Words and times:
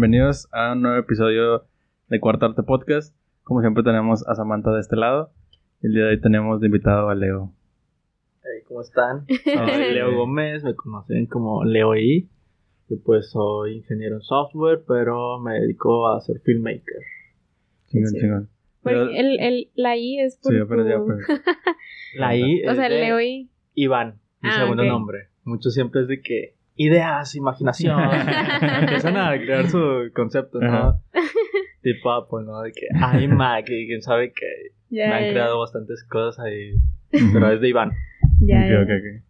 bienvenidos 0.00 0.46
a 0.52 0.74
un 0.74 0.82
nuevo 0.82 0.98
episodio 0.98 1.64
de 2.08 2.20
Cuarto 2.20 2.44
Arte 2.44 2.62
Podcast. 2.62 3.16
Como 3.44 3.62
siempre 3.62 3.82
tenemos 3.82 4.28
a 4.28 4.34
Samantha 4.34 4.70
de 4.72 4.80
este 4.80 4.94
lado. 4.94 5.30
El 5.80 5.94
día 5.94 6.04
de 6.04 6.10
hoy 6.10 6.20
tenemos 6.20 6.60
de 6.60 6.66
invitado 6.66 7.08
a 7.08 7.14
Leo. 7.14 7.54
Hey, 8.42 8.62
¿cómo 8.68 8.82
están? 8.82 9.24
Soy 9.44 9.94
Leo 9.94 10.14
Gómez, 10.14 10.62
me 10.64 10.74
conocen 10.74 11.24
como 11.24 11.64
Leo 11.64 11.96
I. 11.96 12.28
Y 12.90 12.96
pues 12.96 13.30
soy 13.30 13.76
ingeniero 13.78 14.16
en 14.16 14.20
software, 14.20 14.82
pero 14.86 15.40
me 15.40 15.54
dedico 15.60 16.08
a 16.10 16.20
ser 16.20 16.40
filmmaker. 16.40 17.00
Chingón, 17.86 18.10
Sí. 18.10 18.20
chingón. 18.20 18.50
Porque 18.82 19.18
el, 19.18 19.40
el, 19.40 19.70
la 19.76 19.96
I 19.96 20.18
es 20.20 20.38
por 20.42 20.52
Sí, 20.52 20.58
pero 20.68 20.86
ya, 20.86 20.96
tu- 20.98 21.06
pues. 21.06 21.20
La 22.18 22.36
I 22.36 22.66
O 22.66 22.70
es 22.70 22.76
sea, 22.76 22.90
de 22.90 23.00
Leo 23.00 23.18
I. 23.18 23.50
Iván, 23.74 24.20
mi 24.42 24.50
Ah, 24.50 24.58
segundo 24.60 24.84
nombre. 24.84 25.28
Mucho 25.44 25.70
siempre 25.70 26.02
es 26.02 26.08
de 26.08 26.20
que 26.20 26.54
ideas, 26.76 27.34
imaginación. 27.34 27.98
Empiezan 28.80 29.16
a 29.16 29.32
crear 29.38 29.68
su 29.68 30.10
concepto, 30.14 30.60
¿no? 30.60 30.66
Ajá. 30.66 31.00
tipo 31.82 32.10
Apple, 32.12 32.44
¿no? 32.44 32.60
De 32.62 32.72
que 32.72 32.86
iMac 33.24 33.64
y 33.70 33.86
quién 33.86 34.02
sabe 34.02 34.32
que 34.32 34.46
Ya, 34.90 35.08
me 35.08 35.14
han 35.16 35.28
creado 35.30 35.58
bastantes 35.60 36.04
cosas 36.04 36.44
ahí. 36.44 36.74
Pero 37.10 37.50
es 37.52 37.60
de 37.60 37.68
Iván. 37.68 37.92
ya, 38.40 38.60
Ok, 38.62 38.70
ya. 38.70 38.80
ok, 38.82 38.90
ok. 38.90 39.22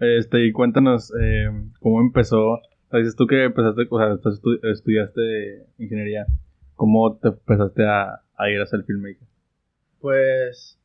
Este, 0.00 0.44
y 0.46 0.52
cuéntanos 0.52 1.12
eh, 1.20 1.46
cómo 1.80 2.00
empezó. 2.00 2.58
Dices 2.92 3.16
tú 3.16 3.26
que 3.26 3.44
empezaste, 3.44 3.82
o 3.88 3.98
sea, 3.98 4.08
después 4.10 4.40
estu- 4.42 4.60
estudiaste 4.70 5.66
ingeniería. 5.78 6.26
¿Cómo 6.74 7.16
te 7.18 7.28
empezaste 7.28 7.86
a, 7.86 8.20
a 8.36 8.50
ir 8.50 8.60
a 8.60 8.66
ser 8.66 8.82
filmmaker? 8.84 9.26
Pues 10.00 10.78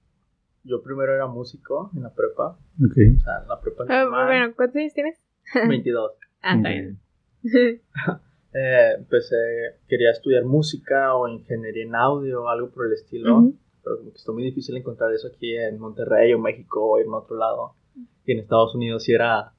yo 0.63 0.81
primero 0.83 1.13
era 1.13 1.27
músico 1.27 1.91
en 1.95 2.03
la 2.03 2.13
prepa. 2.13 2.57
Ok. 2.83 2.97
O 3.17 3.19
sea, 3.19 3.41
en 3.41 3.47
la 3.49 3.59
prepa 3.59 3.83
Ah, 3.89 4.03
normal, 4.03 4.25
bueno, 4.27 4.53
¿cuántos 4.55 4.75
años 4.77 4.93
tienes? 4.93 5.19
22. 5.67 6.11
Ah, 6.41 6.55
está 6.55 6.69
bien. 6.69 6.99
Eh, 8.53 8.93
empecé, 8.97 9.35
quería 9.87 10.09
estudiar 10.09 10.43
música 10.43 11.13
o 11.13 11.27
ingeniería 11.27 11.83
en 11.83 11.93
audio 11.93 12.43
o 12.43 12.47
algo 12.47 12.71
por 12.71 12.87
el 12.87 12.93
estilo, 12.93 13.37
Ujú. 13.37 13.57
pero 13.83 13.97
como 13.97 14.11
que 14.11 14.17
está 14.17 14.31
muy 14.31 14.41
difícil 14.41 14.75
encontrar 14.77 15.13
eso 15.13 15.27
aquí 15.27 15.55
en 15.55 15.77
Monterrey 15.77 16.33
o 16.33 16.39
México 16.39 16.83
o 16.83 16.97
irme 16.99 17.13
a 17.13 17.19
otro 17.19 17.37
lado. 17.37 17.75
Y 18.25 18.31
en 18.31 18.39
Estados 18.39 18.73
Unidos 18.73 19.03
sí 19.03 19.13
era, 19.13 19.51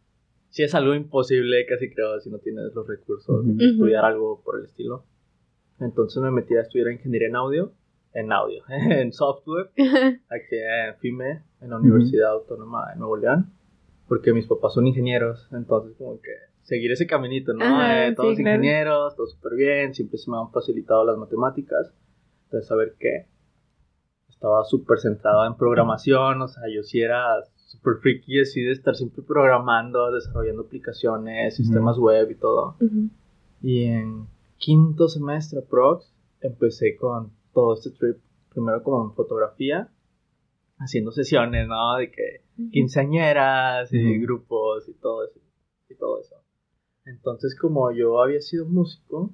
sí 0.48 0.64
es 0.64 0.74
algo 0.74 0.94
imposible, 0.94 1.64
casi 1.66 1.90
creo, 1.94 2.18
si 2.18 2.28
no 2.30 2.38
tienes 2.38 2.74
los 2.74 2.88
recursos 2.88 3.46
de 3.46 3.52
Ujú. 3.52 3.62
estudiar 3.62 4.04
algo 4.04 4.42
por 4.42 4.58
el 4.58 4.64
estilo. 4.64 5.04
Entonces 5.78 6.20
me 6.20 6.32
metí 6.32 6.56
a 6.56 6.62
estudiar 6.62 6.90
ingeniería 6.90 7.28
en 7.28 7.36
audio, 7.36 7.72
en 8.14 8.32
audio, 8.32 8.64
en 8.68 9.12
software, 9.12 9.70
aquí 9.76 10.56
en 10.56 10.96
FIME, 10.96 11.42
en 11.60 11.70
la. 11.70 11.76
Universidad 11.76 12.32
Autónoma 12.32 12.90
de 12.90 12.96
Nuevo 12.98 13.16
León, 13.16 13.52
porque 14.08 14.32
mis 14.32 14.46
papás 14.46 14.74
son 14.74 14.86
ingenieros, 14.86 15.48
entonces 15.52 15.96
como 15.96 16.20
que 16.20 16.30
seguir 16.62 16.92
ese 16.92 17.06
caminito, 17.06 17.52
¿no? 17.52 17.64
Ajá, 17.64 18.08
Eh, 18.08 18.14
todos 18.14 18.36
sí, 18.36 18.42
claro. 18.42 18.56
ingenieros, 18.58 19.16
todo 19.16 19.26
súper 19.26 19.54
bien, 19.54 19.94
siempre 19.94 20.18
se 20.18 20.30
me 20.30 20.38
han 20.38 20.50
facilitado 20.50 21.04
las 21.04 21.16
matemáticas, 21.16 21.92
entonces 22.44 22.66
saber 22.68 22.94
que 22.98 23.26
estaba 24.28 24.64
súper 24.64 24.98
centrado 24.98 25.46
en 25.46 25.56
programación, 25.56 26.40
o 26.42 26.48
sea, 26.48 26.62
yo 26.72 26.82
sí 26.82 27.00
era 27.00 27.24
súper 27.56 27.94
freaky 28.00 28.40
así 28.40 28.62
de 28.62 28.72
estar 28.72 28.94
siempre 28.94 29.22
programando, 29.22 30.10
desarrollando 30.12 30.62
aplicaciones, 30.62 31.56
sistemas 31.56 31.98
web 31.98 32.30
y 32.30 32.34
todo. 32.36 32.76
Ujú. 32.80 33.10
Y 33.62 33.84
en 33.84 34.26
quinto 34.56 35.08
semestre 35.08 35.60
prox 35.62 36.14
empecé 36.40 36.96
con 36.96 37.32
todo 37.52 37.74
este 37.74 37.90
trip, 37.90 38.18
primero 38.50 38.82
como 38.82 39.04
en 39.04 39.14
fotografía, 39.14 39.88
haciendo 40.78 41.10
sesiones, 41.10 41.66
¿no? 41.66 41.96
De 41.96 42.10
que 42.10 42.42
quinceañeras 42.70 43.92
y 43.92 44.16
Ujú. 44.16 44.22
grupos 44.22 44.88
y 44.88 44.94
todo 44.94 45.24
eso. 45.24 45.40
Y 45.88 45.94
todo 45.94 46.20
eso. 46.20 46.36
Entonces, 47.04 47.56
como 47.58 47.90
yo 47.92 48.22
había 48.22 48.40
sido 48.40 48.66
músico, 48.66 49.30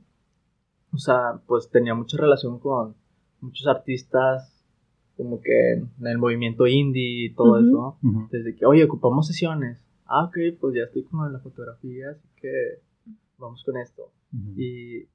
o 0.92 0.98
sea, 0.98 1.40
pues 1.46 1.68
tenía 1.70 1.94
mucha 1.94 2.16
relación 2.16 2.58
con 2.60 2.94
muchos 3.40 3.66
artistas, 3.66 4.50
como 5.16 5.40
que 5.40 5.72
en 5.72 6.06
el 6.06 6.18
movimiento 6.18 6.66
indie 6.66 7.26
y 7.26 7.34
todo 7.34 7.58
Ujú. 7.58 7.66
eso. 7.66 7.98
Ujú. 8.02 8.28
Desde 8.30 8.54
que, 8.54 8.66
oye, 8.66 8.84
ocupamos 8.84 9.26
sesiones. 9.26 9.84
Ah, 10.06 10.24
ok, 10.24 10.36
pues 10.60 10.74
ya 10.76 10.82
estoy 10.84 11.04
con 11.04 11.32
la 11.32 11.38
fotografía, 11.40 12.10
así 12.10 12.28
que 12.40 12.80
vamos 13.38 13.64
con 13.64 13.76
esto. 13.78 14.12
Ujú. 14.32 14.60
Y 14.60 15.08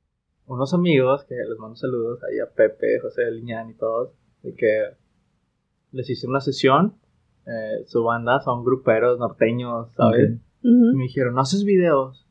unos 0.47 0.73
amigos, 0.73 1.23
que 1.25 1.35
les 1.35 1.57
mando 1.59 1.75
saludos 1.75 2.19
ahí 2.23 2.39
a 2.39 2.49
Pepe, 2.53 2.99
José 2.99 3.29
Liñán 3.31 3.69
y 3.69 3.73
todos, 3.75 4.11
de 4.41 4.53
que 4.55 4.83
les 5.91 6.09
hice 6.09 6.27
una 6.27 6.41
sesión. 6.41 6.95
Eh, 7.49 7.83
su 7.87 8.03
banda 8.03 8.39
son 8.41 8.63
gruperos 8.63 9.17
norteños, 9.17 9.91
¿sabes? 9.93 10.33
Ok. 10.35 10.41
Y 10.61 10.67
Ujú. 10.67 10.97
me 10.97 11.03
dijeron, 11.03 11.33
¿no 11.33 11.41
haces 11.41 11.63
videos? 11.63 12.27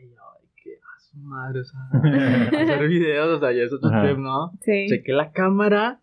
Y 0.00 0.10
yo, 0.14 0.20
ay, 0.38 0.46
qué 0.62 0.74
a 0.74 1.00
su 1.00 1.16
madre, 1.18 1.60
o 1.60 1.64
sea, 1.64 1.80
hacer 2.62 2.88
videos, 2.88 3.36
o 3.36 3.40
sea, 3.40 3.52
ya 3.52 3.62
es 3.62 3.72
otro 3.72 3.88
Ajá. 3.88 4.02
trip, 4.02 4.18
¿no? 4.18 4.52
Sí. 4.60 4.86
Chequé 4.88 5.12
la 5.12 5.32
cámara 5.32 6.00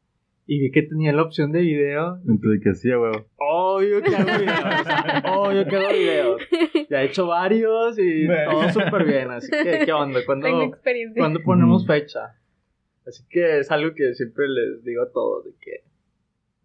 y 0.47 0.59
vi 0.59 0.71
que 0.71 0.83
tenía 0.83 1.13
la 1.13 1.23
opción 1.23 1.51
de 1.51 1.61
video. 1.61 2.17
Entonces, 2.27 2.61
que 2.63 2.73
sí, 2.75 2.89
huevo. 2.89 3.27
Obvio 3.37 4.01
que 4.01 4.15
hago 4.15 4.39
videos, 4.39 4.81
o 4.81 4.83
sea, 4.83 5.23
obvio 5.31 5.65
que 5.65 5.75
hago 5.75 5.89
videos. 5.89 6.41
Ya 6.89 7.01
he 7.01 7.05
hecho 7.05 7.27
varios 7.27 7.97
y 7.97 8.27
todo 8.27 8.69
súper 8.69 9.05
bien, 9.05 9.31
así 9.31 9.49
que, 9.51 9.83
¿qué 9.85 9.93
onda? 9.93 10.19
¿Cuándo. 10.25 10.71
¿cuándo 11.15 11.41
ponemos 11.43 11.87
fecha? 11.87 12.35
Así 13.07 13.23
que 13.29 13.59
es 13.59 13.71
algo 13.71 13.93
que 13.95 14.13
siempre 14.15 14.47
les 14.47 14.83
digo 14.83 15.03
a 15.03 15.11
todos, 15.11 15.45
de 15.45 15.51
que 15.61 15.83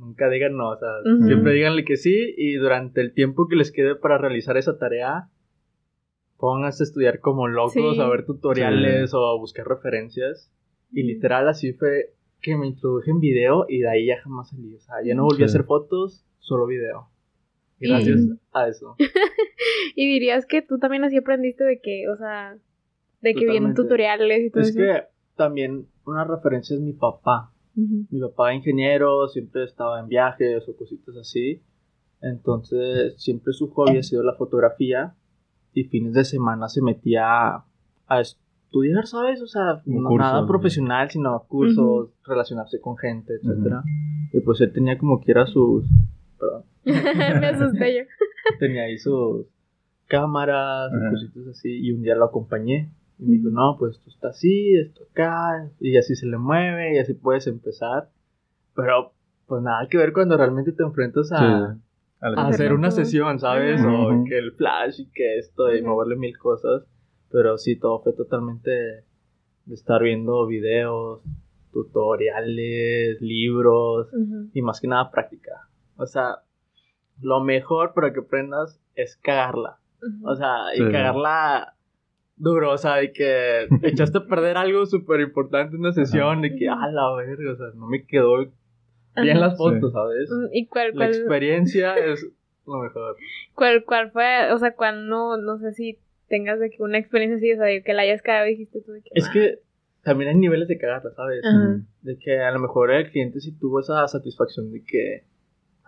nunca 0.00 0.28
digan 0.28 0.56
no, 0.56 0.70
o 0.70 0.76
sea, 0.78 0.88
Ujú. 1.04 1.26
siempre 1.26 1.52
díganle 1.52 1.84
que 1.84 1.96
sí 1.96 2.34
y 2.36 2.54
durante 2.54 3.00
el 3.00 3.12
tiempo 3.14 3.46
que 3.46 3.54
les 3.56 3.70
quede 3.70 3.94
para 3.94 4.18
realizar 4.18 4.56
esa 4.56 4.78
tarea, 4.78 5.28
pónganse 6.38 6.82
a 6.82 6.86
estudiar 6.86 7.20
como 7.20 7.46
locos, 7.48 7.72
Sí. 7.96 8.00
a 8.00 8.08
ver 8.08 8.24
tutoriales 8.24 9.12
o 9.14 9.26
a 9.26 9.36
buscar 9.38 9.66
referencias. 9.68 10.50
Y 10.90 11.02
literal 11.04 11.48
así 11.48 11.72
fue 11.74 12.14
que 12.40 12.56
me 12.56 12.66
introduje 12.66 13.10
en 13.10 13.20
video 13.20 13.66
y 13.68 13.80
de 13.80 13.88
ahí 13.90 14.06
ya 14.06 14.18
jamás 14.22 14.48
salí, 14.50 14.74
o 14.74 14.80
sea, 14.80 14.96
ya 15.04 15.14
no 15.14 15.24
volví 15.24 15.44
a 15.44 15.48
Sí. 15.48 15.52
hacer 15.56 15.64
fotos, 15.64 16.24
solo 16.38 16.66
video. 16.66 17.08
Y- 17.78 17.88
Gracias 17.88 18.20
a 18.52 18.68
eso. 18.68 18.96
Y 19.94 20.06
dirías 20.08 20.46
que 20.46 20.62
tú 20.62 20.78
también 20.78 21.04
así 21.04 21.16
aprendiste 21.18 21.64
de 21.64 21.80
que, 21.80 22.08
o 22.08 22.16
sea, 22.16 22.56
de 23.20 23.34
que 23.34 23.44
vienen 23.44 23.74
tutoriales 23.74 24.40
y 24.46 24.50
todo 24.50 24.62
Es 24.62 24.70
eso. 24.70 24.78
que 24.78 25.02
también 25.36 25.86
una 26.06 26.24
referencia 26.24 26.74
es 26.74 26.80
mi 26.80 26.92
papá. 26.94 27.52
Mi 27.74 28.20
papá 28.20 28.54
ingeniero, 28.54 29.28
siempre 29.28 29.64
estaba 29.64 30.00
en 30.00 30.08
viajes 30.08 30.68
o 30.68 30.76
cositas 30.76 31.16
así. 31.16 31.62
Entonces, 32.20 33.14
siempre 33.22 33.52
su 33.52 33.70
hobby 33.70 33.98
ha 33.98 34.02
sido 34.02 34.22
la 34.22 34.34
fotografía. 34.34 35.14
Y 35.72 35.84
fines 35.84 36.14
de 36.14 36.24
semana 36.24 36.68
se 36.68 36.82
metía 36.82 37.22
a, 37.24 37.64
a 38.08 38.20
estudiar, 38.20 39.06
¿sabes? 39.06 39.40
O 39.40 39.46
sea, 39.46 39.82
no- 39.86 40.08
curso, 40.08 40.16
nada 40.18 40.40
¿no? 40.42 40.46
profesional, 40.48 41.10
sino 41.10 41.44
cursos, 41.48 42.10
relacionarse 42.26 42.80
con 42.80 42.96
gente, 42.96 43.34
etcétera. 43.34 43.82
Y 44.32 44.40
pues 44.40 44.60
él 44.60 44.72
tenía 44.72 44.98
como 44.98 45.20
quiera 45.20 45.46
sus. 45.46 45.84
Perdón. 46.38 46.64
Me 46.84 47.46
asusté 47.46 47.98
yo. 47.98 48.02
tenía 48.58 48.82
ahí 48.82 48.98
sus 48.98 49.46
cámaras, 50.08 50.90
cositas 51.10 51.46
así, 51.56 51.68
y 51.70 51.92
un 51.92 52.02
día 52.02 52.16
lo 52.16 52.24
acompañé. 52.24 52.90
Y 53.20 53.24
me 53.26 53.36
dijo, 53.36 53.50
no, 53.50 53.76
pues 53.78 53.96
esto 53.96 54.08
está 54.10 54.28
así, 54.28 54.74
esto 54.76 55.02
acá, 55.10 55.68
y 55.78 55.96
así 55.98 56.16
se 56.16 56.26
le 56.26 56.38
mueve, 56.38 56.94
y 56.96 56.98
así 56.98 57.12
puedes 57.14 57.46
empezar. 57.46 58.08
Pero, 58.74 59.12
pues 59.46 59.62
nada 59.62 59.86
que 59.88 59.98
ver 59.98 60.12
cuando 60.12 60.36
realmente 60.38 60.72
te 60.72 60.82
enfrentas 60.82 61.30
a, 61.32 61.38
Sí. 61.38 61.80
a 62.22 62.26
Hacerlo 62.28 62.48
hacer 62.48 62.72
una 62.72 62.90
sesión, 62.90 63.38
¿sabes? 63.38 63.80
Ajá. 63.80 63.92
O 63.92 64.24
que 64.24 64.38
el 64.38 64.52
flash 64.52 65.00
y 65.00 65.06
que 65.10 65.38
esto, 65.38 65.74
y 65.74 65.82
moverle 65.82 66.16
mil 66.16 66.36
cosas. 66.38 66.84
Pero 67.30 67.58
sí, 67.58 67.76
todo 67.78 68.00
fue 68.02 68.12
totalmente 68.14 68.70
de 68.70 69.74
estar 69.74 70.02
viendo 70.02 70.46
videos, 70.46 71.20
tutoriales, 71.72 73.20
libros, 73.20 74.08
Ujú. 74.12 74.50
y 74.52 74.62
más 74.62 74.80
que 74.80 74.88
nada 74.88 75.10
práctica. 75.10 75.68
O 75.96 76.06
sea, 76.06 76.38
lo 77.20 77.40
mejor 77.40 77.92
para 77.94 78.12
que 78.12 78.20
aprendas 78.20 78.80
es 78.94 79.16
cagarla. 79.16 79.78
O 80.24 80.34
sea, 80.34 80.74
y 80.74 80.78
Sí. 80.78 80.84
cagarla 80.90 81.74
duro, 82.40 82.72
o 82.72 82.78
sea, 82.78 83.02
y 83.02 83.12
que 83.12 83.68
echaste 83.82 84.18
a 84.18 84.26
perder 84.26 84.56
algo 84.56 84.86
súper 84.86 85.20
importante 85.20 85.74
en 85.76 85.80
una 85.80 85.92
sesión, 85.92 86.40
de 86.42 86.54
que, 86.56 86.68
Ajá. 86.68 86.84
a 86.86 86.90
la 86.92 87.14
verga, 87.16 87.52
o 87.52 87.56
sea, 87.56 87.66
no 87.74 87.86
me 87.86 88.04
quedó 88.06 88.38
bien 89.16 89.36
Ajá. 89.36 89.46
las 89.46 89.56
fotos, 89.56 89.92
¿sabes? 89.92 90.30
Mm, 90.30 90.46
¿Y 90.52 90.66
cuál, 90.66 90.88
La 90.94 91.06
cuál, 91.06 91.10
experiencia 91.10 91.94
es 91.98 92.26
lo 92.66 92.78
mejor. 92.82 93.16
cuál, 93.54 93.84
cuál 93.84 94.10
fue? 94.10 94.52
O 94.52 94.58
sea, 94.58 94.74
cuál 94.74 95.08
no, 95.08 95.36
no 95.36 95.58
sé 95.58 95.72
si 95.72 95.98
tengas 96.28 96.60
de 96.60 96.70
que 96.70 96.82
una 96.82 96.98
experiencia 96.98 97.36
así, 97.36 97.52
o 97.52 97.56
sea, 97.56 97.66
de 97.66 97.82
que 97.82 97.92
la 97.92 98.02
hayas 98.02 98.22
cagado 98.22 98.46
y 98.46 98.50
dijiste 98.50 98.80
tú 98.82 98.92
de 98.92 99.02
que. 99.02 99.08
Es 99.12 99.26
"Ah". 99.28 99.30
que 99.32 99.58
también 100.02 100.30
hay 100.30 100.36
niveles 100.36 100.68
de 100.68 100.78
cagarla, 100.78 101.10
¿sabes? 101.14 101.44
Ajá. 101.44 101.80
De 102.02 102.16
que 102.18 102.38
a 102.40 102.50
lo 102.52 102.60
mejor 102.60 102.90
el 102.92 103.10
cliente 103.10 103.40
sí 103.40 103.52
tuvo 103.58 103.80
esa 103.80 104.06
satisfacción 104.08 104.70
de 104.72 104.82
que, 104.84 105.24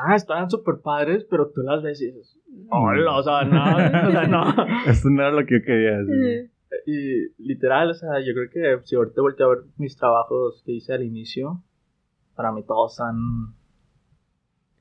ah, 0.07 0.15
estaban 0.17 0.51
súper 0.51 0.77
padres, 0.83 1.27
pero 1.31 1.51
tú 1.55 1.63
las 1.63 1.83
ves 1.83 2.01
y 2.03 2.07
dices, 2.07 2.39
hola, 2.71 3.17
o 3.17 3.23
sea, 3.23 3.45
no, 3.45 4.09
o 4.09 4.11
sea, 4.13 4.27
no. 4.27 4.45
Esto 4.87 5.11
no 5.11 5.23
era 5.23 5.31
lo 5.33 5.47
que 5.47 5.59
yo 5.61 5.65
quería 5.65 5.99
decir. 5.99 6.51
Y 6.87 7.43
literal, 7.43 7.91
o 7.91 7.95
sea, 7.95 8.11
yo 8.21 8.33
creo 8.35 8.49
que 8.81 8.87
si 8.87 8.97
ahorita 8.97 9.21
volteo 9.21 9.47
a 9.47 9.55
ver 9.57 9.65
mis 9.77 9.97
trabajos 9.97 10.63
que 10.65 10.73
hice 10.73 10.93
al 10.95 11.03
inicio, 11.05 11.63
para 12.35 12.51
mí 12.53 12.63
todos 12.67 12.99
han... 13.01 13.17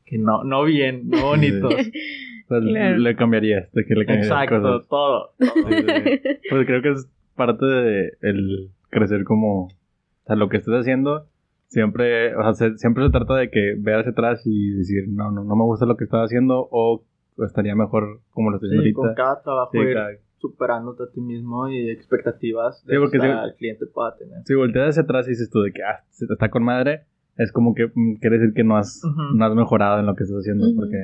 que 0.06 0.18
no, 0.18 0.44
no 0.44 0.64
bien, 0.64 1.10
no 1.10 1.22
bonitos. 1.22 1.74
O 1.74 1.78
sea, 2.48 2.60
Claro. 2.60 2.98
le 2.98 3.16
cambiarías, 3.16 3.72
de 3.72 3.86
que 3.86 3.94
le 3.96 4.06
cambiarías 4.06 4.28
Exacto, 4.32 4.62
cosas. 4.62 4.88
todo. 4.90 5.34
todo. 5.38 5.70
Sí, 5.70 5.74
sí, 5.78 6.20
sí. 6.22 6.30
Pues 6.50 6.66
creo 6.66 6.82
que 6.82 6.90
es 6.92 7.10
parte 7.36 7.66
de 7.66 8.12
el 8.22 8.72
crecer 8.90 9.24
como, 9.24 9.66
o 9.66 9.70
sea, 10.26 10.36
lo 10.36 10.50
que 10.50 10.58
estés 10.58 10.74
haciendo, 10.74 11.28
siempre, 11.72 12.36
o 12.36 12.42
sea, 12.44 12.54
se- 12.54 12.78
siempre 12.78 13.06
se 13.06 13.12
trata 13.12 13.36
de 13.36 13.50
que 13.50 13.76
veas 13.80 14.02
hacia 14.02 14.12
atrás 14.12 14.42
y 14.46 14.72
decir, 14.74 15.06
no, 15.08 15.32
no, 15.32 15.44
no 15.46 15.56
me 15.56 15.64
gusta 15.64 15.86
lo 15.86 15.96
que 15.96 16.04
estás 16.04 16.26
haciendo 16.26 16.68
o 16.70 17.04
estaría 17.46 17.76
mejor 17.76 18.20
como 18.32 18.50
lo 18.52 18.58
estoy 18.58 18.70
haciendo 18.70 18.84
Sí, 18.90 18.94
con 18.94 19.14
cada 19.16 19.42
trabajo 19.42 19.72
Sí, 19.72 19.80
ir 19.80 19.94
cada- 19.94 20.10
superándote 20.38 21.04
a 21.04 21.12
ti 21.12 21.22
mismo 21.22 21.70
y 21.70 21.90
expectativas 21.90 22.84
de 22.86 22.96
Sí, 22.96 23.00
porque 23.00 23.20
que 23.20 23.26
sí. 23.26 23.32
el 23.32 23.56
cliente 23.56 23.86
pueda 23.86 24.16
tener. 24.18 24.40
Si 24.46 24.54
volteas 24.56 24.90
hacia 24.90 25.04
atrás 25.04 25.28
y 25.28 25.32
dices 25.32 25.50
tú 25.50 25.62
de 25.62 25.72
que 25.72 25.82
ah, 25.84 26.04
se- 26.10 26.26
está 26.26 26.50
con 26.50 26.64
madre, 26.64 27.06
es 27.38 27.52
como 27.54 27.74
que 27.74 27.88
mm, 27.94 28.16
quiere 28.20 28.38
decir 28.40 28.54
que 28.54 28.64
no 28.64 28.76
has, 28.76 29.02
no 29.36 29.46
has 29.46 29.56
mejorado 29.56 30.00
en 30.00 30.08
lo 30.08 30.16
que 30.16 30.24
estás 30.24 30.40
haciendo, 30.40 30.68
porque 30.76 30.98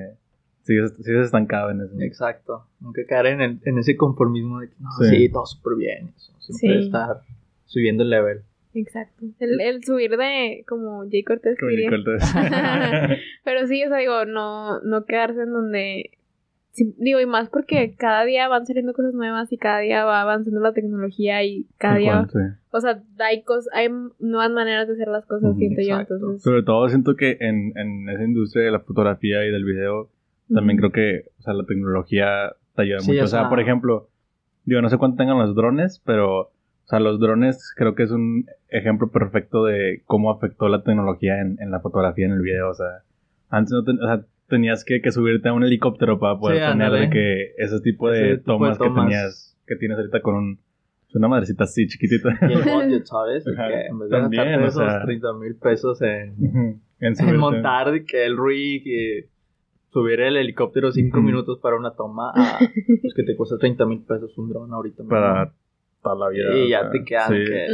sigues, 0.63 0.91
sigues 0.97 1.25
estancado 1.27 1.69
en 1.71 1.81
eso. 1.81 1.93
Exacto. 2.01 2.65
Nunca 2.81 3.01
caer 3.07 3.27
en, 3.27 3.41
el- 3.41 3.59
en 3.63 3.77
ese 3.77 3.95
conformismo 3.95 4.59
de 4.59 4.67
que 4.69 4.75
no, 4.79 4.89
Sí. 4.99 5.15
sí, 5.15 5.31
todo 5.31 5.45
súper 5.45 5.77
bien. 5.77 6.09
Eso. 6.17 6.33
Siempre 6.39 6.79
Sí. 6.81 6.85
estar 6.87 7.21
subiendo 7.65 8.03
el 8.03 8.09
level. 8.09 8.41
Exacto. 8.79 9.25
El, 9.39 9.59
el 9.61 9.83
subir 9.83 10.11
de, 10.17 10.63
como 10.67 11.03
Jay 11.09 11.23
Cortés 11.23 11.57
Como 11.59 11.71
Pero 13.43 13.67
sí, 13.67 13.83
o 13.83 13.87
sea, 13.89 13.97
digo, 13.97 14.25
no, 14.25 14.79
no 14.81 15.05
quedarse 15.05 15.41
en 15.41 15.51
donde... 15.51 16.11
sí, 16.71 16.93
digo, 16.99 17.19
y 17.19 17.25
más 17.25 17.49
porque 17.49 17.95
cada 17.97 18.23
día 18.25 18.47
van 18.47 18.65
saliendo 18.67 18.93
cosas 18.93 19.13
nuevas 19.13 19.51
y 19.51 19.57
cada 19.57 19.79
día 19.79 20.05
va 20.05 20.21
avanzando 20.21 20.59
la 20.59 20.73
tecnología 20.73 21.43
y 21.43 21.65
cada 21.77 21.95
día... 21.97 22.27
sí. 22.31 22.39
O 22.69 22.79
sea, 22.81 23.01
hay, 23.19 23.41
cos- 23.43 23.69
hay 23.73 23.89
nuevas 24.19 24.51
maneras 24.51 24.87
de 24.87 24.93
hacer 24.93 25.07
las 25.07 25.25
cosas, 25.25 25.51
Ujú, 25.51 25.59
siento 25.59 25.81
exacto. 25.81 26.13
yo, 26.13 26.15
entonces... 26.17 26.43
Sobre 26.43 26.61
todo 26.63 26.87
siento 26.89 27.15
que 27.15 27.37
en, 27.39 27.73
en 27.75 28.07
esa 28.09 28.23
industria 28.23 28.65
de 28.65 28.71
la 28.71 28.81
fotografía 28.81 29.43
y 29.45 29.49
del 29.51 29.63
video, 29.65 30.09
también 30.53 30.77
creo 30.77 30.91
que 30.91 31.23
o 31.39 31.41
sea, 31.41 31.53
la 31.53 31.65
tecnología 31.65 32.53
te 32.75 32.81
ayuda 32.83 32.99
Sí, 32.99 33.11
mucho. 33.11 33.21
o 33.21 33.25
O 33.25 33.27
sea, 33.27 33.39
sea- 33.41 33.49
por 33.49 33.59
ejemplo, 33.59 34.09
digo, 34.65 34.81
no 34.81 34.89
sé 34.89 34.97
cuánto 34.99 35.17
tengan 35.17 35.39
los 35.39 35.55
drones, 35.55 35.99
pero, 36.05 36.51
o 36.87 36.89
sea, 36.89 36.99
los 37.01 37.19
drones 37.19 37.73
creo 37.75 37.95
que 37.95 38.03
es 38.03 38.11
un 38.11 38.45
ejemplo 38.69 39.09
perfecto 39.11 39.65
de 39.65 40.01
cómo 40.05 40.31
afectó 40.31 40.69
la 40.69 40.83
tecnología 40.83 41.41
en, 41.41 41.57
en 41.59 41.69
la 41.69 41.81
fotografía, 41.81 42.25
en 42.27 42.31
el 42.31 42.41
video. 42.41 42.69
O 42.69 42.73
sea, 42.73 43.03
antes 43.49 43.73
no 43.73 43.83
ten- 43.83 44.01
o 44.01 44.05
sea, 44.07 44.25
tenías 44.47 44.85
que, 44.85 45.01
que 45.01 45.11
subirte 45.11 45.49
a 45.49 45.53
un 45.53 45.63
helicóptero 45.65 46.17
para 46.17 46.39
poder 46.39 46.63
Sí, 46.63 46.71
tener 46.71 46.91
de 46.93 47.09
que 47.09 47.51
ese 47.57 47.81
tipo 47.81 48.09
de 48.09 48.31
Ese 48.31 48.37
tipo 48.37 48.53
de 48.53 48.75
tomas, 48.75 48.77
que 48.79 48.89
tenías, 48.89 49.57
que 49.67 49.75
tienes 49.75 49.97
ahorita 49.97 50.21
con 50.21 50.35
un, 50.35 50.59
una 51.15 51.27
madrecita 51.27 51.65
así 51.65 51.87
chiquitita. 51.87 52.29
Y 52.49 52.53
el 52.53 52.63
budget, 52.63 53.03
¿sabes? 53.05 53.43
De 53.43 53.51
Ajá. 53.53 53.67
que 53.67 53.85
en 53.87 53.99
vez 53.99 54.09
de 54.09 54.17
También, 54.21 54.43
gastarte 54.45 54.63
o 54.63 54.67
esos 54.83 54.93
sea. 54.93 55.01
30 55.03 55.33
mil 55.33 55.55
pesos 55.55 56.01
en, 56.01 56.81
montar 57.37 57.91
de 57.91 58.05
que 58.05 58.25
el 58.25 58.37
rig 58.37 58.83
y 58.87 59.25
subir 59.91 60.21
el 60.21 60.37
helicóptero 60.37 60.91
5 60.93 61.17
Ujú. 61.17 61.25
minutos 61.25 61.59
para 61.59 61.75
una 61.75 61.91
toma 61.95 62.31
a 62.33 62.59
pues 62.59 63.13
que 63.13 63.23
te 63.23 63.35
cuesta 63.35 63.57
30 63.57 63.85
mil 63.85 64.03
pesos 64.03 64.37
un 64.37 64.49
dron 64.49 64.71
ahorita 64.71 65.03
mismo. 65.03 65.17
Toda 66.15 66.29
la 66.29 66.29
vida. 66.29 66.57
y 66.57 66.69
ya 66.69 66.89
te 66.89 67.03
quedan 67.03 67.29
sí. 67.29 67.45
que 67.45 67.67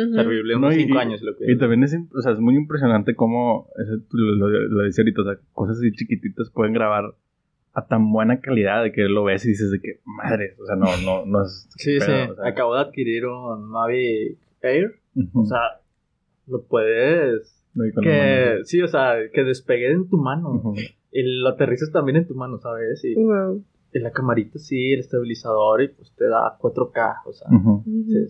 unos 0.56 0.76
y- 0.76 0.80
5 0.84 0.96
y- 0.96 0.98
años 0.98 1.22
lo 1.22 1.36
que 1.38 1.52
Y 1.52 1.58
también 1.58 1.84
es, 1.84 1.94
im- 1.94 2.10
o 2.16 2.22
sea, 2.22 2.32
es 2.34 2.40
muy 2.40 2.56
impresionante 2.56 3.16
cómo, 3.16 3.68
eso 3.82 4.02
lo, 4.12 4.36
lo, 4.36 4.48
lo 4.50 4.84
decía 4.84 5.04
ahorita, 5.04 5.22
o 5.22 5.26
sea, 5.26 5.38
cosas 5.54 5.78
así 5.78 5.92
chiquititas 5.92 6.50
pueden 6.50 6.74
grabar 6.74 7.14
a 7.76 7.88
tan 7.88 8.12
buena 8.12 8.40
calidad 8.40 8.84
de 8.84 8.92
que 8.92 9.04
lo 9.04 9.24
ves 9.24 9.46
y 9.46 9.50
dices 9.50 9.72
de 9.72 9.80
que, 9.80 10.00
madre, 10.06 10.56
o 10.62 10.66
sea, 10.66 10.76
no, 10.76 10.86
no, 11.04 11.26
no 11.26 11.44
es... 11.44 11.68
Sí, 11.78 11.98
pedo, 12.00 12.06
sí. 12.26 12.32
o 12.32 12.36
sea. 12.36 12.48
Acabo 12.48 12.76
de 12.76 12.82
adquirir 12.82 13.26
un 13.26 13.68
Mavic 13.70 14.38
Air. 14.62 14.96
O 15.34 15.46
sea, 15.46 15.60
lo 16.48 16.64
puedes. 16.64 17.60
Que, 18.04 18.60
sí, 18.66 18.82
o 18.84 18.88
sea, 18.88 19.16
que 19.34 19.44
despegue 19.44 19.92
en 19.92 20.08
tu 20.08 20.18
mano. 20.18 20.74
Y 21.12 21.42
lo 21.42 21.50
aterrizas 21.50 21.92
también 21.92 22.18
en 22.18 22.28
tu 22.28 22.36
mano, 22.36 22.58
¿sabes? 22.60 23.04
Y, 23.04 23.16
Wow. 23.16 23.64
Y 23.94 24.00
la 24.00 24.12
camarita, 24.12 24.58
sí, 24.60 24.94
el 24.94 25.00
estabilizador, 25.02 25.82
y 25.84 25.88
pues 25.90 26.12
te 26.16 26.26
da 26.28 26.58
4K. 26.60 27.22
O 27.26 27.34
sea, 27.34 27.48
Ujú. 27.56 27.84
Ujú. 27.86 28.28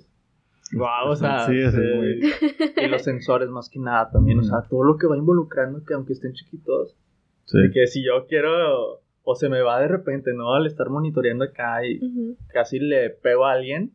wow, 0.73 1.09
o 1.11 1.15
sea. 1.15 1.45
Sí, 1.47 1.57
es 1.59 1.71
sí. 1.73 1.77
muy- 1.95 2.83
Y 2.85 2.87
los 2.89 3.01
sensores, 3.03 3.49
más 3.49 3.69
que 3.69 3.79
nada, 3.79 4.09
también. 4.11 4.39
O 4.39 4.43
sea, 4.43 4.61
todo 4.69 4.83
lo 4.83 4.97
que 4.97 5.07
va 5.07 5.17
involucrando, 5.17 5.83
que 5.85 5.93
aunque 5.93 6.13
estén 6.13 6.33
chiquitos, 6.33 6.97
Sí. 7.45 7.57
de 7.61 7.71
que 7.71 7.87
si 7.87 8.03
yo 8.05 8.25
quiero. 8.27 9.01
O 9.25 9.35
se 9.35 9.47
me 9.47 9.61
va 9.61 9.79
de 9.79 9.87
repente, 9.87 10.33
¿no? 10.33 10.53
Al 10.53 10.67
estar 10.67 10.89
monitoreando 10.89 11.45
acá 11.45 11.85
y 11.87 11.97
Ujú. 12.05 12.35
casi 12.51 12.77
le 12.77 13.09
pego 13.09 13.45
a 13.45 13.53
alguien, 13.53 13.93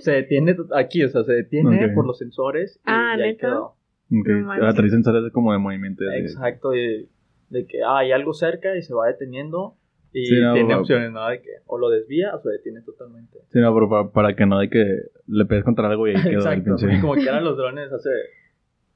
se 0.00 0.10
detiene 0.10 0.56
aquí, 0.74 1.04
o 1.04 1.08
sea, 1.08 1.22
se 1.22 1.34
detiene 1.34 1.86
Ok. 1.86 1.94
por 1.94 2.04
los 2.04 2.18
sensores 2.18 2.78
y, 2.78 2.80
Ah, 2.84 3.14
y 3.16 3.22
ahí 3.22 3.36
quedó. 3.36 3.64
Ok. 4.10 4.28
No. 4.28 4.52
Ah, 4.52 4.72
sensores 4.72 5.30
como 5.32 5.52
de 5.52 5.58
movimiento. 5.60 6.02
de- 6.02 6.18
Exacto, 6.18 6.74
y 6.74 7.08
de 7.48 7.66
que 7.66 7.84
ah, 7.84 7.98
hay 7.98 8.10
algo 8.10 8.32
cerca 8.34 8.76
y 8.76 8.82
se 8.82 8.92
va 8.92 9.06
deteniendo 9.06 9.76
y 10.18 10.24
Sí, 10.24 10.40
no, 10.40 10.54
tiene 10.54 10.74
opciones, 10.74 11.12
¿no? 11.12 11.28
De 11.28 11.42
que 11.42 11.50
o 11.66 11.76
lo 11.78 11.90
desvía 11.90 12.34
o 12.34 12.40
se 12.40 12.48
detiene 12.48 12.80
totalmente. 12.80 13.38
Sí, 13.52 13.58
no, 13.60 13.74
pero 13.74 13.88
para, 13.90 14.08
para 14.10 14.34
que 14.36 14.46
no 14.46 14.58
de 14.58 14.70
que 14.70 15.02
le 15.26 15.44
pegues 15.44 15.64
contra 15.64 15.88
algo 15.88 16.08
y 16.08 16.12
ahí 16.12 16.22
quedó 16.22 16.30
el 16.50 16.58
Exacto, 16.58 16.76
pinche... 16.76 16.96
y 16.96 17.00
como 17.02 17.14
que 17.14 17.22
eran 17.28 17.44
los 17.44 17.56
drones 17.58 17.92
hace 17.92 18.08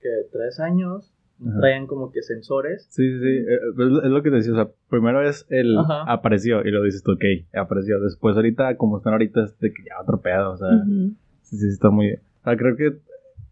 que 0.01 0.09
tres 0.33 0.59
años, 0.61 1.13
Ajá. 1.47 1.61
traían 1.61 1.87
como 1.87 2.11
que 2.11 2.23
sensores. 2.23 2.87
Sí, 2.91 3.03
sí, 3.07 3.19
sí. 3.19 3.29
eh, 3.29 3.59
Es, 3.79 4.05
es 4.05 4.11
lo 4.11 4.23
que 4.23 4.31
te 4.31 4.37
decía. 4.37 4.53
O 4.53 4.57
sea, 4.57 4.69
primero 4.89 5.21
es 5.23 5.47
el 5.51 5.77
Ajá. 5.77 6.05
apareció 6.11 6.63
y 6.67 6.71
lo 6.71 6.83
dices 6.83 7.03
tú, 7.03 7.13
ok, 7.13 7.25
apareció. 7.55 8.01
Después, 8.01 8.35
ahorita, 8.37 8.77
como 8.79 8.97
están 8.97 9.13
ahorita, 9.13 9.45
es 9.45 9.59
de 9.59 9.73
que 9.75 9.83
ya 9.85 10.01
otro 10.03 10.23
pedo. 10.23 10.53
O 10.53 10.57
sea, 10.57 10.69
Ujú. 10.69 11.13
sí, 11.43 11.57
sí, 11.59 11.69
está 11.69 11.91
muy. 11.91 12.13
O 12.15 12.45
sea, 12.45 12.57
creo 12.57 12.77
que 12.77 12.97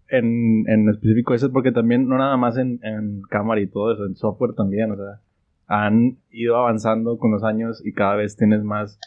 en, 0.09 0.65
en 0.69 0.89
específico 0.89 1.35
eso 1.35 1.47
es 1.47 1.53
porque 1.53 1.71
también, 1.73 2.09
no 2.09 2.17
nada 2.17 2.39
más 2.39 2.57
en, 2.57 2.81
en 2.83 3.21
cámara 3.29 3.61
y 3.61 3.67
todo 3.67 3.93
eso, 3.93 4.07
en 4.07 4.17
software 4.17 4.55
también. 4.55 4.91
O 4.93 4.97
sea, 4.97 5.21
han 5.69 6.19
ido 6.31 6.57
avanzando 6.57 7.19
con 7.19 7.31
los 7.31 7.45
años 7.45 7.81
y 7.87 7.93
cada 7.93 8.17
vez 8.17 8.37
tienes 8.37 8.65
más. 8.65 8.99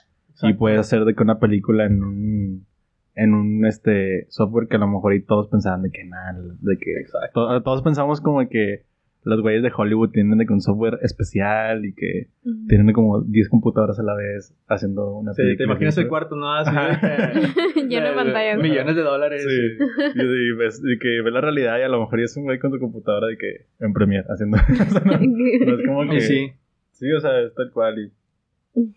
Y 0.43 0.53
puedes 0.53 0.79
hacer 0.79 1.03
de 1.05 1.13
que 1.13 1.23
una 1.23 1.39
película 1.39 1.85
en 1.85 2.03
un. 2.03 2.65
En 3.13 3.33
un 3.33 3.65
este 3.65 4.25
software 4.29 4.69
que 4.69 4.77
a 4.77 4.79
lo 4.79 4.87
mejor 4.87 5.13
y 5.13 5.21
todos 5.21 5.49
pensaban 5.49 5.81
de 5.81 5.91
que 5.91 6.05
nada, 6.05 6.33
de 6.61 6.77
que 6.77 6.91
to- 7.33 7.61
todos 7.61 7.81
pensamos 7.81 8.21
como 8.21 8.47
que 8.47 8.85
los 9.23 9.39
güeyes 9.41 9.61
de 9.61 9.71
Hollywood 9.75 10.09
tienen 10.11 10.37
de 10.39 10.45
que 10.47 10.53
un 10.53 10.61
software 10.61 10.97
especial 11.03 11.85
y 11.85 11.93
que 11.93 12.27
Ujú. 12.43 12.65
tienen 12.67 12.91
como 12.93 13.21
10 13.21 13.49
computadoras 13.49 13.99
a 13.99 14.03
la 14.03 14.15
vez 14.15 14.55
haciendo 14.67 15.11
una 15.15 15.33
Sí, 15.33 15.43
película. 15.43 15.57
te 15.57 15.63
imaginas 15.71 15.97
el 15.99 16.07
cuarto, 16.07 16.35
¿no? 16.35 16.51
Así 16.53 16.71
Lleno 17.87 18.07
de 18.09 18.13
pantallas. 18.15 18.59
Millones 18.59 18.95
de 18.95 19.01
dólares. 19.03 19.43
Sí. 19.47 19.83
Y, 20.15 20.21
y 20.21 20.51
ves, 20.57 20.81
y 20.83 20.97
que 20.97 21.21
ves 21.21 21.33
la 21.33 21.41
realidad 21.41 21.77
y 21.79 21.83
a 21.83 21.87
lo 21.89 21.99
mejor 21.99 22.19
es 22.19 22.35
un 22.37 22.43
güey 22.45 22.57
con 22.59 22.71
su 22.71 22.79
computadora 22.79 23.27
de 23.27 23.37
que 23.37 23.65
en 23.79 23.93
Premiere 23.93 24.25
haciendo. 24.27 24.57
o 24.87 24.89
sea, 24.91 25.01
no, 25.01 25.11
no 25.19 25.79
es 25.79 25.85
como 25.87 26.03
Y 26.05 26.09
que. 26.09 26.21
sí. 26.21 26.51
Sí, 26.91 27.11
o 27.13 27.19
sea, 27.19 27.39
es 27.41 27.53
tal 27.55 27.71
cual. 27.71 27.99
Y, 27.99 28.91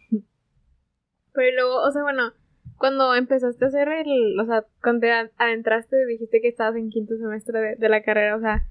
Pero 1.33 1.55
luego, 1.57 1.83
o 1.83 1.91
sea, 1.91 2.03
bueno, 2.03 2.33
cuando 2.79 3.15
empezaste 3.15 3.65
a 3.65 3.69
hacer 3.69 3.89
el, 3.89 4.39
o 4.41 4.45
sea, 4.47 4.65
cuando 4.83 5.01
te 5.01 5.13
ad- 5.13 5.31
adentraste, 5.39 5.97
dijiste 6.07 6.41
que 6.41 6.49
estabas 6.49 6.77
en 6.77 6.91
quinto 6.91 7.17
semestre 7.17 7.59
de, 7.61 7.77
de 7.77 7.89
la 7.89 8.03
carrera, 8.03 8.37
o 8.37 8.41
sea, 8.41 8.65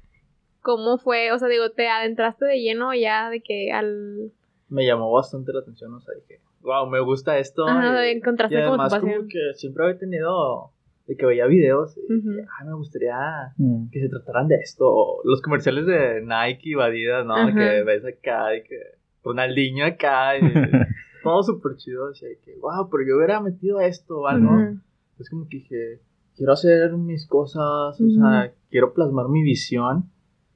¿cómo 0.63 0.97
fue? 0.97 1.31
O 1.31 1.37
sea, 1.37 1.47
digo, 1.47 1.69
¿te 1.71 1.87
adentraste 1.87 2.45
de 2.45 2.59
lleno 2.61 2.93
ya 2.95 3.29
de 3.29 3.41
que 3.41 3.71
al... 3.71 4.31
Me 4.69 4.85
llamó 4.87 5.11
bastante 5.11 5.53
la 5.53 5.59
atención, 5.59 5.93
o 5.93 5.99
sea, 5.99 6.15
dije, 6.15 6.41
wow, 6.61 6.87
me 6.89 6.99
gusta 7.01 7.37
esto. 7.37 7.67
Ajá, 7.67 8.07
y- 8.07 8.11
encontraste 8.11 8.55
y 8.55 8.63
como 8.63 8.75
tu 8.77 8.81
además 8.81 8.93
pasión. 8.93 9.15
como 9.17 9.27
que 9.27 9.39
siempre 9.53 9.83
había 9.85 9.99
tenido 9.99 10.71
de 11.05 11.17
que 11.17 11.25
veía 11.25 11.45
videos 11.45 11.95
y 11.97 12.01
Ujú. 12.11 12.29
dije, 12.31 12.47
ay, 12.59 12.67
me 12.67 12.73
gustaría 12.73 13.15
que 13.91 13.99
se 13.99 14.09
trataran 14.09 14.47
de 14.47 14.55
esto. 14.55 14.85
O 14.87 15.21
Los 15.25 15.41
comerciales 15.41 15.85
de 15.85 16.21
Nike 16.21 16.69
y 16.69 16.73
Adidas, 16.73 17.25
¿no? 17.25 17.35
Ajá. 17.35 17.53
Que 17.55 17.83
ves 17.83 18.03
acá 18.05 18.55
y 18.55 18.63
que 18.63 18.79
Ronaldinho 19.23 19.85
acá 19.85 20.37
y 20.37 20.41
todo 21.23 21.43
súper 21.43 21.75
chido. 21.75 22.09
Decía 22.09 22.29
que, 22.43 22.55
wow, 22.59 22.89
pero 22.89 23.03
yo 23.07 23.17
hubiera 23.17 23.39
metido 23.41 23.79
esto 23.81 24.21
o 24.21 24.27
algo. 24.27 24.49
Ujú. 24.55 24.79
Es 25.19 25.29
como 25.29 25.47
que 25.49 25.57
dije, 25.57 25.99
quiero 26.35 26.53
hacer 26.53 26.93
mis 26.93 27.27
cosas, 27.27 27.99
o 28.01 28.09
sea, 28.09 28.51
quiero 28.71 28.93
plasmar 28.93 29.27
mi 29.29 29.43
visión. 29.43 30.09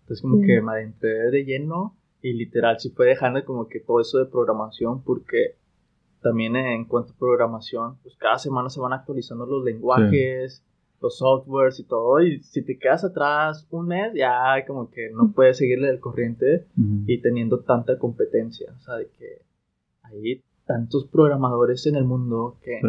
Entonces 0.08 0.22
como 0.22 0.36
Ujú. 0.38 0.46
que 0.46 0.62
me 0.62 0.72
adentré 0.72 1.30
de 1.32 1.44
lleno 1.44 1.94
y 2.22 2.32
literal 2.32 2.80
sí 2.80 2.92
fue 2.92 3.08
dejando 3.08 3.44
como 3.44 3.68
que 3.68 3.82
todo 3.82 4.00
eso 4.00 4.20
de 4.20 4.26
programación 4.26 5.04
porque 5.04 5.56
también 6.22 6.56
en 6.56 6.86
cuanto 6.86 7.12
a 7.12 7.16
programación, 7.18 7.98
pues 8.04 8.16
cada 8.16 8.40
semana 8.40 8.70
se 8.70 8.80
van 8.80 8.94
actualizando 8.94 9.46
los 9.46 9.66
lenguajes, 9.66 10.64
los 11.02 11.18
softwares 11.18 11.78
y 11.82 11.84
todo 11.84 12.22
y 12.22 12.40
si 12.40 12.62
te 12.64 12.80
quedas 12.80 13.04
atrás 13.04 13.68
un 13.70 13.88
mes 13.88 14.14
ya 14.16 14.66
como 14.66 14.90
que 14.90 15.10
no 15.12 15.34
puedes 15.34 15.58
seguirle 15.58 15.90
el 15.90 16.00
corriente 16.00 16.66
y 17.06 17.22
teniendo 17.22 17.60
tanta 17.60 17.98
competencia, 18.00 18.72
o 18.78 18.80
sea, 18.80 18.96
de 18.96 19.08
que 19.10 19.42
hay 20.04 20.42
tantos 20.66 21.06
programadores 21.08 21.86
en 21.86 21.96
el 21.98 22.06
mundo 22.06 22.58
que 22.64 22.80
Sí. 22.82 22.88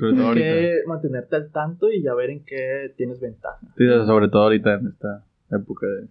Todo 0.00 0.10
tienes 0.10 0.24
ahorita. 0.26 0.46
que 0.46 0.74
mantenerte 0.86 1.36
al 1.36 1.50
tanto 1.50 1.90
y 1.90 2.00
ya 2.02 2.14
ver 2.14 2.30
en 2.30 2.44
qué 2.44 2.94
tienes 2.96 3.18
ventaja. 3.20 3.58
Sí, 3.76 3.84
sobre 4.06 4.28
todo 4.28 4.44
ahorita 4.44 4.74
en 4.74 4.86
esta 4.86 5.24
época 5.50 5.86
de 5.88 6.06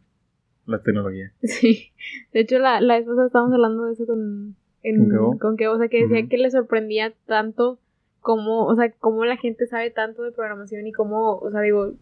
la 0.69 0.81
tecnología. 0.81 1.31
Sí. 1.41 1.91
De 2.33 2.41
hecho, 2.41 2.59
la, 2.59 2.81
la 2.81 2.97
vez 2.97 3.05
pasada 3.05 3.27
estábamos 3.27 3.53
hablando 3.53 3.85
de 3.85 3.93
eso 3.93 4.05
con... 4.05 4.55
En, 4.81 5.09
¿Con 5.39 5.57
Kevo, 5.57 5.73
o 5.73 5.77
sea, 5.77 5.89
que 5.89 6.03
decía 6.03 6.25
que 6.29 6.37
le 6.37 6.49
sorprendía 6.49 7.13
tanto 7.25 7.79
cómo, 8.21 8.65
o 8.65 8.75
sea, 8.75 8.91
cómo 8.99 9.25
la 9.25 9.35
gente 9.35 9.67
sabe 9.67 9.91
tanto 9.91 10.23
de 10.23 10.31
programación 10.31 10.87
y 10.87 10.93
cómo, 10.93 11.37
o 11.37 11.51
sea, 11.51 11.59
digo, 11.61 11.95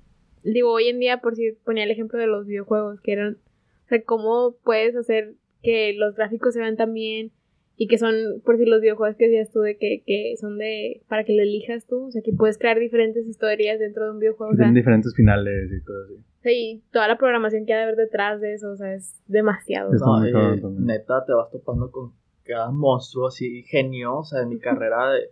digo, 0.43 0.71
hoy 0.71 0.87
en 0.87 0.99
día, 0.99 1.17
por 1.17 1.35
si 1.35 1.53
ponía 1.63 1.83
el 1.83 1.91
ejemplo 1.91 2.19
de 2.19 2.27
los 2.27 2.45
videojuegos, 2.45 3.01
que 3.01 3.13
eran, 3.13 3.33
o 3.33 3.87
sea, 3.87 4.01
cómo 4.03 4.55
puedes 4.63 4.95
hacer 4.95 5.33
que 5.63 5.93
los 5.93 6.15
gráficos 6.15 6.53
se 6.53 6.59
vean 6.59 6.77
tan 6.77 6.93
bien 6.93 7.31
y 7.77 7.87
que 7.87 7.97
son, 7.97 8.15
por 8.43 8.57
si 8.57 8.65
los 8.65 8.81
videojuegos 8.81 9.17
que 9.17 9.25
decías 9.25 9.51
tú, 9.51 9.61
de 9.61 9.77
que, 9.77 10.01
que 10.05 10.35
son 10.39 10.57
de, 10.57 11.01
para 11.07 11.23
que 11.23 11.33
lo 11.33 11.43
elijas 11.43 11.85
tú, 11.85 12.07
o 12.07 12.11
sea, 12.11 12.21
que 12.23 12.33
puedes 12.33 12.57
crear 12.57 12.79
diferentes 12.79 13.27
historias 13.27 13.79
dentro 13.79 14.05
de 14.05 14.11
un 14.11 14.19
videojuego. 14.19 14.53
O 14.53 14.55
sea, 14.55 14.71
diferentes 14.71 15.13
finales 15.15 15.71
y 15.71 15.83
cosas 15.83 16.05
así. 16.05 16.23
Y 16.51 16.83
toda 16.91 17.07
la 17.07 17.17
programación 17.17 17.65
que 17.65 17.73
ha 17.73 17.77
de 17.77 17.83
haber 17.83 17.95
detrás 17.95 18.41
de 18.41 18.53
eso, 18.53 18.71
o 18.71 18.75
sea, 18.75 18.93
es 18.93 19.19
demasiado. 19.27 19.93
Está 19.93 20.05
No, 20.05 20.25
eh, 20.25 20.61
neta, 20.79 21.25
te 21.25 21.33
vas 21.33 21.49
topando 21.51 21.91
con 21.91 22.13
cada 22.43 22.71
monstruo 22.71 23.27
así 23.27 23.63
genio. 23.63 24.17
O 24.17 24.23
sea, 24.23 24.41
en 24.41 24.49
mi 24.49 24.59
carrera 24.59 25.11
de, 25.11 25.31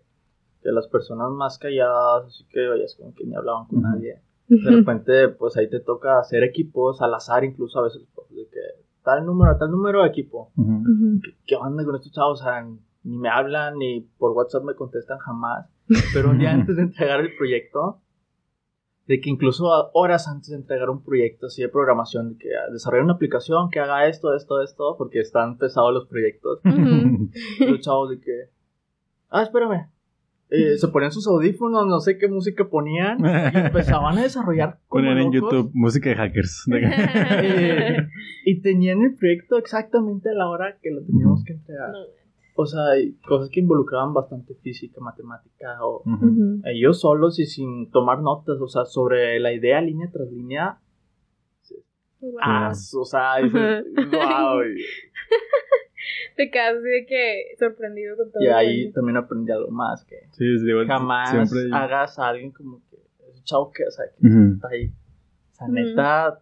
de 0.63 0.71
las 0.71 0.87
personas 0.87 1.29
más 1.31 1.57
calladas, 1.57 2.25
así 2.27 2.45
que 2.49 2.67
vayas 2.67 2.95
con 2.95 3.13
que 3.13 3.25
ni 3.25 3.35
hablaban 3.35 3.67
con 3.67 3.81
nadie. 3.81 4.21
De 4.47 4.69
repente, 4.69 5.29
pues 5.29 5.57
ahí 5.57 5.67
te 5.67 5.79
toca 5.79 6.19
hacer 6.19 6.43
equipos 6.43 7.01
al 7.01 7.15
azar, 7.15 7.43
incluso 7.43 7.79
a 7.79 7.83
veces, 7.83 8.03
pues, 8.13 8.29
de 8.29 8.47
que 8.47 8.59
tal 9.03 9.25
número, 9.25 9.57
tal 9.57 9.71
número 9.71 10.03
de 10.03 10.09
equipo. 10.09 10.51
Ujú. 10.55 10.71
Ujú. 10.71 11.21
¿Qué, 11.23 11.31
qué 11.47 11.55
onda 11.55 11.83
con 11.83 11.95
estos 11.95 12.11
chavos? 12.11 12.41
O 12.41 12.43
sea, 12.43 12.63
ni 13.03 13.17
me 13.17 13.29
hablan, 13.29 13.77
ni 13.77 14.01
por 14.01 14.33
WhatsApp 14.33 14.63
me 14.63 14.75
contestan 14.75 15.17
jamás. 15.17 15.67
Pero 16.13 16.29
un 16.29 16.37
día 16.39 16.51
antes 16.51 16.75
de 16.75 16.83
entregar 16.83 17.21
el 17.21 17.35
proyecto, 17.35 18.01
de 19.07 19.21
que 19.21 19.29
incluso 19.29 19.65
horas 19.93 20.27
antes 20.27 20.49
de 20.49 20.57
entregar 20.57 20.89
un 20.89 21.03
proyecto 21.03 21.47
así 21.47 21.61
de 21.61 21.69
programación, 21.69 22.33
de 22.33 22.37
que 22.37 22.49
desarrollar 22.71 23.05
una 23.05 23.13
aplicación 23.13 23.69
que 23.69 23.79
haga 23.79 24.07
esto, 24.07 24.35
esto, 24.35 24.61
esto, 24.61 24.95
porque 24.97 25.19
están 25.19 25.57
pesados 25.57 25.93
los 25.93 26.07
proyectos. 26.07 26.59
Ujú. 26.65 27.29
los 27.71 27.79
chavos 27.81 28.09
de 28.09 28.19
que, 28.19 28.49
ah, 29.29 29.43
espérame. 29.43 29.89
Eh, 30.49 30.77
se 30.77 30.87
ponían 30.89 31.11
sus 31.11 31.27
audífonos, 31.27 31.87
no 31.87 31.99
sé 31.99 32.19
qué 32.19 32.27
música 32.27 32.69
ponían, 32.69 33.17
y 33.19 33.57
empezaban 33.57 34.17
a 34.17 34.23
desarrollar 34.23 34.77
Ponían 34.89 35.17
en. 35.17 35.31
YouTube 35.31 35.71
música 35.73 36.09
de 36.09 36.15
hackers. 36.15 36.65
Eh, 36.71 37.97
y 38.45 38.61
tenían 38.61 39.01
el 39.01 39.15
proyecto 39.15 39.57
exactamente 39.57 40.29
a 40.29 40.33
la 40.33 40.47
hora 40.47 40.77
que 40.81 40.91
lo 40.91 41.01
teníamos 41.03 41.43
que 41.43 41.53
entregar. 41.53 41.91
No. 41.91 42.24
O 42.57 42.65
sea, 42.65 42.91
hay 42.93 43.13
cosas 43.27 43.49
que 43.49 43.59
involucraban 43.59 44.13
bastante 44.13 44.55
física, 44.55 45.01
matemática, 45.01 45.77
o 45.85 46.01
Ujú. 46.05 46.25
Ujú. 46.25 46.61
ellos 46.65 47.01
solos 47.01 47.37
y 47.39 47.45
sin 47.45 47.91
tomar 47.91 48.21
notas, 48.21 48.59
o 48.61 48.67
sea, 48.67 48.85
sobre 48.85 49.39
la 49.39 49.51
idea 49.53 49.81
línea 49.81 50.09
tras 50.11 50.31
línea. 50.31 50.79
Wow. 52.21 52.39
Ah, 52.41 52.71
o 52.71 53.05
sea, 53.05 53.37
dices, 53.43 53.85
wow. 54.09 54.63
Y, 54.63 54.83
Te 56.35 56.49
quedas 56.49 56.77
así 56.77 56.87
de 56.87 57.05
que 57.05 57.43
sorprendido 57.59 58.15
con 58.17 58.31
todo. 58.31 58.43
y 58.43 58.47
ahí 58.47 58.91
también 58.93 59.17
aprendí 59.17 59.51
algo 59.51 59.71
más, 59.71 60.05
que 60.05 60.15
Sí, 60.31 60.45
jamás 60.87 61.49
siempre... 61.49 61.69
hagas 61.75 62.17
a 62.19 62.29
alguien 62.29 62.51
como 62.51 62.81
que 62.89 62.95
es 63.29 63.37
un 63.37 63.43
chavo 63.43 63.71
que, 63.71 63.83
o 63.85 63.91
sea, 63.91 64.05
que 64.17 64.27
está 64.53 64.67
ahí. 64.69 64.93
O 65.51 65.55
sea, 65.55 65.67
neta, 65.67 66.41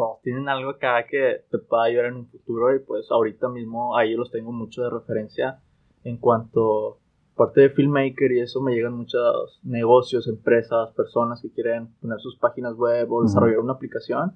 todos 0.00 0.22
tienen 0.22 0.48
algo 0.48 0.70
acá 0.70 1.04
que 1.06 1.44
te 1.50 1.58
pueda 1.58 1.84
ayudar 1.84 2.06
en 2.06 2.14
un 2.14 2.26
futuro 2.26 2.74
y 2.74 2.78
pues 2.78 3.10
ahorita 3.10 3.48
mismo 3.50 3.96
ahí 3.96 4.14
los 4.14 4.30
tengo 4.30 4.50
mucho 4.50 4.82
de 4.82 4.88
referencia 4.90 5.60
en 6.04 6.16
cuanto 6.16 6.98
parte 7.36 7.60
de 7.60 7.70
filmmaker 7.70 8.32
y 8.32 8.40
eso 8.40 8.60
me 8.62 8.72
llegan 8.74 8.94
muchos 8.94 9.60
negocios, 9.62 10.26
empresas, 10.28 10.90
personas 10.92 11.42
que 11.42 11.50
quieren 11.52 11.88
poner 12.00 12.18
sus 12.20 12.36
páginas 12.38 12.74
web 12.76 13.12
o 13.12 13.22
desarrollar 13.22 13.58
una 13.60 13.74
aplicación. 13.74 14.32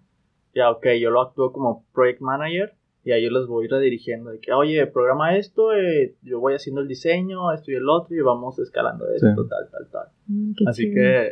Ya, 0.54 0.71
ok, 0.71 0.87
yo 1.00 1.11
lo 1.11 1.21
actúo 1.23 1.52
como 1.52 1.85
project 1.94 2.21
manager 2.21 2.75
y 3.02 3.12
ahí 3.12 3.25
yo 3.25 3.30
les 3.30 3.47
voy 3.47 3.66
redirigiendo 3.66 4.30
de 4.30 4.40
que, 4.40 4.52
oye, 4.52 4.87
programa 4.87 5.37
esto, 5.37 5.73
eh, 5.75 6.14
yo 6.23 6.40
voy 6.40 6.54
haciendo 6.54 6.80
el 6.83 6.88
diseño, 6.88 7.52
esto 7.52 7.71
y 7.71 7.75
el 7.75 7.88
otro 7.88 8.14
y 8.14 8.21
vamos 8.21 8.59
escalando 8.59 9.06
esto, 9.12 9.26
Sí. 9.42 9.49
tal, 9.49 9.71
tal, 9.71 9.88
tal. 9.90 10.09
Mm, 10.26 10.52
Así 10.68 10.83
chido. 10.85 10.94
que 10.94 11.30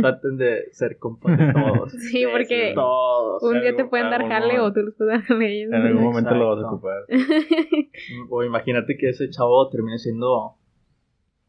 Traten 0.00 0.36
de 0.36 0.64
ser 0.72 0.98
compas 0.98 1.38
de 1.38 1.52
todos. 1.52 1.92
Sí, 2.10 2.24
porque 2.30 2.72
todos. 2.74 3.42
un 3.42 3.60
día 3.60 3.74
te 3.76 3.84
pueden 3.84 4.10
dar 4.10 4.26
jale 4.28 4.58
o 4.60 4.72
tú 4.72 4.80
los 4.80 4.94
puedes 4.94 5.12
dar 5.14 5.22
jale. 5.22 5.62
En 5.62 5.74
algún 5.74 6.02
momento 6.02 6.34
lo 6.34 6.48
vas 6.48 6.58
a 6.58 6.60
Exacto. 6.60 6.76
ocupar. 6.76 7.04
O 8.30 8.42
imagínate 8.44 8.96
que 8.96 9.10
ese 9.10 9.30
chavo 9.30 9.68
termine 9.68 9.98
siendo 9.98 10.54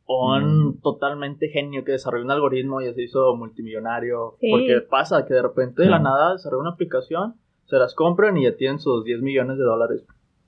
un 0.07 0.67
Mm. 0.69 0.81
totalmente 0.81 1.50
genio 1.50 1.83
que 1.83 1.93
desarrolló 1.93 2.25
un 2.25 2.31
algoritmo 2.31 2.81
y 2.81 2.93
se 2.93 3.01
hizo 3.01 3.35
multimillonario. 3.35 4.35
Sí. 4.39 4.51
Porque 4.51 4.81
pasa 4.88 5.25
que 5.25 5.33
de 5.33 5.41
repente 5.41 5.81
de 5.83 5.89
la 5.89 5.97
Sí. 5.97 6.03
nada 6.03 6.33
desarrolla 6.33 6.62
una 6.62 6.69
aplicación, 6.71 7.35
se 7.65 7.77
las 7.77 7.95
compran 7.95 8.38
y 8.38 8.43
ya 8.43 8.55
tienen 8.55 8.77
sus 8.79 9.03
10 9.03 9.21
millones 9.21 9.57
de 9.57 9.63
dólares 9.63 10.05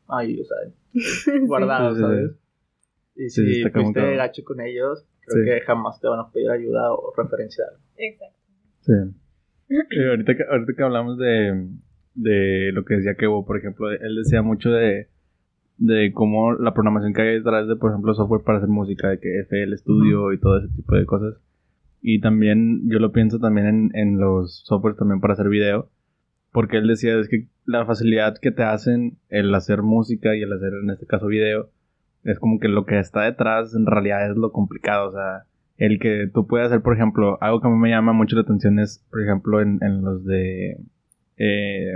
ahí, 0.07 0.39
o 0.39 0.45
sea, 0.45 0.57
guardados, 1.47 1.97
Sí, 1.97 2.03
sí, 2.03 2.09
sí. 2.09 2.15
¿sabes? 2.15 2.31
Y 3.15 3.29
Sí, 3.29 3.53
si 3.63 3.69
fuiste 3.71 4.15
gacho 4.15 4.43
con 4.45 4.61
ellos, 4.61 5.03
creo 5.27 5.43
Sí. 5.43 5.49
que 5.51 5.61
jamás 5.65 5.99
te 5.99 6.07
van 6.07 6.19
a 6.19 6.31
pedir 6.31 6.49
ayuda 6.49 6.91
o 6.93 7.13
referencia. 7.15 7.63
a 7.65 7.67
algo. 7.71 7.83
Exacto. 7.97 8.37
Sí. 8.81 8.93
Y 9.91 10.03
ahorita, 10.07 10.35
que, 10.37 10.43
ahorita 10.49 10.73
que 10.77 10.83
hablamos 10.83 11.17
de, 11.17 11.67
de 12.15 12.71
lo 12.71 12.85
que 12.85 12.95
decía 12.95 13.15
Kevo, 13.15 13.45
por 13.45 13.57
ejemplo, 13.57 13.91
él 13.91 14.15
decía 14.15 14.41
mucho 14.41 14.71
de, 14.71 15.07
de 15.77 16.11
cómo 16.13 16.53
la 16.53 16.73
programación 16.73 17.13
que 17.13 17.21
hay 17.21 17.35
detrás 17.35 17.67
de, 17.67 17.75
por 17.75 17.91
ejemplo, 17.91 18.13
software 18.13 18.43
para 18.43 18.59
hacer 18.59 18.69
música, 18.69 19.09
de 19.09 19.19
que 19.19 19.39
FL 19.41 19.75
Studio 19.77 20.31
y 20.33 20.39
todo 20.39 20.57
ese 20.59 20.73
tipo 20.73 20.95
de 20.95 21.05
cosas. 21.05 21.35
Y 22.01 22.21
también, 22.21 22.89
yo 22.89 22.99
lo 22.99 23.11
pienso 23.11 23.39
también 23.39 23.67
en, 23.67 23.89
en 23.93 24.17
los 24.19 24.61
softwares 24.65 24.97
también 24.97 25.19
para 25.19 25.33
hacer 25.33 25.49
video. 25.49 25.89
Porque 26.53 26.77
él 26.77 26.87
decía, 26.87 27.19
es 27.19 27.27
que 27.27 27.47
la 27.65 27.85
facilidad 27.85 28.37
que 28.41 28.51
te 28.51 28.63
hacen 28.63 29.17
el 29.29 29.53
hacer 29.53 29.81
música 29.83 30.33
y 30.35 30.41
el 30.43 30.53
hacer, 30.53 30.71
en 30.81 30.89
este 30.91 31.05
caso, 31.05 31.27
video, 31.27 31.69
es 32.31 32.39
como 32.39 32.59
que 32.59 32.67
lo 32.67 32.85
que 32.85 32.99
está 32.99 33.21
detrás 33.23 33.73
en 33.75 33.85
realidad 33.85 34.29
es 34.29 34.35
lo 34.37 34.51
complicado. 34.51 35.09
O 35.09 35.11
sea, 35.13 35.43
el 35.77 35.99
que 35.99 36.29
tú 36.33 36.45
puedas 36.47 36.67
hacer, 36.67 36.81
por 36.81 36.93
ejemplo, 36.95 37.37
algo 37.41 37.61
que 37.61 37.67
a 37.67 37.71
mí 37.71 37.77
me 37.77 37.89
llama 37.89 38.13
mucho 38.13 38.35
la 38.35 38.41
atención 38.43 38.79
es, 38.79 39.05
por 39.09 39.21
ejemplo, 39.21 39.61
en, 39.61 39.79
en 39.81 40.01
los 40.01 40.25
de 40.25 40.77
eh, 41.37 41.93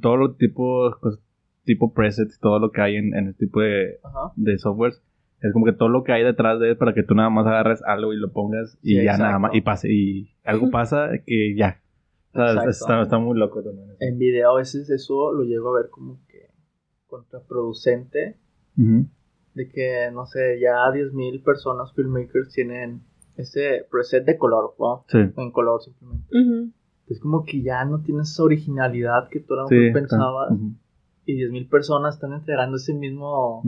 todo 0.00 0.16
lo 0.16 0.34
tipo, 0.34 0.90
tipo 1.64 1.92
presets, 1.94 2.38
todo 2.40 2.58
lo 2.58 2.72
que 2.72 2.80
hay 2.80 2.96
en, 2.96 3.14
en 3.14 3.28
este 3.28 3.46
tipo 3.46 3.60
de, 3.60 3.98
Ajá. 4.02 4.32
de 4.36 4.58
softwares. 4.58 5.02
Es 5.42 5.52
como 5.54 5.64
que 5.64 5.72
todo 5.72 5.88
lo 5.88 6.04
que 6.04 6.12
hay 6.12 6.22
detrás 6.22 6.60
de 6.60 6.70
él 6.70 6.76
para 6.76 6.92
que 6.92 7.02
tú 7.02 7.14
nada 7.14 7.30
más 7.30 7.46
agarres 7.46 7.82
algo 7.86 8.12
y 8.12 8.16
lo 8.16 8.30
pongas 8.32 8.78
y 8.82 8.88
Sí, 8.90 8.94
ya 8.96 9.02
exacto. 9.02 9.22
nada 9.24 9.38
más, 9.38 9.54
y 9.54 9.60
pase, 9.62 9.88
y 9.90 10.30
algo 10.44 10.70
pasa 10.70 11.10
que 11.24 11.54
ya. 11.56 11.80
O 12.34 12.38
sea, 12.38 12.64
está, 12.68 13.02
está 13.02 13.18
muy 13.18 13.38
loco 13.38 13.62
también. 13.62 13.88
En 14.00 14.18
video 14.18 14.50
a 14.52 14.56
veces 14.58 14.90
eso 14.90 15.32
lo 15.32 15.44
llego 15.44 15.74
a 15.74 15.80
ver 15.80 15.90
como 15.90 16.18
que 16.28 16.50
contraproducente 17.06 18.36
Ujú. 18.78 19.06
De 19.60 19.68
que, 19.68 20.10
no 20.12 20.26
sé, 20.26 20.58
ya 20.60 20.90
10.000 20.90 21.42
personas 21.42 21.92
filmmakers 21.94 22.52
tienen 22.52 23.02
ese 23.36 23.86
preset 23.90 24.24
de 24.24 24.38
color, 24.38 24.74
¿no? 24.78 25.04
Sí. 25.08 25.18
En 25.36 25.50
color 25.50 25.82
simplemente. 25.82 26.26
Ujú. 26.32 26.70
Es 27.08 27.20
como 27.20 27.44
que 27.44 27.62
ya 27.62 27.84
no 27.84 28.02
tienes 28.02 28.30
esa 28.30 28.44
originalidad 28.44 29.28
que 29.28 29.40
tú 29.40 29.54
a 29.54 29.62
lo 29.62 29.68
Sí, 29.68 29.90
pensabas 29.92 30.52
y 31.26 31.34
10.000 31.34 31.68
personas 31.68 32.14
están 32.14 32.32
entregando 32.32 32.76
ese 32.76 32.94
mismo 32.94 33.62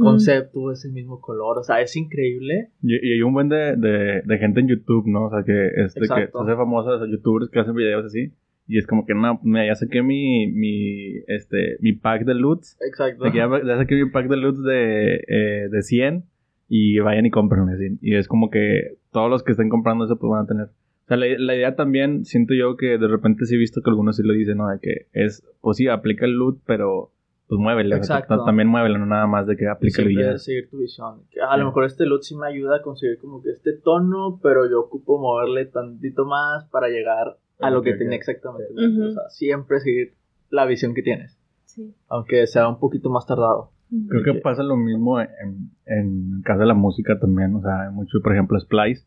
concepto, 0.00 0.72
ese 0.72 0.90
mismo 0.90 1.20
color. 1.20 1.58
O 1.58 1.62
sea, 1.62 1.80
es 1.80 1.96
increíble. 1.96 2.70
Y, 2.82 2.94
y 2.94 3.12
hay 3.12 3.22
un 3.22 3.32
buen 3.32 3.48
de, 3.48 3.76
de, 3.76 4.22
de 4.24 4.38
gente 4.38 4.60
en 4.60 4.68
YouTube, 4.68 5.06
¿no? 5.06 5.26
O 5.26 5.30
sea, 5.30 5.44
que, 5.44 5.68
es 5.68 5.94
de 5.94 6.00
que 6.00 6.06
se 6.06 6.14
hace 6.14 6.56
famosos 6.56 7.00
o 7.00 7.06
youtubers 7.06 7.50
que 7.50 7.60
hacen 7.60 7.74
videos 7.74 8.04
así. 8.06 8.32
Y 8.68 8.78
es 8.78 8.86
como 8.86 9.06
que, 9.06 9.14
no, 9.14 9.40
ya 9.64 9.74
saqué 9.76 10.02
mi, 10.02 10.50
mi, 10.52 11.18
este, 11.28 11.76
mi 11.80 11.92
pack 11.92 12.24
de 12.24 12.34
loots. 12.34 12.76
Exacto. 12.86 13.24
De 13.24 13.30
que 13.32 13.38
ya, 13.38 13.48
ya 13.64 13.76
saqué 13.76 13.94
mi 13.94 14.10
pack 14.10 14.28
de 14.28 14.36
loots 14.36 14.62
de, 14.62 15.14
eh, 15.28 15.68
de 15.70 15.82
100 15.82 16.24
y 16.68 16.98
vayan 16.98 17.26
y 17.26 17.30
compren 17.30 17.68
así. 17.68 17.96
Y 18.00 18.16
es 18.16 18.26
como 18.26 18.50
que 18.50 18.96
todos 19.12 19.30
los 19.30 19.42
que 19.44 19.52
estén 19.52 19.68
comprando 19.68 20.04
eso 20.04 20.18
pues 20.18 20.30
van 20.30 20.44
a 20.44 20.46
tener. 20.46 20.66
O 20.66 21.06
sea, 21.08 21.16
la, 21.16 21.26
la 21.38 21.54
idea 21.54 21.76
también, 21.76 22.24
siento 22.24 22.54
yo 22.54 22.76
que 22.76 22.98
de 22.98 23.06
repente 23.06 23.44
sí 23.44 23.54
he 23.54 23.58
visto 23.58 23.80
que 23.82 23.90
algunos 23.90 24.16
sí 24.16 24.24
lo 24.24 24.32
dicen, 24.32 24.56
¿no? 24.58 24.68
De 24.68 24.80
que 24.80 25.06
es, 25.12 25.44
pues 25.60 25.76
sí, 25.76 25.86
aplica 25.86 26.24
el 26.26 26.32
loot, 26.32 26.58
pero 26.66 27.12
pues 27.46 27.60
muévele. 27.60 27.94
o 27.94 28.02
sea, 28.02 28.16
Exacto. 28.16 28.38
ta- 28.38 28.44
también 28.46 28.66
muévele, 28.66 28.98
no 28.98 29.06
nada 29.06 29.28
más 29.28 29.46
de 29.46 29.56
que 29.56 29.68
aplica 29.68 30.02
Siempre 30.02 30.24
ya. 30.24 30.36
seguir 30.38 30.68
tu 30.68 30.78
visión. 30.78 31.20
Ah, 31.40 31.52
a 31.52 31.56
lo 31.56 31.62
Sí. 31.62 31.66
mejor 31.66 31.84
este 31.84 32.04
loot 32.06 32.22
sí 32.22 32.34
me 32.36 32.48
ayuda 32.48 32.78
a 32.78 32.82
conseguir 32.82 33.18
como 33.20 33.40
que 33.40 33.50
este 33.50 33.74
tono, 33.74 34.40
pero 34.42 34.68
yo 34.68 34.80
ocupo 34.80 35.20
moverle 35.20 35.66
tantito 35.66 36.24
más 36.24 36.64
para 36.72 36.88
llegar 36.88 37.36
a 37.60 37.70
lo 37.70 37.82
que 37.82 37.92
Ok, 37.92 37.98
tenía 37.98 38.16
exactamente. 38.16 38.72
Ujú. 38.72 39.04
O 39.08 39.10
sea, 39.12 39.22
siempre 39.30 39.80
seguir 39.80 40.14
la 40.50 40.64
visión 40.66 40.94
que 40.94 41.02
tienes, 41.02 41.38
Sí. 41.64 41.94
aunque 42.08 42.46
sea 42.46 42.68
un 42.68 42.78
poquito 42.78 43.10
más 43.10 43.26
tardado. 43.26 43.70
Creo 44.08 44.24
que 44.24 44.34
pasa 44.40 44.62
lo 44.64 44.76
mismo 44.76 45.20
en, 45.20 45.70
en 45.86 46.32
el 46.38 46.42
caso 46.44 46.60
de 46.60 46.66
la 46.66 46.74
música 46.74 47.18
también, 47.20 47.54
o 47.54 47.62
sea, 47.62 47.82
hay 47.82 47.92
mucho, 47.92 48.18
por 48.20 48.32
ejemplo, 48.32 48.58
Splice, 48.58 49.06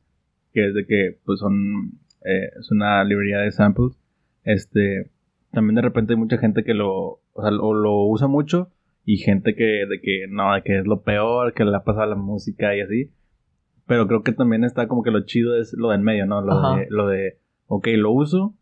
que 0.53 0.67
es 0.69 0.73
de 0.73 0.85
que, 0.85 1.17
pues, 1.25 1.39
son, 1.41 1.99
eh, 2.23 2.49
es 2.57 2.71
una 2.71 3.03
librería 3.03 3.39
de 3.39 3.51
samples, 3.51 3.99
este, 4.45 5.11
también 5.51 5.75
de 5.75 5.81
repente 5.81 6.13
hay 6.13 6.19
mucha 6.19 6.37
gente 6.37 6.63
que 6.63 6.73
lo, 6.73 6.93
o 7.33 7.41
sea, 7.41 7.51
lo, 7.51 7.73
lo 7.73 8.05
usa 8.05 8.27
mucho, 8.27 8.69
y 9.03 9.17
gente 9.17 9.53
que, 9.53 9.85
de 9.85 9.99
que, 10.01 10.27
no, 10.29 10.53
de 10.53 10.61
que 10.61 10.79
es 10.79 10.85
lo 10.87 11.01
peor, 11.01 11.53
que 11.53 11.65
le 11.65 11.75
ha 11.75 11.83
pasado 11.83 12.03
a 12.03 12.07
la 12.07 12.15
música 12.15 12.73
y 12.75 12.79
así, 12.81 13.11
pero 13.85 14.07
creo 14.07 14.23
que 14.23 14.31
también 14.31 14.63
está 14.63 14.87
como 14.87 15.03
que 15.03 15.11
lo 15.11 15.25
chido 15.25 15.57
es 15.59 15.73
lo 15.73 15.89
de 15.89 15.95
en 15.95 16.03
medio, 16.03 16.25
¿no? 16.25 16.41
Lo 16.41 16.53
Ajá. 16.53 16.79
de, 16.79 16.87
lo 16.89 17.07
de, 17.07 17.37
ok, 17.69 17.87
lo 17.95 18.11
uso, 18.11 18.53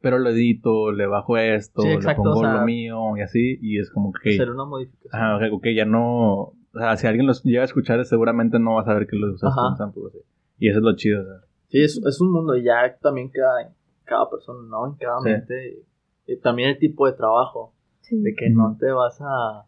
pero 0.00 0.18
lo 0.18 0.28
edito, 0.30 0.92
le 0.92 1.06
bajo 1.06 1.36
esto, 1.38 1.82
Sí, 1.82 1.88
le 1.88 1.94
exacto, 1.94 2.22
pongo 2.24 2.38
o 2.38 2.40
sea, 2.42 2.54
lo 2.54 2.64
mío 2.66 3.16
y 3.16 3.22
así, 3.22 3.58
y 3.62 3.78
es 3.78 3.90
como 3.90 4.12
que... 4.12 4.30
Hacer 4.34 4.50
una 4.50 4.64
modificación. 4.64 5.10
Ajá, 5.14 5.36
ok, 5.36 5.52
ok, 5.54 5.66
ya 5.74 5.84
no. 5.86 6.32
O 6.74 6.78
sea, 6.78 6.96
si 6.96 7.06
alguien 7.06 7.26
los 7.26 7.42
llega 7.44 7.62
a 7.62 7.64
escuchar, 7.66 8.04
seguramente 8.04 8.58
no 8.58 8.74
va 8.74 8.82
a 8.82 8.84
saber 8.84 9.06
que 9.06 9.16
los 9.16 9.34
usaste 9.34 9.60
un 9.60 9.76
sample. 9.76 10.02
así. 10.08 10.18
Y 10.58 10.68
eso 10.68 10.78
es 10.78 10.84
lo 10.84 10.94
chido, 10.96 11.22
o 11.22 11.24
sea. 11.24 11.48
Sí, 11.68 11.82
es, 11.82 12.00
es 12.04 12.20
un 12.20 12.32
mundo 12.32 12.54
y 12.56 12.64
ya 12.64 12.96
también 13.00 13.30
cada, 13.30 13.72
cada 14.04 14.28
persona, 14.28 14.60
¿no? 14.68 14.86
En 14.88 14.94
cada 14.96 15.20
Sí. 15.20 15.28
mente. 15.30 15.84
Y, 16.26 16.32
y 16.32 16.36
también 16.40 16.70
el 16.70 16.78
tipo 16.78 17.06
de 17.06 17.12
trabajo, 17.14 17.72
Sí. 18.00 18.20
de 18.20 18.34
que 18.34 18.50
no 18.50 18.76
te 18.78 18.90
vas 18.90 19.18
a 19.20 19.66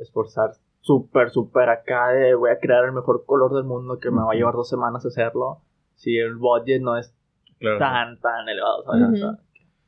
esforzar 0.00 0.50
súper, 0.80 1.30
súper 1.30 1.68
acá 1.68 2.08
de 2.08 2.34
voy 2.34 2.50
a 2.50 2.58
crear 2.58 2.84
el 2.84 2.92
mejor 2.92 3.24
color 3.26 3.54
del 3.54 3.64
mundo 3.64 3.98
que 3.98 4.10
me 4.10 4.22
va 4.22 4.32
a 4.32 4.34
llevar 4.34 4.54
dos 4.54 4.68
semanas 4.68 5.04
hacerlo. 5.04 5.62
Si 5.94 6.16
el 6.16 6.36
budget 6.36 6.80
no 6.80 6.96
es 6.96 7.14
Claro. 7.58 7.78
tan, 7.78 8.18
tan 8.20 8.48
elevado, 8.48 8.84
¿sabes? 8.84 9.02
O 9.02 9.16
sea, 9.16 9.28
Ujú. 9.30 9.38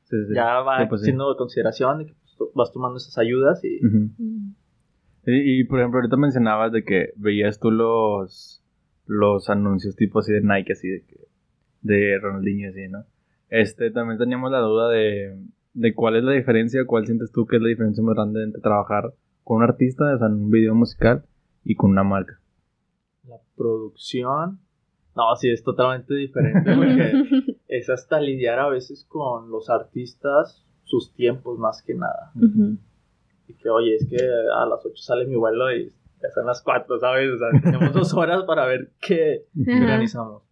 Sí, 0.04 0.16
sí. 0.26 0.34
ya 0.34 0.60
va 0.60 0.80
Sí, 0.80 0.86
pues 0.88 1.02
siendo 1.02 1.28
de 1.30 1.36
consideración 1.36 1.98
de 1.98 2.06
que 2.06 2.14
pues, 2.38 2.50
vas 2.54 2.72
tomando 2.72 2.96
esas 2.96 3.16
ayudas 3.18 3.62
y. 3.64 3.80
Y, 5.26 5.60
y, 5.60 5.64
por 5.64 5.78
ejemplo, 5.80 5.98
ahorita 6.00 6.16
mencionabas 6.16 6.72
de 6.72 6.84
que 6.84 7.12
veías 7.16 7.60
tú 7.60 7.70
los, 7.70 8.62
los 9.06 9.50
anuncios 9.50 9.94
tipo 9.96 10.20
así 10.20 10.32
de 10.32 10.40
Nike, 10.40 10.72
así 10.72 10.88
de 10.88 11.04
que, 11.06 11.16
de 11.82 12.18
Ronaldinho, 12.18 12.70
así, 12.70 12.88
¿no? 12.88 13.04
Este, 13.50 13.90
también 13.90 14.18
teníamos 14.18 14.50
la 14.50 14.60
duda 14.60 14.88
de, 14.88 15.38
de 15.74 15.94
cuál 15.94 16.16
es 16.16 16.24
la 16.24 16.32
diferencia, 16.32 16.86
cuál 16.86 17.04
sientes 17.04 17.30
tú 17.32 17.46
que 17.46 17.56
es 17.56 17.62
la 17.62 17.68
diferencia 17.68 18.02
más 18.02 18.14
grande 18.14 18.42
entre 18.44 18.62
trabajar 18.62 19.12
con 19.44 19.58
un 19.58 19.64
artista, 19.64 20.14
o 20.14 20.18
sea, 20.18 20.28
en 20.28 20.34
un 20.34 20.50
video 20.50 20.74
musical, 20.74 21.24
y 21.64 21.74
con 21.74 21.90
una 21.90 22.04
marca. 22.04 22.40
la 23.28 23.36
producción. 23.56 24.60
No, 25.14 25.36
sí, 25.36 25.50
es 25.50 25.62
totalmente 25.62 26.14
diferente 26.14 26.74
porque 26.74 27.12
es 27.78 27.88
hasta 27.90 28.20
lidiar 28.20 28.58
a 28.58 28.68
veces 28.68 29.04
con 29.08 29.50
los 29.50 29.70
artistas, 29.70 30.64
sus 30.84 31.12
tiempos 31.14 31.58
más 31.58 31.82
que 31.82 31.94
nada. 31.94 32.32
Ujú. 32.34 32.76
Y 33.46 33.54
que, 33.54 33.70
oye, 33.70 33.94
es 33.96 34.06
que 34.08 34.16
a 34.56 34.66
las 34.66 34.84
8 34.84 34.94
sale 34.96 35.26
mi 35.26 35.36
vuelo 35.36 35.72
y 35.74 35.90
ya 36.20 36.30
son 36.34 36.46
las 36.46 36.62
4, 36.62 36.98
¿sabes? 36.98 37.30
O 37.32 37.38
sea, 37.38 37.48
tenemos 37.62 37.92
dos 37.92 38.12
horas 38.14 38.44
para 38.44 38.66
ver 38.66 38.90
qué 39.00 39.46
Ajá. 39.62 39.80
organizamos. 39.82 40.42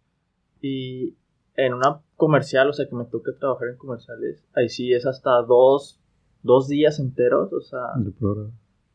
Y 0.61 1.15
en 1.55 1.73
una 1.73 2.01
comercial, 2.15 2.69
o 2.69 2.73
sea, 2.73 2.87
que 2.87 2.95
me 2.95 3.05
toca 3.05 3.31
trabajar 3.39 3.69
en 3.69 3.77
comerciales, 3.77 4.43
ahí 4.55 4.69
sí 4.69 4.93
es 4.93 5.05
hasta 5.05 5.41
dos, 5.43 5.99
dos 6.43 6.67
días 6.67 6.99
enteros, 6.99 7.51
o 7.53 7.61
sea, 7.61 7.79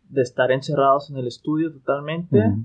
de 0.08 0.22
estar 0.22 0.50
encerrados 0.52 1.10
en 1.10 1.16
el 1.18 1.26
estudio 1.26 1.72
totalmente. 1.72 2.38
Ujú. 2.38 2.64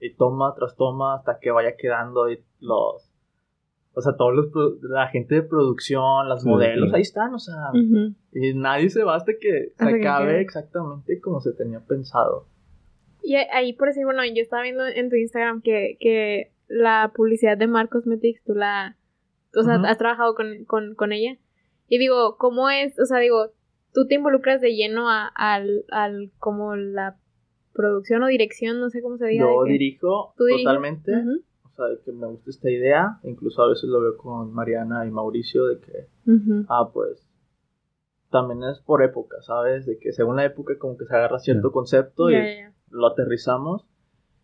y 0.00 0.14
toma 0.14 0.52
tras 0.56 0.74
toma 0.74 1.14
hasta 1.14 1.38
que 1.38 1.52
vaya 1.52 1.76
quedando 1.76 2.28
y 2.28 2.42
los 2.58 3.11
o 3.94 4.00
sea 4.00 4.14
todos 4.16 4.34
los 4.34 4.46
pro- 4.52 4.76
la 4.82 5.08
gente 5.08 5.34
de 5.36 5.42
producción 5.42 6.28
las 6.28 6.42
Sí, 6.42 6.48
modelos 6.48 6.92
ahí 6.94 7.02
están 7.02 7.34
o 7.34 7.38
sea 7.38 7.56
y 8.32 8.54
nadie 8.54 8.88
se 8.90 9.04
va 9.04 9.16
hasta 9.16 9.32
que 9.38 9.72
se 9.76 9.84
acabe 9.84 10.40
exactamente 10.40 11.20
como 11.20 11.40
se 11.40 11.52
tenía 11.52 11.80
pensado. 11.80 12.46
Y 13.22 13.36
ahí 13.36 13.72
por 13.74 13.88
decir, 13.88 14.04
bueno, 14.04 14.24
yo 14.24 14.42
estaba 14.42 14.62
viendo 14.62 14.86
en 14.86 15.08
tu 15.10 15.16
Instagram 15.16 15.62
que, 15.62 15.96
que 16.00 16.50
la 16.68 17.12
publicidad 17.14 17.56
de 17.56 17.66
Mar 17.68 17.88
Cosmetics, 17.88 18.42
tú 18.44 18.54
la, 18.54 18.96
o 19.54 19.62
sea, 19.62 19.74
has 19.76 19.98
trabajado 19.98 20.34
con, 20.34 20.64
con, 20.64 20.94
con 20.96 21.12
ella. 21.12 21.36
Y 21.88 21.98
digo, 21.98 22.36
¿cómo 22.38 22.68
es? 22.70 22.98
O 22.98 23.04
sea, 23.04 23.18
digo, 23.18 23.52
tú 23.92 24.06
te 24.08 24.14
involucras 24.16 24.60
de 24.60 24.74
lleno 24.74 25.08
a, 25.10 25.28
al, 25.28 25.84
al, 25.92 26.30
como 26.38 26.74
la 26.74 27.16
producción 27.74 28.22
o 28.22 28.26
dirección, 28.26 28.80
no 28.80 28.90
sé 28.90 29.02
cómo 29.02 29.18
se 29.18 29.26
diga. 29.26 29.44
yo 29.44 29.64
dirijo 29.64 30.34
totalmente 30.36 31.12
Ujú, 31.12 31.42
o 31.72 31.74
sea 31.76 31.86
de 31.86 32.00
que 32.04 32.12
me 32.12 32.26
gusta 32.26 32.50
esta 32.50 32.70
idea 32.70 33.18
incluso 33.24 33.62
a 33.62 33.68
veces 33.68 33.84
lo 33.88 34.00
veo 34.00 34.16
con 34.16 34.52
Mariana 34.52 35.06
y 35.06 35.10
Mauricio 35.10 35.66
de 35.66 35.80
que 35.80 36.08
ujú. 36.30 36.66
ah 36.68 36.90
pues 36.92 37.26
también 38.30 38.62
es 38.64 38.80
por 38.80 39.02
época 39.02 39.40
sabes 39.42 39.86
de 39.86 39.98
que 39.98 40.12
según 40.12 40.36
la 40.36 40.44
época 40.44 40.78
como 40.78 40.96
que 40.96 41.04
se 41.06 41.14
agarra 41.14 41.38
cierto 41.38 41.68
Ya. 41.68 41.72
concepto 41.72 42.30
y 42.30 42.34
ya. 42.34 42.72
lo 42.90 43.06
aterrizamos 43.08 43.86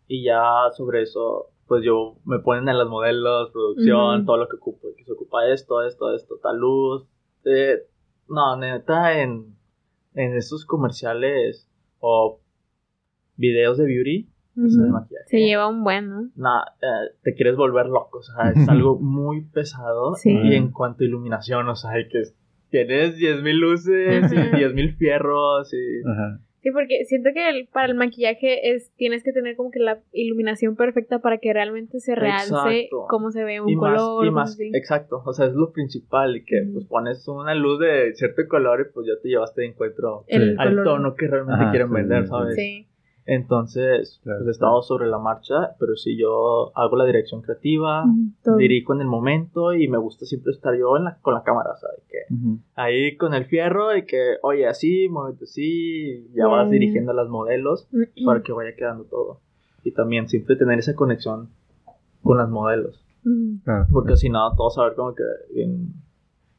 y 0.07 0.23
ya 0.23 0.41
sobre 0.75 1.03
eso 1.03 1.47
pues 1.67 1.83
yo 1.85 2.15
me 2.25 2.39
ponen 2.39 2.67
en 2.67 2.79
los 2.79 2.89
modelos, 2.89 3.51
producción, 3.51 4.17
Ujú. 4.17 4.25
todo 4.25 4.37
lo 4.37 4.49
que 4.49 4.55
ocupo, 4.55 4.87
que 4.97 5.03
se 5.05 5.11
ocupa 5.11 5.47
esto, 5.49 5.83
esto, 5.83 6.15
esto, 6.15 6.37
tal 6.41 6.57
luz. 6.57 7.05
eh, 7.45 7.85
no, 8.27 8.57
neta, 8.57 9.21
en, 9.21 9.55
en 10.15 10.35
estos 10.35 10.65
comerciales 10.65 11.69
o 11.99 12.39
videos 13.35 13.77
de 13.77 13.85
beauty, 13.85 14.29
Se 15.25 15.37
lleva 15.39 15.67
un 15.67 15.83
buen, 15.83 16.09
¿no? 16.09 16.29
nah, 16.35 16.61
eh, 16.81 17.11
te 17.23 17.33
quieres 17.35 17.55
volver 17.55 17.85
loco, 17.85 18.19
o 18.19 18.21
sea, 18.23 18.51
es 18.51 18.55
algo 18.69 18.99
muy 18.99 19.41
pesado. 19.45 20.15
Sí. 20.15 20.31
Y 20.31 20.55
en 20.55 20.71
cuanto 20.71 21.03
a 21.03 21.07
iluminación, 21.07 21.67
o 21.69 21.75
sea, 21.75 21.91
hay 21.91 22.07
que 22.09 22.23
tienes 22.69 23.17
10.000 23.17 23.53
luces 23.59 24.31
y 24.31 24.35
Ujú. 24.35 24.57
10.000 24.57 24.95
fierros 24.97 25.73
y... 25.73 26.07
Ajá. 26.07 26.39
Sí, 26.61 26.71
porque 26.71 27.05
siento 27.05 27.29
que 27.33 27.49
el- 27.49 27.67
para 27.71 27.87
el 27.87 27.95
maquillaje 27.95 28.71
es 28.75 28.91
tienes 28.97 29.23
que 29.23 29.31
tener 29.31 29.55
como 29.55 29.71
que 29.71 29.79
la 29.79 30.01
iluminación 30.11 30.75
perfecta 30.75 31.19
para 31.19 31.37
que 31.37 31.53
realmente 31.53 32.01
se 32.01 32.15
realce 32.15 32.53
Exacto. 32.53 33.05
cómo 33.09 33.31
se 33.31 33.45
ve 33.45 33.61
un 33.61 33.69
y 33.69 33.75
más, 33.77 33.93
color. 33.97 34.25
y 34.25 34.29
cosas 34.29 34.33
más, 34.35 34.51
así. 34.55 34.71
exacto, 34.73 35.21
o 35.25 35.31
sea, 35.33 35.45
es 35.45 35.53
lo 35.53 35.71
principal 35.71 36.35
y 36.35 36.43
que 36.43 36.67
pues 36.73 36.85
pones 36.85 37.25
una 37.29 37.55
luz 37.55 37.79
de 37.79 38.13
cierto 38.13 38.41
color 38.49 38.81
y 38.87 38.93
pues 38.93 39.07
ya 39.07 39.13
te 39.23 39.29
llevaste 39.29 39.61
de 39.61 39.67
encuentro 39.67 40.25
El 40.27 40.59
al 40.59 40.69
color. 40.71 40.83
tono 40.83 41.15
que 41.15 41.27
realmente 41.27 41.61
Ajá, 41.63 41.71
quieren 41.71 41.87
sí, 41.87 41.93
vender. 41.95 42.27
¿sabes? 42.27 42.55
Sí. 42.55 42.85
Entonces, 43.25 44.19
Claro, 44.23 44.39
pues 44.39 44.43
claro. 44.43 44.51
estamos 44.51 44.87
sobre 44.87 45.07
la 45.07 45.19
marcha, 45.19 45.75
pero 45.79 45.95
sí 45.95 46.17
yo 46.17 46.71
hago 46.75 46.95
la 46.95 47.05
dirección 47.05 47.41
creativa, 47.41 48.03
dirijo 48.57 48.93
en 48.95 49.01
el 49.01 49.07
momento 49.07 49.73
y 49.73 49.87
me 49.87 49.97
gusta 49.99 50.25
siempre 50.25 50.51
estar 50.51 50.75
yo 50.75 50.97
en 50.97 51.03
la, 51.03 51.17
con 51.21 51.35
la 51.35 51.43
cámara, 51.43 51.69
¿sabes? 51.79 52.01
Que 52.09 52.17
ahí 52.75 53.15
con 53.17 53.33
el 53.35 53.45
fierro 53.45 53.95
y 53.95 54.05
que, 54.05 54.37
oye, 54.41 54.67
así, 54.67 55.09
muévete 55.09 55.43
así, 55.43 56.27
ya 56.33 56.47
vas 56.47 56.69
dirigiendo 56.71 57.11
a 57.11 57.15
las 57.15 57.29
modelos 57.29 57.87
para 58.25 58.41
que 58.41 58.51
vaya 58.51 58.75
quedando 58.75 59.03
todo. 59.05 59.41
Y 59.83 59.91
también 59.91 60.27
siempre 60.27 60.55
tener 60.55 60.79
esa 60.79 60.95
conexión 60.95 61.49
con 62.23 62.37
las 62.37 62.49
modelos. 62.49 63.05
Porque 63.91 64.15
si 64.17 64.29
no, 64.29 64.55
todo 64.55 64.69
se 64.71 64.79
va 64.79 64.87
a 64.87 64.89
ver 64.89 64.95
como 64.97 65.13
que 65.13 65.23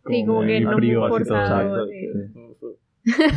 Sí, 0.07 0.25
como 0.25 0.41
que 0.43 0.61
no 0.61 0.71
así 0.71 0.79
todo, 0.95 1.09
forzado. 1.09 1.85
exacto, 1.85 1.87
sí. 1.89 2.70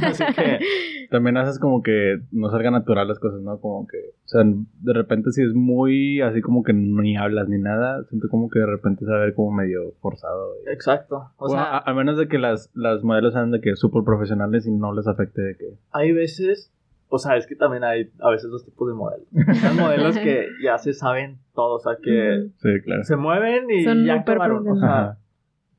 Así 0.06 0.24
que, 0.36 0.60
También 1.12 1.38
haces 1.38 1.60
como 1.60 1.82
que 1.84 2.20
no 2.32 2.50
salgan 2.50 2.74
natural 2.74 3.08
las 3.08 3.20
cosas, 3.20 3.42
¿no? 3.42 3.60
Como 3.60 3.88
que, 3.88 3.98
o 3.98 4.28
sea, 4.28 4.42
de 4.44 4.94
repente 4.94 5.32
si 5.32 5.44
es 5.44 5.54
muy 5.54 6.22
así 6.22 6.42
como 6.42 6.64
que 6.64 6.74
ni 6.74 7.16
hablas 7.18 7.48
ni 7.50 7.60
nada, 7.60 8.04
siento 8.10 8.28
como 8.30 8.50
que 8.50 8.60
de 8.60 8.66
repente 8.66 9.06
se 9.06 9.12
va 9.12 9.18
a 9.18 9.26
ver 9.26 9.34
como 9.36 9.52
medio 9.52 9.94
forzado. 10.02 10.54
y- 10.66 10.72
exacto. 10.74 11.32
O 11.38 11.48
Bueno, 11.48 11.64
sea, 11.64 11.78
a, 11.78 11.90
a 11.92 11.94
menos 11.94 12.18
de 12.18 12.28
que 12.28 12.40
las, 12.40 12.72
las 12.74 13.04
modelos 13.04 13.34
sean 13.34 13.52
de 13.52 13.62
que 13.62 13.76
súper 13.76 14.04
profesionales 14.04 14.66
y 14.66 14.72
no 14.72 14.94
les 14.94 15.08
afecte 15.08 15.42
de 15.42 15.56
que... 15.58 15.66
hay 15.92 16.12
veces, 16.14 16.72
o 17.10 17.20
sea, 17.20 17.38
es 17.38 17.46
que 17.46 17.56
también 17.56 17.84
hay 17.84 18.10
a 18.20 18.32
veces 18.32 18.50
dos 18.50 18.66
tipos 18.66 18.88
de 18.88 18.96
modelos. 18.96 19.28
Hay 19.64 19.78
modelos 19.78 20.18
que 20.18 20.48
ya 20.64 20.80
se 20.80 20.94
saben 20.94 21.38
todo, 21.54 21.76
o 21.76 21.80
sea, 21.80 21.94
que. 22.02 22.48
Sí, 22.58 22.70
claro. 22.84 23.04
se 23.04 23.16
mueven 23.16 23.70
y 23.70 23.84
Son 23.84 24.04
ya 24.04 24.16
acabaron. 24.16 24.68
O 24.68 24.76
sea, 24.80 25.18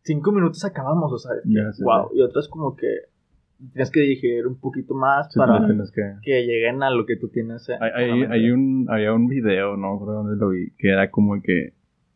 cinco 0.02 0.30
minutos 0.30 0.64
acabamos, 0.64 1.12
o 1.12 1.18
sea, 1.18 1.32
es 1.34 1.42
que, 1.42 1.48
Ya, 1.52 1.72
sí, 1.72 1.82
wow. 1.82 2.08
sí. 2.12 2.18
Y 2.18 2.22
otras 2.22 2.46
como 2.48 2.76
que 2.76 2.86
tienes 3.72 3.90
que 3.90 4.00
dirigir 4.00 4.46
un 4.46 4.58
poquito 4.60 4.94
más 4.94 5.32
Sí, 5.32 5.38
para 5.38 5.66
que... 5.66 6.02
que 6.22 6.46
lleguen 6.46 6.82
a 6.82 6.90
lo 6.90 7.06
que 7.06 7.16
tú 7.16 7.28
tienes. 7.28 7.68
en- 7.68 7.82
Hay, 7.82 7.90
hay, 7.94 8.22
hay 8.30 8.50
un, 8.50 8.86
había 8.90 9.12
un 9.12 9.26
video, 9.26 9.76
no 9.76 9.94
acuerdo 9.94 10.22
dónde 10.24 10.36
lo 10.36 10.50
vi, 10.50 10.70
que 10.78 10.90
era 10.90 11.10
como 11.10 11.40
que 11.42 11.72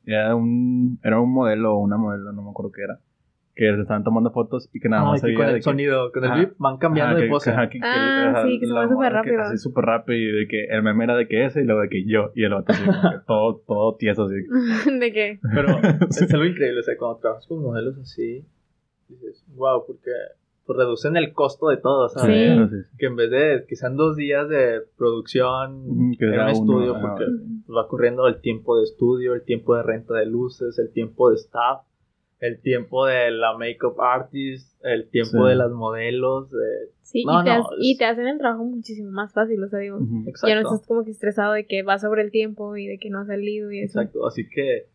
era 0.07 0.35
un, 0.35 0.99
era 1.03 1.21
un 1.21 1.33
modelo 1.33 1.75
o 1.75 1.79
una 1.79 1.97
modelo, 1.97 2.33
no 2.33 2.43
me 2.43 2.51
acuerdo 2.51 2.73
qué 2.73 2.83
era, 2.83 2.99
que 3.55 3.75
se 3.75 3.81
estaban 3.83 4.05
tomando 4.05 4.31
fotos 4.31 4.71
y 4.73 4.81
que 4.81 4.89
nada 4.89 5.03
Ay, 5.03 5.09
más 5.11 5.23
que 5.23 5.35
con 5.35 5.47
el 5.47 5.53
de 5.53 5.59
que- 5.59 5.63
sonido, 5.63 6.13
con 6.13 6.25
el 6.25 6.31
Ajá. 6.31 6.39
beep, 6.41 6.55
van 6.59 6.79
cambiando 6.79 7.17
Ajá, 7.17 7.23
de 7.25 7.29
pose. 7.29 7.51
ajá, 7.51 7.69
que- 7.69 7.79
que- 7.81 7.85
Ah, 7.87 8.43
sí, 8.45 8.59
que 8.61 8.67
se 8.67 8.73
mueve 8.73 8.89
súper 8.89 9.13
rápido. 9.13 9.41
Así 9.43 9.57
súper 9.59 9.85
rápido 9.85 10.19
y 10.19 10.33
de 10.41 10.49
que 10.49 10.65
el 10.67 10.83
meme 10.83 11.05
era 11.05 11.17
de 11.17 11.29
que 11.29 11.45
ese 11.45 11.61
y 11.63 11.65
luego 11.65 11.83
de 11.83 11.89
que 11.89 12.05
yo 12.05 12.31
y 12.35 12.45
el 12.45 12.53
otro 12.53 12.75
así, 12.75 12.85
todo, 13.27 13.63
todo 13.67 13.97
tieso 13.97 14.25
así. 14.25 14.35
¿De 14.99 15.13
qué? 15.13 15.41
Pero 15.55 15.69
Sí. 16.11 16.25
es 16.25 16.33
algo 16.35 16.47
increíble, 16.47 16.81
o 16.81 16.83
sea, 16.83 16.97
cuando 16.99 17.19
trabajas 17.19 17.47
con 17.47 17.63
modelos 17.63 17.99
así, 17.99 18.45
dices, 19.09 19.45
wow, 19.57 19.85
porque 19.87 20.11
pues, 20.69 20.79
reducen 20.79 21.17
el 21.17 21.33
costo 21.33 21.69
de 21.69 21.79
todo. 21.79 22.09
¿sabes? 22.11 22.71
Sí. 22.71 22.77
Que 22.99 23.07
en 23.07 23.17
vez 23.17 23.31
de 23.31 23.65
que 23.67 23.75
sean 23.75 23.97
dos 23.97 24.17
días 24.17 24.49
de 24.49 24.83
producción 24.99 26.13
que 26.19 26.27
en 26.27 26.41
un 26.41 26.49
estudio, 26.49 26.95
porque 27.01 27.25
va 27.75 27.89
corriendo 27.89 28.27
el 28.29 28.41
tiempo 28.41 28.77
de 28.77 28.85
estudio, 28.85 29.35
el 29.35 29.43
tiempo 29.45 29.75
de 29.77 29.83
renta 29.83 30.15
de 30.15 30.27
luces, 30.27 30.79
el 30.79 30.93
tiempo 30.93 31.31
de 31.31 31.37
staff, 31.37 31.81
el 32.41 32.61
tiempo 32.61 33.07
de 33.07 33.31
la 33.31 33.57
makeup 33.57 33.99
artist, 34.01 34.79
el 34.85 35.09
tiempo 35.09 35.43
Sí. 35.45 35.49
de 35.49 35.57
las 35.57 35.71
modelos, 35.73 36.51
de... 36.51 36.59
Sí, 37.03 37.25
No, 37.25 37.41
y, 37.41 37.45
te 37.45 37.51
no, 37.51 37.57
has- 37.57 37.67
y 37.81 37.93
es- 37.93 37.99
te 37.99 38.05
hacen 38.05 38.27
el 38.29 38.37
trabajo 38.39 38.65
muchísimo 38.65 39.11
más 39.11 39.33
fácil, 39.33 39.63
o 39.65 39.69
sea, 39.69 39.79
digo, 39.79 39.99
ya 40.47 40.55
no 40.55 40.61
estás 40.61 40.87
como 40.87 41.05
que 41.05 41.11
estresado 41.11 41.55
de 41.55 41.67
que 41.67 41.83
va 41.83 41.99
sobre 41.99 42.21
el 42.23 42.31
tiempo 42.31 42.77
y 42.77 42.87
de 42.87 42.99
que 42.99 43.09
no 43.11 43.21
ha 43.21 43.25
salido 43.27 43.73
y 43.73 43.81
eso. 43.81 43.99
Exacto, 44.01 44.27
así 44.27 44.47
que 44.49 44.87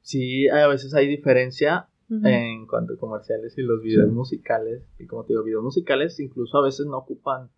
sí, 0.00 0.48
a 0.48 0.66
veces 0.68 0.94
hay 0.94 1.08
diferencia 1.08 1.88
En 2.08 2.66
cuanto 2.66 2.94
a 2.94 2.96
comerciales 2.98 3.56
y 3.58 3.62
los 3.62 3.82
videos 3.82 4.08
Sí. 4.08 4.14
musicales. 4.14 4.82
Y 4.98 5.06
como 5.06 5.24
te 5.24 5.32
digo, 5.32 5.42
videos 5.42 5.64
musicales 5.64 6.18
incluso 6.20 6.58
a 6.58 6.62
veces 6.62 6.86
no 6.86 6.98
ocupan 6.98 7.48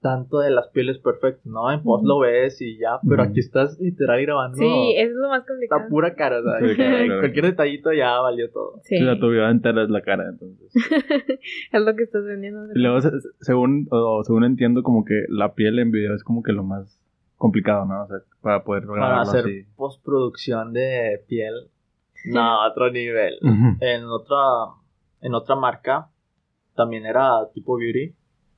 tanto 0.00 0.40
de 0.40 0.50
las 0.50 0.68
pieles 0.68 0.98
perfectas, 0.98 1.46
¿no? 1.46 1.72
En 1.72 1.82
post 1.82 2.04
lo 2.04 2.18
ves 2.18 2.60
y 2.60 2.76
ya, 2.78 2.98
pero 3.08 3.22
aquí 3.22 3.40
estás 3.40 3.80
literal 3.80 4.20
grabando 4.20 4.58
Sí, 4.58 4.94
eso 4.98 5.10
es 5.12 5.16
lo 5.16 5.28
más 5.30 5.46
complicado. 5.46 5.80
la 5.82 5.88
pura 5.88 6.14
cara, 6.14 6.40
o 6.40 6.42
sea, 6.42 6.58
Sí, 6.60 6.66
que 6.66 6.74
claro, 6.76 6.96
claro. 7.06 7.20
cualquier 7.20 7.44
detallito 7.46 7.92
ya 7.94 8.18
valió 8.20 8.50
todo. 8.50 8.80
Sí, 8.82 8.98
Sí, 8.98 9.02
la 9.04 9.18
tu 9.18 9.30
vida 9.30 9.50
entera 9.50 9.82
es 9.82 9.88
la 9.88 10.02
cara, 10.02 10.28
entonces. 10.28 10.70
es 11.72 11.80
lo 11.80 11.96
que 11.96 12.02
estás 12.02 12.22
vendiendo. 12.22 12.66
Y 12.74 12.78
luego, 12.80 13.00
se- 13.00 13.18
se- 13.18 13.28
según, 13.40 13.88
o 13.90 14.22
según 14.24 14.44
entiendo, 14.44 14.82
como 14.82 15.06
que 15.06 15.24
la 15.30 15.54
piel 15.54 15.78
en 15.78 15.90
video 15.90 16.14
es 16.14 16.22
como 16.22 16.42
que 16.42 16.52
lo 16.52 16.64
más 16.64 17.00
complicado, 17.38 17.86
¿no? 17.86 18.04
O 18.04 18.06
sea, 18.06 18.18
para 18.42 18.62
poder 18.62 18.84
Para 18.86 19.22
hacer 19.22 19.40
así. 19.46 19.64
postproducción 19.74 20.74
de 20.74 21.22
piel, 21.28 21.54
no, 22.26 22.66
otro 22.66 22.90
nivel. 22.90 23.38
En 23.80 24.04
otra, 24.04 24.36
en 25.20 25.34
otra 25.34 25.56
marca 25.56 26.10
también 26.74 27.06
era 27.06 27.48
tipo 27.52 27.76
beauty. 27.76 28.14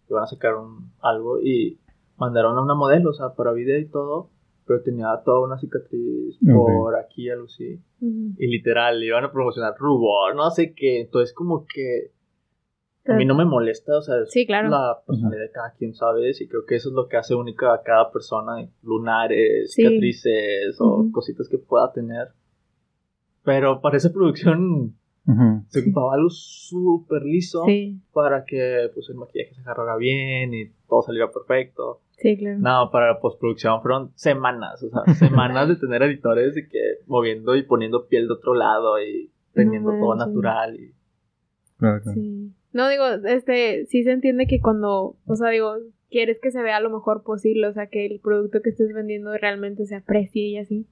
Iban 0.08 0.22
a 0.22 0.26
sacar 0.26 0.54
un, 0.54 0.92
algo 1.00 1.40
y 1.40 1.80
mandaron 2.16 2.56
a 2.56 2.62
una 2.62 2.74
modelo, 2.74 3.10
o 3.10 3.12
sea, 3.12 3.34
para 3.34 3.52
video 3.52 3.78
y 3.78 3.88
todo, 3.88 4.30
pero 4.66 4.82
tenía 4.82 5.08
toda 5.24 5.40
una 5.46 5.58
cicatriz 5.58 6.38
por 6.44 6.96
aquí, 6.96 7.28
algo 7.28 7.46
así. 7.46 7.80
Y 8.00 8.46
literal, 8.46 9.00
le 9.00 9.06
iban 9.06 9.24
a 9.24 9.32
promocionar 9.32 9.74
rubor, 9.78 10.34
no 10.34 10.50
sé 10.50 10.74
qué. 10.74 11.00
Entonces, 11.00 11.34
como 11.34 11.66
que 11.66 12.12
a 13.08 13.14
mí 13.14 13.24
no 13.24 13.36
me 13.36 13.44
molesta, 13.44 13.96
o 13.98 14.02
sea, 14.02 14.16
es 14.22 14.30
Sí, 14.32 14.46
claro. 14.46 14.68
la 14.68 15.00
personalidad 15.06 15.42
de 15.44 15.50
cada 15.52 15.72
quien, 15.74 15.94
¿sabes? 15.94 16.40
Y 16.40 16.48
creo 16.48 16.64
que 16.66 16.74
eso 16.76 16.88
es 16.88 16.94
lo 16.94 17.06
que 17.08 17.16
hace 17.16 17.34
única 17.36 17.72
a 17.72 17.82
cada 17.82 18.10
persona, 18.10 18.68
lunares, 18.82 19.72
Sí. 19.72 19.82
cicatrices 19.82 20.76
o 20.80 21.06
cositas 21.12 21.48
que 21.48 21.58
pueda 21.58 21.92
tener. 21.92 22.28
Pero 23.46 23.80
para 23.80 23.96
esa 23.96 24.12
producción 24.12 24.96
se 25.68 25.80
ocupaba 25.80 26.14
algo 26.14 26.30
súper 26.30 27.22
liso 27.22 27.64
Sí, 27.64 28.00
para 28.12 28.44
que 28.44 28.90
pues, 28.92 29.08
el 29.08 29.16
maquillaje 29.16 29.54
se 29.54 29.60
agarrara 29.60 29.96
bien 29.96 30.52
y 30.52 30.68
todo 30.88 31.02
saliera 31.02 31.30
perfecto. 31.30 32.02
sí, 32.18 32.36
claro. 32.36 32.58
No, 32.58 32.90
para 32.90 33.12
la 33.12 33.20
postproducción 33.20 33.80
fueron 33.82 34.10
semanas, 34.16 34.82
o 34.82 34.90
sea, 34.90 35.14
semanas 35.14 35.68
de 35.68 35.76
tener 35.76 36.02
editores 36.02 36.54
de 36.54 36.68
que 36.68 36.78
moviendo 37.06 37.56
y 37.56 37.62
poniendo 37.62 38.08
piel 38.08 38.26
de 38.26 38.34
otro 38.34 38.54
lado 38.54 39.00
y 39.00 39.30
teniendo 39.52 39.92
No 39.92 40.00
todo 40.00 40.16
natural. 40.16 40.76
Y... 40.76 40.92
Claro, 41.78 42.02
claro. 42.02 42.14
Sí. 42.20 42.52
No, 42.72 42.88
digo, 42.88 43.06
este, 43.26 43.86
sí 43.86 44.02
se 44.02 44.10
entiende 44.10 44.46
que 44.46 44.60
cuando, 44.60 45.16
o 45.24 45.36
sea, 45.36 45.50
digo, 45.50 45.76
quieres 46.10 46.40
que 46.40 46.50
se 46.50 46.62
vea 46.62 46.80
lo 46.80 46.90
mejor 46.90 47.22
posible, 47.22 47.68
o 47.68 47.72
sea, 47.72 47.86
que 47.86 48.06
el 48.06 48.20
producto 48.20 48.60
que 48.60 48.70
estés 48.70 48.92
vendiendo 48.92 49.36
realmente 49.38 49.86
se 49.86 49.94
aprecie 49.94 50.42
y 50.42 50.58
así. 50.58 50.86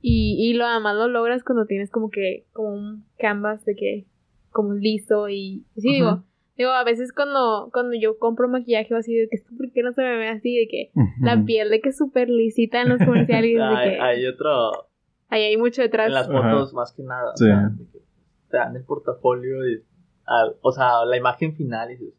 Y, 0.00 0.36
y 0.38 0.54
lo 0.54 0.66
además 0.66 0.96
lo 0.96 1.08
logras 1.08 1.42
cuando 1.42 1.66
tienes 1.66 1.90
como 1.90 2.10
que, 2.10 2.46
como 2.52 2.68
un 2.74 3.04
canvas 3.18 3.64
de 3.64 3.74
que, 3.74 4.06
como 4.50 4.74
listo 4.74 5.28
y, 5.28 5.64
sí, 5.76 5.92
digo, 5.92 6.24
digo, 6.56 6.70
a 6.70 6.84
veces 6.84 7.12
cuando, 7.12 7.70
cuando 7.72 7.96
yo 7.98 8.18
compro 8.18 8.48
maquillaje 8.48 8.94
o 8.94 8.98
así, 8.98 9.14
de 9.14 9.28
que, 9.28 9.38
¿por 9.56 9.72
qué 9.72 9.82
no 9.82 9.92
se 9.92 10.02
me 10.02 10.16
ve 10.16 10.28
así? 10.28 10.56
De 10.56 10.68
que 10.68 10.90
la 11.20 11.44
piel 11.44 11.70
de 11.70 11.80
que 11.80 11.88
es 11.90 11.96
súper 11.96 12.28
lisita 12.28 12.80
en 12.82 12.88
los 12.88 13.02
comerciales, 13.02 13.54
de 13.54 13.60
Hay, 13.62 13.90
que 13.90 14.00
hay 14.00 14.26
otro 14.26 14.88
ahí 15.28 15.42
hay 15.42 15.56
mucho 15.56 15.82
detrás. 15.82 16.06
en 16.08 16.14
las 16.14 16.28
fotos 16.28 16.72
más 16.72 16.92
que 16.92 17.02
nada. 17.02 17.32
o 17.32 17.36
sea, 17.36 17.68
de 17.70 17.84
que 17.90 17.98
te 18.50 18.56
dan 18.56 18.76
el 18.76 18.84
portafolio 18.84 19.68
y, 19.68 19.82
al- 20.24 20.56
o 20.60 20.72
sea, 20.72 21.04
la 21.04 21.16
imagen 21.16 21.54
final 21.56 21.90
y 21.90 21.96
dices, 21.96 22.14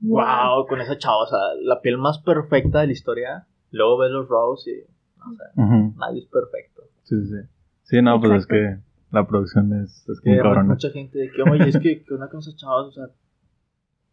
wow, 0.00 0.66
con 0.68 0.80
esa 0.80 0.96
chava, 0.98 1.18
o 1.24 1.26
sea, 1.26 1.38
la 1.60 1.80
piel 1.80 1.98
más 1.98 2.18
perfecta 2.20 2.80
de 2.80 2.86
la 2.86 2.92
historia. 2.92 3.46
Luego 3.70 3.98
ves 3.98 4.10
los 4.10 4.28
rows 4.28 4.66
y, 4.68 4.82
no 5.18 5.32
sé, 5.34 5.42
Ujú. 5.60 5.94
nadie 5.98 6.20
es 6.20 6.26
perfecto. 6.26 6.81
Sí, 7.02 7.16
sí, 7.20 7.26
sí. 7.26 7.48
Sí, 7.84 8.02
no, 8.02 8.20
pues 8.20 8.32
es 8.32 8.46
que 8.46 8.78
la 9.10 9.26
producción 9.26 9.72
es, 9.82 10.08
es 10.08 10.20
Que 10.20 10.30
muy 10.30 10.38
cabrona. 10.38 10.62
mucha 10.74 10.90
gente 10.90 11.18
de 11.18 11.30
que, 11.30 11.42
oye, 11.42 11.68
es 11.68 11.78
que, 11.78 12.02
que 12.04 12.14
una 12.14 12.28
con 12.28 12.40
esas 12.40 12.56
chavas, 12.56 12.86
o 12.86 12.92
sea, 12.92 13.08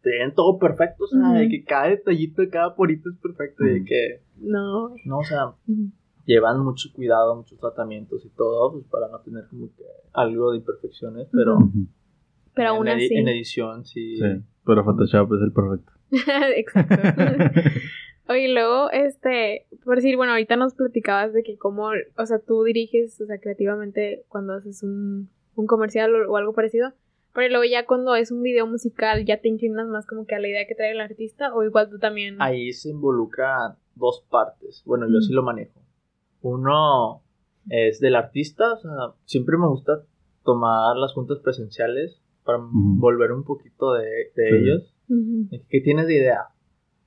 tienen 0.02 0.34
todo 0.34 0.58
perfecto, 0.58 1.04
o 1.04 1.06
sea, 1.06 1.32
de 1.32 1.48
que 1.48 1.62
cada 1.64 1.88
detallito, 1.88 2.42
cada 2.50 2.74
porito 2.74 3.10
es 3.10 3.16
perfecto, 3.18 3.66
y 3.66 3.80
de 3.80 3.84
que, 3.84 4.22
No. 4.38 4.94
no, 5.04 5.18
o 5.18 5.24
sea, 5.24 5.52
llevan 6.24 6.60
mucho 6.64 6.88
cuidado, 6.94 7.36
muchos 7.36 7.58
tratamientos 7.58 8.24
y 8.24 8.30
todo, 8.30 8.72
pues 8.72 8.84
para 8.86 9.08
no 9.08 9.20
tener 9.20 9.46
como 9.48 9.66
que 9.76 9.84
algo 10.12 10.52
de 10.52 10.58
imperfecciones, 10.58 11.28
pero 11.32 11.56
Ujú. 11.58 11.86
Pero 12.54 12.70
aún 12.70 12.86
edi- 12.88 13.04
así. 13.06 13.14
en 13.14 13.28
edición 13.28 13.84
sí. 13.84 14.16
Sí, 14.16 14.42
pero 14.66 14.84
Photoshop 14.84 15.32
es 15.34 15.40
el 15.42 15.52
perfecto. 15.52 15.92
Exacto. 16.56 16.96
Oye, 18.30 18.48
y 18.48 18.52
luego, 18.54 18.90
este, 18.92 19.66
por 19.84 19.96
decir, 19.96 20.16
bueno, 20.16 20.32
ahorita 20.32 20.54
nos 20.56 20.74
platicabas 20.74 21.32
de 21.32 21.42
que 21.42 21.58
cómo, 21.58 21.88
o 22.16 22.26
sea, 22.26 22.38
tú 22.38 22.62
diriges, 22.62 23.20
o 23.20 23.26
sea, 23.26 23.38
creativamente 23.40 24.24
cuando 24.28 24.52
haces 24.54 24.82
un, 24.84 25.28
un 25.56 25.66
comercial 25.66 26.14
o, 26.14 26.30
o 26.32 26.36
algo 26.36 26.52
parecido, 26.52 26.92
pero 27.34 27.48
luego 27.48 27.64
ya 27.64 27.86
cuando 27.86 28.14
es 28.14 28.30
un 28.30 28.42
video 28.42 28.66
musical, 28.66 29.24
ya 29.24 29.40
te 29.40 29.48
inclinas 29.48 29.86
más 29.88 30.06
como 30.06 30.26
que 30.26 30.34
a 30.34 30.38
la 30.40 30.48
idea 30.48 30.66
que 30.66 30.74
trae 30.76 30.92
el 30.92 31.00
artista, 31.00 31.52
o 31.54 31.62
igual 31.64 31.90
tú 31.90 31.98
también. 31.98 32.36
Ahí 32.40 32.72
se 32.72 32.90
involucra 32.90 33.76
dos 33.96 34.24
partes. 34.30 34.82
Bueno, 34.86 35.06
yo 35.06 35.14
Mm. 35.14 35.18
así 35.18 35.32
lo 35.32 35.42
manejo. 35.42 35.80
Uno 36.42 37.22
es 37.68 38.00
del 38.00 38.16
artista, 38.16 38.72
o 38.74 38.76
sea, 38.78 38.90
siempre 39.24 39.56
me 39.58 39.68
gusta 39.68 40.02
tomar 40.44 40.96
las 40.96 41.12
juntas 41.12 41.38
presenciales 41.42 42.20
para 42.44 42.58
volver 42.72 43.32
un 43.32 43.44
poquito 43.44 43.92
de, 43.94 44.06
de 44.34 44.48
Sí. 44.48 44.54
ellos. 44.56 44.94
De 45.08 45.62
¿Qué 45.68 45.80
tienes 45.80 46.06
de 46.06 46.14
idea? 46.14 46.44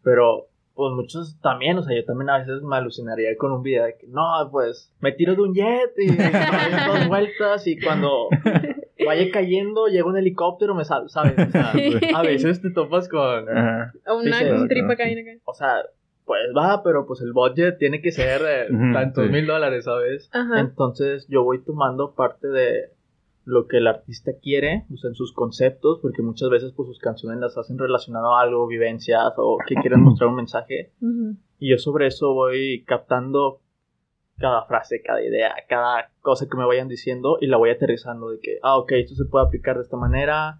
Pero, 0.03 0.47
pues 0.75 0.91
muchos 0.93 1.39
también, 1.41 1.77
o 1.77 1.83
sea, 1.83 1.95
yo 1.95 2.03
también 2.05 2.29
a 2.29 2.39
veces 2.39 2.61
me 2.63 2.75
alucinaría 2.75 3.35
con 3.37 3.51
un 3.51 3.61
video 3.61 3.85
de 3.85 3.95
que, 3.97 4.07
no, 4.07 4.23
pues, 4.51 4.91
me 4.99 5.11
tiro 5.11 5.35
de 5.35 5.41
un 5.41 5.53
jet 5.53 5.91
y 5.97 6.09
me 6.09 6.31
doy 6.31 6.85
dos 6.85 7.07
vueltas 7.07 7.67
y 7.67 7.79
cuando 7.79 8.29
vaya 9.05 9.31
cayendo 9.31 9.87
llega 9.87 10.07
un 10.07 10.17
helicóptero, 10.17 10.73
me 10.73 10.85
sal, 10.85 11.09
¿sabes? 11.09 11.37
O 11.37 11.51
sea, 11.51 11.73
a 12.15 12.21
veces 12.23 12.61
te 12.61 12.71
topas 12.71 13.07
con, 13.07 13.49
Ajá. 13.49 13.93
Una, 14.07 14.39
Sí, 14.39 14.45
sí, 14.45 14.51
un 14.51 14.67
trip 14.67 14.85
claro, 14.85 14.93
acá 14.93 15.03
o 15.45 15.53
sea, 15.53 15.83
pues 16.25 16.41
va, 16.57 16.81
pero 16.83 17.05
pues 17.05 17.21
el 17.21 17.33
budget 17.33 17.77
tiene 17.77 18.01
que 18.01 18.11
ser 18.11 18.41
de 18.41 18.73
Ujú, 18.73 18.93
tantos 18.93 19.25
sí. 19.25 19.31
mil 19.31 19.45
dólares, 19.45 19.85
¿sabes? 19.85 20.29
Ajá. 20.31 20.59
Entonces 20.59 21.27
yo 21.29 21.43
voy 21.43 21.63
tomando 21.63 22.15
parte 22.15 22.47
de 22.47 22.91
lo 23.45 23.67
que 23.67 23.77
el 23.77 23.87
artista 23.87 24.31
quiere, 24.41 24.85
o 24.93 24.97
sea, 24.97 25.09
en 25.09 25.15
sus 25.15 25.33
conceptos, 25.33 25.99
porque 26.01 26.21
muchas 26.21 26.49
veces 26.49 26.73
pues 26.75 26.87
sus 26.87 26.99
canciones 26.99 27.39
las 27.39 27.57
hacen 27.57 27.77
relacionado 27.77 28.35
a 28.35 28.41
algo, 28.41 28.67
vivencias 28.67 29.33
o 29.37 29.57
que 29.67 29.75
quieren 29.75 30.01
mostrar 30.01 30.29
un 30.29 30.37
mensaje. 30.37 30.93
Ujú. 31.01 31.35
Y 31.59 31.71
yo 31.71 31.77
sobre 31.77 32.07
eso 32.07 32.33
voy 32.33 32.83
captando 32.85 33.61
cada 34.37 34.65
frase, 34.65 35.01
cada 35.01 35.21
idea, 35.21 35.53
cada 35.67 36.11
cosa 36.21 36.47
que 36.49 36.57
me 36.57 36.65
vayan 36.65 36.87
diciendo 36.87 37.37
y 37.39 37.47
la 37.47 37.57
voy 37.57 37.69
aterrizando 37.69 38.29
de 38.29 38.39
que, 38.39 38.59
ah, 38.63 38.77
ok, 38.77 38.93
esto 38.93 39.15
se 39.15 39.25
puede 39.25 39.45
aplicar 39.45 39.75
de 39.75 39.83
esta 39.83 39.97
manera, 39.97 40.59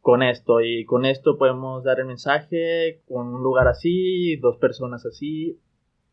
con 0.00 0.22
esto, 0.22 0.60
y 0.60 0.84
con 0.84 1.04
esto 1.04 1.36
podemos 1.36 1.84
dar 1.84 2.00
el 2.00 2.06
mensaje, 2.06 3.02
con 3.06 3.26
un 3.28 3.42
lugar 3.42 3.68
así, 3.68 4.36
dos 4.36 4.56
personas 4.56 5.04
así. 5.06 5.60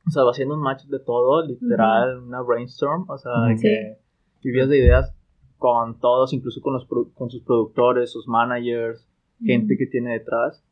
O 0.08 0.12
sea, 0.12 0.24
va 0.24 0.32
haciendo 0.32 0.56
un 0.56 0.62
match 0.62 0.84
de 0.86 1.00
todo, 1.00 1.46
literal, 1.46 2.20
una 2.20 2.42
brainstorm, 2.42 3.10
o 3.10 3.18
sea, 3.18 3.32
que 3.60 3.98
lluvias 4.42 4.70
de 4.70 4.78
ideas 4.78 5.16
con 5.58 6.00
todos, 6.00 6.34
incluso 6.34 6.62
con, 6.62 6.74
los, 6.74 6.86
con 7.14 7.30
sus 7.30 7.42
productores, 7.44 8.12
sus 8.12 8.28
managers, 8.28 9.08
gente 9.44 9.78
que 9.78 9.88
tiene 9.88 10.14
detrás. 10.14 10.64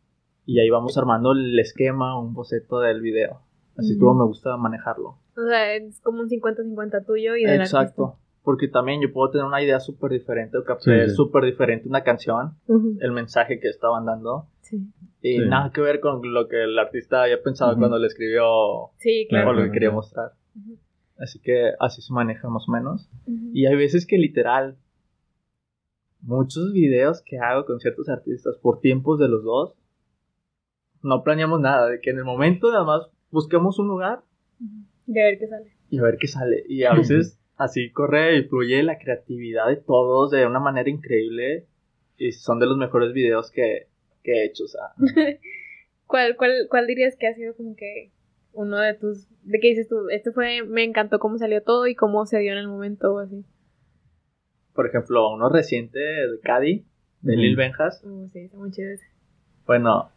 Y 0.45 0.59
ahí 0.59 0.69
vamos 0.69 0.97
armando 0.97 1.31
el 1.31 1.57
esquema, 1.59 2.19
un 2.19 2.33
boceto 2.33 2.79
del 2.79 3.01
video. 3.01 3.41
Así 3.77 3.95
Ujú. 3.95 4.05
como 4.05 4.19
me 4.21 4.25
gusta 4.25 4.55
manejarlo. 4.57 5.17
O 5.35 5.41
sea, 5.47 5.73
es 5.75 5.99
como 6.01 6.19
un 6.21 6.29
50-50 6.29 7.05
tuyo 7.05 7.35
y 7.35 7.43
del 7.43 7.61
Exacto. 7.61 8.17
Porque 8.43 8.67
también 8.67 9.01
yo 9.01 9.11
puedo 9.13 9.31
tener 9.31 9.45
una 9.47 9.63
idea 9.63 9.79
súper 9.79 10.11
diferente 10.11 10.57
o 10.57 10.65
captar 10.65 11.05
Sí, 11.05 11.09
sí. 11.11 11.15
súper 11.15 11.45
diferente 11.45 11.87
una 11.87 12.03
canción, 12.03 12.57
el 12.99 13.11
mensaje 13.13 13.59
que 13.61 13.69
estaban 13.69 14.05
dando. 14.05 14.47
Sí. 14.59 14.85
Y 15.21 15.37
Sí. 15.39 15.47
nada 15.47 15.71
que 15.71 15.79
ver 15.79 16.01
con 16.01 16.21
lo 16.33 16.49
que 16.49 16.61
el 16.65 16.77
artista 16.77 17.23
había 17.23 17.41
pensado 17.41 17.77
cuando 17.77 17.97
le 17.97 18.07
escribió 18.07 18.43
Sí, 18.97 19.25
claro. 19.29 19.51
o 19.51 19.53
lo 19.53 19.63
que 19.63 19.71
quería 19.71 19.87
claro. 19.89 19.95
mostrar. 19.95 20.31
Así 21.23 21.39
que 21.39 21.71
así 21.79 22.01
se 22.01 22.11
maneja 22.13 22.49
más 22.49 22.67
o 22.67 22.71
menos. 22.73 23.09
Y 23.53 23.65
hay 23.65 23.75
veces 23.77 24.05
que 24.05 24.17
literal, 24.17 24.77
muchos 26.21 26.73
videos 26.73 27.21
que 27.25 27.37
hago 27.39 27.65
con 27.65 27.79
ciertos 27.79 28.09
artistas 28.09 28.57
por 28.61 28.79
tiempos 28.81 29.19
de 29.19 29.29
los 29.29 29.43
dos, 29.43 29.73
no 31.01 31.23
planeamos 31.23 31.61
nada, 31.61 31.87
de 31.89 31.99
que 32.01 32.09
en 32.11 32.17
el 32.17 32.25
momento 32.25 32.71
nada 32.71 32.83
más 32.83 33.07
busquemos 33.31 33.79
un 33.79 33.87
lugar 33.87 34.23
Ujú. 34.59 34.85
De 35.05 35.21
ver 35.21 35.37
qué 35.39 35.47
sale. 35.47 35.71
y 35.89 35.97
a 35.99 36.03
ver 36.03 36.17
qué 36.19 36.27
sale. 36.27 36.63
Y 36.67 36.83
a 36.83 36.93
veces 36.95 37.39
así 37.57 37.91
corre 37.91 38.37
y 38.37 38.43
fluye 38.43 38.83
la 38.83 38.97
creatividad 38.97 39.67
de 39.67 39.77
todos 39.77 40.31
de 40.31 40.45
una 40.45 40.59
manera 40.59 40.89
increíble 40.89 41.67
y 42.17 42.31
son 42.33 42.59
de 42.59 42.65
los 42.67 42.77
mejores 42.77 43.13
videos 43.13 43.49
que, 43.51 43.87
que 44.23 44.31
he 44.31 44.45
hecho. 44.45 44.65
O 44.65 44.67
sea, 44.67 44.93
¿Cuál, 46.05 46.35
cuál, 46.37 46.67
¿Cuál 46.69 46.85
dirías 46.87 47.15
que 47.17 47.27
ha 47.27 47.33
sido 47.33 47.55
como 47.55 47.75
que 47.75 48.11
uno 48.53 48.77
de 48.77 48.93
tus... 48.93 49.27
de 49.43 49.59
qué 49.59 49.69
dices 49.69 49.87
tú? 49.87 50.09
Este 50.09 50.31
fue... 50.31 50.63
me 50.63 50.83
encantó 50.83 51.19
cómo 51.19 51.37
salió 51.37 51.61
todo 51.61 51.87
y 51.87 51.95
cómo 51.95 52.25
se 52.25 52.39
dio 52.39 52.53
en 52.53 52.59
el 52.59 52.67
momento 52.67 53.13
o 53.13 53.19
así. 53.19 53.45
por 54.73 54.87
ejemplo, 54.87 55.33
uno 55.33 55.49
reciente 55.49 55.99
de 55.99 56.39
Cadi, 56.41 56.85
de. 57.21 57.35
Lil 57.35 57.55
Benjas. 57.55 58.01
Uh, 58.03 58.27
sí, 58.29 58.39
está 58.39 58.57
muy 58.57 58.71
chido 58.71 58.91
ese. 58.91 59.05
Bueno, 59.65 60.11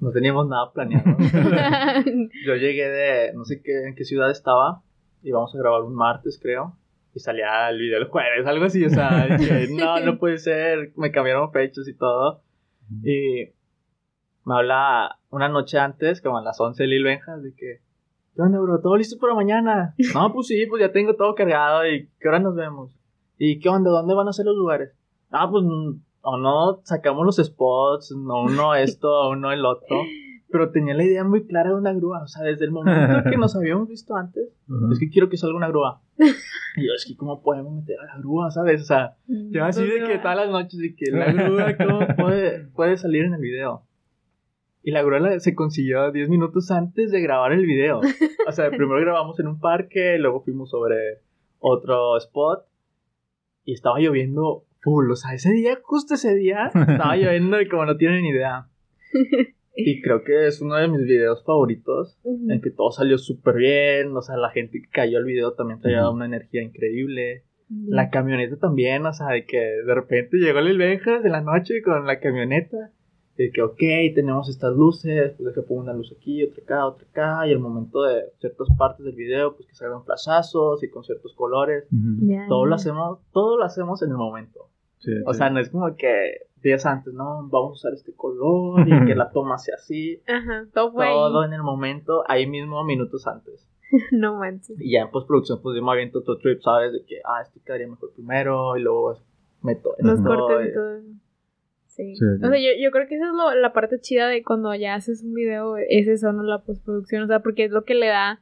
no 0.00 0.10
teníamos 0.10 0.48
nada 0.48 0.72
planeado. 0.72 1.16
Yo 2.46 2.54
llegué 2.56 2.88
de, 2.88 3.32
no 3.34 3.44
sé 3.44 3.62
qué, 3.62 3.84
en 3.86 3.94
qué 3.94 4.04
ciudad 4.04 4.30
estaba, 4.30 4.82
íbamos 5.22 5.54
a 5.54 5.58
grabar 5.58 5.82
un 5.82 5.94
martes, 5.94 6.38
creo, 6.40 6.76
y 7.14 7.20
salía 7.20 7.68
el 7.70 7.78
video 7.78 7.98
el 7.98 8.08
jueves, 8.08 8.46
algo 8.46 8.66
así, 8.66 8.84
o 8.84 8.90
sea, 8.90 9.36
dije, 9.36 9.68
no, 9.70 10.00
no 10.00 10.18
puede 10.18 10.38
ser, 10.38 10.92
me 10.96 11.10
cambiaron 11.10 11.52
fechas 11.52 11.88
y 11.88 11.94
todo, 11.94 12.42
y 13.02 13.52
me 14.46 14.54
habla 14.54 15.18
una 15.30 15.48
noche 15.48 15.76
antes, 15.78 16.22
como 16.22 16.38
a 16.38 16.42
las 16.42 16.58
11 16.60 16.86
Lil 16.86 17.02
Benjas, 17.02 17.42
de 17.42 17.52
que, 17.52 17.80
¿qué 18.34 18.42
onda, 18.42 18.60
bro? 18.60 18.80
¿Todo 18.80 18.96
listo 18.96 19.18
para 19.18 19.34
mañana? 19.34 19.94
No, 20.14 20.32
pues 20.32 20.46
sí, 20.46 20.66
pues 20.66 20.80
ya 20.80 20.92
tengo 20.92 21.16
todo 21.16 21.34
cargado, 21.34 21.86
y 21.86 22.08
¿qué 22.20 22.28
hora 22.28 22.38
nos 22.38 22.54
vemos? 22.54 22.92
¿Y 23.38 23.58
qué 23.58 23.68
onda? 23.68 23.90
¿Dónde 23.90 24.14
van 24.14 24.28
a 24.28 24.32
ser 24.32 24.46
los 24.46 24.56
lugares? 24.56 24.96
Ah, 25.30 25.50
pues, 25.50 25.64
mm, 25.64 26.00
o 26.22 26.36
no, 26.38 26.80
sacamos 26.84 27.26
los 27.26 27.36
spots, 27.36 28.14
no 28.16 28.44
uno 28.44 28.74
esto, 28.76 29.30
uno 29.30 29.52
el 29.52 29.66
otro. 29.66 29.98
Pero 30.48 30.70
tenía 30.70 30.94
la 30.94 31.02
idea 31.02 31.24
muy 31.24 31.44
clara 31.44 31.70
de 31.70 31.74
una 31.76 31.92
grúa. 31.92 32.22
O 32.22 32.28
sea, 32.28 32.44
desde 32.44 32.66
el 32.66 32.70
momento 32.70 33.28
que 33.28 33.36
nos 33.36 33.56
habíamos 33.56 33.88
visto 33.88 34.14
antes, 34.14 34.44
es 34.92 34.98
que 35.00 35.10
quiero 35.10 35.28
que 35.28 35.36
salga 35.36 35.56
una 35.56 35.68
grúa. 35.68 36.00
Y 36.16 36.86
yo, 36.86 36.92
es 36.94 37.04
que, 37.04 37.16
¿cómo 37.16 37.42
podemos 37.42 37.74
meter 37.74 37.98
a 37.98 38.14
la 38.14 38.18
grúa, 38.18 38.52
sabes? 38.52 38.82
O 38.82 38.84
sea, 38.84 39.16
yo 39.26 39.64
así 39.64 39.84
de 39.84 40.04
que 40.06 40.18
todas 40.18 40.36
las 40.36 40.48
noches, 40.48 40.78
de 40.78 40.94
que 40.94 41.10
la 41.10 41.32
grúa, 41.32 41.76
¿cómo 41.76 41.98
puede, 42.16 42.68
puede 42.68 42.96
salir 42.96 43.24
en 43.24 43.34
el 43.34 43.40
video? 43.40 43.82
Y 44.86 44.92
la 44.92 45.02
grúa 45.02 45.40
se 45.40 45.56
consiguió 45.56 46.12
10 46.12 46.28
minutos 46.28 46.70
antes 46.70 47.10
de 47.10 47.20
grabar 47.20 47.50
el 47.50 47.66
video. 47.66 48.02
O 48.46 48.52
sea, 48.52 48.70
primero 48.70 49.00
grabamos 49.00 49.36
en 49.40 49.48
un 49.48 49.58
parque, 49.58 50.16
luego 50.16 50.44
fuimos 50.44 50.70
sobre 50.70 51.22
otro 51.58 52.16
spot 52.18 52.64
y 53.64 53.72
estaba 53.72 53.98
lloviendo 53.98 54.64
full. 54.78 55.10
O 55.10 55.16
sea, 55.16 55.34
ese 55.34 55.50
día, 55.50 55.76
justo 55.82 56.14
ese 56.14 56.36
día, 56.36 56.66
estaba 56.72 57.16
lloviendo 57.16 57.60
y 57.60 57.66
como 57.66 57.84
no 57.84 57.96
tienen 57.96 58.26
idea. 58.26 58.68
Y 59.74 60.00
creo 60.02 60.22
que 60.22 60.46
es 60.46 60.60
uno 60.60 60.76
de 60.76 60.86
mis 60.86 61.02
videos 61.02 61.42
favoritos 61.44 62.16
en 62.24 62.60
que 62.60 62.70
todo 62.70 62.92
salió 62.92 63.18
súper 63.18 63.56
bien. 63.56 64.16
O 64.16 64.22
sea, 64.22 64.36
la 64.36 64.50
gente 64.50 64.80
que 64.80 64.88
cayó 64.88 65.18
al 65.18 65.24
video 65.24 65.54
también 65.54 65.80
traía 65.80 66.08
una 66.08 66.26
energía 66.26 66.62
increíble. 66.62 67.42
La 67.88 68.08
camioneta 68.10 68.56
también, 68.56 69.04
o 69.04 69.12
sea, 69.12 69.30
de 69.30 69.46
que 69.46 69.58
de 69.58 69.94
repente 69.96 70.36
llegó 70.36 70.60
el 70.60 70.78
Benjas 70.78 71.24
de 71.24 71.30
la 71.30 71.40
noche 71.40 71.82
con 71.82 72.06
la 72.06 72.20
camioneta. 72.20 72.92
Y 73.38 73.44
de 73.44 73.50
que, 73.52 73.62
ok, 73.62 73.78
tenemos 74.14 74.48
estas 74.48 74.74
luces, 74.74 75.32
pues 75.36 75.54
deja 75.54 75.66
pongo 75.66 75.82
una 75.82 75.92
luz 75.92 76.12
aquí, 76.16 76.42
otra 76.44 76.62
acá, 76.62 76.86
otra 76.86 77.06
acá. 77.08 77.46
Y 77.46 77.52
el 77.52 77.58
momento 77.58 78.02
de 78.02 78.24
ciertas 78.38 78.68
partes 78.78 79.04
del 79.04 79.14
video, 79.14 79.54
pues 79.54 79.68
que 79.68 79.74
salgan 79.74 80.04
flashazos 80.04 80.82
y 80.82 80.88
con 80.90 81.04
ciertos 81.04 81.34
colores. 81.34 81.84
Todo 82.48 82.66
lo 82.66 82.74
hacemos, 82.74 83.18
todo 83.32 83.58
lo 83.58 83.64
hacemos 83.64 84.02
en 84.02 84.10
el 84.10 84.16
momento. 84.16 84.68
Sí, 84.98 85.10
O 85.26 85.32
sí. 85.32 85.38
sea, 85.38 85.50
no 85.50 85.60
es 85.60 85.68
como 85.70 85.94
que 85.96 86.46
días 86.62 86.84
antes, 86.86 87.12
no, 87.12 87.46
vamos 87.50 87.70
a 87.70 87.72
usar 87.74 87.92
este 87.92 88.12
color 88.14 88.88
y 88.88 89.06
que 89.06 89.14
la 89.14 89.30
toma 89.30 89.58
sea 89.58 89.74
así. 89.76 90.20
Ajá, 90.26 90.66
todo 90.72 90.92
fue 90.92 91.04
Todo 91.06 91.40
ahí. 91.42 91.46
en 91.48 91.52
el 91.52 91.62
momento, 91.62 92.24
ahí 92.26 92.46
mismo, 92.46 92.82
minutos 92.84 93.26
antes. 93.26 93.68
No 94.10 94.34
manches. 94.38 94.80
Y 94.80 94.92
ya 94.92 95.02
en 95.02 95.10
postproducción, 95.10 95.60
pues 95.62 95.76
yo 95.76 95.82
me 95.84 95.92
aviento 95.92 96.18
otro 96.20 96.38
trip, 96.38 96.60
¿sabes? 96.62 96.92
De 96.92 97.04
que, 97.04 97.20
ah, 97.24 97.42
esto 97.42 97.60
quedaría 97.64 97.86
mejor 97.86 98.10
primero, 98.14 98.76
y 98.76 98.82
luego 98.82 99.14
meto 99.62 99.94
Los 99.98 100.18
esto, 100.18 100.26
cortes 100.28 100.66
y- 100.66 100.70
y 100.70 100.74
todo 100.74 100.96
eso. 100.96 101.06
Sí. 101.96 102.14
Sí, 102.14 102.24
sí. 102.38 102.44
O 102.44 102.48
sea, 102.50 102.58
yo, 102.58 102.68
yo 102.82 102.90
creo 102.90 103.08
que 103.08 103.14
esa 103.16 103.26
es 103.26 103.32
lo- 103.34 103.54
la 103.60 103.72
parte 103.72 103.98
chida 104.00 104.28
de 104.28 104.42
cuando 104.42 104.74
ya 104.74 104.94
haces 104.94 105.22
un 105.22 105.32
video, 105.34 105.76
es 105.78 106.06
eso, 106.08 106.32
¿no? 106.32 106.42
La 106.42 106.58
postproducción, 106.62 107.22
o 107.22 107.26
sea, 107.26 107.40
porque 107.40 107.64
es 107.64 107.70
lo 107.70 107.84
que 107.84 107.94
le 107.94 108.06
da 108.08 108.40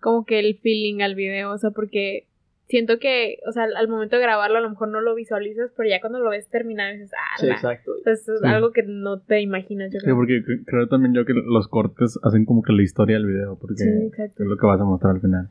como 0.00 0.24
que 0.24 0.38
el 0.40 0.56
feeling 0.58 1.00
al 1.02 1.14
video, 1.14 1.50
o 1.52 1.58
sea, 1.58 1.70
porque 1.70 2.26
siento 2.66 2.98
que, 2.98 3.38
o 3.48 3.52
sea, 3.52 3.64
al, 3.64 3.76
al 3.76 3.88
momento 3.88 4.16
de 4.16 4.22
grabarlo 4.22 4.58
a 4.58 4.60
lo 4.60 4.68
mejor 4.70 4.88
no 4.88 5.00
lo 5.00 5.14
visualizas, 5.14 5.72
pero 5.76 5.88
ya 5.88 6.00
cuando 6.00 6.18
lo 6.20 6.28
ves 6.30 6.48
terminar 6.50 6.92
dices, 6.92 7.12
ah, 7.14 7.38
Sí, 7.40 7.46
exacto. 7.48 7.92
o 7.92 8.02
sea, 8.02 8.12
eso 8.12 8.34
es 8.34 8.40
Sí. 8.40 8.46
algo 8.46 8.72
que 8.72 8.82
no 8.82 9.20
te 9.20 9.40
imaginas, 9.40 9.90
yo 9.92 10.00
Sí, 10.00 10.04
creo. 10.04 10.16
porque 10.16 10.42
cre- 10.42 10.64
creo 10.66 10.86
también 10.88 11.14
yo 11.14 11.24
que 11.24 11.32
los 11.34 11.66
cortes 11.68 12.18
hacen 12.22 12.44
como 12.44 12.62
que 12.62 12.72
la 12.72 12.82
historia 12.82 13.16
del 13.16 13.26
video, 13.26 13.56
porque 13.58 13.76
Sí, 13.84 13.88
exacto. 14.08 14.42
es 14.42 14.48
lo 14.48 14.56
que 14.56 14.66
vas 14.66 14.80
a 14.80 14.84
mostrar 14.84 15.14
al 15.14 15.20
final. 15.22 15.48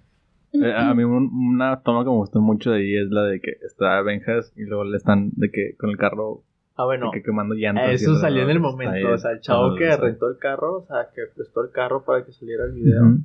Eh, 0.54 0.74
a 0.76 0.94
mí 0.94 1.04
un- 1.04 1.30
una 1.56 1.82
toma 1.82 2.04
que 2.04 2.10
me 2.10 2.16
gustó 2.18 2.40
mucho 2.40 2.72
de 2.72 2.78
ahí 2.80 2.96
es 2.98 3.10
la 3.10 3.24
de 3.24 3.40
que 3.42 3.52
está 3.66 4.02
Benjas 4.02 4.54
y 4.56 4.64
luego 4.64 4.84
le 4.86 4.98
están 4.98 5.32
de 5.36 5.50
que 5.52 5.76
con 5.78 5.90
el 5.90 5.98
carro 5.98 6.44
Ah, 6.78 6.86
bueno, 6.86 7.10
que 7.12 7.24
quemando 7.24 7.56
llantas. 7.56 7.90
eso 8.02 8.16
salió 8.18 8.44
en 8.44 8.52
el 8.52 8.60
momento. 8.60 8.94
ahí, 8.94 9.04
O 9.04 9.18
sea, 9.18 9.32
el 9.32 9.42
chavo 9.42 9.76
que 9.76 9.90
eso. 9.90 10.02
rentó 10.02 10.30
el 10.30 10.38
carro, 10.38 10.78
o 10.78 10.86
sea, 10.86 11.10
que 11.14 11.24
prestó 11.36 11.62
el 11.64 11.72
carro 11.72 12.06
para 12.06 12.24
que 12.24 12.32
saliera 12.32 12.66
el 12.66 12.74
video. 12.74 13.02
Ujú. 13.04 13.18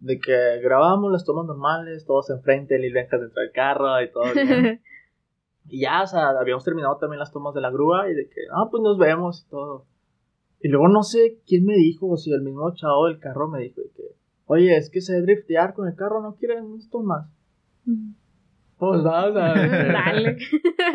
De 0.00 0.18
que 0.18 0.60
grabamos 0.62 1.12
las 1.12 1.24
tomas 1.24 1.46
normales, 1.46 2.04
todos 2.06 2.30
enfrente, 2.30 2.78
Lil 2.78 2.92
Benjas 2.94 3.20
dentro 3.20 3.40
del 3.42 3.52
carro 3.52 4.00
y 4.02 4.10
todo. 4.10 4.24
bien. 4.34 4.80
Y 5.66 5.80
ya, 5.80 6.02
o 6.02 6.06
sea, 6.06 6.28
habíamos 6.38 6.62
terminado 6.62 6.98
también 6.98 7.18
las 7.18 7.32
tomas 7.32 7.54
de 7.54 7.62
la 7.62 7.70
grúa 7.70 8.10
y 8.10 8.14
de 8.14 8.28
que, 8.28 8.42
ah, 8.52 8.68
pues 8.70 8.82
nos 8.82 8.98
vemos 8.98 9.44
y 9.46 9.50
todo. 9.50 9.86
Y 10.60 10.68
luego 10.68 10.88
no 10.88 11.02
sé 11.02 11.38
quién 11.46 11.64
me 11.64 11.74
dijo, 11.74 12.06
o 12.06 12.16
si 12.18 12.32
el 12.34 12.42
mismo 12.42 12.70
chavo 12.74 13.06
del 13.06 13.18
carro 13.18 13.48
me 13.48 13.60
dijo 13.60 13.80
de 13.80 13.88
que, 13.96 14.02
oye, 14.44 14.76
es 14.76 14.90
que 14.90 15.00
sé 15.00 15.22
driftear 15.22 15.72
con 15.72 15.88
el 15.88 15.94
carro, 15.96 16.20
¿no 16.20 16.34
quieren 16.36 16.64
unas 16.64 16.90
tomas? 16.90 17.30
Pues 17.86 17.96
va, 17.96 18.23
o 18.78 19.02
sea, 19.02 19.30
de 19.30 19.54
que- 19.70 19.92
Dale. 19.92 20.36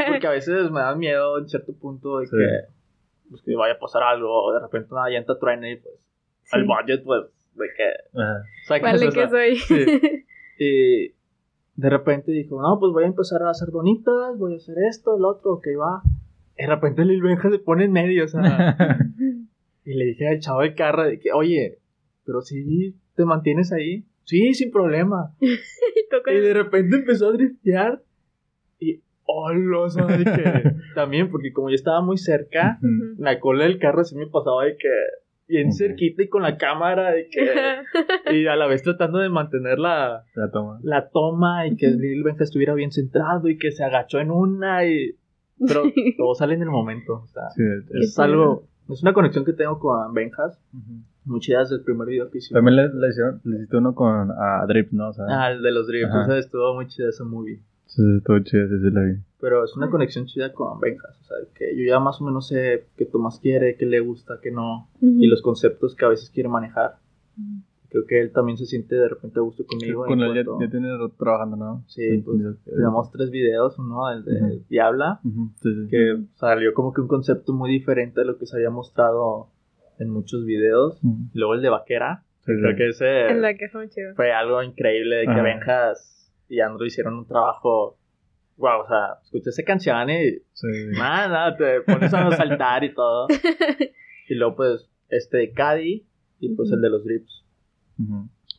porque 0.10 0.28
a 0.28 0.32
veces 0.32 0.70
me 0.72 0.80
da 0.82 0.96
miedo 0.96 1.38
en 1.40 1.48
cierto 1.50 1.74
punto 1.74 2.20
de 2.20 2.28
Sí. 2.28 2.32
que, 2.36 2.74
pues, 3.30 3.42
que 3.44 3.56
vaya 3.56 3.74
a 3.76 3.80
pasar 3.80 4.04
algo, 4.04 4.30
o 4.46 4.54
de 4.54 4.60
repente 4.60 4.94
una 4.94 5.10
llanta 5.10 5.38
truene 5.40 5.74
y 5.74 5.76
pues, 5.78 5.96
Sí. 6.44 6.58
el 6.58 6.66
budget, 6.66 7.04
pues, 7.04 7.24
de 7.56 7.66
que, 7.76 8.20
Ajá. 8.20 8.44
Vale 8.82 9.06
esa- 9.06 9.12
que 9.12 9.30
soy. 9.30 9.56
Sí. 9.56 10.26
Y 10.62 11.14
de 11.78 11.90
repente 11.90 12.34
dijo, 12.34 12.62
no, 12.62 12.78
pues 12.82 12.92
voy 12.92 13.06
a 13.06 13.08
empezar 13.08 13.42
a 13.44 13.50
hacer 13.52 13.70
donitas, 13.70 14.38
voy 14.38 14.54
a 14.54 14.58
hacer 14.58 14.76
esto, 14.90 15.16
el 15.16 15.24
otro, 15.24 15.54
ok, 15.54 15.68
va. 15.80 16.02
Y 16.58 16.64
de 16.64 16.68
repente 16.68 17.06
Lil 17.06 17.22
Benja 17.22 17.50
se 17.50 17.60
pone 17.60 17.86
en 17.86 17.94
medio, 17.94 18.26
o 18.26 18.28
sea, 18.28 18.38
y 19.86 19.94
le 19.94 20.04
dije 20.06 20.28
al 20.28 20.40
chavo 20.42 20.60
del 20.62 20.76
carro 20.76 21.04
de 21.06 21.18
que, 21.18 21.32
oye, 21.32 21.80
pero 22.26 22.42
si 22.42 22.94
te 23.16 23.24
mantienes 23.24 23.72
ahí, 23.72 24.04
sí, 24.30 24.54
sin 24.54 24.72
problema. 24.72 25.34
Y 25.42 26.32
Y 26.32 26.40
de 26.40 26.54
repente 26.54 26.96
empezó 26.98 27.30
a 27.30 27.32
driftear 27.34 28.02
y, 28.80 29.02
hola, 29.26 29.80
o 29.80 29.90
sea, 29.90 30.06
de 30.06 30.24
que, 30.24 30.72
también, 30.96 31.30
porque 31.30 31.52
como 31.54 31.70
yo 31.70 31.76
estaba 31.76 32.02
muy 32.02 32.18
cerca, 32.18 32.78
Ujú. 32.82 32.88
Ujú. 33.14 33.22
la 33.24 33.40
cola 33.40 33.64
del 33.66 33.80
carro 33.80 34.04
sí 34.04 34.16
me 34.16 34.28
pasaba 34.28 34.66
de 34.66 34.76
que, 34.78 34.90
bien 35.48 35.72
cerquita 35.74 36.22
y 36.24 36.28
con 36.30 36.44
la 36.44 36.58
cámara, 36.58 37.12
de 37.12 37.28
que, 37.30 37.42
y 38.36 38.46
a 38.48 38.56
la 38.56 38.68
vez 38.68 38.84
tratando 38.84 39.18
de 39.20 39.30
mantener 39.30 39.78
la, 39.80 40.24
La 40.36 40.52
toma. 40.52 40.80
la 40.84 41.10
toma 41.10 41.68
y 41.68 41.76
que. 41.76 41.88
Lil 41.90 42.24
Benja 42.24 42.44
estuviera 42.44 42.74
bien 42.76 42.92
centrado 42.92 43.48
y 43.50 43.58
que 43.58 43.72
se 43.72 43.84
agachó 43.84 44.20
en 44.20 44.32
una 44.32 44.86
y... 44.86 45.16
Pero 45.68 45.84
todo 46.18 46.36
sale 46.36 46.54
en 46.54 46.62
el 46.62 46.70
momento, 46.70 47.22
o 47.24 47.28
sea, 47.28 47.50
Sí, 47.56 47.64
es 48.00 48.16
Qué 48.16 48.22
algo... 48.22 48.64
Es 48.90 49.02
una 49.04 49.14
conexión 49.14 49.44
que 49.46 49.54
tengo 49.54 49.78
con 49.80 50.14
Benjas, 50.14 50.60
Ujú. 50.74 51.04
Muy 51.26 51.40
chida 51.40 51.60
desde 51.60 51.76
el 51.76 51.82
primer 51.84 52.08
video 52.08 52.30
que 52.30 52.40
hicimos. 52.40 52.58
También 52.64 52.76
le, 52.78 52.94
le 53.00 53.10
hicieron, 53.10 53.42
le 53.44 53.58
hiciste 53.58 53.78
uno 53.78 53.94
con 53.96 54.32
a 54.32 54.66
Drip, 54.68 54.92
¿no? 54.92 55.10
O 55.10 55.14
sea, 55.14 55.26
Ah, 55.30 55.52
el 55.52 55.62
de 55.62 55.72
los 55.72 55.88
Ajá. 56.06 56.24
o 56.24 56.26
sea, 56.26 56.38
estuvo 56.38 56.74
muy 56.76 56.88
chida 56.88 57.10
ese 57.10 57.24
movie. 57.24 57.60
sí, 57.86 58.02
estuvo 58.18 58.40
chido, 58.40 58.68
sí, 58.68 58.80
sí, 58.80 58.90
la 58.92 59.02
vi. 59.02 59.14
Pero 59.42 59.64
es 59.64 59.76
una 59.78 59.90
conexión 59.90 60.26
chida 60.26 60.52
con 60.54 60.80
Benjas, 60.80 61.18
o 61.22 61.24
sea, 61.24 61.38
que 61.56 61.76
yo 61.78 61.84
ya 61.86 62.00
más 62.00 62.20
o 62.22 62.26
menos 62.26 62.48
sé 62.48 62.88
qué 62.98 63.06
Tomás 63.06 63.40
quiere, 63.40 63.76
qué 63.78 63.86
le 63.86 64.00
gusta, 64.02 64.40
qué 64.42 64.52
no, 64.52 64.90
Ujú. 65.02 65.16
y 65.20 65.28
los 65.28 65.42
conceptos 65.42 65.96
que 65.96 66.06
a 66.06 66.10
veces 66.10 66.30
quiere 66.30 66.50
manejar. 66.50 66.98
Creo 67.90 68.06
que 68.06 68.22
él 68.22 68.32
también 68.32 68.56
se 68.58 68.66
siente 68.68 68.96
de 68.96 69.08
repente 69.10 69.40
a 69.40 69.42
gusto 69.42 69.66
conmigo. 69.66 70.06
Con 70.06 70.20
él 70.22 70.36
ya, 70.36 70.44
cuanto- 70.46 70.64
ya 70.64 70.70
tiene 70.70 70.92
rato 70.92 71.12
trabajando, 71.18 71.56
¿no? 71.58 71.84
Sí, 71.88 72.22
pues, 72.24 72.38
Tenemos 72.66 73.12
tres 73.12 73.32
videos, 73.32 73.80
uno 73.80 74.12
el 74.12 74.24
de 74.26 74.34
Ujú. 74.44 74.64
Diabla, 74.70 75.20
Ujú, 75.24 75.50
sí, 75.62 75.70
sí. 75.74 75.88
que 75.90 76.18
salió 76.36 76.74
como 76.76 76.94
que 76.94 77.02
un 77.02 77.08
concepto 77.08 77.52
muy 77.54 77.72
diferente 77.72 78.22
a 78.22 78.26
lo 78.26 78.38
que 78.38 78.46
se 78.46 78.58
había 78.58 78.70
mostrado 78.70 79.48
en 80.00 80.10
muchos 80.10 80.46
videos. 80.46 81.00
Ujú. 81.04 81.18
Luego 81.34 81.54
el 81.56 81.62
de 81.62 81.70
Vaquera, 81.70 82.24
Sí, 82.46 82.54
creo 82.60 82.72
sí. 82.72 82.78
que 82.78 82.88
ese 82.90 83.28
Es 83.32 83.38
la 83.38 83.54
que 83.56 83.70
fue 83.70 83.82
muy 83.82 83.90
chido. 83.90 84.16
fue 84.16 84.32
algo 84.32 84.64
increíble 84.64 85.18
de 85.18 85.24
que 85.26 85.32
Ajá. 85.32 85.42
Benjas 85.44 86.34
y 86.50 86.60
Andrew 86.62 86.86
hicieron 86.88 87.14
un 87.16 87.28
trabajo. 87.28 87.98
Wow, 88.58 88.82
o 88.82 88.88
sea, 88.88 89.20
escuché 89.24 89.50
esa 89.52 89.64
canción 89.64 90.10
y 90.10 90.32
Sí, 90.54 90.68
sí. 90.72 90.98
nada, 90.98 91.56
te 91.56 91.82
pones 91.82 92.14
a 92.14 92.32
saltar 92.32 92.84
y 92.84 92.94
todo. 92.94 93.28
Y 94.32 94.36
luego, 94.36 94.56
pues, 94.58 94.88
este 95.10 95.38
de 95.38 95.52
Caddy 95.54 96.06
y 96.40 96.56
pues 96.56 96.72
el 96.72 96.82
de 96.82 96.90
los 96.92 97.04
drips 97.04 97.44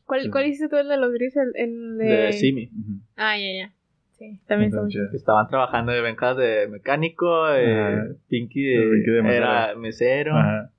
¿Cuál, 0.04 0.22
Sí. 0.22 0.30
¿Cuál 0.30 0.46
hiciste 0.46 0.68
tú 0.68 0.76
el 0.76 0.88
de 0.88 0.96
los 0.96 1.12
drifts? 1.12 1.36
El, 1.36 1.52
el 1.54 1.98
de... 1.98 2.04
de 2.06 2.32
Simi. 2.32 2.70
Ah, 3.16 3.38
ya, 3.38 3.52
ya. 3.68 3.72
Sí, 4.18 4.38
también 4.48 4.70
está 4.70 4.82
muy 4.82 4.90
chido. 4.90 5.08
Que 5.10 5.16
estaban 5.16 5.46
trabajando 5.48 5.92
de 5.92 6.00
Benjas 6.02 6.36
de 6.36 6.66
mecánico, 6.68 7.48
eh, 7.54 7.72
Ajá. 7.80 8.04
Pinky, 8.28 8.62
De 8.64 8.78
de, 8.80 8.90
Pinky 8.96 9.10
de 9.12 9.22
mesero. 9.22 9.44
era 9.46 9.74
mesero, 9.76 10.36
Ajá. 10.36 10.70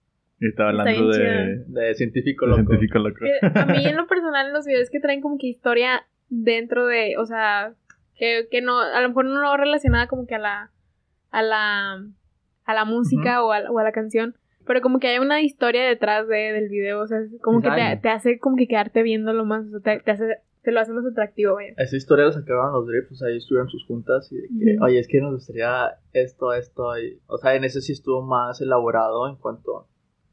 Y 0.41 0.47
estaba 0.47 0.69
hablando 0.69 1.07
de, 1.09 1.63
de 1.67 1.93
científico 1.93 2.47
loco. 2.47 2.65
científico 2.65 2.97
loco. 2.99 3.23
Eh, 3.23 3.39
a 3.53 3.65
mí 3.67 3.85
en 3.85 3.95
lo 3.95 4.07
personal 4.13 4.51
los 4.51 4.65
videos 4.65 4.89
que 4.89 4.99
traen 4.99 5.21
como 5.21 5.37
que 5.37 5.47
historia 5.47 6.07
dentro 6.29 6.87
de, 6.87 7.15
o 7.17 7.25
sea, 7.27 7.75
que, 8.15 8.47
que 8.49 8.61
no, 8.61 8.79
a 8.79 8.99
lo 9.01 9.07
mejor 9.09 9.25
no 9.25 9.55
relacionada 9.55 10.07
como 10.07 10.25
que 10.25 10.35
a 10.35 10.39
la, 10.39 10.71
a 11.29 11.41
la, 11.43 12.03
a 12.65 12.73
la 12.73 12.85
música 12.85 13.43
o, 13.45 13.51
a, 13.51 13.59
la- 13.61 13.71
o 13.71 13.77
a 13.79 13.83
la 13.83 13.91
canción, 13.91 14.35
pero 14.65 14.81
como 14.81 14.99
que 14.99 15.07
hay 15.09 15.19
una 15.19 15.41
historia 15.41 15.83
detrás 15.87 16.27
de, 16.27 16.37
del 16.53 16.69
video, 16.69 17.01
o 17.01 17.07
sea, 17.07 17.19
es 17.19 17.29
como 17.41 17.61
que 17.61 17.69
te, 17.69 17.99
te 18.01 18.09
hace 18.09 18.39
como 18.39 18.55
que 18.57 18.67
quedarte 18.67 19.03
viéndolo 19.03 19.45
más, 19.45 19.65
o 19.67 19.69
sea, 19.69 19.79
te, 19.79 19.99
te 20.03 20.11
hace, 20.11 20.37
te 20.63 20.71
lo 20.71 20.79
hace 20.79 20.91
más 20.91 21.05
atractivo, 21.05 21.55
vaya. 21.55 21.73
Esa 21.77 21.95
historia 21.97 22.25
la 22.25 22.31
sacaron 22.31 22.73
los 22.73 22.87
drips, 22.87 23.11
o 23.11 23.15
sea, 23.15 23.29
ellos 23.29 23.45
tuvieron 23.47 23.69
sus 23.69 23.85
juntas 23.85 24.31
y 24.31 24.37
de 24.37 24.47
que, 24.47 24.75
Ujú. 24.77 24.85
oye, 24.85 24.99
es 24.99 25.07
que 25.07 25.21
nos 25.21 25.33
gustaría 25.33 25.91
esto, 26.13 26.53
esto, 26.53 26.97
y, 26.99 27.19
o 27.27 27.37
sea, 27.37 27.53
en 27.55 27.63
ese 27.63 27.81
sí 27.81 27.91
estuvo 27.91 28.21
más 28.23 28.59
elaborado 28.61 29.27
en 29.27 29.35
cuanto, 29.35 29.87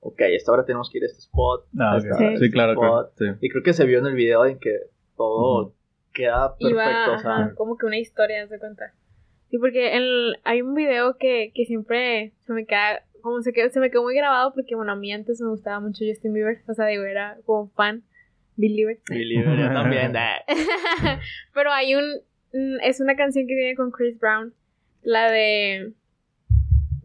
ok, 0.09 0.21
a 0.23 0.27
esta 0.29 0.53
hora 0.53 0.65
tenemos 0.65 0.91
que 0.91 0.99
ir 0.99 1.05
a 1.05 1.07
este 1.07 1.21
spot, 1.21 1.67
Ah, 1.79 1.97
esta 1.99 2.17
Sí. 2.17 2.25
este 2.35 2.51
claro, 2.51 2.73
spot. 2.73 3.13
Sí. 3.17 3.25
Y 3.41 3.49
creo 3.51 3.63
que 3.63 3.73
se 3.73 3.85
vio 3.87 3.99
en 3.99 4.07
el 4.07 4.15
video 4.15 4.45
en 4.47 4.59
que 4.59 4.73
todo 5.17 5.75
queda 6.13 6.57
perfecto, 6.57 6.71
Iba, 6.71 7.15
o 7.15 7.19
sea, 7.19 7.31
ajá, 7.37 7.55
como 7.55 7.77
que 7.77 7.87
una 7.87 7.99
historia, 7.99 8.47
de 8.47 8.59
cuenta. 8.59 8.93
Sí, 9.51 9.59
porque 9.59 9.97
el, 9.97 10.37
hay 10.45 10.63
un 10.63 10.75
video 10.75 11.17
que, 11.17 11.53
que 11.55 11.65
siempre 11.65 12.33
se 12.47 12.53
me 12.53 12.67
queda, 12.67 13.03
como 13.23 13.41
se, 13.43 13.53
quedó, 13.53 13.71
se 13.71 13.81
me 13.81 13.91
quedó 13.91 14.03
muy 14.03 14.15
grabado 14.15 14.53
porque, 14.55 14.75
bueno, 14.75 14.93
a 14.93 14.97
mí 14.97 15.13
antes 15.13 15.41
me 15.41 15.49
gustaba 15.49 15.81
mucho 15.81 16.05
Justin 16.07 16.33
Bieber, 16.33 16.59
o 16.69 16.75
sea, 16.75 16.87
digo, 16.87 17.05
era 17.05 17.39
como 17.47 17.69
fan, 17.71 18.03
believer. 18.57 18.99
Believer, 19.09 19.59
yo 19.59 19.69
también. 19.73 20.13
Pero 21.55 21.73
hay 21.73 21.95
un, 21.95 22.05
mm, 22.53 22.81
es 22.83 23.01
una 23.01 23.17
canción 23.17 23.47
que 23.47 23.55
tiene 23.55 23.75
con 23.77 23.91
Chris 23.91 24.19
Brown, 24.19 24.53
la 25.03 25.31
de 25.31 25.93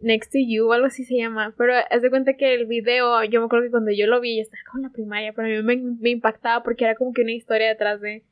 Next 0.04 0.32
to 0.32 0.38
You 0.38 0.68
o 0.68 0.72
algo 0.72 0.86
así 0.86 1.04
se 1.04 1.16
llama, 1.16 1.54
pero 1.56 1.74
haz 1.90 2.02
de 2.02 2.10
cuenta 2.10 2.34
que 2.34 2.54
el 2.54 2.66
video, 2.66 3.22
yo 3.24 3.40
me 3.40 3.46
acuerdo 3.46 3.64
que 3.66 3.70
cuando 3.70 3.90
yo 3.90 4.06
lo 4.06 4.20
vi, 4.20 4.36
yo 4.36 4.42
estaba 4.42 4.60
como 4.70 4.78
en 4.84 4.90
la 4.90 4.92
primaria, 4.92 5.32
pero 5.32 5.48
a 5.48 5.50
mí 5.50 5.62
me, 5.62 5.76
me 6.00 6.10
impactaba 6.10 6.62
porque 6.62 6.84
era 6.84 6.94
como 6.94 7.12
que 7.12 7.22
una 7.22 7.32
historia 7.32 7.68
detrás 7.68 8.00
de, 8.00 8.22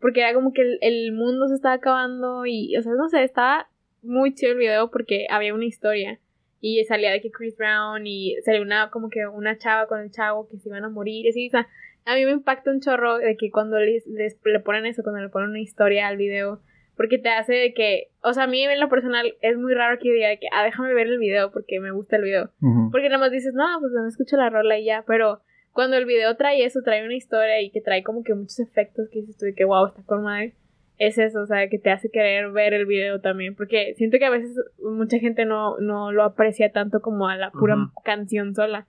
porque 0.00 0.20
era 0.20 0.34
como 0.34 0.52
que 0.52 0.62
el, 0.62 0.78
el 0.82 1.12
mundo 1.12 1.48
se 1.48 1.54
estaba 1.54 1.74
acabando 1.74 2.44
y, 2.46 2.76
o 2.76 2.82
sea, 2.82 2.92
no 2.92 3.08
sé, 3.08 3.22
estaba 3.24 3.68
muy 4.02 4.34
chido 4.34 4.52
el 4.52 4.58
video 4.58 4.90
porque 4.90 5.26
había 5.30 5.54
una 5.54 5.64
historia 5.64 6.18
y 6.60 6.84
salía 6.84 7.10
de 7.10 7.20
que 7.20 7.30
Chris 7.30 7.56
Brown 7.56 8.06
y 8.06 8.36
salía 8.44 8.62
una, 8.62 8.90
como 8.90 9.08
que 9.08 9.26
una 9.26 9.58
chava 9.58 9.86
con 9.88 10.00
el 10.00 10.10
chavo 10.10 10.48
que 10.48 10.58
se 10.58 10.68
iban 10.68 10.84
a 10.84 10.88
morir, 10.90 11.26
y 11.26 11.28
así, 11.30 11.48
o 11.48 11.50
sea, 11.50 11.68
a 12.04 12.14
mí 12.14 12.24
me 12.24 12.32
impacta 12.32 12.70
un 12.70 12.80
chorro 12.80 13.18
de 13.18 13.36
que 13.36 13.50
cuando 13.50 13.78
les, 13.78 14.06
les- 14.06 14.36
le 14.44 14.60
ponen 14.60 14.86
eso, 14.86 15.02
cuando 15.02 15.20
le 15.22 15.28
ponen 15.28 15.50
una 15.50 15.60
historia 15.60 16.08
al 16.08 16.16
video, 16.16 16.60
porque 17.02 17.18
te 17.18 17.30
hace 17.30 17.52
de 17.52 17.74
que, 17.74 18.12
o 18.22 18.32
sea, 18.32 18.44
a 18.44 18.46
mí 18.46 18.62
en 18.62 18.78
lo 18.78 18.88
personal 18.88 19.34
es 19.40 19.58
muy 19.58 19.74
raro 19.74 19.98
que 19.98 20.06
yo 20.06 20.14
diga 20.14 20.28
de 20.28 20.38
que, 20.38 20.46
ah, 20.52 20.62
déjame 20.62 20.94
ver 20.94 21.08
el 21.08 21.18
video 21.18 21.50
porque 21.50 21.80
me 21.80 21.90
gusta 21.90 22.14
el 22.14 22.22
video. 22.22 22.50
Porque 22.92 23.08
nada 23.08 23.18
más 23.18 23.32
dices, 23.32 23.54
no, 23.54 23.64
pues 23.80 23.90
no 23.90 24.06
escucho 24.06 24.36
la 24.36 24.50
rola 24.50 24.78
y 24.78 24.84
ya, 24.84 25.02
pero 25.04 25.40
cuando 25.72 25.96
el 25.96 26.04
video 26.04 26.36
trae 26.36 26.64
eso, 26.64 26.80
trae 26.84 27.04
una 27.04 27.16
historia 27.16 27.60
y 27.60 27.70
que 27.70 27.80
trae 27.80 28.04
como 28.04 28.22
que 28.22 28.34
muchos 28.34 28.60
efectos 28.60 29.08
que 29.10 29.18
dices 29.18 29.36
tú 29.36 29.46
de 29.46 29.54
que, 29.56 29.64
wow, 29.64 29.88
está 29.88 30.04
con 30.04 30.22
madre, 30.22 30.54
es 30.96 31.18
eso, 31.18 31.40
o 31.40 31.46
sea, 31.46 31.68
que 31.68 31.80
te 31.80 31.90
hace 31.90 32.08
querer 32.08 32.52
ver 32.52 32.72
el 32.72 32.86
video 32.86 33.20
también, 33.20 33.56
porque 33.56 33.94
siento 33.96 34.18
que 34.20 34.26
a 34.26 34.30
veces 34.30 34.54
mucha 34.80 35.18
gente 35.18 35.44
no, 35.44 35.78
no 35.80 36.12
lo 36.12 36.22
aprecia 36.22 36.70
tanto 36.70 37.00
como 37.00 37.26
a 37.26 37.34
la 37.34 37.50
pura 37.50 37.90
canción 38.04 38.54
sola, 38.54 38.86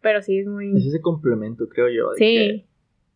pero 0.00 0.22
sí 0.22 0.38
es 0.38 0.46
muy... 0.46 0.70
Es 0.76 0.86
ese 0.86 1.00
complemento, 1.00 1.68
creo 1.68 1.88
yo. 1.88 2.10
de 2.10 2.16
Sí, 2.16 2.36
que 2.36 2.69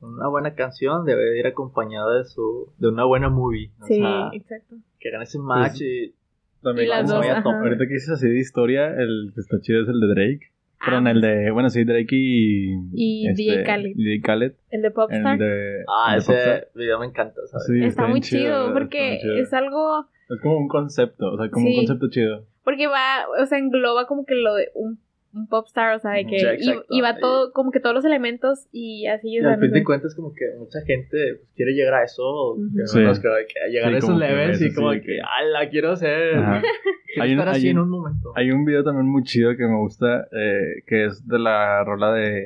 una 0.04 0.28
buena 0.28 0.54
canción 0.54 1.04
debe 1.04 1.38
ir 1.38 1.46
acompañada 1.46 2.18
de 2.18 2.24
su 2.24 2.72
de 2.78 2.88
una 2.88 3.04
buena 3.04 3.28
movie. 3.28 3.70
O 3.80 3.86
sí, 3.86 3.96
sea, 3.96 4.30
exacto. 4.32 4.76
que 5.00 5.08
hagan 5.08 5.22
ese 5.22 5.38
match 5.38 5.78
Pues, 5.78 5.82
y 5.82 6.14
También 6.62 6.86
Y 6.86 6.90
las 6.90 7.08
dos, 7.08 7.18
vaya 7.20 7.32
ajá. 7.34 7.42
top. 7.42 7.52
Ahorita 7.54 7.86
que 7.86 7.94
dices 7.94 8.10
así 8.10 8.28
de 8.28 8.38
historia, 8.38 8.88
el 8.94 9.32
que 9.34 9.40
está 9.40 9.60
chido 9.60 9.82
es 9.82 9.88
el 9.88 10.00
de 10.00 10.06
Drake. 10.08 10.50
Ah, 10.80 10.86
Perdón, 10.86 11.06
el 11.08 11.20
de, 11.22 11.50
bueno, 11.50 11.70
sí, 11.70 11.84
Drake 11.84 12.08
y... 12.14 12.74
Y 12.92 13.32
DJ 13.34 13.64
Khaled. 13.64 13.92
y 13.96 14.04
DJ 14.04 14.20
Khaled. 14.22 14.52
El 14.70 14.82
de 14.82 14.88
El 14.88 14.92
Popstar 14.92 15.38
de... 15.38 15.84
Ah, 15.88 16.14
el 16.14 16.20
de 16.20 16.26
Popstar. 16.26 16.56
ese 16.58 16.68
video 16.74 16.98
me 17.00 17.06
encanta, 17.06 17.40
¿sabes? 17.46 17.66
Sí, 17.66 17.84
está 17.84 18.06
muy 18.06 18.20
chido, 18.20 18.72
porque 18.74 19.10
muy 19.12 19.18
chido. 19.20 19.36
es 19.38 19.52
algo... 19.54 20.06
Es 20.28 20.40
como 20.42 20.58
un 20.58 20.68
concepto, 20.68 21.32
o 21.32 21.36
sea, 21.38 21.50
como 21.50 21.66
Sí. 21.66 21.72
un 21.72 21.76
concepto 21.86 22.08
chido. 22.10 22.46
Porque 22.64 22.86
va, 22.86 23.24
o 23.42 23.46
sea, 23.46 23.58
engloba 23.58 24.06
como 24.06 24.24
que 24.26 24.34
lo 24.34 24.54
de 24.54 24.70
un, 24.74 24.98
un 25.34 25.48
popstar, 25.48 25.94
o 25.94 25.98
sea, 25.98 26.12
de 26.12 26.26
que 26.26 26.38
Sí, 26.38 26.46
exacto. 26.46 26.86
va 27.02 27.18
todo, 27.18 27.52
como 27.52 27.70
que 27.72 27.80
todos 27.80 27.94
los 27.94 28.04
elementos 28.04 28.66
y 28.72 29.06
así, 29.06 29.30
Y 29.34 29.38
o 29.38 29.42
sea, 29.42 29.50
al 29.54 29.56
no 29.56 29.62
fin 29.62 29.70
sé. 29.72 29.78
de 29.78 29.84
cuentas, 29.84 30.14
como 30.14 30.32
que 30.32 30.44
mucha 30.58 30.80
gente 30.82 31.16
pues, 31.38 31.50
quiere 31.56 31.72
llegar 31.72 31.94
a 31.94 32.04
eso, 32.04 32.22
o 32.24 32.54
Ujú. 32.54 32.76
que 32.76 32.86
Sí. 32.86 32.98
llegar 32.98 33.90
Sí, 33.90 33.94
a 33.94 33.98
esos 33.98 34.16
levels 34.18 34.62
y 34.62 34.72
como 34.74 34.90
que, 34.92 35.00
que- 35.02 35.18
ala, 35.20 35.68
quiero 35.70 35.96
ser, 35.96 36.32
quiero 37.06 37.22
Hay 37.22 37.32
un- 37.32 37.38
estar 37.38 37.48
hay 37.54 37.56
así 37.60 37.68
en 37.68 37.78
un- 37.78 37.84
un 37.84 37.90
momento. 37.90 38.32
Hay 38.36 38.50
un 38.50 38.64
video 38.64 38.84
también 38.84 39.06
muy 39.06 39.22
chido 39.24 39.56
que 39.56 39.64
me 39.66 39.76
gusta, 39.78 40.28
eh, 40.32 40.82
que 40.86 41.06
es 41.06 41.26
de 41.26 41.38
la 41.38 41.82
rola 41.84 42.12
de 42.12 42.44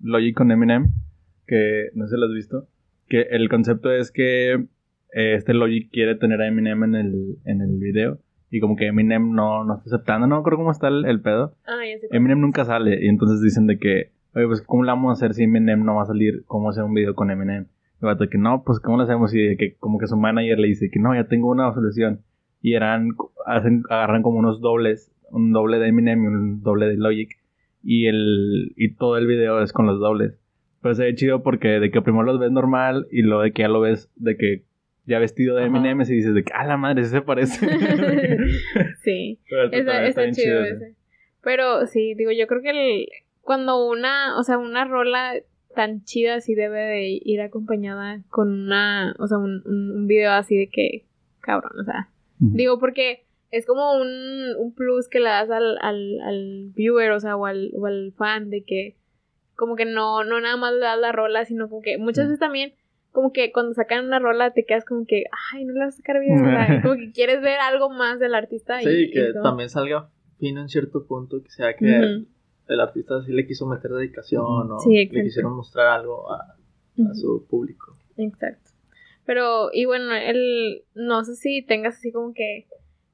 Logic 0.00 0.34
con 0.36 0.50
Eminem, 0.50 0.92
que 1.46 1.90
no 1.94 2.06
sé 2.06 2.14
si 2.14 2.20
lo 2.20 2.26
has 2.26 2.32
visto, 2.34 2.66
que 3.08 3.22
el 3.30 3.48
concepto 3.48 3.92
es 3.92 4.10
que 4.10 4.52
eh, 5.16 5.34
este 5.34 5.54
Logic 5.54 5.90
quiere 5.92 6.14
tener 6.16 6.40
a 6.40 6.46
Eminem 6.48 6.82
en 6.84 6.94
el, 6.94 7.36
en 7.44 7.60
el 7.60 7.76
video 7.78 8.18
y 8.54 8.60
como 8.60 8.76
que 8.76 8.86
Eminem 8.86 9.32
no, 9.32 9.64
no 9.64 9.74
está 9.74 9.96
aceptando, 9.96 10.28
no 10.28 10.44
creo 10.44 10.56
cómo 10.56 10.70
está 10.70 10.86
el, 10.86 11.04
el 11.06 11.20
pedo. 11.20 11.56
Ah, 11.66 11.84
ya 11.84 11.98
sé. 11.98 12.06
Eminem 12.12 12.40
nunca 12.40 12.64
sale 12.64 13.04
y 13.04 13.08
entonces 13.08 13.42
dicen 13.42 13.66
de 13.66 13.80
que, 13.80 14.12
oye, 14.32 14.46
pues 14.46 14.62
¿cómo 14.62 14.84
lo 14.84 14.92
vamos 14.92 15.10
a 15.10 15.12
hacer 15.14 15.34
si 15.34 15.42
Eminem 15.42 15.84
no 15.84 15.96
va 15.96 16.02
a 16.02 16.06
salir? 16.06 16.44
¿Cómo 16.46 16.70
hacer 16.70 16.84
un 16.84 16.94
video 16.94 17.16
con 17.16 17.32
Eminem? 17.32 17.64
Y 18.00 18.04
el 18.04 18.06
vato 18.06 18.28
que 18.28 18.38
no, 18.38 18.62
pues 18.64 18.78
¿cómo 18.78 18.96
lo 18.96 19.02
hacemos? 19.02 19.34
Y 19.34 19.56
que 19.56 19.74
como 19.80 19.98
que 19.98 20.06
su 20.06 20.16
manager 20.16 20.60
le 20.60 20.68
dice 20.68 20.88
que 20.88 21.00
no, 21.00 21.16
ya 21.16 21.24
tengo 21.24 21.50
una 21.50 21.74
solución. 21.74 22.20
Y 22.62 22.74
eran, 22.74 23.08
hacen, 23.44 23.82
agarran 23.90 24.22
como 24.22 24.38
unos 24.38 24.60
dobles, 24.60 25.10
un 25.32 25.50
doble 25.50 25.80
de 25.80 25.88
Eminem 25.88 26.22
y 26.22 26.26
un 26.28 26.62
doble 26.62 26.86
de 26.86 26.96
Logic. 26.96 27.36
Y 27.82 28.06
el, 28.06 28.72
y 28.76 28.94
todo 28.94 29.18
el 29.18 29.26
video 29.26 29.60
es 29.62 29.72
con 29.72 29.86
los 29.86 29.98
dobles. 29.98 30.38
Pero 30.80 30.94
se 30.94 31.02
ve 31.02 31.14
chido 31.16 31.42
porque 31.42 31.80
de 31.80 31.90
que 31.90 32.02
primero 32.02 32.22
los 32.22 32.38
ves 32.38 32.52
normal 32.52 33.08
y 33.10 33.22
luego 33.22 33.42
de 33.42 33.50
que 33.50 33.62
ya 33.62 33.68
lo 33.68 33.80
ves 33.80 34.12
de 34.14 34.36
que 34.36 34.62
ya 35.06 35.18
vestido 35.18 35.56
de. 35.56 35.64
Eminem 35.66 36.00
y 36.00 36.04
dices 36.04 36.34
de 36.34 36.44
que, 36.44 36.52
ah, 36.54 36.66
la 36.66 36.76
madre, 36.76 37.04
se 37.04 37.20
parece. 37.22 37.66
sí, 39.02 39.40
Pero 39.48 39.64
está, 39.64 39.76
está- 39.78 40.06
está 40.06 40.22
bien 40.22 40.34
chido 40.34 40.64
ese. 40.64 40.74
ese. 40.74 40.94
Pero 41.42 41.86
sí, 41.86 42.14
digo, 42.14 42.30
yo 42.32 42.46
creo 42.46 42.62
que 42.62 42.70
el, 42.70 43.08
cuando 43.42 43.86
una, 43.86 44.38
o 44.38 44.42
sea, 44.42 44.58
una 44.58 44.84
rola 44.84 45.34
tan 45.74 46.04
chida 46.04 46.40
sí 46.40 46.54
debe 46.54 46.80
de 46.80 47.20
ir 47.22 47.40
acompañada 47.40 48.22
con 48.30 48.48
una, 48.48 49.14
o 49.18 49.26
sea, 49.26 49.38
un, 49.38 49.62
un, 49.66 50.06
video 50.06 50.32
así 50.32 50.56
de 50.56 50.68
que, 50.68 51.04
cabrón, 51.40 51.72
o 51.80 51.84
sea. 51.84 52.08
Digo, 52.38 52.78
porque 52.78 53.24
es 53.50 53.64
como 53.66 53.98
un, 54.00 54.54
un 54.58 54.74
plus 54.74 55.08
que 55.08 55.20
le 55.20 55.28
das 55.28 55.50
al, 55.50 55.78
al, 55.80 56.20
al 56.20 56.72
viewer, 56.74 57.12
o 57.12 57.20
sea, 57.20 57.36
o 57.36 57.46
al, 57.46 57.70
o 57.74 57.86
al 57.86 58.12
fan, 58.16 58.50
de 58.50 58.64
que 58.64 58.96
como 59.56 59.76
que 59.76 59.84
no, 59.84 60.24
no 60.24 60.40
nada 60.40 60.56
más 60.56 60.72
le 60.74 60.80
das 60.80 60.98
la 60.98 61.12
rola, 61.12 61.44
sino 61.44 61.68
como 61.68 61.80
que 61.80 61.96
muchas 61.98 62.26
veces 62.26 62.40
también, 62.40 62.74
como 63.14 63.32
que 63.32 63.52
cuando 63.52 63.72
sacan 63.72 64.04
una 64.04 64.18
rola 64.18 64.52
te 64.52 64.64
quedas 64.66 64.84
como 64.84 65.06
que, 65.06 65.22
ay, 65.54 65.64
no 65.64 65.72
la 65.72 65.86
vas 65.86 65.94
a 65.94 65.96
sacar 65.98 66.20
bien, 66.20 66.44
o 66.44 66.50
sea, 66.50 66.66
como 66.82 66.96
que 66.96 67.12
quieres 67.12 67.40
ver 67.40 67.58
algo 67.60 67.88
más 67.88 68.18
del 68.18 68.34
artista. 68.34 68.82
y- 68.82 68.84
Sí, 68.84 69.10
que 69.12 69.30
y 69.30 69.32
todo. 69.32 69.42
también 69.44 69.70
salga 69.70 70.10
fino 70.38 70.60
en 70.60 70.68
cierto 70.68 71.06
punto, 71.06 71.42
que 71.42 71.48
sea 71.50 71.74
que 71.76 71.86
el 72.66 72.80
artista 72.80 73.22
sí 73.24 73.32
le 73.32 73.46
quiso 73.46 73.66
meter 73.66 73.90
dedicación 73.92 74.44
o 74.72 74.78
Sí, 74.80 75.06
le 75.10 75.22
quisieron 75.22 75.54
mostrar 75.54 75.86
algo 76.00 76.30
a, 76.32 76.56
su 77.14 77.46
público. 77.48 77.96
Exacto. 78.16 78.70
Pero, 79.26 79.70
y 79.72 79.84
bueno, 79.86 80.12
el, 80.14 80.82
no 80.94 81.24
sé 81.24 81.34
si 81.36 81.62
tengas 81.62 81.94
así 81.96 82.10
como 82.12 82.34
que 82.34 82.66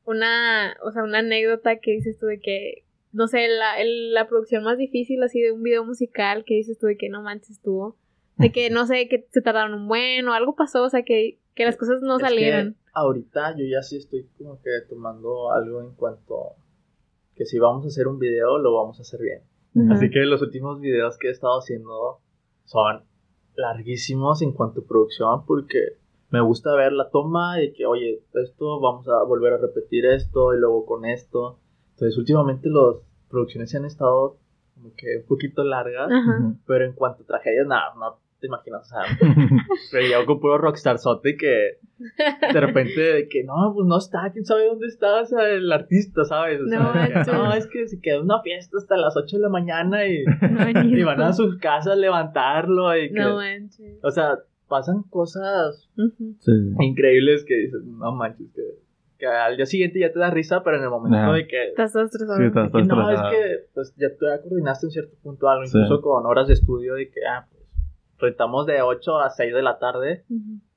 una, 0.04 0.76
o 0.82 0.90
sea, 0.92 1.02
una 1.04 1.18
anécdota 1.18 1.76
que 1.76 1.92
dices 1.92 2.18
tú 2.18 2.26
de 2.26 2.40
que, 2.40 2.84
no 3.12 3.28
sé, 3.28 3.46
la, 3.48 3.80
el- 3.80 4.12
la 4.14 4.28
producción 4.28 4.64
más 4.64 4.78
difícil 4.78 5.22
así 5.22 5.40
de 5.40 5.52
un 5.52 5.62
video 5.62 5.84
musical 5.84 6.44
que 6.44 6.54
dices 6.54 6.78
tú 6.78 6.86
de 6.86 6.96
que 6.96 7.08
no 7.10 7.22
manches 7.22 7.50
estuvo, 7.50 7.96
de 8.40 8.52
que 8.52 8.70
no 8.70 8.86
sé, 8.86 9.08
que 9.08 9.26
se 9.30 9.40
tardaron 9.42 9.74
un 9.74 9.88
buen 9.88 10.26
o 10.28 10.32
algo 10.32 10.54
pasó, 10.56 10.82
o 10.84 10.88
sea, 10.90 11.02
que, 11.02 11.38
que 11.54 11.64
las 11.64 11.76
cosas 11.76 12.00
no 12.02 12.16
Es 12.16 12.22
que 12.22 12.28
salieron. 12.28 12.76
ahorita 12.92 13.56
yo 13.56 13.64
ya 13.64 13.82
sí 13.82 13.96
estoy 13.96 14.26
como 14.38 14.60
que 14.62 14.70
tomando 14.88 15.52
algo 15.52 15.80
en 15.82 15.94
cuanto 15.94 16.54
que 17.36 17.44
si 17.46 17.58
vamos 17.58 17.84
a 17.84 17.88
hacer 17.88 18.06
un 18.08 18.18
video 18.18 18.58
lo 18.58 18.74
vamos 18.74 18.98
a 18.98 19.02
hacer 19.02 19.20
bien. 19.20 19.42
Así 19.92 20.10
que 20.10 20.20
los 20.26 20.42
últimos 20.42 20.80
videos 20.80 21.16
que 21.16 21.28
he 21.28 21.30
estado 21.30 21.58
haciendo 21.58 22.18
son 22.64 23.04
larguísimos 23.54 24.42
en 24.42 24.52
cuanto 24.52 24.80
a 24.80 24.84
producción 24.84 25.44
porque 25.46 25.96
me 26.30 26.40
gusta 26.40 26.74
ver 26.74 26.92
la 26.92 27.08
toma 27.10 27.62
y 27.62 27.72
que, 27.72 27.86
oye, 27.86 28.22
esto 28.34 28.80
vamos 28.80 29.06
a 29.08 29.22
volver 29.24 29.52
a 29.54 29.58
repetir 29.58 30.06
esto 30.06 30.54
y 30.54 30.58
luego 30.58 30.86
con 30.86 31.04
esto. 31.04 31.58
Entonces, 31.92 32.16
últimamente 32.18 32.68
las 32.68 32.96
producciones 33.28 33.70
se 33.70 33.76
han 33.78 33.84
estado 33.84 34.36
como 34.74 34.94
que 34.96 35.18
un 35.22 35.26
poquito 35.26 35.62
largas, 35.64 36.10
Ajá. 36.10 36.54
pero 36.66 36.84
en 36.86 36.92
cuanto 36.92 37.22
a 37.24 37.26
tragedias, 37.26 37.66
nada, 37.66 37.92
no 37.96 38.18
te 38.40 38.46
imaginas, 38.46 38.80
o 38.80 38.84
sea, 38.84 39.18
pero 39.92 40.06
yo 40.06 40.26
con 40.26 40.40
puro 40.40 40.58
rockstarzote 40.58 41.36
que 41.36 41.78
de 42.52 42.60
repente 42.60 43.28
que 43.30 43.44
no, 43.44 43.72
pues 43.74 43.86
no 43.86 43.98
está, 43.98 44.30
quién 44.32 44.44
sabe 44.44 44.66
dónde 44.66 44.86
está 44.86 45.20
o 45.20 45.26
sea, 45.26 45.48
el 45.50 45.70
artista, 45.70 46.24
¿sabes? 46.24 46.60
O 46.62 46.66
sea, 46.66 46.78
No 46.80 46.92
que, 46.92 47.32
no, 47.32 47.52
es 47.54 47.66
que 47.66 47.86
se 47.86 48.00
quedó 48.00 48.18
en 48.18 48.24
una 48.24 48.40
fiesta 48.42 48.78
hasta 48.78 48.96
las 48.96 49.16
8 49.16 49.36
de 49.36 49.42
la 49.42 49.48
mañana 49.50 50.06
y, 50.06 50.24
No, 50.24 50.82
ni- 50.82 51.00
y 51.00 51.02
van 51.02 51.20
a 51.20 51.32
sus 51.32 51.58
casas 51.58 51.92
a 51.92 51.96
levantarlo 51.96 52.96
y 52.96 53.08
que, 53.12 53.20
No 53.20 53.36
manches. 53.36 53.98
o 54.02 54.10
sea, 54.10 54.38
pasan 54.68 55.02
cosas. 55.04 55.88
Sí. 56.40 56.52
increíbles 56.80 57.44
que 57.44 57.56
dices, 57.56 57.82
no 57.84 58.12
manches, 58.12 58.46
que, 58.54 58.62
que 59.18 59.26
al 59.26 59.56
día 59.56 59.66
siguiente 59.66 60.00
ya 60.00 60.10
te 60.12 60.18
da 60.18 60.30
risa, 60.30 60.62
pero 60.64 60.78
en 60.78 60.84
el 60.84 60.88
momento 60.90 61.32
de 61.34 61.46
que 61.46 61.68
Estás 61.68 61.94
estresado. 61.94 62.38
Sí, 62.38 62.44
estás- 62.46 62.72
no, 62.86 63.10
es 63.10 63.20
que 63.20 63.66
pues 63.74 63.94
ya 63.98 64.08
tú 64.18 64.24
ya 64.26 64.40
coordinaste 64.40 64.86
en 64.86 64.90
cierto 64.92 65.14
punto 65.22 65.48
algo, 65.48 65.66
Sí. 65.66 65.76
incluso 65.76 66.00
con 66.00 66.24
horas 66.24 66.48
de 66.48 66.54
estudio 66.54 66.94
de 66.94 67.10
que, 67.10 67.20
ah, 67.30 67.46
pues 67.50 67.59
rentamos 68.20 68.66
de 68.66 68.82
8 68.82 69.18
a 69.18 69.30
6 69.30 69.52
de 69.54 69.62
la 69.62 69.78
tarde, 69.78 70.24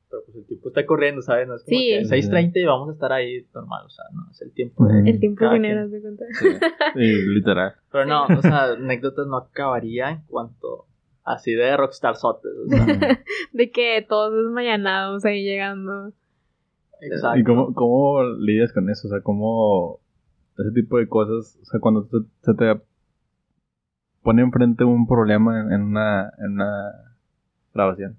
pero 0.10 0.24
pues 0.26 0.38
el 0.38 0.46
tiempo 0.46 0.70
está 0.70 0.86
corriendo, 0.86 1.22
¿sabes? 1.22 1.48
No 1.48 1.56
es 1.56 1.64
como 1.64 1.78
Sí. 1.78 1.90
que 1.90 2.02
6.30 2.06 2.52
y 2.62 2.66
vamos 2.66 2.90
a 2.90 2.94
estar 2.94 3.12
ahí 3.12 3.46
normal, 3.54 3.86
o 3.86 3.90
sea, 3.90 4.06
no, 4.14 4.30
es 4.32 4.42
el 4.42 4.54
tiempo 4.54 4.86
de... 4.88 5.10
El 5.10 5.20
tiempo 5.20 5.50
dinero, 5.50 5.88
de 5.90 6.02
cuenta. 6.02 6.26
Sí, 6.94 7.12
literal. 7.34 7.74
Pero 7.92 8.06
no, 8.06 8.26
o 8.28 8.42
sea, 8.42 8.66
anécdotas 8.74 9.26
no 9.28 9.38
acabaría 9.38 10.12
en 10.12 10.22
cuanto 10.28 10.86
así 11.24 11.54
de 11.54 11.76
rockstar 11.78 12.16
sotes, 12.16 12.52
o 12.66 12.68
sea, 12.70 13.20
De 13.54 13.72
que 13.72 14.06
todos 14.08 14.34
desmayanados 14.36 15.24
ahí 15.26 15.44
llegando. 15.44 16.12
exacto. 17.02 17.40
¿Y 17.40 17.44
cómo, 17.44 17.74
cómo 17.74 18.24
lidias 18.40 18.72
con 18.74 18.90
eso? 18.90 19.08
O 19.08 19.12
sea, 19.12 19.22
cómo 19.22 20.00
ese 20.58 20.72
tipo 20.74 20.98
de 21.00 21.08
cosas, 21.08 21.58
o 21.62 21.66
sea, 21.66 21.80
cuando 21.80 22.06
te- 22.06 22.28
se 22.42 22.54
te 22.54 22.80
pone 24.22 24.42
enfrente 24.42 24.84
un 24.84 25.08
problema 25.08 25.60
en 25.74 25.82
una, 25.82 26.32
en 26.40 26.52
una 26.54 26.92
grabación. 27.74 28.18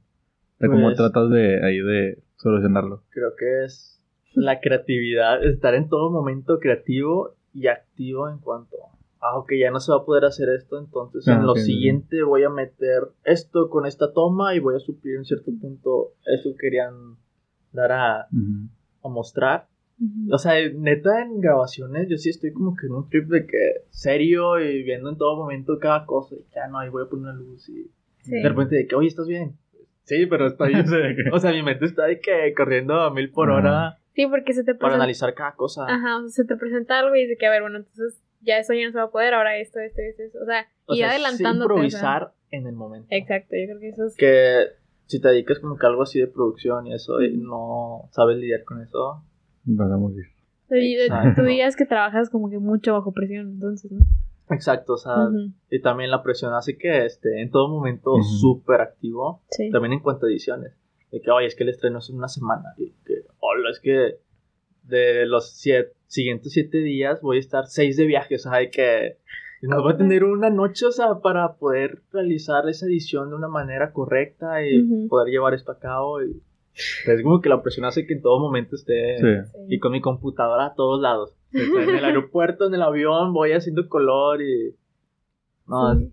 Cómo 0.61 0.83
Pues- 0.87 0.97
tratas 0.97 1.31
de 1.31 1.65
ahí 1.65 1.79
de 1.79 2.23
solucionarlo. 2.37 3.03
Creo 3.11 3.35
que 3.39 3.65
es 3.65 4.01
la 4.35 4.61
creatividad, 4.61 5.45
estar 5.45 5.75
en 5.75 5.89
todo 5.89 6.11
momento 6.11 6.59
creativo 6.59 7.35
y 7.53 7.69
activo 7.69 8.29
en 8.29 8.39
cuanto, 8.39 8.77
ah, 9.21 9.37
ok, 9.39 9.53
ya 9.61 9.71
no 9.71 9.79
se 9.81 9.93
va 9.93 9.99
a 9.99 10.05
poder 10.05 10.25
hacer 10.25 10.49
esto, 10.49 10.79
entonces 10.79 11.27
Ah, 11.29 11.35
en 11.35 11.43
lo 11.47 11.53
ok, 11.53 11.59
ok. 11.59 11.65
siguiente 11.65 12.23
voy 12.25 12.43
a 12.43 12.51
meter 12.51 13.03
esto 13.25 13.69
con 13.71 13.87
esta 13.87 14.13
toma 14.13 14.55
y 14.55 14.59
voy 14.61 14.75
a 14.75 14.81
suplir 14.81 15.17
en 15.17 15.25
cierto 15.25 15.53
punto 15.61 16.13
eso 16.27 16.51
que 16.53 16.57
querían 16.59 17.17
dar 17.73 17.93
a, 17.93 18.21
a 18.23 19.09
mostrar. 19.09 19.69
O 20.33 20.39
sea, 20.39 20.55
neta 20.75 21.23
en 21.23 21.41
grabaciones 21.41 22.09
yo 22.09 22.17
sí 22.19 22.29
estoy 22.31 22.53
como 22.53 22.75
que 22.75 22.87
en 22.87 22.93
un 22.95 23.09
trip 23.09 23.29
de 23.29 23.47
que 23.47 23.85
serio 23.91 24.59
y 24.61 24.83
viendo 24.83 25.09
en 25.09 25.17
todo 25.17 25.37
momento 25.37 25.79
cada 25.81 26.05
cosa 26.05 26.35
y 26.35 26.45
ya 26.55 26.67
no, 26.67 26.79
ahí 26.81 26.89
voy 26.91 27.05
a 27.05 27.09
poner 27.09 27.27
una 27.27 27.35
luz 27.35 27.69
y 27.69 27.89
Sí. 28.25 28.41
de 28.43 28.49
repente 28.49 28.77
de 28.77 28.87
que, 28.87 28.95
oye, 28.95 29.09
¿estás 29.09 29.27
bien? 29.29 29.57
Sí, 30.05 30.27
pero 30.27 30.47
estoy, 30.47 30.73
o 31.33 31.39
sea, 31.39 31.53
mi 31.53 31.63
mente 31.63 31.85
está 31.87 32.05
de 32.07 32.21
que 32.21 32.53
corriendo 32.55 32.95
a 33.01 33.11
mil 33.13 33.31
por 33.31 33.51
hora 33.51 33.99
Sí, 34.15 34.27
porque 34.29 34.53
se 34.53 34.63
te 34.63 34.75
para 34.75 34.79
presenta. 34.79 34.95
analizar 34.97 35.35
cada 35.35 35.53
cosa. 35.55 35.87
Ajá, 35.89 36.19
o 36.19 36.29
sea, 36.29 36.45
se 36.45 36.45
te 36.45 36.57
presenta 36.57 36.99
algo 37.01 37.15
y 37.17 37.23
dice 37.23 37.37
que, 37.37 37.47
a 37.47 37.51
ver, 37.51 37.63
bueno, 37.63 37.79
entonces 37.79 38.23
ya 38.43 38.59
esto 38.59 38.73
ya 38.75 38.87
no 38.87 38.93
se 38.93 38.99
va 38.99 39.05
a 39.05 39.11
poder, 39.11 39.35
ahora 39.35 39.57
esto, 39.59 39.81
esto, 39.81 40.01
esto, 40.03 40.23
esto. 40.23 40.39
O 40.43 40.45
sea, 40.47 40.67
O 40.87 40.95
y 40.95 40.99
sea, 40.99 41.11
adelantándote. 41.11 41.73
o 41.73 41.77
sea. 41.77 41.85
improvisar 41.85 42.33
en 42.51 42.67
el 42.67 42.75
momento. 42.75 43.09
Exacto, 43.11 43.57
yo 43.57 43.67
creo 43.67 43.81
que 43.81 43.89
eso 43.89 44.05
es. 44.07 44.17
Que 44.17 44.67
si 45.07 45.21
te 45.21 45.29
dedicas 45.29 45.59
como 45.59 45.77
que 45.77 45.85
a 45.87 45.89
algo 45.89 46.03
así 46.03 46.21
de 46.21 46.29
producción 46.29 46.87
y 46.87 46.95
eso 46.95 47.21
y 47.23 47.37
no 47.39 48.09
sabes 48.13 48.37
lidiar 48.39 48.63
con 48.65 48.81
eso, 48.83 49.23
Vas 49.65 49.91
a 49.91 49.97
morir. 49.97 50.27
Tú 50.69 51.43
dirías 51.43 51.75
que 51.77 51.87
trabajas 51.87 52.31
como 52.31 52.51
que 52.51 52.59
mucho 52.59 52.93
bajo 52.93 53.13
presión, 53.13 53.49
entonces, 53.49 53.91
¿no? 53.93 53.99
Exacto, 54.51 54.95
o 54.95 54.97
sea, 54.97 55.29
y 55.71 55.81
también 55.81 56.11
la 56.11 56.23
presión 56.23 56.53
hace 56.55 56.77
que 56.77 57.05
esté 57.07 57.43
en 57.43 57.51
todo 57.51 57.69
momento 57.69 58.13
Ujú. 58.15 58.23
súper 58.23 58.81
activo, 58.81 59.43
Sí. 59.51 59.71
también 59.71 59.93
en 59.95 60.01
cuanto 60.01 60.27
a 60.27 60.29
ediciones, 60.29 60.73
de 61.11 61.21
que, 61.21 61.31
oye, 61.31 61.47
es 61.47 61.55
que 61.57 61.63
el 61.65 61.71
estreno 61.71 61.99
es 61.99 62.11
en 62.11 62.17
una 62.17 62.29
semana, 62.29 62.75
y 62.79 62.91
que, 63.05 63.25
hola, 63.41 63.71
es 63.71 63.81
que 63.81 64.19
de 64.83 65.27
los 65.27 65.51
siete, 65.53 65.93
siguientes 66.07 66.53
siete 66.53 66.79
días 66.79 67.21
voy 67.23 67.39
a 67.39 67.41
estar 67.41 67.67
seis 67.67 67.97
de 67.97 68.05
viaje, 68.07 68.35
o 68.37 68.39
sea, 68.39 68.59
de 68.59 68.71
que 68.71 69.19
no 69.63 69.83
voy 69.83 69.95
a 69.95 69.97
tener 69.97 70.25
una 70.25 70.51
noche, 70.51 70.85
o 70.87 70.93
sea, 70.93 71.21
para 71.23 71.55
poder 71.55 72.03
realizar 72.13 72.69
esa 72.69 72.85
edición 72.87 73.31
de 73.31 73.37
una 73.37 73.49
manera 73.49 73.93
correcta 73.93 74.63
y 74.67 75.07
poder 75.09 75.33
llevar 75.33 75.55
esto 75.55 75.73
a 75.73 75.79
cabo, 75.79 76.23
y 76.23 76.43
es 77.07 77.23
como 77.23 77.41
que 77.41 77.49
la 77.49 77.63
presión 77.63 77.87
hace 77.87 78.05
que 78.07 78.15
en 78.15 78.21
todo 78.23 78.41
momento 78.41 78.75
esté... 78.75 79.17
Sí. 79.19 79.59
Y 79.69 79.79
con 79.79 79.93
mi 79.93 80.01
computadora 80.01 80.67
a 80.67 80.75
todos 80.75 81.01
lados. 81.01 81.35
En 81.55 81.95
el 81.97 82.05
aeropuerto, 82.05 82.67
en 82.67 82.75
el 82.75 82.83
avión, 82.83 83.33
voy 83.33 83.53
haciendo 83.53 83.89
color 83.89 84.43
y... 84.43 84.75
No, 85.67 85.95
Sí. 85.97 86.13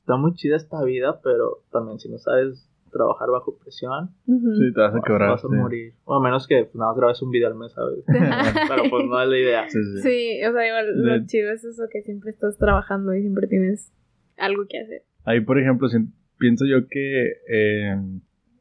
está 0.00 0.16
muy 0.16 0.32
chida 0.34 0.56
esta 0.56 0.82
vida, 0.84 1.20
pero 1.22 1.62
también 1.70 1.98
si 1.98 2.08
no 2.08 2.18
sabes 2.18 2.68
trabajar 2.90 3.28
bajo 3.30 3.58
presión, 3.58 4.10
Ujú. 4.26 4.54
Sí, 4.56 4.72
te 4.72 4.80
vas 4.80 4.94
a 4.94 5.02
quebrar. 5.02 5.30
vas 5.30 5.44
a 5.44 5.48
sí. 5.48 5.54
morir. 5.54 5.92
O 6.04 6.14
a 6.14 6.22
menos 6.22 6.46
que 6.46 6.62
pues, 6.64 6.74
nada 6.76 6.92
más 6.92 6.96
grabes 6.98 7.20
un 7.20 7.30
video 7.30 7.48
al 7.48 7.56
mes, 7.56 7.72
¿sabes? 7.72 7.98
pero 8.68 8.84
pues 8.88 9.04
no 9.06 9.20
es 9.22 9.28
la 9.28 9.36
idea. 9.38 9.68
Sí, 9.68 9.78
sí. 9.82 10.00
Sí, 10.02 10.44
o 10.46 10.52
sea, 10.52 10.66
igual 10.66 11.02
lo 11.02 11.12
De- 11.12 11.26
chido 11.26 11.50
es 11.52 11.62
eso 11.64 11.82
que 11.92 12.00
siempre 12.02 12.30
estás 12.30 12.56
trabajando 12.56 13.14
y 13.14 13.20
siempre 13.20 13.46
tienes 13.48 13.92
algo 14.38 14.64
que 14.68 14.78
hacer. 14.80 15.02
Ahí, 15.24 15.40
por 15.40 15.58
ejemplo, 15.58 15.88
si- 15.88 16.06
pienso 16.38 16.64
yo 16.64 16.86
que 16.88 17.32
eh, 17.50 17.90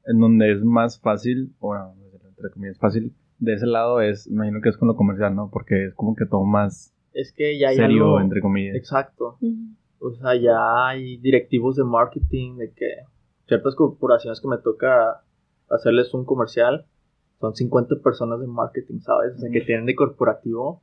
en 0.07 0.19
donde 0.19 0.51
es 0.51 0.61
más 0.63 0.99
fácil, 0.99 1.53
o 1.59 1.67
bueno, 1.67 1.93
entre 2.27 2.49
comillas, 2.49 2.77
fácil, 2.77 3.13
de 3.39 3.53
ese 3.53 3.65
lado 3.67 4.01
es, 4.01 4.27
me 4.29 4.35
imagino 4.47 4.61
que 4.61 4.69
es 4.69 4.77
con 4.77 4.87
lo 4.87 4.95
comercial, 4.95 5.35
¿no? 5.35 5.49
Porque 5.51 5.85
es 5.87 5.93
como 5.93 6.15
que 6.15 6.25
todo 6.25 6.43
más 6.45 6.93
Es 7.13 7.31
que 7.33 7.57
ya 7.57 7.69
hay 7.69 7.75
serio, 7.77 8.05
algo... 8.05 8.21
entre 8.21 8.41
comillas. 8.41 8.75
Exacto. 8.75 9.37
O 9.99 10.11
sea, 10.11 10.35
ya 10.35 10.87
hay 10.87 11.17
directivos 11.17 11.75
de 11.75 11.83
marketing 11.83 12.57
de 12.57 12.71
que 12.73 12.87
ciertas 13.47 13.75
corporaciones 13.75 14.39
que 14.41 14.47
me 14.47 14.57
toca 14.57 15.23
hacerles 15.69 16.13
un 16.13 16.25
comercial 16.25 16.85
son 17.39 17.53
50 17.55 17.95
personas 18.03 18.39
de 18.39 18.47
marketing, 18.47 18.99
¿sabes? 18.99 19.33
O 19.35 19.37
sea, 19.39 19.49
que 19.51 19.61
tienen 19.61 19.85
de 19.85 19.95
corporativo 19.95 20.81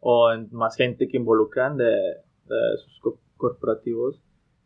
o 0.00 0.32
en- 0.32 0.48
más 0.52 0.76
gente 0.76 1.08
que 1.08 1.16
involucran 1.18 1.76
de, 1.76 1.84
de 1.84 2.76
sus 2.84 2.98
co- 3.00 3.20
corporativos. 3.36 4.20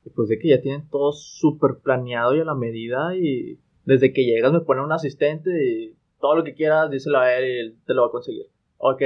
Y 0.04 0.10
pues 0.10 0.28
de 0.28 0.38
que 0.38 0.48
ya 0.48 0.60
tienen 0.60 0.88
todo 0.90 1.12
súper 1.12 1.78
planeado 1.82 2.34
y 2.36 2.40
a 2.40 2.44
la 2.44 2.54
medida 2.54 3.16
y 3.16 3.58
desde 3.84 4.12
que 4.12 4.24
llegas 4.24 4.52
me 4.52 4.60
ponen 4.60 4.84
un 4.84 4.92
asistente 4.92 5.50
y 5.50 5.94
todo 6.24 6.36
lo 6.36 6.42
que 6.44 6.54
quieras 6.54 6.88
díselo 6.90 7.18
a 7.18 7.34
él 7.34 7.44
y 7.44 7.58
él 7.58 7.76
te 7.86 7.92
lo 7.92 8.00
va 8.02 8.08
a 8.08 8.10
conseguir. 8.10 8.46
Ok. 8.78 9.02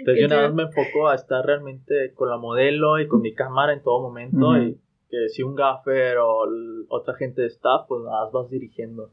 Entonces 0.00 0.20
yo 0.22 0.28
nada 0.28 0.42
más 0.48 0.54
me 0.54 0.62
enfoco 0.64 1.08
a 1.08 1.14
estar 1.14 1.44
realmente 1.46 2.12
con 2.14 2.28
la 2.28 2.36
modelo 2.36 3.00
y 3.00 3.08
con 3.08 3.22
mi 3.22 3.32
cámara 3.32 3.72
en 3.72 3.82
todo 3.82 4.02
momento 4.02 4.50
Ujú. 4.50 4.56
y 4.58 4.78
que 5.08 5.28
si 5.30 5.42
un 5.42 5.54
gaffer 5.54 6.18
o 6.18 6.44
otra 6.90 7.14
gente 7.14 7.40
de 7.40 7.48
staff 7.48 7.86
pues 7.88 8.02
nada 8.04 8.24
más 8.24 8.32
vas 8.32 8.50
dirigiendo. 8.50 9.10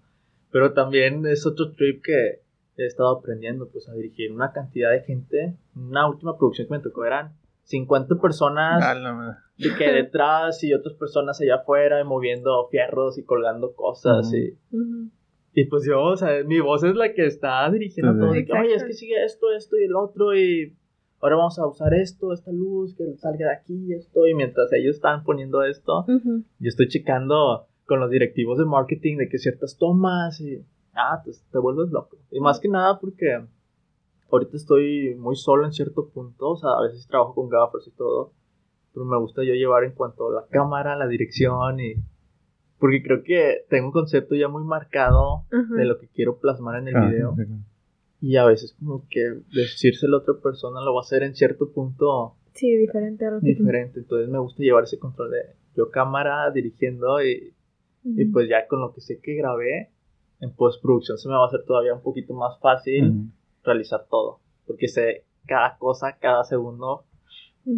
Pero 0.51 0.73
también 0.73 1.25
es 1.25 1.45
otro 1.47 1.71
trip 1.71 2.03
que 2.03 2.41
he 2.77 2.85
estado 2.85 3.17
aprendiendo 3.17 3.69
pues 3.69 3.87
a 3.87 3.93
dirigir 3.93 4.33
una 4.33 4.51
cantidad 4.51 4.91
de 4.91 5.01
gente. 5.03 5.55
Una 5.77 6.09
última 6.09 6.37
producción 6.37 6.67
que 6.67 6.73
me 6.73 6.79
tocó 6.81 7.05
eran 7.05 7.31
50 7.63 8.15
personas 8.15 9.01
la 9.01 9.13
madre. 9.13 9.37
de 9.57 9.75
que 9.77 9.91
detrás 9.93 10.61
y 10.65 10.73
otras 10.73 10.93
personas 10.95 11.39
allá 11.39 11.55
afuera 11.55 12.01
y 12.01 12.03
moviendo 12.03 12.67
fierros 12.69 13.17
y 13.17 13.23
colgando 13.23 13.73
cosas 13.73 14.27
Ujú. 14.27 14.35
y, 14.35 14.57
Ujú. 14.71 15.09
Y 15.55 15.65
pues 15.65 15.85
yo, 15.87 16.01
o 16.01 16.17
sea, 16.17 16.43
mi 16.43 16.59
voz 16.59 16.83
es 16.83 16.95
la 16.95 17.13
que 17.13 17.25
está 17.25 17.69
dirigiendo 17.71 18.11
Sí, 18.13 18.19
todo. 18.19 18.31
De 18.31 18.45
que, 18.45 18.51
Oye, 18.51 18.75
es 18.75 18.83
que 18.83 18.93
sigue 18.93 19.23
esto, 19.23 19.51
esto 19.53 19.77
y 19.77 19.85
el 19.85 19.95
otro 19.95 20.35
y 20.35 20.75
ahora 21.21 21.37
vamos 21.37 21.57
a 21.57 21.65
usar 21.65 21.93
esto, 21.93 22.33
esta 22.33 22.51
luz 22.51 22.93
que 22.93 23.15
salga 23.15 23.47
de 23.47 23.53
aquí 23.53 23.85
y 23.87 23.93
esto 23.93 24.27
y 24.27 24.33
mientras 24.33 24.71
ellos 24.73 24.97
están 24.97 25.23
poniendo 25.23 25.63
esto, 25.63 26.05
yo 26.07 26.67
estoy 26.67 26.89
checando 26.89 27.67
con 27.85 28.01
los 28.01 28.09
directivos 28.11 28.57
de 28.57 28.65
marketing 28.65 29.15
de 29.15 29.29
que 29.29 29.37
ciertas 29.37 29.77
tomas 29.77 30.41
y 30.41 30.61
ah, 30.93 31.21
pues 31.23 31.41
te 31.49 31.57
vuelves 31.57 31.89
loco. 31.89 32.17
Y 32.31 32.41
más 32.41 32.59
que 32.59 32.67
nada 32.67 32.99
porque 32.99 33.41
ahorita 34.29 34.57
estoy 34.57 35.15
muy 35.15 35.37
solo 35.37 35.63
en 35.65 35.71
cierto 35.71 36.09
punto, 36.09 36.49
o 36.49 36.57
sea, 36.57 36.71
a 36.71 36.81
veces 36.81 37.07
trabajo 37.07 37.33
con 37.33 37.47
gaffers 37.47 37.87
y 37.87 37.91
todo, 37.91 38.33
pero 38.93 39.05
me 39.05 39.17
gusta 39.17 39.41
yo 39.45 39.53
llevar 39.53 39.85
en 39.85 39.93
cuanto 39.93 40.27
a 40.27 40.41
la 40.41 40.47
cámara, 40.47 40.97
la 40.97 41.07
dirección 41.07 41.79
y 41.79 41.93
porque 42.85 43.01
creo 43.01 43.23
que 43.23 43.65
tengo 43.69 43.87
un 43.87 43.91
concepto 43.91 44.35
ya 44.35 44.47
muy 44.47 44.63
marcado 44.63 45.45
Ujú. 45.51 45.73
de 45.75 45.85
lo 45.85 45.97
que 45.97 46.07
quiero 46.07 46.37
plasmar 46.39 46.79
en 46.81 46.87
el 46.89 46.95
Ah, 46.95 47.07
video 47.09 47.35
sí, 47.35 47.45
sí. 47.45 47.53
y 48.21 48.37
a 48.37 48.45
veces 48.45 48.75
como 48.79 49.03
que 49.09 49.21
decírselo 49.53 50.17
a 50.17 50.19
otra 50.19 50.35
persona 50.41 50.81
lo 50.81 50.93
va 50.93 50.99
a 50.99 51.03
hacer 51.03 51.23
en 51.23 51.33
cierto 51.35 51.71
punto 51.71 52.35
Sí, 52.53 52.75
diferente 52.75 53.25
a 53.25 53.31
lo 53.31 53.39
que 53.41 53.53
tú- 53.55 53.63
diferente, 53.63 53.99
entonces 54.01 54.29
me 54.29 54.37
gusta 54.39 54.61
llevar 54.61 54.83
ese 54.83 54.99
control 54.99 55.31
de 55.31 55.37
yo 55.75 55.89
cámara 55.89 56.51
dirigiendo 56.51 57.21
y 57.23 57.53
Ujú. 58.03 58.21
y 58.21 58.25
pues 58.25 58.47
ya 58.47 58.67
con 58.67 58.81
lo 58.81 58.93
que 58.93 59.01
sé 59.01 59.19
que 59.19 59.33
grabé, 59.33 59.89
en 60.41 60.53
postproducción 60.53 61.17
se 61.17 61.27
me 61.27 61.33
va 61.35 61.45
a 61.45 61.47
hacer 61.47 61.63
todavía 61.65 61.93
un 61.95 62.01
poquito 62.03 62.33
más 62.35 62.59
fácil 62.59 63.09
Ujú. 63.09 63.29
realizar 63.63 64.05
todo. 64.11 64.39
Porque 64.67 64.87
sé 64.87 65.23
cada 65.47 65.77
cosa, 65.77 66.17
cada 66.19 66.43
segundo 66.43 67.05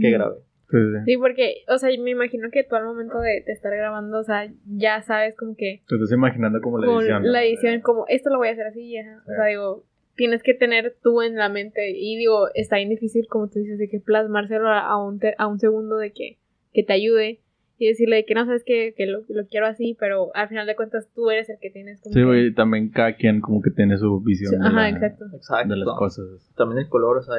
que 0.01 0.11
grabé. 0.11 0.39
Sí, 0.69 0.77
sí. 0.77 0.97
Sí, 1.05 1.17
porque, 1.17 1.63
o 1.69 1.77
sea, 1.77 1.89
me 1.99 2.11
imagino 2.11 2.49
que 2.51 2.63
tú 2.63 2.75
al 2.75 2.83
momento 2.85 3.19
de, 3.19 3.41
de 3.45 3.53
estar 3.53 3.71
grabando, 3.75 4.19
o 4.19 4.23
sea, 4.23 4.51
ya 4.65 5.01
sabes 5.01 5.35
como 5.37 5.55
que 5.55 5.81
Te 5.87 5.95
estás 5.95 6.11
imaginando 6.11 6.59
como 6.61 6.77
la 6.77 6.87
edición. 6.91 7.23
¿no? 7.23 7.29
la 7.29 7.43
edición, 7.45 7.81
como 7.81 8.05
esto 8.09 8.29
lo 8.29 8.37
voy 8.37 8.49
a 8.49 8.51
hacer 8.51 8.67
así, 8.67 8.97
ajá. 8.97 9.21
O 9.23 9.25
sea, 9.27 9.45
Sí. 9.45 9.49
digo, 9.51 9.83
tienes 10.15 10.43
que 10.43 10.53
tener 10.53 10.95
tú 11.01 11.21
en 11.21 11.35
la 11.35 11.47
mente 11.47 11.91
y 11.91 12.17
digo, 12.17 12.47
está 12.53 12.77
bien 12.77 12.89
difícil, 12.89 13.27
como 13.29 13.47
tú 13.47 13.59
dices, 13.59 13.77
de 13.79 13.87
que 13.87 13.99
plasmárselo 13.99 14.67
a, 14.67 14.97
un, 15.05 15.19
te- 15.19 15.35
a 15.37 15.47
un 15.47 15.59
segundo 15.59 15.95
de 15.97 16.11
que, 16.11 16.37
que 16.73 16.83
te 16.83 16.91
ayude 16.93 17.39
y 17.79 17.87
decirle 17.87 18.25
que 18.25 18.33
no 18.33 18.43
sabes 18.45 18.63
que, 18.65 18.93
que 18.97 19.05
lo, 19.05 19.19
lo 19.29 19.45
quiero 19.45 19.67
así, 19.67 19.95
pero 19.99 20.31
al 20.35 20.49
final 20.49 20.65
de 20.65 20.75
cuentas 20.75 21.07
tú 21.13 21.29
eres 21.29 21.47
el 21.49 21.59
que 21.61 21.69
tienes 21.69 22.01
como 22.01 22.11
Sí, 22.13 22.19
que- 22.19 22.25
güey, 22.25 22.53
también 22.53 22.89
cada 22.89 23.15
quien 23.15 23.39
como 23.39 23.61
que 23.61 23.69
tiene 23.69 23.97
su 23.99 24.19
visión 24.21 24.51
Sí, 24.51 24.57
de, 24.59 24.65
Ajá, 24.67 24.75
la- 24.81 24.89
exacto. 24.89 25.25
Exacto. 25.33 25.73
de 25.73 25.79
las 25.79 25.95
cosas. 25.97 26.25
También 26.57 26.79
el 26.79 26.89
color, 26.89 27.17
o 27.19 27.21
sea, 27.21 27.35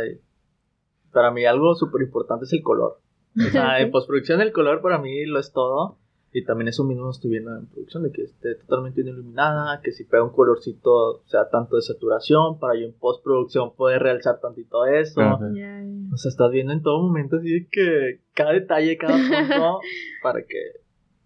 para 1.12 1.30
mí 1.32 1.44
algo 1.44 1.74
súper 1.74 2.02
importante 2.02 2.44
es 2.44 2.52
el 2.52 2.62
color. 2.62 2.98
O 3.36 3.40
sea, 3.52 3.80
en 3.80 3.90
postproducción 3.90 4.40
el 4.40 4.52
color 4.52 4.80
para 4.82 4.98
mí 4.98 5.24
lo 5.26 5.38
es 5.38 5.52
todo. 5.52 5.98
Y 6.30 6.44
también 6.44 6.68
eso 6.68 6.84
mismo 6.84 7.08
estoy 7.10 7.30
viendo 7.30 7.56
en 7.56 7.66
producción, 7.68 8.02
de 8.02 8.12
que 8.12 8.22
esté 8.22 8.54
totalmente 8.56 9.02
bien 9.02 9.14
iluminada, 9.14 9.80
que 9.82 9.92
si 9.92 10.04
pega 10.04 10.22
un 10.22 10.30
colorcito 10.30 11.22
sea 11.24 11.48
tanto 11.48 11.76
de 11.76 11.82
saturación, 11.82 12.58
para 12.58 12.78
yo 12.78 12.84
en 12.84 12.92
postproducción 12.92 13.74
poder 13.74 14.02
realzar 14.02 14.38
tantito 14.38 14.84
eso. 14.84 15.22
Ah, 15.22 15.38
sí. 15.40 15.58
Ya. 15.58 15.82
O 16.12 16.16
sea, 16.18 16.28
estás 16.28 16.50
viendo 16.50 16.74
en 16.74 16.82
todo 16.82 17.02
momento 17.02 17.36
así 17.36 17.50
de 17.50 17.66
que 17.70 18.20
cada 18.34 18.52
detalle, 18.52 18.98
cada 18.98 19.14
punto, 19.14 19.80
para 20.22 20.42
que 20.42 20.58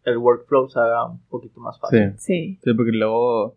el 0.05 0.19
workflow 0.19 0.69
se 0.69 0.79
haga 0.79 1.11
un 1.11 1.21
poquito 1.29 1.59
más 1.61 1.75
Sí. 1.77 1.81
fácil. 1.81 2.13
Sí. 2.19 2.59
Sí, 2.63 2.75
porque 2.75 2.93
luego 2.93 3.57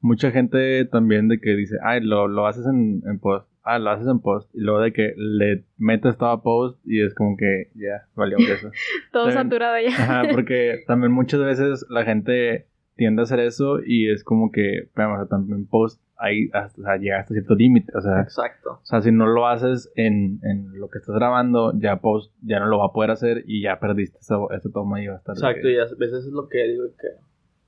mucha 0.00 0.32
gente 0.32 0.84
también 0.86 1.28
de 1.28 1.38
que 1.40 1.50
dice, 1.54 1.76
ay, 1.84 2.00
lo, 2.02 2.26
lo 2.26 2.46
haces 2.46 2.66
en, 2.66 3.02
en 3.06 3.20
post. 3.20 3.48
Ah, 3.62 3.78
lo 3.78 3.90
haces 3.90 4.06
en 4.08 4.20
post. 4.20 4.48
Y 4.54 4.60
luego 4.60 4.80
de 4.80 4.92
que 4.92 5.12
le 5.16 5.64
metes 5.76 6.16
todo 6.16 6.30
a 6.30 6.42
post 6.42 6.78
y 6.84 7.02
es 7.02 7.14
como 7.14 7.36
que 7.36 7.70
ya, 7.74 8.06
valió 8.14 8.38
eso. 8.38 8.70
Todo 9.12 9.24
También- 9.26 9.44
saturado 9.44 9.76
ya. 9.80 9.88
Ajá, 9.94 10.22
porque 10.32 10.82
también 10.86 11.12
muchas 11.12 11.40
veces 11.40 11.84
la 11.90 12.04
gente 12.04 12.66
tiende 12.96 13.20
a 13.20 13.24
hacer 13.24 13.40
eso 13.40 13.78
y 13.84 14.10
es 14.10 14.24
como 14.24 14.50
que, 14.50 14.88
pero, 14.94 15.14
o 15.14 15.16
sea, 15.16 15.26
también 15.26 15.66
post 15.66 16.02
ahí 16.16 16.50
hasta, 16.52 16.80
o 16.80 16.84
sea, 16.84 16.96
llega 16.98 17.20
hasta 17.20 17.32
cierto 17.34 17.54
límite. 17.54 17.90
O 17.96 18.00
sea, 18.02 18.20
Exacto. 18.20 18.72
o 18.82 18.84
sea, 18.84 19.00
si 19.02 19.10
no 19.12 19.26
lo 19.26 19.46
haces 19.46 19.90
en, 19.94 20.38
en 20.42 20.78
lo 20.78 20.88
que 20.88 20.98
estás 20.98 21.14
grabando, 21.14 21.72
ya 21.78 21.96
post 22.00 22.32
ya 22.42 22.60
no 22.60 22.66
lo 22.66 22.78
va 22.78 22.86
a 22.86 22.92
poder 22.92 23.10
hacer 23.10 23.42
y 23.46 23.62
ya 23.62 23.78
perdiste 23.80 24.18
esa, 24.20 24.36
esa 24.56 24.70
toma 24.70 25.02
y 25.02 25.06
va 25.06 25.14
a 25.14 25.18
estar. 25.18 25.34
Exacto, 25.34 25.62
que- 25.62 25.72
y 25.74 25.78
a 25.78 25.84
veces 25.98 26.24
es 26.26 26.32
lo 26.32 26.48
que 26.48 26.62
digo 26.66 26.84
que 26.98 27.08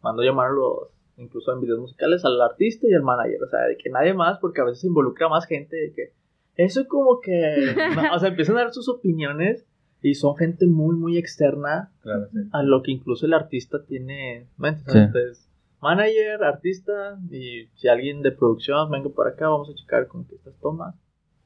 mando 0.03 0.23
llamar 0.23 0.49
a 0.49 0.53
los, 0.53 0.89
incluso 1.23 1.53
en 1.53 1.61
videos 1.61 1.79
musicales, 1.81 2.25
al 2.25 2.41
artista 2.41 2.87
y 2.89 2.95
al 2.95 3.03
manager, 3.03 3.43
o 3.43 3.49
sea, 3.49 3.61
de 3.63 3.77
que 3.77 3.91
nadie 3.91 4.15
más, 4.15 4.39
porque 4.39 4.61
a 4.61 4.65
veces 4.65 4.81
se 4.81 4.87
involucra 4.89 5.29
más 5.29 5.47
gente, 5.47 5.77
de 5.77 5.93
que 5.93 6.13
eso 6.57 6.87
como 6.89 7.21
que, 7.21 7.33
no, 7.97 8.15
o 8.15 8.19
sea, 8.19 8.29
empiezan 8.31 8.57
a 8.59 8.61
dar 8.63 8.73
sus 8.73 8.89
opiniones 8.89 9.67
y 10.03 10.15
son 10.15 10.37
gente 10.37 10.67
muy, 10.67 10.97
muy 10.97 11.17
externa 11.17 11.93
Claro, 12.03 12.27
sí. 12.33 12.39
a 12.53 12.63
lo 12.63 12.83
que 12.83 12.91
incluso 12.91 13.25
el 13.27 13.35
artista 13.35 13.85
tiene 13.85 14.49
Sí. 14.59 14.99
Entonces, 14.99 15.49
manager, 15.81 16.43
artista, 16.45 17.19
y 17.31 17.67
si 17.75 17.89
alguien 17.89 18.23
de 18.23 18.33
producción 18.33 18.91
venga 18.91 19.09
para 19.11 19.31
acá, 19.31 19.49
vamos 19.49 19.71
a 19.71 19.75
checar 19.75 20.07
con 20.09 20.25
que 20.27 20.35
estas 20.37 20.55
tomas. 20.61 20.95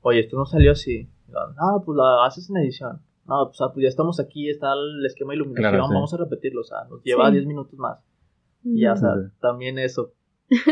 Oye, 0.03 0.21
esto 0.21 0.37
no 0.37 0.45
salió 0.47 0.73
así. 0.73 1.09
No, 1.29 1.41
no, 1.49 1.83
pues 1.85 1.97
la 1.97 2.25
haces 2.27 2.49
en 2.51 2.59
edición. 2.59 3.01
No, 3.27 3.47
pues, 3.49 3.61
ah, 3.61 3.71
pues 3.75 3.83
ya 3.83 3.89
estamos 3.89 4.21
aquí, 4.21 4.49
está 4.49 4.73
el 4.73 5.05
esquema 5.05 5.31
de 5.33 5.37
iluminación, 5.39 5.71
Claro, 5.73 5.89
sí. 5.89 5.95
vamos 5.95 6.15
a 6.15 6.17
repetirlo, 6.19 6.61
o 6.61 6.65
sea, 6.65 6.85
nos 6.89 7.03
lleva 7.03 7.27
Sí. 7.27 7.33
10 7.33 7.47
minutos 7.47 7.79
más. 7.79 7.99
Y 8.75 8.81
ya, 8.83 8.93
o 8.93 8.97
sea, 8.97 9.15
Sí, 9.15 9.33
también 9.41 9.79
eso, 9.79 10.13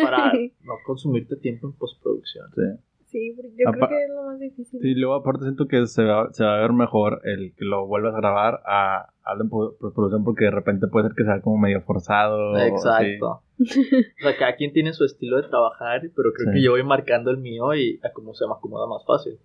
para 0.02 0.32
no 0.62 0.74
consumirte 0.86 1.36
tiempo 1.36 1.68
en 1.68 1.72
postproducción. 1.74 2.46
Sí. 2.54 2.62
Sí, 3.06 3.32
porque 3.36 3.52
yo 3.56 3.68
Apa- 3.68 3.76
creo 3.86 3.88
que 3.90 4.04
es 4.04 4.10
lo 4.10 4.22
más 4.24 4.40
difícil. 4.40 4.80
Sí, 4.80 4.94
luego 4.96 5.14
aparte 5.14 5.44
siento 5.44 5.68
que 5.68 5.86
se 5.86 6.02
va, 6.02 6.32
se 6.32 6.42
va 6.44 6.56
a 6.56 6.60
ver 6.62 6.72
mejor 6.72 7.20
el 7.22 7.54
que 7.54 7.64
lo 7.64 7.86
vuelvas 7.86 8.12
a 8.14 8.18
grabar 8.18 8.60
a 8.66 9.10
a 9.26 9.34
la 9.36 9.44
po- 9.48 9.76
postproducción 9.80 10.22
porque 10.24 10.44
de 10.46 10.50
repente 10.50 10.86
puede 10.88 11.06
ser 11.08 11.16
que 11.16 11.22
sea 11.24 11.40
como 11.40 11.56
medio 11.56 11.80
forzado. 11.80 12.58
Exacto. 12.58 13.42
O 13.60 14.22
sea, 14.22 14.36
cada 14.36 14.56
quien 14.56 14.72
tiene 14.72 14.92
su 14.92 15.04
estilo 15.04 15.36
de 15.40 15.48
trabajar, 15.48 16.00
pero 16.16 16.32
creo 16.32 16.48
Sí. 16.52 16.54
que 16.58 16.62
yo 16.64 16.72
voy 16.72 16.82
marcando 16.82 17.30
el 17.30 17.38
mío 17.38 17.72
y 17.74 18.00
a 18.02 18.12
cómo 18.12 18.34
se 18.34 18.44
me 18.48 18.52
acomoda 18.52 18.88
más 18.88 19.04
fácil. 19.06 19.38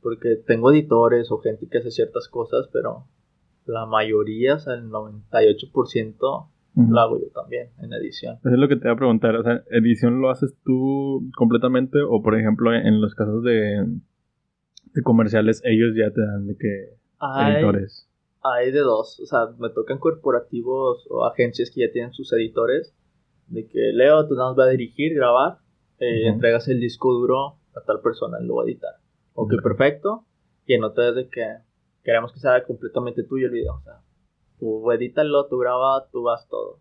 Porque 0.00 0.36
tengo 0.46 0.70
editores 0.72 1.30
o 1.30 1.38
gente 1.38 1.68
que 1.68 1.76
hace 1.78 1.90
ciertas 1.90 2.26
cosas, 2.28 2.70
pero 2.72 3.04
la 3.66 3.84
mayoría, 3.84 4.54
o 4.54 4.58
sea, 4.58 4.72
el 4.74 4.88
98% 4.90 6.48
Lo 6.74 7.00
hago 7.00 7.18
yo 7.20 7.26
también 7.34 7.70
en 7.80 7.92
edición. 7.92 8.36
Eso 8.40 8.48
es 8.50 8.58
lo 8.58 8.68
que 8.68 8.76
te 8.76 8.86
iba 8.86 8.92
a 8.92 8.96
preguntar, 8.96 9.34
o 9.36 9.42
sea, 9.42 9.62
¿edición 9.70 10.20
lo 10.20 10.30
haces 10.30 10.54
tú 10.64 11.28
completamente 11.36 11.98
o 12.00 12.22
por 12.22 12.38
ejemplo 12.38 12.72
en, 12.74 13.00
los 13.00 13.14
casos 13.14 13.42
de, 13.42 13.84
de 14.94 15.02
comerciales 15.02 15.62
ellos 15.64 15.94
ya 15.96 16.12
te 16.12 16.20
dan 16.20 16.46
de 16.46 16.56
que 16.56 16.94
Hay, 17.18 17.54
editores? 17.54 18.08
hay 18.42 18.70
de 18.70 18.80
dos, 18.80 19.20
o 19.20 19.26
sea, 19.26 19.48
me 19.58 19.70
tocan 19.70 19.98
corporativos 19.98 21.06
o 21.10 21.24
agencias 21.26 21.70
que 21.74 21.80
ya 21.86 21.92
tienen 21.92 22.12
sus 22.12 22.32
editores, 22.32 22.94
de 23.48 23.66
que 23.66 23.90
Leo, 23.92 24.26
tú 24.28 24.34
nada 24.34 24.50
más 24.50 24.56
vas 24.56 24.68
a 24.68 24.70
dirigir, 24.70 25.14
grabar, 25.14 25.58
eh, 25.98 26.28
entregas 26.28 26.68
el 26.68 26.80
disco 26.80 27.12
duro 27.12 27.58
a 27.74 27.82
tal 27.84 28.00
persona, 28.00 28.38
y 28.40 28.46
lo 28.46 28.54
va 28.56 28.62
a 28.62 28.66
editar. 28.66 28.94
Ok, 29.34 29.52
Ok. 29.54 29.62
perfecto. 29.62 30.24
Y 30.66 30.74
en 30.74 30.84
otra 30.84 31.08
es 31.08 31.14
de 31.16 31.28
que 31.28 31.44
queremos 32.04 32.32
que 32.32 32.38
sea 32.38 32.62
completamente 32.64 33.24
tuyo 33.24 33.46
el 33.46 33.52
video, 33.52 33.74
o 33.74 33.80
sea, 33.82 34.00
tú 34.60 34.92
edítalo, 34.92 35.48
tú 35.48 35.58
graba, 35.58 36.06
tú 36.12 36.22
vas 36.22 36.46
todo. 36.48 36.78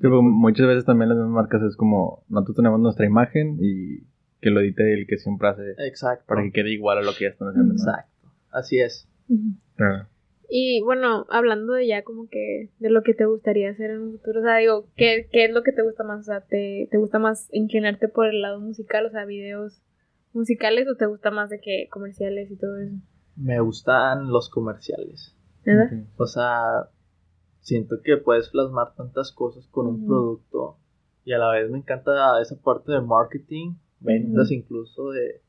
Porque 0.00 0.16
muchas 0.22 0.66
veces 0.68 0.84
también 0.84 1.08
las 1.08 1.18
mismas 1.18 1.34
marcas 1.34 1.62
es 1.62 1.76
como, 1.76 2.22
nosotros 2.28 2.56
tenemos 2.56 2.78
nuestra 2.78 3.06
imagen 3.06 3.58
y 3.60 4.04
que 4.40 4.50
lo 4.50 4.60
edite 4.60 4.92
el 4.92 5.06
que 5.06 5.16
siempre 5.16 5.48
hace 5.48 5.74
Exacto. 5.78 6.26
para 6.28 6.42
que 6.42 6.52
quede 6.52 6.70
igual 6.70 6.98
a 6.98 7.02
lo 7.02 7.12
que 7.12 7.24
ya 7.24 7.30
están 7.30 7.48
haciendo. 7.48 7.74
¿no? 7.74 7.80
Exacto. 7.80 8.28
Así 8.50 8.78
es. 8.78 9.08
Y 10.48 10.82
bueno, 10.82 11.26
hablando 11.30 11.72
de 11.72 11.86
ya 11.86 12.04
como 12.04 12.28
que 12.28 12.70
de 12.78 12.90
lo 12.90 13.02
que 13.02 13.14
te 13.14 13.24
gustaría 13.24 13.70
hacer 13.70 13.90
en 13.90 14.02
un 14.02 14.12
futuro, 14.12 14.40
o 14.40 14.42
sea, 14.44 14.58
digo, 14.58 14.86
¿qué, 14.94 15.28
qué 15.32 15.46
es 15.46 15.52
lo 15.52 15.62
que 15.62 15.72
te 15.72 15.82
gusta 15.82 16.04
más? 16.04 16.20
O 16.20 16.22
sea, 16.24 16.42
¿te, 16.42 16.86
¿te 16.90 16.98
gusta 16.98 17.18
más 17.18 17.48
inclinarte 17.50 18.08
por 18.08 18.26
el 18.28 18.42
lado 18.42 18.60
musical, 18.60 19.06
o 19.06 19.10
sea, 19.10 19.24
videos 19.24 19.82
musicales, 20.32 20.86
o 20.88 20.96
te 20.96 21.06
gusta 21.06 21.30
más 21.30 21.50
de 21.50 21.60
que 21.60 21.88
comerciales 21.90 22.50
y 22.50 22.56
todo 22.56 22.78
eso? 22.78 22.94
Me 23.36 23.58
gustan 23.60 24.28
los 24.28 24.50
comerciales. 24.50 25.34
¿Verdad? 25.64 26.04
O 26.18 26.26
sea, 26.26 26.90
siento 27.64 27.96
que 28.04 28.18
puedes 28.18 28.50
plasmar 28.50 28.94
tantas 28.94 29.32
cosas 29.32 29.66
con 29.68 29.86
un 29.86 30.06
producto 30.06 30.76
y 31.24 31.32
a 31.32 31.38
la 31.38 31.50
vez 31.50 31.70
me 31.70 31.78
encanta 31.78 32.40
esa 32.40 32.60
parte 32.60 32.92
de 32.92 33.00
marketing, 33.00 33.76
ventas 34.00 34.50
incluso 34.50 35.10
de 35.10 35.40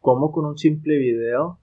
cómo 0.00 0.30
con 0.30 0.44
un 0.44 0.58
simple 0.58 0.98
video 0.98 1.58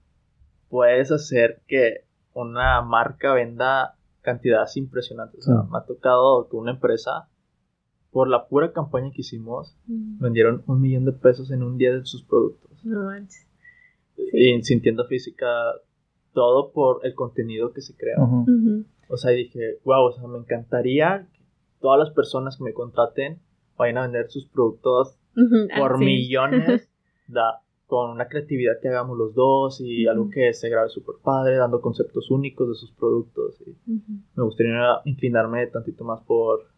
puedes 0.68 1.12
hacer 1.12 1.62
que 1.68 2.04
una 2.34 2.82
marca 2.82 3.32
venda 3.32 3.96
cantidades 4.22 4.76
impresionantes. 4.76 5.46
O 5.46 5.52
sea, 5.52 5.62
me 5.70 5.78
ha 5.78 5.84
tocado 5.84 6.48
que 6.48 6.56
una 6.56 6.72
empresa, 6.72 7.28
por 8.10 8.26
la 8.26 8.48
pura 8.48 8.72
campaña 8.72 9.12
que 9.14 9.20
hicimos, 9.20 9.76
vendieron 9.86 10.64
un 10.66 10.80
millón 10.80 11.04
de 11.04 11.12
pesos 11.12 11.52
en 11.52 11.62
un 11.62 11.78
día 11.78 11.92
de 11.92 12.04
sus 12.04 12.24
productos. 12.24 12.84
No. 12.84 13.08
Y 14.32 14.62
sin 14.64 14.82
tienda 14.82 15.04
física, 15.04 15.46
todo 16.32 16.72
por 16.72 17.04
el 17.04 17.14
contenido 17.14 17.72
que 17.72 17.82
se 17.82 17.96
crea. 17.96 18.16
O 19.08 19.16
sea, 19.16 19.32
dije, 19.32 19.78
wow, 19.84 20.06
o 20.06 20.12
sea, 20.12 20.26
me 20.26 20.38
encantaría 20.38 21.28
que 21.32 21.42
todas 21.80 21.98
las 21.98 22.14
personas 22.14 22.56
que 22.56 22.64
me 22.64 22.72
contraten 22.72 23.40
vayan 23.76 23.98
a 23.98 24.02
vender 24.02 24.30
sus 24.30 24.46
productos. 24.46 25.18
Ah, 25.36 25.78
por 25.78 25.98
sí. 25.98 26.04
millones, 26.04 26.90
da, 27.26 27.62
con 27.86 28.10
una 28.10 28.28
creatividad 28.28 28.80
que 28.80 28.88
hagamos 28.88 29.18
los 29.18 29.34
dos 29.34 29.80
y 29.80 30.06
algo 30.06 30.30
que 30.30 30.52
se 30.54 30.68
grabe 30.70 30.88
súper 30.88 31.16
padre, 31.22 31.56
dando 31.56 31.80
conceptos 31.80 32.30
únicos 32.30 32.68
de 32.68 32.74
sus 32.74 32.90
productos. 32.92 33.62
Y 33.66 33.76
me 34.34 34.44
gustaría 34.44 35.00
inclinarme 35.04 35.66
tantito 35.66 36.04
más 36.04 36.22
por, 36.22 36.71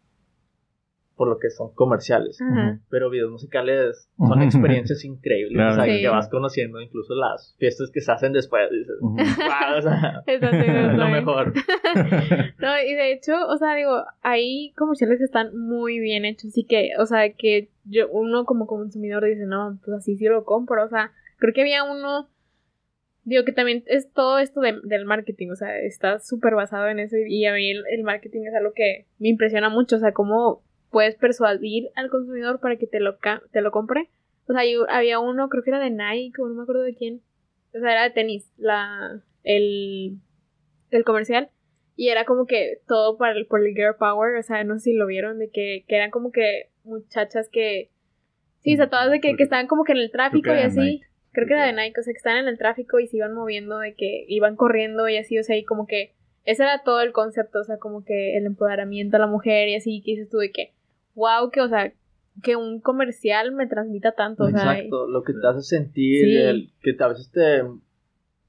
por 1.17 1.29
lo 1.29 1.39
que 1.39 1.49
son 1.51 1.73
comerciales. 1.75 2.41
Ajá. 2.43 2.81
Pero 2.91 3.09
videos 3.11 3.31
musicales 3.31 4.09
son 4.19 4.43
experiencias 4.43 5.05
increíbles. 5.05 5.55
Claro. 5.55 5.73
O 5.73 5.75
sea, 5.77 5.85
Sí. 5.85 6.01
que 6.03 6.09
vas 6.09 6.29
conociendo 6.29 6.81
incluso 6.81 7.15
las 7.15 7.55
fiestas 7.59 7.91
que 7.93 8.01
se 8.01 8.11
hacen 8.13 8.33
después. 8.33 8.69
Dices, 8.71 8.97
Ujú. 9.01 9.17
wow, 9.17 9.79
o 9.79 9.83
sea, 9.83 10.23
Eso 10.27 10.47
sí, 10.51 10.57
es 10.67 10.95
lo 10.99 11.09
mejor. 11.09 11.53
No, 12.59 12.81
y 12.83 12.95
de 12.95 13.13
hecho, 13.13 13.33
o 13.49 13.57
sea, 13.57 13.75
digo, 13.75 14.05
hay 14.23 14.73
comerciales 14.77 15.19
que 15.19 15.25
están 15.25 15.57
muy 15.57 15.99
bien 16.01 16.25
hechos 16.25 16.57
y 16.59 16.65
que, 16.65 16.91
o 16.99 17.07
sea, 17.07 17.33
que 17.33 17.71
yo, 17.85 18.09
uno 18.11 18.45
como 18.45 18.67
consumidor 18.67 19.25
dice, 19.25 19.45
no, 19.47 19.79
pues 19.85 19.99
así 19.99 20.17
sí 20.17 20.25
lo 20.27 20.45
compro, 20.45 20.85
o 20.85 20.89
sea, 20.89 21.13
creo 21.39 21.53
que 21.53 21.61
había 21.61 21.85
uno, 21.85 22.29
digo, 23.25 23.45
que 23.45 23.53
también 23.53 23.85
es 23.87 24.11
todo 24.13 24.39
esto 24.39 24.61
de- 24.61 24.81
del 24.85 25.05
marketing, 25.05 25.51
o 25.51 25.57
sea, 25.57 25.79
está 25.79 26.19
súper 26.19 26.55
basado 26.55 26.89
en 26.89 26.99
eso 26.99 27.17
y, 27.17 27.41
y 27.43 27.47
a 27.47 27.53
mí 27.53 27.71
el, 27.71 27.83
el 27.91 28.03
marketing 28.05 28.43
es 28.47 28.55
algo 28.55 28.73
que 28.75 29.07
me 29.19 29.29
impresiona 29.29 29.69
mucho, 29.69 29.97
o 29.97 29.99
sea, 29.99 30.13
cómo 30.13 30.63
puedes 30.95 31.17
persuadir 31.17 31.91
al 31.97 32.09
consumidor 32.09 32.61
para 32.61 32.77
que 32.77 32.87
te 32.87 33.01
lo, 33.01 33.19
ca- 33.19 33.43
te 33.53 33.61
lo 33.63 33.73
compre. 33.73 34.09
O 34.47 34.53
sea, 34.53 34.65
yo- 34.65 34.87
había 34.89 35.19
uno, 35.19 35.49
creo 35.49 35.65
que 35.65 35.71
era 35.71 35.81
de 35.81 35.91
Nike, 35.91 36.41
o 36.41 36.47
no 36.49 36.55
me 36.55 36.63
acuerdo 36.63 36.83
de 36.83 36.95
quién, 36.95 37.21
o 37.75 37.81
sea, 37.81 37.91
era 37.91 38.03
de 38.05 38.11
tenis, 38.11 38.49
la, 38.57 39.21
el, 39.43 40.19
el 40.91 41.05
comercial. 41.05 41.51
Y 41.97 42.09
era 42.11 42.25
como 42.25 42.47
que 42.47 42.79
todo 42.87 43.17
para 43.19 43.37
el, 43.37 43.47
por 43.47 43.61
el 43.67 43.75
girl 43.75 43.97
power, 43.99 44.37
o 44.37 44.43
sea, 44.43 44.63
no 44.63 44.75
sé 44.75 44.81
si 44.91 44.93
lo 44.95 45.07
vieron, 45.07 45.39
de 45.41 45.51
que, 45.51 45.85
que 45.89 45.97
eran 45.97 46.11
como 46.13 46.31
que 46.31 46.71
muchachas 46.85 47.49
que... 47.51 47.91
Sí, 48.63 48.75
o 48.75 48.77
sea, 48.77 48.89
todas 48.89 49.11
de 49.11 49.21
que, 49.21 49.37
que 49.37 49.43
estaban 49.43 49.67
como 49.67 49.83
que 49.85 49.93
en 49.93 49.99
el 49.99 50.11
tráfico 50.13 50.51
y 50.51 50.59
así. 50.67 50.79
Nike. 50.81 51.07
Creo 51.33 51.47
que 51.49 51.55
era 51.55 51.67
de 51.67 51.73
Nike, 51.73 51.99
o 52.01 52.03
sea, 52.05 52.13
que 52.13 52.19
estaban 52.19 52.39
en 52.39 52.49
el 52.49 52.59
tráfico 52.59 53.01
y 53.01 53.09
se 53.09 53.17
iban 53.17 53.35
moviendo, 53.35 53.79
de 53.81 53.95
que 53.95 54.25
iban 54.29 54.55
corriendo 54.55 55.09
y 55.09 55.17
así, 55.17 55.37
o 55.39 55.43
sea, 55.43 55.57
y 55.57 55.65
como 55.65 55.87
que 55.89 56.13
ese 56.45 56.63
era 56.63 56.83
todo 56.85 57.01
el 57.01 57.13
concepto, 57.13 57.59
o 57.61 57.65
sea, 57.65 57.79
como 57.79 58.05
que 58.05 58.37
el 58.37 58.47
empoderamiento 58.47 59.17
a 59.17 59.21
la 59.21 59.27
mujer 59.27 59.69
y 59.69 59.75
así, 59.75 60.01
que 60.05 60.13
dices 60.13 60.29
tú 60.29 60.37
de 60.39 60.53
que, 60.53 60.74
wow, 61.15 61.51
que, 61.51 61.61
o 61.61 61.69
sea, 61.69 61.93
que 62.43 62.57
un 62.57 62.81
comercial 62.81 63.53
me 63.53 63.67
transmita 63.67 64.13
tanto, 64.13 64.45
o 64.45 64.51
sea, 64.51 64.73
Exacto, 64.77 65.07
lo 65.07 65.23
que 65.23 65.33
te 65.33 65.47
hace 65.47 65.63
sentir, 65.63 66.25
Sí. 66.27 66.37
el, 66.37 66.71
que 66.83 66.97
a 67.03 67.09
veces 67.09 67.31
te, 67.31 67.63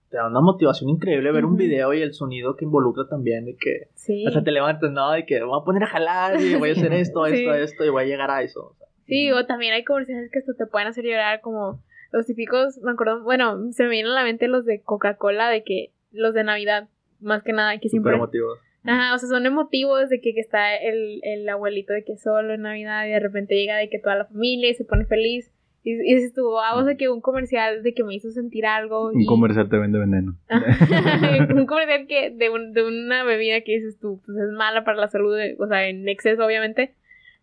te 0.10 0.18
da 0.18 0.28
una 0.28 0.42
motivación 0.42 0.90
increíble 0.90 1.32
ver 1.32 1.46
un 1.46 1.56
video 1.56 1.94
y 1.94 2.02
el 2.02 2.14
sonido 2.14 2.56
que 2.56 2.66
involucra 2.66 3.08
también, 3.08 3.46
de 3.46 3.56
que 3.58 3.90
sí. 3.94 4.26
hasta 4.26 4.44
te 4.44 4.52
levantas, 4.52 4.92
¿no? 4.92 5.12
De 5.12 5.26
que 5.26 5.44
voy 5.44 5.60
a 5.62 5.64
poner 5.64 5.84
a 5.84 5.88
jalar 5.88 6.42
y 6.42 6.56
voy 6.56 6.70
a 6.70 6.74
hacer 6.74 6.94
esto, 6.94 7.26
Sí. 7.26 7.36
esto, 7.36 7.54
esto 7.54 7.86
y 7.86 7.90
voy 7.90 8.04
a 8.04 8.08
llegar 8.08 8.32
a 8.32 8.42
eso. 8.42 8.68
o 8.68 8.74
sea. 8.76 8.88
Sí, 9.06 9.32
o 9.32 9.46
también 9.46 9.74
hay 9.74 9.84
comerciales 9.84 10.32
que 10.32 10.40
hasta 10.40 10.54
te 10.56 10.66
pueden 10.66 10.88
hacer 10.88 11.04
llorar, 11.06 11.42
como 11.42 11.84
los 12.12 12.26
típicos, 12.26 12.80
me 12.82 12.92
acuerdo, 12.92 13.22
bueno, 13.24 13.72
se 13.72 13.84
me 13.84 13.90
vienen 13.90 14.12
a 14.14 14.16
la 14.16 14.24
mente 14.24 14.48
los 14.48 14.66
de 14.66 14.82
Coca-Cola, 14.82 15.50
de 15.50 15.64
que 15.64 15.92
los 16.12 16.34
de 16.34 16.44
Navidad, 16.44 16.88
más 17.20 17.44
que 17.44 17.54
nada, 17.54 17.78
que 17.78 17.90
siempre... 17.90 18.16
emotivos. 18.16 18.58
Ajá, 18.86 19.16
o 19.16 19.18
sea, 19.18 19.30
son 19.30 19.46
emotivos 19.46 20.10
de 20.10 20.22
que, 20.22 20.34
que 20.34 20.40
está 20.40 20.76
el, 20.76 21.20
el 21.24 21.48
abuelito 21.50 21.94
de 21.94 22.04
que 22.04 22.18
solo 22.18 22.54
en 22.54 22.62
Navidad 22.62 23.06
y 23.08 23.10
de 23.12 23.20
repente 23.20 23.56
llega 23.56 23.78
de 23.78 23.90
que 23.90 24.00
toda 24.00 24.16
la 24.16 24.26
familia 24.26 24.70
y 24.70 24.76
se 24.76 24.86
pone 24.86 25.06
feliz. 25.06 25.52
Y, 25.84 25.92
y 25.94 26.16
dices 26.16 26.34
tú, 26.34 26.42
wow, 26.44 26.78
o 26.82 26.84
sea, 26.84 26.96
que 26.98 27.10
un 27.10 27.22
comercial 27.22 27.84
de 27.84 27.94
que 27.94 28.04
me 28.04 28.16
hizo 28.16 28.32
sentir 28.32 28.66
algo. 28.66 29.10
Un 29.12 29.22
y- 29.22 29.26
comercial 29.28 29.70
te 29.70 29.78
vende 29.78 30.00
veneno. 30.00 30.36
un 31.56 31.66
comercial 31.66 32.08
que 32.08 32.32
de, 32.32 32.50
un- 32.50 32.74
de 32.74 32.84
una 32.84 33.24
bebida 33.24 33.62
que 33.62 33.74
dices 33.74 34.00
tú, 34.00 34.20
pues 34.26 34.38
es 34.38 34.52
mala 34.52 34.84
para 34.84 34.98
la 34.98 35.08
salud, 35.10 35.36
de- 35.38 35.56
o 35.60 35.68
sea, 35.68 35.88
en 35.88 36.08
exceso 36.10 36.46
obviamente. 36.46 36.94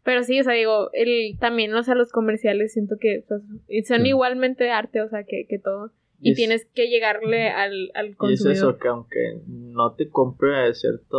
Pero 0.04 0.24
sí, 0.24 0.40
o 0.40 0.42
sea, 0.44 0.54
digo, 0.54 0.90
el, 0.94 1.38
también, 1.38 1.72
o 1.74 1.82
sea, 1.84 1.94
los 1.94 2.10
comerciales 2.10 2.72
siento 2.72 2.96
que 3.00 3.22
pues, 3.28 3.42
son 3.86 4.02
Sí. 4.02 4.08
igualmente 4.08 4.68
arte, 4.70 5.00
o 5.00 5.08
sea, 5.08 5.22
que, 5.22 5.46
que 5.48 5.58
todo. 5.60 5.92
Y, 6.22 6.30
es- 6.30 6.36
tienes 6.36 6.64
que 6.74 6.88
llegarle 6.88 7.50
al, 7.50 7.90
al 7.94 8.06
Y 8.06 8.10
es 8.10 8.16
consumidor. 8.16 8.52
eso, 8.56 8.78
que 8.78 8.88
aunque 8.88 9.40
no 9.46 9.94
te 9.94 10.08
compre 10.08 10.72
cierta 10.74 11.16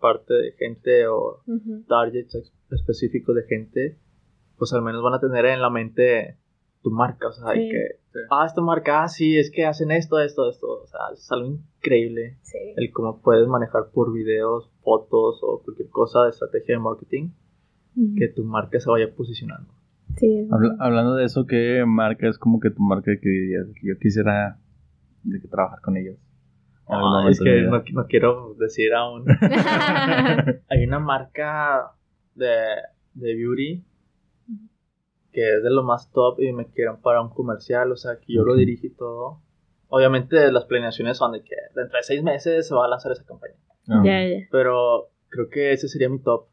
parte 0.00 0.34
de 0.34 0.52
gente 0.52 1.06
o 1.06 1.42
targets 1.88 2.52
específicos 2.70 3.34
de 3.36 3.42
gente, 3.44 3.96
pues 4.58 4.72
al 4.72 4.82
menos 4.82 5.02
van 5.02 5.14
a 5.14 5.20
tener 5.20 5.44
en 5.46 5.60
la 5.62 5.70
mente 5.70 6.36
tu 6.82 6.90
marca, 6.90 7.28
o 7.28 7.32
sea, 7.32 7.54
y 7.56 7.64
Sí. 7.66 7.68
que, 7.70 7.98
Sí. 8.12 8.18
ah, 8.30 8.44
esta 8.46 8.60
marca, 8.62 9.02
ah, 9.02 9.08
sí, 9.08 9.36
es 9.38 9.50
que 9.50 9.64
hacen 9.66 9.90
esto, 9.90 10.20
esto, 10.20 10.48
esto, 10.48 10.82
o 10.82 10.86
sea, 10.86 11.00
es 11.12 11.30
algo 11.32 11.48
increíble 11.78 12.36
Sí. 12.42 12.58
el 12.76 12.92
cómo 12.92 13.20
puedes 13.20 13.46
manejar 13.48 13.90
por 13.92 14.12
videos, 14.12 14.70
fotos 14.82 15.40
o 15.42 15.62
cualquier 15.64 15.88
cosa 15.88 16.24
de 16.24 16.30
estrategia 16.30 16.76
de 16.76 16.80
marketing 16.80 17.30
que 18.18 18.28
tu 18.28 18.44
marca 18.44 18.78
se 18.78 18.90
vaya 18.90 19.12
posicionando. 19.14 19.72
Sí, 20.16 20.38
es- 20.40 20.52
Habla- 20.52 20.76
hablando 20.80 21.14
de 21.14 21.24
eso, 21.24 21.46
¿qué 21.46 21.84
marca 21.86 22.28
es 22.28 22.38
como 22.38 22.60
que 22.60 22.70
tu 22.70 22.82
marca 22.82 23.10
que 23.20 23.28
dirías 23.28 23.66
que 23.80 23.88
yo 23.88 23.98
quisiera 23.98 24.58
de 25.22 25.40
que 25.40 25.48
trabajar 25.48 25.80
con 25.82 25.96
ellos? 25.96 26.16
Momento 26.88 27.30
es 27.30 27.40
que 27.40 27.62
no, 27.62 27.82
no 28.02 28.06
quiero 28.06 28.54
decir 28.54 28.94
aún. 28.94 29.24
Hay 30.68 30.84
una 30.86 31.00
marca 31.00 31.92
de, 32.34 32.54
de 33.14 33.34
beauty 33.34 33.84
que 35.32 35.56
es 35.56 35.62
de 35.62 35.70
lo 35.70 35.82
más 35.82 36.10
top 36.12 36.40
y 36.40 36.52
me 36.52 36.66
quieren 36.68 36.96
para 37.02 37.20
un 37.20 37.28
comercial, 37.28 37.92
o 37.92 37.96
sea, 37.96 38.18
que 38.18 38.32
yo 38.32 38.42
lo 38.44 38.54
dirijo 38.54 38.86
y 38.86 38.90
todo. 38.94 39.42
Obviamente 39.88 40.50
las 40.50 40.64
planeaciones 40.64 41.18
son 41.18 41.32
de 41.32 41.42
que 41.42 41.54
dentro 41.74 41.96
de 41.98 42.02
seis 42.04 42.22
meses 42.22 42.66
se 42.68 42.74
va 42.74 42.86
a 42.86 42.88
lanzar 42.88 43.12
esa 43.12 43.24
campaña. 43.24 43.54
Ah. 43.88 44.00
Pero 44.50 45.10
creo 45.28 45.48
que 45.50 45.72
ese 45.72 45.88
sería 45.88 46.08
mi 46.08 46.20
top. 46.22 46.46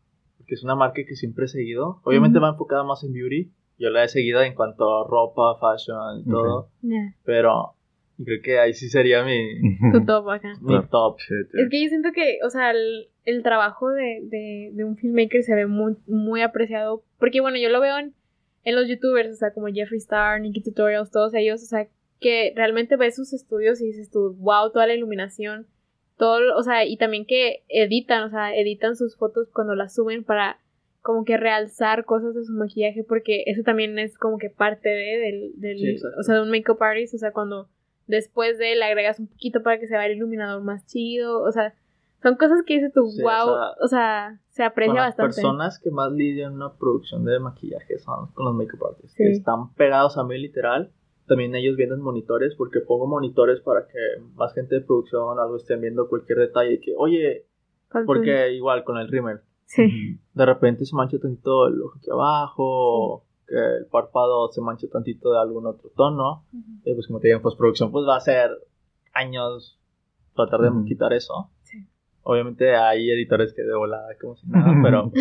Porque 0.43 0.55
es 0.55 0.63
una 0.63 0.75
marca 0.75 1.01
que 1.07 1.15
siempre 1.15 1.45
he 1.45 1.47
seguido. 1.47 2.01
Obviamente 2.03 2.39
va 2.39 2.49
enfocada 2.49 2.83
más 2.83 3.03
en 3.03 3.13
beauty. 3.13 3.51
yo 3.79 3.89
la 3.89 4.03
he 4.03 4.07
seguido 4.09 4.41
en 4.41 4.53
cuanto 4.55 4.83
a 5.03 5.07
ropa, 5.07 5.57
fashion 5.59 6.19
y 6.19 6.29
todo. 6.29 6.69
Ya. 6.81 7.15
Pero 7.23 7.75
creo 8.23 8.41
que 8.43 8.59
ahí 8.59 8.73
sí 8.73 8.89
sería 8.89 9.23
mi, 9.23 9.39
Tu 9.91 10.05
top 10.05 10.29
acá. 10.29 10.53
mi 10.61 10.75
top. 10.87 11.17
Es 11.53 11.69
que 11.69 11.81
yo 11.83 11.89
siento 11.89 12.09
que, 12.13 12.39
o 12.45 12.49
sea, 12.49 12.71
el, 12.71 13.07
el 13.25 13.41
trabajo 13.41 13.89
de, 13.89 14.19
de, 14.23 14.71
de 14.73 14.83
un 14.83 14.97
filmmaker 14.97 15.41
se 15.43 15.55
ve 15.55 15.65
muy, 15.65 15.95
muy 16.07 16.41
apreciado. 16.41 17.03
Porque, 17.19 17.39
bueno, 17.41 17.57
yo 17.57 17.69
lo 17.69 17.79
veo 17.79 17.97
en, 17.97 18.13
en 18.63 18.75
los 18.75 18.87
youtubers, 18.89 19.31
o 19.31 19.35
sea, 19.35 19.53
como 19.53 19.67
Jeffree 19.67 19.97
Star, 19.97 20.41
Nikki 20.41 20.61
Tutorials, 20.61 21.09
todos 21.11 21.33
ellos, 21.33 21.63
o 21.63 21.65
sea, 21.65 21.87
que 22.19 22.53
realmente 22.55 22.95
ves 22.97 23.15
sus 23.15 23.33
estudios 23.33 23.81
y 23.81 23.85
dices 23.87 24.09
tú, 24.11 24.35
wow, 24.39 24.71
toda 24.71 24.87
la 24.87 24.93
iluminación, 24.93 25.67
todo, 26.17 26.55
o 26.57 26.63
sea, 26.63 26.85
y 26.85 26.97
también 26.97 27.25
que 27.25 27.63
editan, 27.69 28.23
o 28.23 28.29
sea, 28.29 28.55
editan 28.55 28.95
sus 28.95 29.15
fotos 29.17 29.49
cuando 29.51 29.75
las 29.75 29.95
suben 29.95 30.23
para 30.23 30.59
como 31.01 31.25
que 31.25 31.35
realzar 31.37 32.05
cosas 32.05 32.33
de 32.33 32.45
su 32.45 32.53
maquillaje, 32.53 33.03
porque 33.03 33.43
eso 33.47 33.61
también 33.63 33.99
es 33.99 34.17
como 34.17 34.37
que 34.37 34.49
parte 34.49 34.89
de, 34.89 35.17
del, 35.17 35.51
del 35.55 35.77
Sí, 35.77 35.97
o 36.17 36.23
sea, 36.23 36.35
de 36.35 36.41
un 36.43 36.49
makeup 36.49 36.81
artist, 36.81 37.15
o 37.15 37.17
sea, 37.17 37.31
cuando 37.33 37.67
después 38.07 38.57
de 38.57 38.75
le 38.75 38.85
agregas 38.85 39.19
un 39.19 39.27
poquito 39.27 39.63
para 39.63 39.79
que 39.79 39.87
se 39.87 39.97
vea 39.97 40.05
el 40.05 40.17
iluminador 40.17 40.63
más 40.63 40.85
chido, 40.85 41.41
o 41.41 41.51
sea, 41.51 41.73
son 42.21 42.35
cosas 42.37 42.63
que 42.65 42.75
dices 42.75 42.93
tú, 42.93 43.05
Sí, 43.09 43.21
wow, 43.21 43.31
o 43.31 43.57
sea, 43.57 43.71
o 43.81 43.87
sea, 43.87 44.39
se 44.47 44.63
aprecia 44.63 44.93
Con 44.93 44.95
las 44.97 45.07
bastante. 45.09 45.35
personas 45.35 45.79
que 45.79 45.91
más 45.91 46.11
lidian 46.13 46.53
una 46.53 46.73
producción 46.73 47.25
de 47.25 47.37
maquillaje 47.39 47.97
son 47.99 48.31
con 48.31 48.45
los 48.45 48.55
makeup 48.55 48.85
artists. 48.85 49.11
Sí. 49.17 49.23
Que 49.23 49.31
están 49.31 49.73
pegados 49.73 50.17
a 50.17 50.23
mí 50.23 50.37
literal. 50.37 50.89
También 51.27 51.55
ellos 51.55 51.77
vienen 51.77 52.01
monitores 52.01 52.53
porque 52.57 52.79
pongo 52.81 53.07
monitores 53.07 53.61
para 53.61 53.87
que 53.87 53.97
más 54.35 54.53
gente 54.53 54.75
de 54.75 54.81
producción 54.81 55.23
o 55.23 55.31
algo 55.41 55.55
estén 55.57 55.79
viendo 55.81 56.07
cualquier 56.09 56.39
detalle. 56.39 56.79
Que, 56.81 56.93
oye, 56.97 57.45
Falta- 57.89 58.05
porque 58.05 58.51
igual 58.53 58.83
con 58.83 58.97
el 58.97 59.07
rímel. 59.07 59.39
Sí. 59.65 60.19
De 60.33 60.45
repente 60.45 60.85
se 60.85 60.95
mancha 60.95 61.17
tantito 61.19 61.67
el 61.67 61.81
ojo 61.81 61.97
aquí 61.97 62.09
abajo. 62.11 62.63
o 62.65 63.25
Que 63.47 63.55
el 63.55 63.85
párpado 63.87 64.49
se 64.51 64.61
mancha 64.61 64.87
tantito 64.91 65.31
de 65.31 65.39
algún 65.39 65.65
otro 65.67 65.89
tono. 65.95 66.45
Y 66.85 66.93
pues 66.93 67.07
como 67.07 67.19
te 67.19 67.27
digo, 67.27 67.37
en 67.37 67.43
postproducción 67.43 67.91
pues 67.91 68.05
va 68.07 68.17
a 68.17 68.21
ser 68.21 68.49
años 69.13 69.79
tratar 70.35 70.59
de 70.61 70.71
quitar 70.85 71.13
eso. 71.13 71.49
Sí. 71.61 71.77
Obviamente 72.23 72.75
hay 72.75 73.09
editores 73.11 73.53
que 73.53 73.61
de 73.63 73.75
volada 73.75 74.09
como 74.19 74.35
si 74.35 74.47
nada, 74.47 74.73
pero 74.83 75.11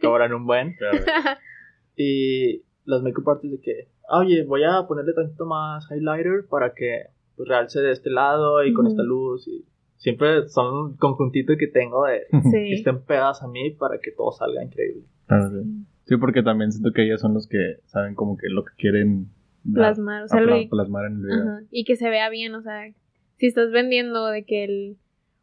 cobran 0.00 0.32
un 0.34 0.46
buen. 0.46 0.74
Y 1.96 2.62
los 2.84 3.02
makeup 3.02 3.28
artists 3.28 3.58
de 3.58 3.60
que, 3.62 3.88
"Ah, 3.88 3.93
oye, 4.10 4.44
voy 4.44 4.62
a 4.64 4.86
ponerle 4.86 5.12
tantito 5.12 5.46
más 5.46 5.86
highlighter 5.90 6.46
para 6.48 6.74
que 6.74 7.06
pues, 7.36 7.48
realce 7.48 7.80
de 7.80 7.92
este 7.92 8.10
lado 8.10 8.64
y 8.64 8.72
con 8.72 8.86
esta 8.86 9.02
luz. 9.02 9.46
Y 9.48 9.64
siempre 9.96 10.48
son 10.48 10.74
un 10.74 10.96
conjuntito 10.96 11.54
que 11.58 11.66
tengo 11.66 12.04
de 12.04 12.26
que 12.52 12.74
estén 12.74 13.02
pegadas 13.02 13.42
a 13.42 13.48
mí 13.48 13.70
para 13.70 13.98
que 13.98 14.10
todo 14.12 14.32
salga 14.32 14.62
increíble. 14.62 15.04
Claro, 15.26 15.50
sí. 15.50 15.86
Sí, 16.04 16.16
porque 16.18 16.42
también 16.42 16.70
siento 16.70 16.92
que 16.92 17.04
ellos 17.04 17.20
son 17.20 17.32
los 17.32 17.48
que 17.48 17.78
saben 17.86 18.14
como 18.14 18.36
que 18.36 18.48
lo 18.50 18.62
que 18.64 18.74
quieren 18.76 19.28
dar, 19.62 19.94
Plasmar, 19.94 20.24
o 20.24 20.28
sea, 20.28 20.40
plasmar 20.68 21.06
en 21.06 21.12
el 21.14 21.22
video. 21.22 21.42
Ajá, 21.42 21.62
Y 21.70 21.84
que 21.84 21.96
se 21.96 22.10
vea 22.10 22.28
bien, 22.28 22.54
o 22.54 22.60
sea, 22.60 22.92
si 23.38 23.46
estás 23.46 23.70
vendiendo 23.70 24.26
de 24.26 24.44
que 24.44 24.64
el 24.64 24.98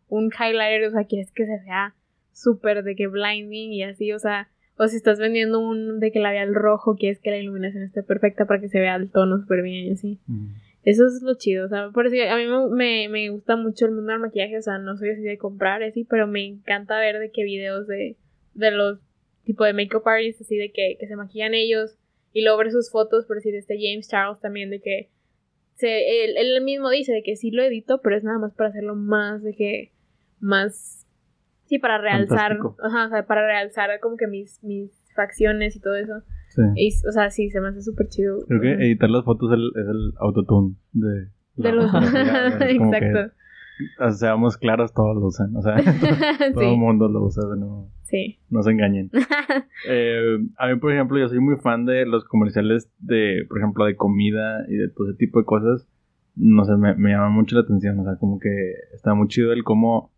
un 0.07 0.25
highlighter, 0.25 0.87
o 0.87 0.91
sea, 0.91 1.05
quieres 1.05 1.31
que 1.31 1.45
se 1.45 1.63
vea 1.63 1.95
súper 2.31 2.83
de 2.83 2.95
que 2.95 3.07
blinding 3.07 3.71
y 3.71 3.83
así, 3.83 4.11
o 4.11 4.19
sea, 4.19 4.49
o 4.81 4.87
si 4.87 4.95
estás 4.95 5.19
vendiendo 5.19 5.59
un 5.59 5.99
de 5.99 6.11
que 6.11 6.19
labial 6.19 6.55
rojo, 6.55 6.95
quieres 6.95 7.19
que 7.19 7.29
la 7.29 7.37
iluminación 7.37 7.83
esté 7.83 8.01
perfecta 8.01 8.47
para 8.47 8.59
que 8.59 8.67
se 8.67 8.79
vea 8.79 8.95
el 8.95 9.11
tono 9.11 9.37
súper 9.37 9.61
bien 9.61 9.85
y 9.85 9.91
así. 9.91 10.19
Ujú. 10.27 10.47
Eso 10.81 11.05
es 11.05 11.21
lo 11.21 11.35
chido, 11.35 11.67
o 11.67 11.69
sea, 11.69 11.91
por 11.91 12.07
eso 12.07 12.15
a 12.27 12.35
mí 12.35 12.47
me, 12.47 12.67
me, 12.75 13.09
me 13.09 13.29
gusta 13.29 13.55
mucho 13.55 13.85
el 13.85 13.91
mundo 13.91 14.11
del 14.11 14.21
maquillaje, 14.21 14.57
o 14.57 14.61
sea, 14.63 14.79
no 14.79 14.97
soy 14.97 15.11
así 15.11 15.21
de 15.21 15.37
comprar 15.37 15.83
así, 15.83 16.03
pero 16.03 16.25
me 16.25 16.43
encanta 16.43 16.99
ver 16.99 17.19
de 17.19 17.29
qué 17.29 17.43
videos 17.43 17.85
de, 17.85 18.15
de 18.55 18.71
los 18.71 18.97
tipo 19.43 19.65
de 19.65 19.73
makeup 19.73 20.07
artists 20.07 20.41
así 20.41 20.57
de 20.57 20.71
que, 20.71 20.97
que 20.99 21.07
se 21.07 21.15
maquillan 21.15 21.53
ellos 21.53 21.95
y 22.33 22.41
luego 22.41 22.57
ver 22.57 22.71
sus 22.71 22.89
fotos, 22.89 23.27
por 23.27 23.35
decir, 23.35 23.53
este 23.53 23.77
James 23.79 24.09
Charles 24.09 24.39
también 24.39 24.71
de 24.71 24.79
que 24.79 25.09
se, 25.75 26.25
él, 26.25 26.37
él 26.37 26.59
mismo 26.63 26.89
dice 26.89 27.13
de 27.13 27.21
que 27.21 27.35
sí 27.35 27.51
lo 27.51 27.61
edito, 27.61 28.01
pero 28.01 28.17
es 28.17 28.23
nada 28.23 28.39
más 28.39 28.55
para 28.55 28.71
hacerlo 28.71 28.95
más 28.95 29.43
de 29.43 29.53
que 29.53 29.91
más 30.39 31.00
sí 31.71 31.79
para 31.79 31.97
realzar, 31.97 32.59
ajá, 32.83 33.05
o 33.05 33.09
sea, 33.09 33.25
para 33.25 33.45
realzar 33.45 33.89
como 34.01 34.17
que 34.17 34.27
mis 34.27 34.61
mis 34.61 34.91
facciones 35.15 35.75
y 35.77 35.79
todo 35.79 35.95
eso. 35.95 36.21
Sí. 36.49 36.61
Y, 36.75 36.89
o 37.07 37.11
sea, 37.13 37.29
sí, 37.29 37.49
se 37.49 37.61
me 37.61 37.69
hace 37.69 37.81
súper 37.81 38.07
chido. 38.09 38.39
Creo 38.45 38.59
que 38.59 38.73
editar 38.73 39.09
las 39.09 39.23
fotos 39.23 39.51
es 39.51 39.57
el, 39.57 39.71
es 39.81 39.87
el 39.87 40.13
autotune 40.19 40.75
de, 40.91 41.27
de 41.55 41.71
los 41.71 41.89
que, 42.59 42.71
Exacto. 42.71 43.33
sea, 43.97 44.11
seamos 44.11 44.57
claros, 44.57 44.93
todos 44.93 45.15
lo 45.15 45.27
usan. 45.27 45.55
O 45.55 45.61
sea, 45.61 45.75
todo 46.53 46.61
el 46.61 46.69
sí, 46.71 46.77
mundo 46.77 47.07
lo 47.07 47.23
usa, 47.23 47.43
no, 47.57 47.89
sí. 48.03 48.37
no 48.49 48.63
se 48.63 48.71
engañen. 48.71 49.09
Eh, 49.89 50.37
a 50.57 50.67
mí, 50.67 50.75
por 50.79 50.91
ejemplo, 50.93 51.17
yo 51.17 51.27
soy 51.27 51.39
muy 51.39 51.55
fan 51.55 51.85
de 51.85 52.05
los 52.05 52.23
comerciales 52.25 52.87
de, 52.99 53.45
por 53.49 53.57
ejemplo, 53.57 53.85
de 53.85 53.95
comida 53.95 54.63
y 54.69 54.75
de 54.75 54.89
todo 54.89 55.09
ese 55.09 55.17
tipo 55.17 55.39
de 55.39 55.45
cosas. 55.45 55.87
No 56.35 56.63
sé, 56.65 56.77
me, 56.77 56.93
me 56.95 57.09
llama 57.09 57.29
mucho 57.29 57.55
la 57.55 57.63
atención. 57.63 57.99
O 57.99 58.03
sea, 58.03 58.17
como 58.17 58.39
que 58.39 58.49
está 58.93 59.15
muy 59.15 59.27
chido 59.27 59.53
el 59.53 59.63
cómo 59.63 60.11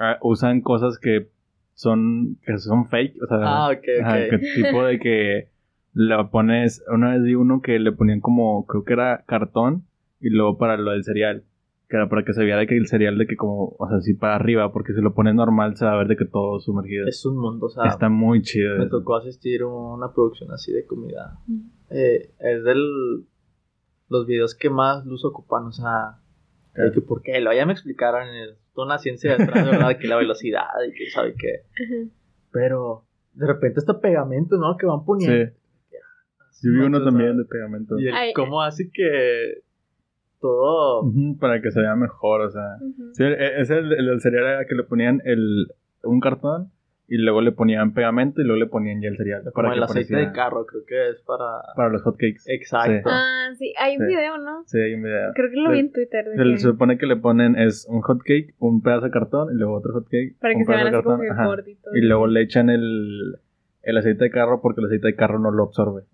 ah, 0.00 0.18
usan 0.22 0.60
cosas 0.62 0.98
que 0.98 1.30
son, 1.74 2.38
que 2.44 2.58
son 2.58 2.88
fake. 2.88 3.22
O 3.22 3.26
sea, 3.26 3.38
Ah, 3.42 3.70
ok, 3.70 3.84
ajá, 4.02 4.16
ok. 4.16 4.30
que 4.30 4.62
tipo 4.62 4.84
de 4.84 4.98
que 4.98 5.48
lo 5.92 6.30
pones. 6.30 6.82
Una 6.92 7.12
vez 7.12 7.22
vi 7.22 7.34
uno 7.34 7.60
que 7.62 7.78
le 7.78 7.92
ponían 7.92 8.20
como, 8.20 8.66
creo 8.66 8.84
que 8.84 8.92
era 8.94 9.24
cartón 9.26 9.84
y 10.20 10.30
luego 10.30 10.58
para 10.58 10.76
lo 10.76 10.90
del 10.90 11.04
cereal. 11.04 11.44
Que 11.88 11.96
era 11.96 12.08
para 12.08 12.24
que 12.24 12.32
se 12.32 12.44
viera 12.44 12.60
de 12.60 12.68
que 12.68 12.76
el 12.76 12.86
cereal 12.86 13.18
de 13.18 13.26
que 13.26 13.34
como, 13.34 13.74
o 13.76 13.88
sea, 13.88 13.96
así 13.96 14.14
para 14.14 14.36
arriba, 14.36 14.72
porque 14.72 14.92
si 14.92 15.00
lo 15.00 15.12
pones 15.12 15.34
normal 15.34 15.76
se 15.76 15.84
va 15.84 15.94
a 15.94 15.96
ver 15.96 16.06
de 16.06 16.16
que 16.16 16.24
todo 16.24 16.60
sumergido. 16.60 17.08
Es 17.08 17.26
un 17.26 17.36
mundo, 17.36 17.66
o 17.66 17.68
sea, 17.68 17.86
Está 17.86 18.08
muy 18.08 18.42
chido. 18.42 18.76
me 18.78 18.84
eso. 18.84 18.98
tocó 18.98 19.16
asistir 19.16 19.62
a 19.62 19.66
una 19.66 20.12
producción 20.12 20.52
así 20.52 20.72
de 20.72 20.86
comida. 20.86 21.40
Eh, 21.90 22.30
es 22.38 22.62
del 22.62 23.24
los 24.08 24.24
videos 24.26 24.54
que 24.54 24.70
más 24.70 25.04
luz 25.04 25.24
ocupan, 25.24 25.64
o 25.64 25.72
sea, 25.72 26.19
que 26.92 27.00
por 27.00 27.22
qué, 27.22 27.40
lo 27.40 27.52
ya 27.52 27.66
me 27.66 27.72
explicaron, 27.72 28.28
es 28.28 28.56
toda 28.74 28.86
una 28.86 28.98
ciencia 28.98 29.36
detrás, 29.36 29.64
de 29.64 29.70
verdad, 29.70 29.98
que 29.98 30.08
la 30.08 30.16
velocidad 30.16 30.66
y 30.88 30.92
que 30.92 31.10
sabe 31.10 31.34
qué, 31.38 31.64
pero 32.50 33.04
de 33.34 33.46
repente 33.46 33.80
está 33.80 34.00
pegamento, 34.00 34.56
¿no? 34.56 34.76
Que 34.76 34.86
van 34.86 35.04
poniendo. 35.04 35.50
Sí. 35.50 35.56
Yo 36.62 36.72
vi 36.72 36.80
uno 36.80 37.02
también 37.02 37.38
de 37.38 37.44
pegamento. 37.44 37.98
Y 37.98 38.08
el 38.08 38.14
Ay. 38.14 38.32
cómo 38.34 38.60
hace 38.60 38.90
que 38.92 39.62
todo... 40.40 41.10
Para 41.38 41.62
que 41.62 41.70
se 41.70 41.80
vea 41.80 41.96
mejor, 41.96 42.42
o 42.42 42.50
sea. 42.50 42.76
Sí, 43.12 43.24
e- 43.24 43.60
ese 43.60 43.78
el, 43.78 43.92
el, 43.92 44.08
el 44.08 44.20
cereal 44.20 44.44
era 44.46 44.64
que 44.66 44.74
le 44.74 44.82
ponían 44.82 45.22
el, 45.24 45.68
un 46.02 46.20
cartón 46.20 46.70
y 47.12 47.18
luego 47.18 47.40
le 47.42 47.50
ponían 47.52 47.92
pegamento 47.92 48.40
y 48.40 48.44
luego 48.44 48.60
le 48.60 48.66
ponían 48.68 49.02
ya 49.02 49.08
el 49.08 49.16
cereal. 49.16 49.42
Como 49.52 49.52
para 49.68 49.74
el 49.74 49.80
que 49.80 49.84
aceite 49.84 50.14
de 50.16 50.30
carro, 50.32 50.64
creo 50.64 50.84
que 50.86 51.10
es 51.10 51.20
para... 51.22 51.60
Para 51.74 51.88
los 51.90 52.02
hotcakes. 52.02 52.42
Exacto. 52.46 53.10
Ah, 53.10 53.48
sí, 53.58 53.74
hay 53.78 53.96
un 53.96 54.06
Sí. 54.06 54.14
video, 54.14 54.38
¿no? 54.38 54.62
Sí, 54.66 54.78
hay 54.78 54.94
un 54.94 55.02
video. 55.02 55.32
Creo 55.34 55.50
que 55.50 55.56
lo 55.56 55.70
vi 55.70 55.76
Sí. 55.78 55.80
en 55.86 55.92
Twitter. 55.92 56.24
de 56.24 56.36
Se, 56.36 56.42
que- 56.44 56.56
se 56.58 56.68
supone 56.68 56.98
que 56.98 57.06
le 57.06 57.16
ponen 57.16 57.56
es 57.56 57.84
un 57.90 58.00
hotcake, 58.00 58.54
un 58.60 58.80
pedazo 58.80 59.06
de 59.06 59.10
cartón 59.10 59.52
y 59.52 59.58
luego 59.58 59.74
otro 59.74 59.92
hotcake. 59.92 60.36
para 60.40 60.54
que 60.54 60.58
un 60.60 60.64
se 60.64 60.70
vean 60.72 60.84
pedazo 60.90 61.12
así 61.14 61.28
como 61.28 61.46
gorditos. 61.48 61.96
Y 61.96 62.00
luego 62.00 62.26
le 62.28 62.42
echan 62.42 62.70
el, 62.70 63.36
el 63.82 63.96
aceite 63.98 64.24
de 64.24 64.30
carro 64.30 64.60
porque 64.62 64.80
el 64.80 64.86
aceite 64.86 65.08
de 65.08 65.16
carro 65.16 65.38
no 65.40 65.50
lo 65.50 65.64
absorbe. 65.64 66.04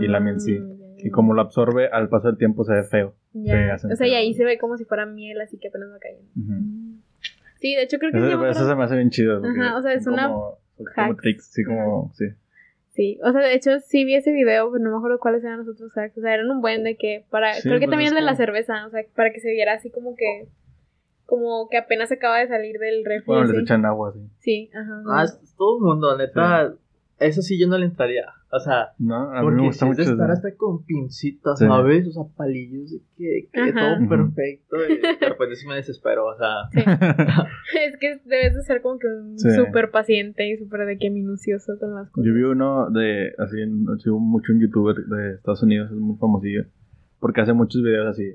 y 0.00 0.08
la 0.08 0.18
miel 0.20 0.40
sí. 0.40 0.58
Ah, 0.60 0.64
ya, 0.98 1.04
Y 1.06 1.10
como 1.10 1.34
lo 1.34 1.42
absorbe, 1.42 1.86
al 1.88 2.08
paso 2.08 2.26
del 2.28 2.36
tiempo 2.36 2.64
se 2.64 2.72
ve 2.74 2.82
feo. 2.82 3.14
Ya. 3.32 3.52
se 3.54 3.70
hacen 3.70 3.92
O 3.92 3.96
sea, 3.96 4.06
y 4.08 4.14
ahí 4.14 4.34
se 4.34 4.44
ve 4.44 4.58
como 4.58 4.76
si 4.76 4.84
fuera 4.84 5.06
miel, 5.06 5.40
así 5.40 5.56
que 5.58 5.68
apenas 5.68 5.88
va 5.90 5.98
cayendo. 6.00 6.28
Ujú. 6.36 7.00
Sí, 7.62 7.76
de 7.76 7.84
hecho 7.84 7.98
creo 7.98 8.10
que 8.10 8.18
sí. 8.18 8.26
Eso, 8.26 8.46
eso 8.46 8.68
se 8.68 8.74
me 8.74 8.82
hace 8.82 8.96
bien 8.96 9.10
chido. 9.10 9.40
Ajá, 9.42 9.76
o 9.76 9.82
sea, 9.82 9.92
es 9.92 10.06
una 10.08 10.28
Como, 10.28 11.16
tricks, 11.20 11.52
sí, 11.52 11.62
como. 11.64 12.10
Sí. 12.14 12.24
Sí, 12.90 13.20
o 13.22 13.30
sea, 13.30 13.40
de 13.40 13.54
hecho 13.54 13.78
sí 13.78 14.04
vi 14.04 14.16
ese 14.16 14.32
video, 14.32 14.70
pero 14.70 14.82
no 14.84 14.90
me 14.90 14.96
acuerdo 14.96 15.20
cuáles 15.20 15.44
eran 15.44 15.60
los 15.60 15.68
otros 15.68 15.96
hacks. 15.96 16.18
O 16.18 16.20
sea, 16.20 16.34
eran 16.34 16.50
un 16.50 16.60
buen 16.60 16.82
de 16.82 16.96
que 16.96 17.24
para... 17.30 17.54
Sí, 17.54 17.62
creo 17.62 17.78
que 17.78 17.86
pues 17.86 17.92
también 17.92 18.10
el 18.10 18.16
de 18.16 18.22
la 18.22 18.34
cerveza, 18.34 18.84
o 18.86 18.90
sea, 18.90 19.02
para 19.14 19.32
que 19.32 19.40
se 19.40 19.50
viera 19.50 19.74
así 19.74 19.90
como 19.90 20.14
que... 20.16 20.48
Como 21.24 21.68
que 21.70 21.78
apenas 21.78 22.12
acaba 22.12 22.40
de 22.40 22.48
salir 22.48 22.78
del 22.78 23.04
refri. 23.06 23.24
Bueno, 23.26 23.44
les 23.44 23.62
echan 23.62 23.86
agua, 23.86 24.10
así. 24.10 24.20
Sí, 24.40 24.70
ajá. 24.74 25.02
Ah, 25.08 25.24
es, 25.24 25.54
todo 25.56 25.78
el 25.78 25.84
mundo, 25.84 26.18
neta. 26.18 26.74
Eso 27.22 27.42
sí 27.42 27.58
yo 27.58 27.66
no 27.68 27.78
le 27.78 27.86
entraría. 27.86 28.26
O 28.54 28.58
sea, 28.60 28.90
No, 28.98 29.30
a 29.30 29.36
mí 29.36 29.42
porque 29.42 29.56
me 29.60 29.66
gusta 29.68 29.86
es 29.86 29.88
mucho. 29.90 30.02
de 30.04 30.10
estar 30.12 30.30
hasta 30.30 30.54
con 30.56 30.84
pincitas, 30.84 31.58
Sí. 31.58 31.64
¿sabes? 31.66 32.06
O 32.08 32.12
sea, 32.12 32.22
palillos 32.36 32.90
de 32.90 32.98
que, 33.16 33.48
que 33.50 33.72
todo 33.72 34.08
perfecto. 34.08 34.76
Y 34.88 34.98
de 35.20 35.28
repente 35.28 35.56
sí 35.56 35.66
me 35.66 35.76
desespero, 35.76 36.26
o 36.26 36.36
sea. 36.36 36.68
Sí. 36.70 36.80
es 37.86 37.96
que 37.98 38.20
debes 38.26 38.54
de 38.54 38.62
ser 38.62 38.82
como 38.82 38.98
que 38.98 39.06
un 39.06 39.38
Sí. 39.38 39.50
súper 39.52 39.90
paciente 39.90 40.46
y 40.48 40.56
súper 40.58 40.84
de 40.86 40.98
que 40.98 41.08
minucioso 41.10 41.78
con 41.80 41.94
las 41.94 42.10
cosas. 42.10 42.26
Yo 42.26 42.34
vi 42.34 42.42
uno 42.42 42.90
de, 42.90 43.32
así, 43.38 43.56
sigo 44.02 44.18
mucho 44.20 44.52
un 44.52 44.60
youtuber 44.60 44.96
de 44.96 45.34
Estados 45.34 45.62
Unidos, 45.62 45.90
es 45.90 45.96
muy 45.96 46.16
famosillo, 46.18 46.64
porque 47.20 47.40
hace 47.40 47.52
muchos 47.54 47.82
videos 47.82 48.06
así, 48.08 48.34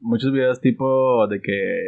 muchos 0.00 0.32
videos 0.32 0.60
tipo 0.62 1.26
de 1.28 1.40
que, 1.42 1.82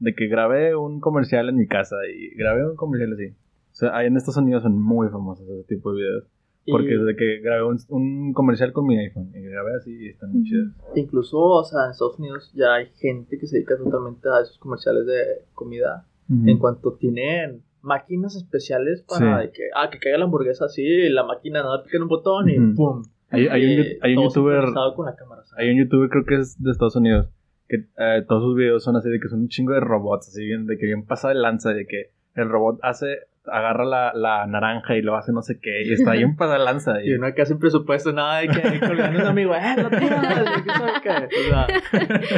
de 0.00 0.14
que 0.14 0.26
grabé 0.26 0.74
un 0.74 0.98
comercial 1.00 1.48
en 1.48 1.56
mi 1.56 1.66
casa 1.68 1.96
y 2.12 2.34
grabé 2.36 2.66
un 2.68 2.74
comercial 2.74 3.12
así. 3.12 3.34
Sea, 3.78 4.04
en 4.04 4.16
Estados 4.16 4.38
Unidos 4.38 4.64
son 4.64 4.80
muy 4.80 5.08
famosos 5.08 5.48
ese 5.48 5.62
tipo 5.68 5.92
de 5.92 6.00
videos, 6.02 6.24
porque 6.68 6.90
y 6.90 6.94
es 6.98 7.04
de 7.04 7.14
que 7.16 7.38
grabé 7.40 7.62
un, 7.64 7.78
un 7.90 8.32
comercial 8.32 8.72
con 8.72 8.86
mi 8.86 8.98
iPhone 8.98 9.30
y 9.34 9.40
grabé 9.40 9.76
así 9.76 9.92
y 9.96 10.08
están 10.08 10.32
muy 10.32 10.40
Ujú. 10.40 10.48
chidos. 10.48 10.72
incluso, 10.96 11.38
o 11.38 11.62
sea, 11.64 11.84
en 11.84 11.90
Estados 11.92 12.18
Unidos 12.18 12.52
ya 12.56 12.74
hay 12.74 12.86
gente 12.96 13.38
que 13.38 13.46
se 13.46 13.56
dedica 13.58 13.76
totalmente 13.76 14.28
a 14.28 14.40
esos 14.42 14.58
comerciales 14.58 15.06
de 15.06 15.22
comida. 15.54 16.06
En 16.44 16.58
cuanto 16.58 16.92
tienen 16.94 17.62
máquinas 17.80 18.34
especiales 18.36 19.02
para 19.08 19.44
Sí. 19.44 19.50
que, 19.54 19.62
ah, 19.74 19.88
que 19.90 19.98
caiga 20.00 20.18
la 20.18 20.24
hamburguesa 20.24 20.64
así, 20.66 20.82
y 20.82 21.08
la 21.08 21.22
máquina 21.24 21.62
no 21.62 21.70
pica 21.84 21.96
en 21.98 22.02
un 22.02 22.08
botón 22.08 22.50
y 22.50 22.58
Ujú. 22.58 22.74
pum. 22.74 23.02
Hay, 23.30 23.46
hay 23.46 23.64
un, 23.64 23.86
hay 24.02 24.16
un 24.16 24.24
youtuber, 24.24 24.64
con 24.96 25.06
la 25.06 25.14
cámara, 25.14 25.42
hay 25.56 25.70
un 25.70 25.78
youtuber 25.84 26.08
creo 26.10 26.24
que 26.24 26.34
es 26.34 26.60
de 26.62 26.70
Estados 26.72 26.96
Unidos, 26.96 27.28
que 27.68 27.76
eh, 27.96 28.24
todos 28.28 28.42
sus 28.42 28.56
videos 28.56 28.82
son 28.82 28.96
así 28.96 29.08
de 29.08 29.20
que 29.20 29.28
son 29.28 29.40
un 29.42 29.48
chingo 29.48 29.72
de 29.72 29.80
robots, 29.80 30.28
así 30.28 30.44
bien, 30.44 30.66
de 30.66 30.76
que 30.78 30.86
bien 30.86 31.06
pasa 31.06 31.28
de 31.28 31.36
lanza, 31.36 31.72
de 31.72 31.86
que 31.86 32.10
el 32.34 32.48
robot 32.48 32.78
hace, 32.82 33.18
agarra 33.52 33.84
la, 33.84 34.12
la 34.14 34.46
naranja 34.46 34.96
y 34.96 35.02
lo 35.02 35.16
hace 35.16 35.32
no 35.32 35.42
sé 35.42 35.58
qué, 35.60 35.82
y 35.84 35.92
está 35.92 36.12
bien 36.12 36.36
pasa 36.38 36.54
de 36.54 36.58
lanza. 36.60 37.02
Y 37.02 37.12
uno 37.14 37.26
acá 37.26 37.44
sin 37.44 37.58
presupuesto, 37.58 38.12
nada 38.12 38.38
de 38.40 38.48
que 38.48 38.80
colgando 38.86 39.18
a 39.18 39.22
un 39.22 39.28
amigo, 39.28 39.54
eh, 39.54 39.74
lo 39.76 39.90
tiras, 39.90 40.24
y 40.58 40.62
que 40.62 40.70
sabe 40.70 40.92
qué. 41.02 41.36
O 41.38 41.42
sea, 41.50 41.66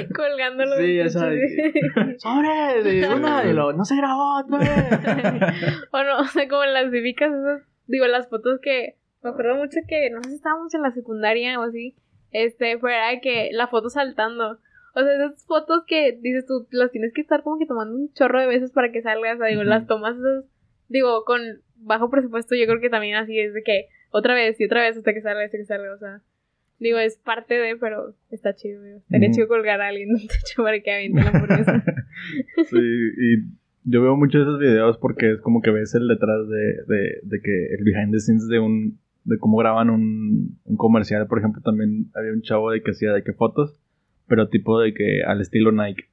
Colgándolo. 0.15 0.77
Sí, 0.77 0.97
de 0.97 1.05
pinches- 1.05 2.19
sobre, 2.19 2.83
de 2.83 3.09
una, 3.15 3.45
y 3.45 3.53
lo, 3.53 3.73
no 3.73 3.85
se 3.85 3.97
grabó 3.97 4.43
vez. 4.59 4.69
o 5.93 6.03
no, 6.03 6.19
o 6.21 6.25
sea, 6.25 6.49
como 6.49 6.65
en 6.65 6.73
las 6.75 6.91
típicas 6.91 7.31
esas, 7.33 7.63
digo, 7.87 8.07
las 8.07 8.29
fotos 8.29 8.61
que 8.63 8.97
me 9.23 9.31
acuerdo 9.31 9.57
mucho 9.57 9.79
que, 9.87 10.11
no 10.11 10.23
sé 10.23 10.31
si 10.31 10.37
estábamos 10.37 10.73
en 10.75 10.83
la 10.83 10.93
secundaria 10.93 11.59
o 11.61 11.63
así, 11.65 11.95
este, 12.33 12.79
fuera 12.79 13.09
de 13.09 13.21
que 13.21 13.51
la 13.53 13.67
foto 13.69 13.91
saltando. 13.91 14.59
O 14.95 15.03
sea, 15.03 15.15
esas 15.15 15.45
fotos 15.47 15.85
que 15.87 16.19
dices 16.21 16.47
tú, 16.47 16.67
las 16.73 16.91
tienes 16.91 17.13
que 17.15 17.21
estar 17.21 17.43
como 17.43 17.59
que 17.59 17.67
tomando 17.67 17.95
un 17.95 18.13
chorro 18.13 18.41
de 18.41 18.47
veces 18.49 18.73
para 18.73 18.91
que 18.91 19.03
salgas, 19.03 19.37
o 19.37 19.39
sea, 19.39 19.47
digo, 19.49 19.63
las 19.63 19.87
tomas 19.87 20.17
esas, 20.17 20.45
digo, 20.91 21.25
con 21.25 21.41
bajo 21.77 22.11
presupuesto, 22.11 22.55
yo 22.55 22.67
creo 22.67 22.81
que 22.81 22.91
también 22.91 23.17
así 23.17 23.39
es 23.39 23.55
de 23.55 23.63
que 23.63 23.87
otra 24.11 24.35
vez 24.35 24.61
y 24.61 24.67
otra 24.67 24.83
vez 24.83 24.99
hasta 24.99 25.15
que 25.15 25.23
salga, 25.23 25.45
hasta 25.45 25.57
que 25.57 25.65
salga, 25.65 25.95
o 25.95 25.99
sea, 25.99 26.21
digo, 26.79 26.99
es 26.99 27.17
parte 27.17 27.55
de, 27.55 27.77
pero 27.77 28.15
está 28.31 28.55
chido, 28.55 28.83
digo. 28.83 28.99
Estaría 28.99 29.29
Ujú. 29.29 29.37
chido 29.37 29.49
colgar 29.49 29.81
a 29.81 29.89
alguien 29.89 30.11
en 30.11 30.17
un 30.17 30.27
techo 30.29 30.63
para 30.63 30.81
que 30.81 30.93
aviente 30.93 31.23
la 31.23 31.31
hamburguesa. 31.31 31.83
Sí, 32.69 32.77
y 32.77 33.37
yo 33.85 34.03
veo 34.03 34.15
muchos 34.17 34.41
de 34.41 34.43
esos 34.43 34.61
videos 34.61 34.99
porque 34.99 35.33
es 35.33 35.41
como 35.41 35.63
que 35.63 35.71
ves 35.71 35.95
el 35.95 36.07
detrás 36.07 36.47
de, 36.49 36.95
de, 36.95 37.21
de 37.23 37.41
que 37.41 37.75
el 37.75 37.83
behind 37.83 38.13
the 38.13 38.21
scenes 38.21 38.47
de 38.49 38.59
un 38.59 38.99
de 39.25 39.39
cómo 39.39 39.57
graban 39.57 39.91
un, 39.91 40.59
un 40.65 40.77
comercial, 40.77 41.27
por 41.27 41.39
ejemplo, 41.39 41.63
también 41.63 42.11
había 42.15 42.33
un 42.33 42.43
chavo 42.43 42.71
de 42.71 42.83
que 42.83 42.91
hacía 42.91 43.13
de 43.13 43.23
que 43.23 43.33
fotos, 43.33 43.81
pero 44.29 44.49
tipo 44.49 44.81
de 44.81 44.93
que 44.93 45.23
al 45.23 45.41
estilo 45.41 45.73
Nike. 45.73 46.05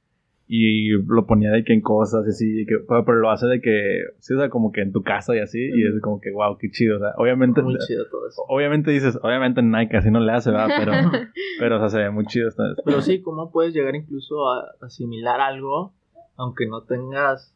Y 0.50 0.88
lo 1.06 1.26
ponía 1.26 1.50
de 1.50 1.62
que 1.62 1.74
en 1.74 1.82
cosas 1.82 2.24
y 2.26 2.30
así, 2.30 2.66
que, 2.66 2.76
pero, 2.88 3.16
lo 3.16 3.30
hace 3.30 3.46
de 3.46 3.60
que, 3.60 4.00
sí, 4.18 4.32
o 4.32 4.38
sea, 4.38 4.48
como 4.48 4.72
que 4.72 4.80
en 4.80 4.92
tu 4.92 5.02
casa 5.02 5.36
y 5.36 5.40
así, 5.40 5.58
y 5.60 5.86
es 5.86 6.00
como 6.00 6.22
que, 6.22 6.30
wow, 6.32 6.56
qué 6.56 6.70
chido, 6.70 6.96
o 6.96 7.00
sea, 7.00 7.10
obviamente, 7.18 7.60
Muy 7.60 7.76
chido 7.86 8.06
todo 8.10 8.26
eso. 8.26 8.42
obviamente 8.48 8.90
dices, 8.90 9.18
obviamente 9.22 9.60
Nike 9.62 9.98
así 9.98 10.10
no 10.10 10.20
le 10.20 10.32
hace, 10.32 10.50
¿verdad? 10.50 10.68
Pero, 10.78 10.92
pero, 11.60 11.76
o 11.76 11.78
sea, 11.80 11.88
se 11.90 11.98
ve 11.98 12.10
muy 12.10 12.24
chido 12.24 12.48
esta 12.48 12.62
Pero 12.82 13.02
sí, 13.02 13.20
¿cómo 13.20 13.50
puedes 13.52 13.74
llegar 13.74 13.94
incluso 13.94 14.48
a 14.48 14.72
asimilar 14.80 15.38
algo 15.40 15.92
aunque 16.36 16.66
no 16.66 16.82
tengas 16.84 17.54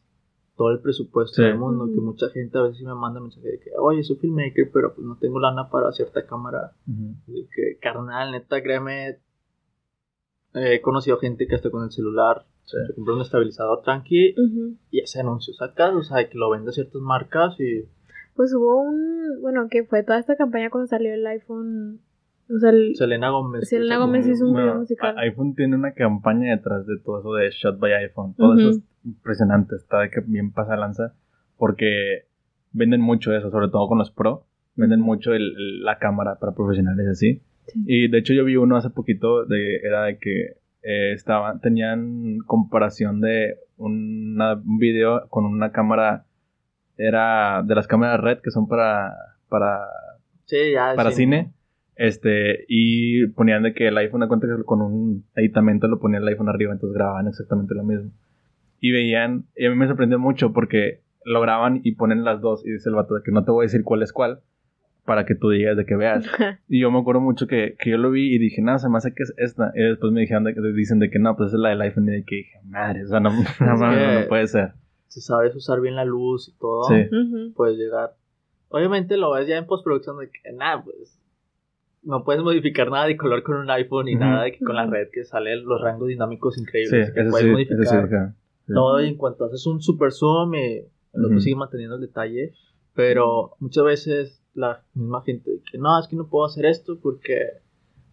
todo 0.55 0.69
el 0.69 0.79
presupuesto 0.79 1.37
Sí. 1.41 1.41
del 1.47 1.57
mundo? 1.57 1.87
Que 1.87 1.99
mucha 1.99 2.29
gente 2.29 2.59
a 2.59 2.61
veces 2.61 2.83
me 2.83 2.93
manda 2.93 3.19
mensaje 3.19 3.47
de 3.47 3.59
que, 3.59 3.71
oye, 3.79 4.03
soy 4.03 4.17
filmmaker, 4.17 4.69
pero 4.71 4.93
pues 4.93 5.07
no 5.07 5.17
tengo 5.17 5.39
lana 5.39 5.67
para 5.71 5.91
cierta 5.93 6.27
cámara. 6.27 6.73
De 6.85 7.47
que, 7.55 7.79
carnal, 7.81 8.33
neta, 8.33 8.61
créeme, 8.61 9.17
he 10.53 10.79
conocido 10.81 11.17
gente 11.17 11.47
que 11.47 11.55
hasta 11.55 11.71
con 11.71 11.83
el 11.85 11.91
celular 11.91 12.45
Sí. 12.65 12.77
se 12.87 12.93
compró 12.95 13.15
un 13.15 13.21
estabilizador 13.21 13.81
tranqui 13.83 14.31
Ujú. 14.37 14.75
y 14.91 15.01
hace 15.01 15.19
anuncios 15.19 15.61
acá, 15.61 15.89
o 15.95 16.01
sea, 16.01 16.27
que 16.29 16.37
lo 16.37 16.49
vende 16.49 16.69
a 16.69 16.73
ciertas 16.73 17.01
marcas 17.01 17.59
y 17.59 17.85
Pues 18.35 18.53
hubo 18.53 18.81
un, 18.81 19.41
bueno, 19.41 19.67
que 19.69 19.83
fue 19.83 20.01
toda 20.03 20.17
esta 20.19 20.35
campaña 20.35 20.69
cuando 20.69 20.87
salió 20.87 21.13
el 21.13 21.25
iPhone, 21.27 21.99
o 22.49 22.57
sea, 22.59 22.71
el, 22.71 22.95
Selena 22.95 23.29
Gómez. 23.29 23.67
Selena 23.69 23.97
Gómez 23.97 24.27
hizo 24.27 24.47
un 24.47 24.55
video. 24.55 24.75
musical. 24.75 25.15
iPhone 25.19 25.55
tiene 25.55 25.75
una 25.75 25.93
campaña 25.93 26.55
detrás 26.55 26.85
de 26.87 26.97
todo 27.03 27.19
eso 27.19 27.33
de 27.33 27.49
Shot 27.51 27.79
by 27.79 27.93
iPhone. 27.93 28.33
Todo 28.35 28.51
Ujú. 28.53 28.59
eso 28.59 28.69
es 28.71 28.81
impresionante. 29.05 29.75
Está 29.75 29.99
de 29.99 30.09
que 30.09 30.21
bien 30.25 30.51
pasa 30.51 30.75
lanza. 30.75 31.13
Porque 31.57 32.25
venden 32.71 33.01
mucho 33.01 33.33
eso, 33.35 33.51
sobre 33.51 33.69
todo 33.69 33.87
con 33.87 33.97
los 33.99 34.11
Pro. 34.11 34.45
Venden 34.75 34.99
mucho 35.01 35.33
el- 35.33 35.53
el- 35.55 35.83
la 35.83 35.99
cámara 35.99 36.39
para 36.39 36.53
profesionales 36.55 37.07
así. 37.07 37.41
Sí. 37.67 37.83
Y 37.85 38.07
de 38.09 38.17
hecho 38.17 38.33
yo 38.33 38.43
vi 38.43 38.55
uno 38.57 38.75
hace 38.77 38.89
poquito 38.89 39.45
de 39.45 39.77
era 39.83 40.03
de 40.05 40.17
que 40.17 40.57
eh, 40.83 41.13
estaban 41.13 41.59
tenían 41.61 42.37
comparación 42.45 43.21
de 43.21 43.55
una- 43.77 44.53
un 44.55 44.77
video 44.77 45.27
con 45.29 45.45
una 45.45 45.71
cámara 45.71 46.25
era 46.97 47.63
de 47.63 47.75
las 47.75 47.87
cámaras 47.87 48.19
red 48.21 48.39
que 48.39 48.51
son 48.51 48.67
para 48.67 49.13
para 49.49 49.79
Sí, 50.45 50.71
ya. 50.73 50.93
para 50.95 51.11
sí. 51.11 51.17
cine. 51.17 51.51
Este, 51.95 52.65
y 52.67 53.27
ponían 53.27 53.63
de 53.63 53.73
que 53.73 53.87
el 53.87 53.97
iPhone, 53.97 54.23
a 54.23 54.27
cuenta 54.27 54.47
que 54.47 54.63
con 54.63 54.81
un 54.81 55.25
aditamento 55.35 55.87
lo 55.87 55.99
ponía 55.99 56.19
el 56.19 56.27
iPhone 56.27 56.49
arriba, 56.49 56.73
entonces 56.73 56.95
grababan 56.95 57.27
exactamente 57.27 57.75
lo 57.75 57.83
mismo. 57.83 58.11
Y 58.79 58.91
veían, 58.91 59.45
y 59.55 59.67
a 59.67 59.69
mí 59.69 59.75
me 59.75 59.87
sorprendió 59.87 60.17
mucho 60.17 60.53
porque 60.53 61.01
lo 61.23 61.39
graban 61.39 61.81
y 61.83 61.93
ponen 61.93 62.23
las 62.23 62.41
dos, 62.41 62.65
y 62.65 62.71
dice 62.71 62.89
el 62.89 62.95
vato 62.95 63.13
de 63.13 63.21
que 63.23 63.31
no 63.31 63.45
te 63.45 63.51
voy 63.51 63.63
a 63.63 63.67
decir 63.67 63.83
cuál 63.83 64.01
es 64.01 64.11
cuál, 64.11 64.39
para 65.05 65.25
que 65.25 65.35
tú 65.35 65.49
digas 65.49 65.75
de 65.77 65.85
que 65.85 65.95
veas. 65.95 66.25
Y 66.69 66.81
yo 66.81 66.91
me 66.91 66.99
acuerdo 66.99 67.21
mucho 67.21 67.45
que, 67.47 67.75
que 67.79 67.89
yo 67.91 67.97
lo 67.97 68.09
vi 68.11 68.33
y 68.33 68.37
dije, 68.39 68.61
nada, 68.61 68.79
se 68.79 68.89
me 68.89 68.97
hace 68.97 69.13
que 69.13 69.23
es 69.23 69.33
esta. 69.37 69.71
Y 69.75 69.81
después 69.83 70.11
me 70.13 70.21
dijeron 70.21 70.43
de, 70.45 70.53
que- 70.53 70.61
dicen 70.75 70.99
de 70.99 71.09
que 71.09 71.19
no, 71.19 71.35
pues 71.35 71.53
es 71.53 71.59
la 71.59 71.69
del 71.69 71.81
iPhone. 71.81 72.07
Y 72.07 72.11
de 72.11 72.23
que 72.23 72.35
dije, 72.37 72.59
madre, 72.65 73.03
o 73.03 73.07
sea, 73.07 73.19
no, 73.19 73.29
no, 73.59 73.75
no, 73.77 74.21
no, 74.21 74.27
puede 74.27 74.47
ser. 74.47 74.73
Si 75.07 75.21
sabes 75.21 75.55
usar 75.55 75.79
bien 75.81 75.95
la 75.95 76.05
luz 76.05 76.49
y 76.49 76.57
todo, 76.57 76.83
Sí. 76.89 77.05
Puedes 77.55 77.77
llegar. 77.77 78.15
Obviamente 78.69 79.17
lo 79.17 79.31
ves 79.33 79.47
ya 79.47 79.57
en 79.57 79.67
postproducción 79.67 80.17
de 80.17 80.29
que 80.31 80.51
nada, 80.53 80.83
pues 80.83 81.19
no 82.01 82.23
puedes 82.23 82.41
modificar 82.41 82.89
nada 82.89 83.05
de 83.05 83.15
color 83.15 83.43
con 83.43 83.55
un 83.57 83.69
iPhone 83.69 84.05
ni 84.05 84.15
Ujú. 84.15 84.23
nada 84.23 84.43
de 84.43 84.51
que 84.53 84.59
con 84.65 84.75
la 84.75 84.87
red 84.87 85.07
que 85.13 85.23
salen 85.23 85.63
los 85.65 85.79
rangos 85.81 86.07
dinámicos 86.07 86.55
Sí, 86.55 86.61
increíbles. 86.61 87.11
que 87.11 87.21
eso 87.21 87.29
puedes 87.29 87.45
sí, 87.45 87.51
modificar 87.51 87.85
sí. 88.09 88.15
Sí. 88.67 88.73
todo 88.73 89.01
y 89.01 89.07
en 89.07 89.15
cuanto 89.15 89.45
haces 89.45 89.65
un 89.67 89.79
super 89.81 90.11
zoom 90.11 90.55
y 90.55 90.77
el 90.79 90.85
otro 91.23 91.35
Ujú. 91.35 91.39
sigue 91.41 91.55
manteniendo 91.55 91.95
el 91.95 92.01
detalle. 92.01 92.53
Pero 92.95 93.51
muchas 93.59 93.83
veces 93.85 94.42
la 94.53 94.83
misma 94.93 95.21
gente 95.23 95.49
de 95.51 95.61
que 95.71 95.77
no, 95.77 95.99
es 95.99 96.07
que 96.07 96.15
no 96.15 96.27
puedo 96.27 96.45
hacer 96.45 96.65
esto 96.65 96.99
porque 97.01 97.39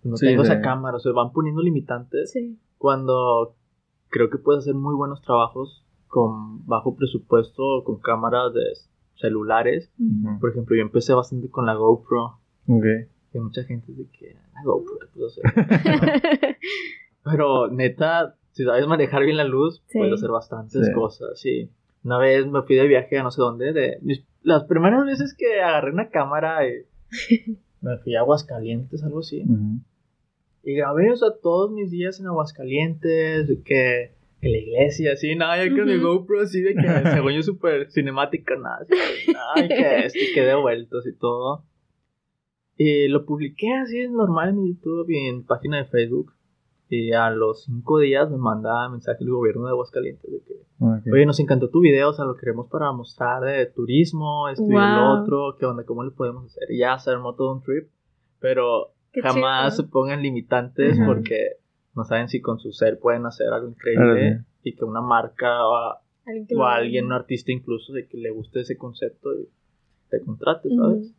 no 0.03 0.17
Sí, 0.17 0.27
tengo 0.27 0.45
sí. 0.45 0.51
esa 0.51 0.61
cámara. 0.61 0.97
O 0.97 1.01
sea, 1.01 1.13
van 1.13 1.33
poniendo 1.33 1.61
limitantes 1.63 2.33
Sí. 2.33 2.59
cuando 2.79 3.55
creo 4.09 4.31
que 4.31 4.39
puedes 4.39 4.63
hacer 4.65 4.75
muy 4.75 4.95
buenos 4.95 5.21
trabajos 5.23 5.85
con 6.09 6.67
bajo 6.67 6.97
presupuesto, 6.97 7.85
con 7.85 8.01
cámaras 8.01 8.53
de 8.55 8.63
celulares. 9.17 9.93
Por 10.41 10.51
ejemplo, 10.51 10.75
yo 10.77 10.83
empecé 10.83 11.13
bastante 11.15 11.51
con 11.51 11.67
la 11.67 11.75
GoPro. 11.75 12.39
Ok. 12.67 12.85
Y 13.33 13.39
mucha 13.39 13.63
gente 13.65 13.93
dice 13.93 14.11
que 14.19 14.35
la 14.55 14.63
GoPro, 14.65 14.99
¿qué 15.01 15.07
puedo 15.15 15.27
hacer? 15.29 15.45
Pero 17.23 17.69
neta, 17.69 18.37
si 18.53 18.65
sabes 18.65 18.87
manejar 18.87 19.23
bien 19.25 19.37
la 19.37 19.45
luz, 19.45 19.83
Sí. 19.87 19.99
puedes 19.99 20.15
hacer 20.15 20.31
bastantes 20.31 20.87
Sí. 20.87 20.93
cosas. 20.93 21.39
Sí. 21.39 21.71
Una 22.05 22.19
vez 22.19 22.47
me 22.47 22.63
fui 22.63 22.77
de 22.77 22.87
viaje 22.87 23.19
a 23.19 23.23
no 23.23 23.31
sé 23.31 23.41
dónde. 23.43 23.73
De 23.73 23.99
mis- 24.03 24.25
las 24.43 24.65
primeras 24.65 25.05
veces 25.05 25.35
que 25.37 25.61
agarré 25.61 25.93
una 25.93 26.09
cámara 26.11 26.67
y 26.67 26.85
me 27.83 27.99
fui 27.99 28.15
a 28.17 28.21
Aguascalientes, 28.21 29.03
algo 29.05 29.21
así. 29.21 29.43
Y 30.63 30.75
grabé, 30.75 31.11
o 31.11 31.17
sea, 31.17 31.29
todos 31.43 31.71
mis 31.73 31.91
días 31.91 32.21
en 32.21 32.27
Aguascalientes, 32.27 33.49
de 33.49 33.63
que, 33.63 34.13
que 34.41 34.49
la 34.49 34.59
iglesia, 34.59 35.13
así, 35.15 35.35
nada, 35.35 35.57
ya 35.65 35.71
con 35.75 35.87
mi. 35.87 35.99
GoPro, 36.03 36.41
así, 36.43 36.61
de 36.63 36.75
que 36.75 36.83
según 37.15 37.33
yo 37.33 37.43
súper 37.43 37.91
cinemática, 37.91 38.57
nada, 38.57 38.79
así, 38.83 39.33
nada, 39.33 39.65
y 39.65 39.69
que 39.69 40.07
esto, 40.07 40.19
y 40.19 40.35
quedé 40.35 40.55
vueltos 40.55 41.07
y 41.07 41.13
todo. 41.17 41.65
Y 42.77 43.09
lo 43.09 43.27
publiqué 43.27 43.73
así, 43.75 44.07
normal 44.09 44.51
en 44.51 44.63
mi 44.63 44.69
YouTube 44.75 45.11
y 45.11 45.29
en 45.29 45.45
página 45.45 45.79
de 45.79 45.85
Facebook. 45.85 46.33
Y 46.93 47.13
a 47.13 47.31
los 47.31 47.65
cinco 47.65 48.01
días 48.01 48.29
me 48.31 48.37
manda 48.37 48.89
mensaje 48.89 49.23
el 49.23 49.31
gobierno 49.31 49.65
de 49.67 49.71
Aguascalientes 49.71 50.29
de 50.31 50.41
que, 50.43 50.55
oye, 51.13 51.25
nos 51.25 51.39
encantó 51.39 51.71
tu 51.71 51.81
video, 51.81 52.09
o 52.11 52.13
sea, 52.13 52.25
lo 52.25 52.35
queremos 52.37 52.69
para 52.69 52.91
mostrar 52.91 53.43
de 53.45 53.65
turismo, 53.67 54.49
esto 54.49 54.65
y 54.65 54.95
lo 54.95 55.09
otro, 55.23 55.57
qué 55.59 55.67
onda, 55.67 55.85
cómo 55.85 56.03
le 56.03 56.11
podemos 56.11 56.47
hacer. 56.47 56.69
Y 56.73 56.79
ya 56.79 56.99
se 56.99 57.11
armó 57.11 57.37
todo 57.37 57.53
un 57.55 57.63
trip, 57.63 57.89
pero 58.41 58.93
Qué 59.13 59.21
jamás 59.23 59.77
se 59.77 59.85
pongan 59.85 60.21
limitantes 60.23 60.99
porque 61.07 61.39
no 61.95 62.05
saben 62.05 62.29
si 62.29 62.41
con 62.41 62.59
su 62.59 62.73
ser 62.73 62.99
pueden 62.99 63.25
hacer 63.25 63.49
algo 63.53 63.69
increíble 63.69 64.45
y 64.65 64.75
que 64.75 64.85
una 64.85 65.01
marca 65.01 65.65
o, 65.67 65.95
Alguien 66.27 66.59
o 66.59 66.65
lo- 66.65 67.07
un 67.07 67.13
artista 67.13 67.53
incluso, 67.53 67.93
de 67.93 68.07
que 68.09 68.19
le 68.19 68.31
guste 68.31 68.61
ese 68.61 68.77
concepto 68.77 69.33
y 69.35 69.49
te 70.11 70.21
contrate. 70.25 70.69
¿sabes? 70.77 71.15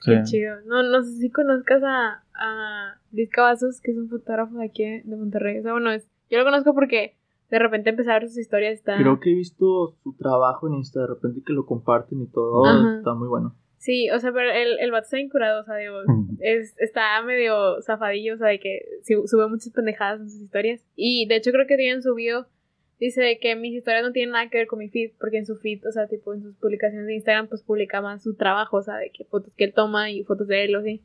Sí. 0.00 0.12
Qué 0.12 0.22
chido. 0.24 0.56
No, 0.66 0.82
no 0.82 1.02
sé 1.02 1.12
si 1.18 1.30
conozcas 1.30 1.82
a, 1.84 2.22
a 2.34 3.00
Luis 3.12 3.30
Cavazos, 3.30 3.80
que 3.80 3.90
es 3.92 3.96
un 3.96 4.08
fotógrafo 4.08 4.56
de 4.58 4.64
aquí 4.66 4.84
de 4.84 5.16
Monterrey. 5.16 5.58
O 5.58 5.62
sea, 5.62 5.72
bueno, 5.72 5.90
es, 5.90 6.08
yo 6.30 6.38
lo 6.38 6.44
conozco 6.44 6.74
porque 6.74 7.16
de 7.50 7.58
repente 7.58 7.90
empecé 7.90 8.10
a 8.10 8.18
ver 8.18 8.28
sus 8.28 8.38
historias. 8.38 8.74
Está... 8.74 8.96
Creo 8.98 9.20
que 9.20 9.30
he 9.32 9.34
visto 9.34 9.96
su 10.02 10.12
trabajo 10.16 10.68
en 10.68 10.74
Insta 10.74 11.00
de 11.00 11.06
repente 11.08 11.42
que 11.46 11.52
lo 11.52 11.64
comparten 11.66 12.20
y 12.22 12.26
todo, 12.26 12.64
Ajá. 12.66 12.98
está 12.98 13.14
muy 13.14 13.28
bueno. 13.28 13.54
Sí, 13.78 14.10
o 14.10 14.18
sea, 14.18 14.32
pero 14.32 14.50
el, 14.50 14.78
el 14.80 14.90
vato 14.90 15.04
está 15.04 15.20
incurado, 15.20 15.60
o 15.60 15.64
sea, 15.64 15.76
digo, 15.76 15.98
es, 16.40 16.74
está 16.80 17.22
medio 17.22 17.80
zafadillo, 17.82 18.34
o 18.34 18.36
sea, 18.38 18.48
de 18.48 18.58
que 18.58 18.80
su- 19.04 19.28
sube 19.28 19.48
muchas 19.48 19.70
pendejadas 19.72 20.20
en 20.20 20.28
sus 20.30 20.40
historias. 20.40 20.84
Y 20.96 21.26
de 21.28 21.36
hecho 21.36 21.52
creo 21.52 21.66
que 21.68 21.76
tienen 21.76 22.02
subido, 22.02 22.48
dice 22.98 23.20
de 23.22 23.38
que 23.38 23.56
mis 23.56 23.74
historias 23.74 24.02
no 24.02 24.12
tienen 24.12 24.32
nada 24.32 24.48
que 24.48 24.58
ver 24.58 24.66
con 24.66 24.78
mi 24.78 24.88
feed, 24.88 25.12
porque 25.18 25.38
en 25.38 25.46
su 25.46 25.56
feed, 25.56 25.86
o 25.86 25.92
sea, 25.92 26.06
tipo 26.06 26.34
en 26.34 26.42
sus 26.42 26.56
publicaciones 26.56 27.06
de 27.06 27.14
Instagram, 27.14 27.48
pues 27.48 27.62
publica 27.62 28.00
más 28.00 28.22
su 28.22 28.34
trabajo, 28.34 28.78
o 28.78 28.82
sea, 28.82 28.96
de 28.96 29.10
que 29.10 29.24
fotos 29.24 29.52
que 29.56 29.64
él 29.64 29.74
toma 29.74 30.10
y 30.10 30.24
fotos 30.24 30.48
de 30.48 30.64
él 30.64 30.76
o 30.76 30.80
así. 30.80 31.02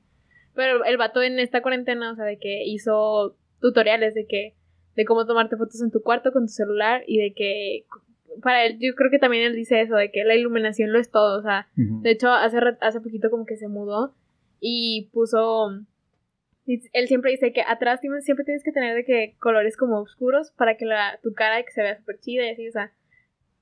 Pero 0.56 0.84
el 0.84 0.98
vato 0.98 1.22
en 1.22 1.40
esta 1.40 1.62
cuarentena, 1.62 2.12
o 2.12 2.16
sea, 2.16 2.26
de 2.26 2.38
que 2.38 2.64
hizo 2.66 3.36
tutoriales 3.60 4.14
de 4.14 4.26
que, 4.26 4.56
de 4.96 5.06
cómo 5.06 5.26
tomarte 5.26 5.58
fotos 5.58 5.82
en 5.82 5.92
tu 5.92 6.02
cuarto 6.02 6.32
con 6.32 6.44
tu 6.44 6.52
celular 6.52 7.04
y 7.08 7.20
de 7.20 7.34
que, 7.34 7.86
para 8.42 8.66
él, 8.66 8.78
yo 8.80 8.94
creo 8.96 9.12
que 9.12 9.20
también 9.20 9.44
él 9.44 9.56
dice 9.56 9.82
eso, 9.82 9.96
de 9.96 10.12
que 10.12 10.24
la 10.24 10.36
iluminación 10.36 10.92
lo 10.92 11.00
es 11.00 11.12
todo, 11.12 11.40
o 11.40 11.42
sea, 11.42 11.68
de 11.76 12.12
hecho, 12.12 12.30
hace, 12.30 12.58
hace 12.82 13.02
poquito 13.02 13.30
como 13.30 13.46
que 13.46 13.58
se 13.58 13.68
mudó 13.68 14.14
y 14.60 15.10
puso 15.12 15.72
él 16.94 17.08
siempre 17.08 17.32
dice 17.32 17.54
que 17.54 17.62
atrás 17.62 18.00
siempre 18.02 18.46
tienes 18.46 18.64
que 18.64 18.72
tener 18.72 18.96
de 18.96 19.04
que 19.06 19.36
colores 19.40 19.78
como 19.78 20.00
oscuros 20.00 20.52
para 20.52 20.78
que 20.78 20.86
la, 20.86 21.20
tu 21.24 21.34
cara 21.34 21.62
que 21.64 21.72
se 21.72 21.82
vea 21.82 21.98
súper 21.98 22.20
chida 22.20 22.46
y 22.46 22.50
así, 22.52 22.68
o 22.68 22.72
sea, 22.72 22.92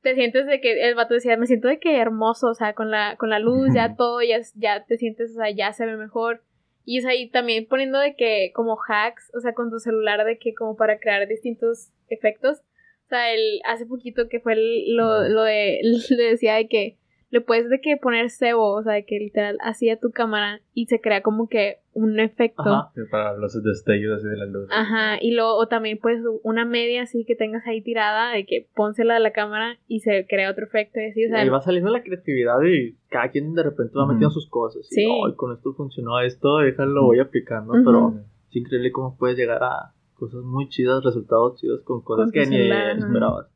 te 0.01 0.16
sientes 0.16 0.45
de 0.45 0.62
que 0.62 0.88
el 0.88 0.95
vato 0.95 1.14
decía, 1.14 1.36
me 1.38 1.45
siento 1.47 1.68
de 1.68 1.80
que 1.80 1.97
hermoso, 1.97 2.47
o 2.47 2.53
sea, 2.53 2.74
con 2.74 2.89
la, 2.91 3.16
con 3.18 3.30
la 3.30 3.39
luz, 3.39 3.74
ya 3.74 3.95
todo, 3.95 4.22
ya, 4.22 4.39
ya 4.55 4.86
te 4.86 4.97
sientes, 4.97 5.32
o 5.32 5.36
sea, 5.36 5.49
ya 5.51 5.74
se 5.74 5.86
ve 5.86 5.97
mejor. 5.97 6.41
Y 6.86 6.99
o 6.99 7.01
sea, 7.01 7.14
y 7.16 7.30
también 7.30 7.68
poniendo 7.68 7.99
de 7.99 8.16
que 8.16 8.51
como 8.55 8.78
hacks, 8.88 9.32
o 9.36 9.41
sea, 9.41 9.53
con 9.53 9.70
tu 9.70 9.80
celular 9.80 10.26
de 10.26 10.38
que 10.39 10.53
como 10.55 10.76
para 10.76 10.99
crear 10.99 11.28
distintos 11.28 11.91
efectos. 12.07 12.60
O 13.05 13.10
sea, 13.10 13.34
el, 13.34 13.60
hace 13.66 13.86
poquito 13.86 14.30
que 14.30 14.39
fue 14.39 14.53
el- 14.53 14.95
lo, 14.95 15.28
lo 15.28 15.43
de, 15.43 15.80
le 16.10 16.24
decía 16.24 16.55
de 16.55 16.68
que 16.68 16.97
le 17.32 17.42
puedes 17.42 17.70
de 17.70 17.80
que 17.80 17.96
poner 17.98 18.30
cebo, 18.30 18.74
o 18.74 18.84
sea, 18.84 18.94
de 18.94 19.06
que 19.06 19.20
literal 19.20 19.58
hacía 19.62 20.00
tu 20.00 20.12
cámara 20.12 20.62
y 20.74 20.86
se 20.88 21.00
crea 21.00 21.22
como 21.22 21.48
que 21.48 21.78
un 21.94 22.20
efecto. 22.20 22.62
Ajá. 22.64 22.92
Sí, 22.96 23.02
para 23.12 23.36
los 23.38 23.62
destellos 23.64 24.18
así 24.18 24.28
de 24.28 24.38
la 24.38 24.46
luz. 24.46 24.68
Ajá, 24.72 25.18
y 25.22 25.34
luego 25.36 25.56
o 25.58 25.68
también 25.68 26.00
pues 26.02 26.20
una 26.44 26.66
media 26.66 27.04
así 27.04 27.26
que 27.26 27.36
tengas 27.36 27.66
ahí 27.68 27.82
tirada, 27.82 28.32
de 28.34 28.46
que 28.46 28.68
pónsela 28.76 29.18
a 29.18 29.20
la 29.20 29.32
cámara 29.32 29.78
y 29.88 30.00
se 30.00 30.26
crea 30.28 30.50
otro 30.50 30.66
efecto 30.66 31.00
y 31.00 31.06
así, 31.06 31.26
o 31.26 31.30
sea, 31.30 31.42
Ahí 31.42 31.50
va 31.50 31.62
saliendo 31.62 31.92
la 31.92 32.02
creatividad 32.04 32.62
y 32.64 32.96
cada 33.10 33.30
quien 33.30 33.54
de 33.54 33.64
repente 33.64 33.94
va 33.98 34.06
metiendo 34.08 34.32
sus 34.32 34.50
cosas. 34.50 34.86
Sí. 34.88 35.04
Y, 35.04 35.06
"Ay, 35.26 35.36
con 35.36 35.54
esto 35.54 35.74
funcionó 35.74 36.20
esto, 36.22 36.58
déjalo, 36.60 37.04
voy 37.04 37.20
aplicando. 37.20 37.74
Pero 37.74 38.14
es 38.50 38.56
increíble 38.56 38.92
cómo 38.92 39.16
puedes 39.18 39.38
llegar 39.38 39.62
a 39.64 39.94
cosas 40.16 40.42
muy 40.44 40.68
chidas, 40.70 41.04
resultados 41.04 41.60
chidos 41.60 41.82
con 41.84 42.02
cosas 42.02 42.26
Con 42.26 42.32
que 42.34 42.46
ni 42.48 42.58
esperabas. 42.72 43.48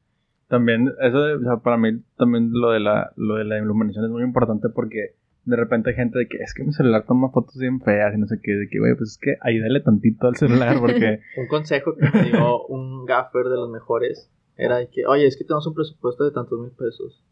También, 0.54 0.94
eso 1.02 1.20
de, 1.20 1.34
o 1.34 1.42
sea, 1.42 1.58
para 1.64 1.78
mí 1.78 2.04
también 2.16 2.52
lo 2.54 2.70
de 2.70 2.80
la, 2.80 3.12
lo 3.16 3.38
de 3.38 3.44
la 3.44 3.58
iluminación 3.58 4.06
es 4.06 4.12
muy 4.12 4.22
importante 4.22 4.70
porque 4.70 5.16
de 5.46 5.56
repente 5.56 5.90
hay 5.90 5.96
gente 5.96 6.20
de 6.20 6.28
que 6.28 6.38
es 6.38 6.54
que 6.54 6.64
mi 6.64 6.72
celular 6.72 7.06
toma 7.08 7.32
fotos 7.32 7.58
bien 7.58 7.82
feas 7.82 8.14
y 8.14 8.20
no 8.20 8.28
sé 8.28 8.40
qué, 8.40 8.52
de 8.52 8.68
que, 8.70 8.78
güey, 8.78 8.96
pues 8.96 9.14
es 9.14 9.18
que 9.18 9.36
ayúdale 9.42 9.80
tantito 9.80 10.28
al 10.28 10.36
celular 10.36 10.78
porque... 10.80 11.22
Un 11.38 11.48
consejo 11.48 11.96
que 11.96 12.08
me 12.08 12.26
dio 12.26 12.68
un 12.68 13.04
gaffer 13.06 13.46
de 13.46 13.56
los 13.56 13.72
mejores 13.72 14.32
era 14.56 14.78
de 14.78 14.90
que, 14.92 15.08
oye, 15.08 15.26
es 15.26 15.38
que 15.38 15.44
tenemos 15.44 15.66
un 15.66 15.74
presupuesto 15.74 16.24
de 16.24 16.30
tantos 16.30 16.60
mil 16.60 16.70
pesos. 16.70 17.26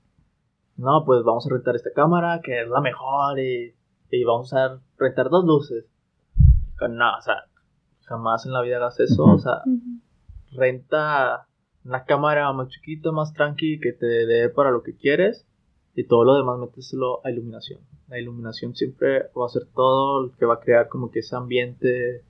No, 0.78 1.04
pues 1.06 1.22
vamos 1.24 1.46
a 1.46 1.54
rentar 1.54 1.76
esta 1.76 1.92
cámara 1.94 2.42
que 2.44 2.60
es 2.60 2.68
la 2.70 2.82
mejor 2.82 3.38
y, 3.38 3.76
y 4.10 4.24
vamos 4.24 4.52
a 4.56 4.80
rentar 4.98 5.30
dos 5.30 5.46
luces. 5.46 5.86
No, 6.90 7.18
o 7.20 7.22
sea, 7.22 7.36
jamás 8.06 8.48
en 8.48 8.54
la 8.54 8.64
vida 8.64 8.78
hagas 8.78 9.00
eso. 9.00 9.26
O 9.26 9.38
sea, 9.38 9.62
renta 10.54 11.46
una 11.86 12.06
cámara 12.06 12.52
más 12.54 12.70
chiquita, 12.70 13.12
más 13.12 13.34
tranqui, 13.34 13.80
que 13.80 13.94
te 13.94 14.06
dé 14.06 14.50
para 14.50 14.72
lo 14.72 14.84
que 14.84 14.96
quieres. 14.96 15.48
Y 15.94 16.06
todo 16.06 16.24
lo 16.24 16.36
demás 16.36 16.58
méteselo 16.58 17.26
a 17.26 17.32
iluminación. 17.32 17.82
La 18.08 18.20
iluminación 18.20 18.76
siempre 18.76 19.24
va 19.38 19.46
a 19.46 19.50
ser 19.50 19.64
todo 19.76 20.24
lo 20.24 20.32
que 20.38 20.46
va 20.46 20.56
a 20.56 20.60
crear 20.60 20.88
como 20.88 21.12
que 21.12 21.20
ese 21.20 21.36
ambiente, 21.36 22.24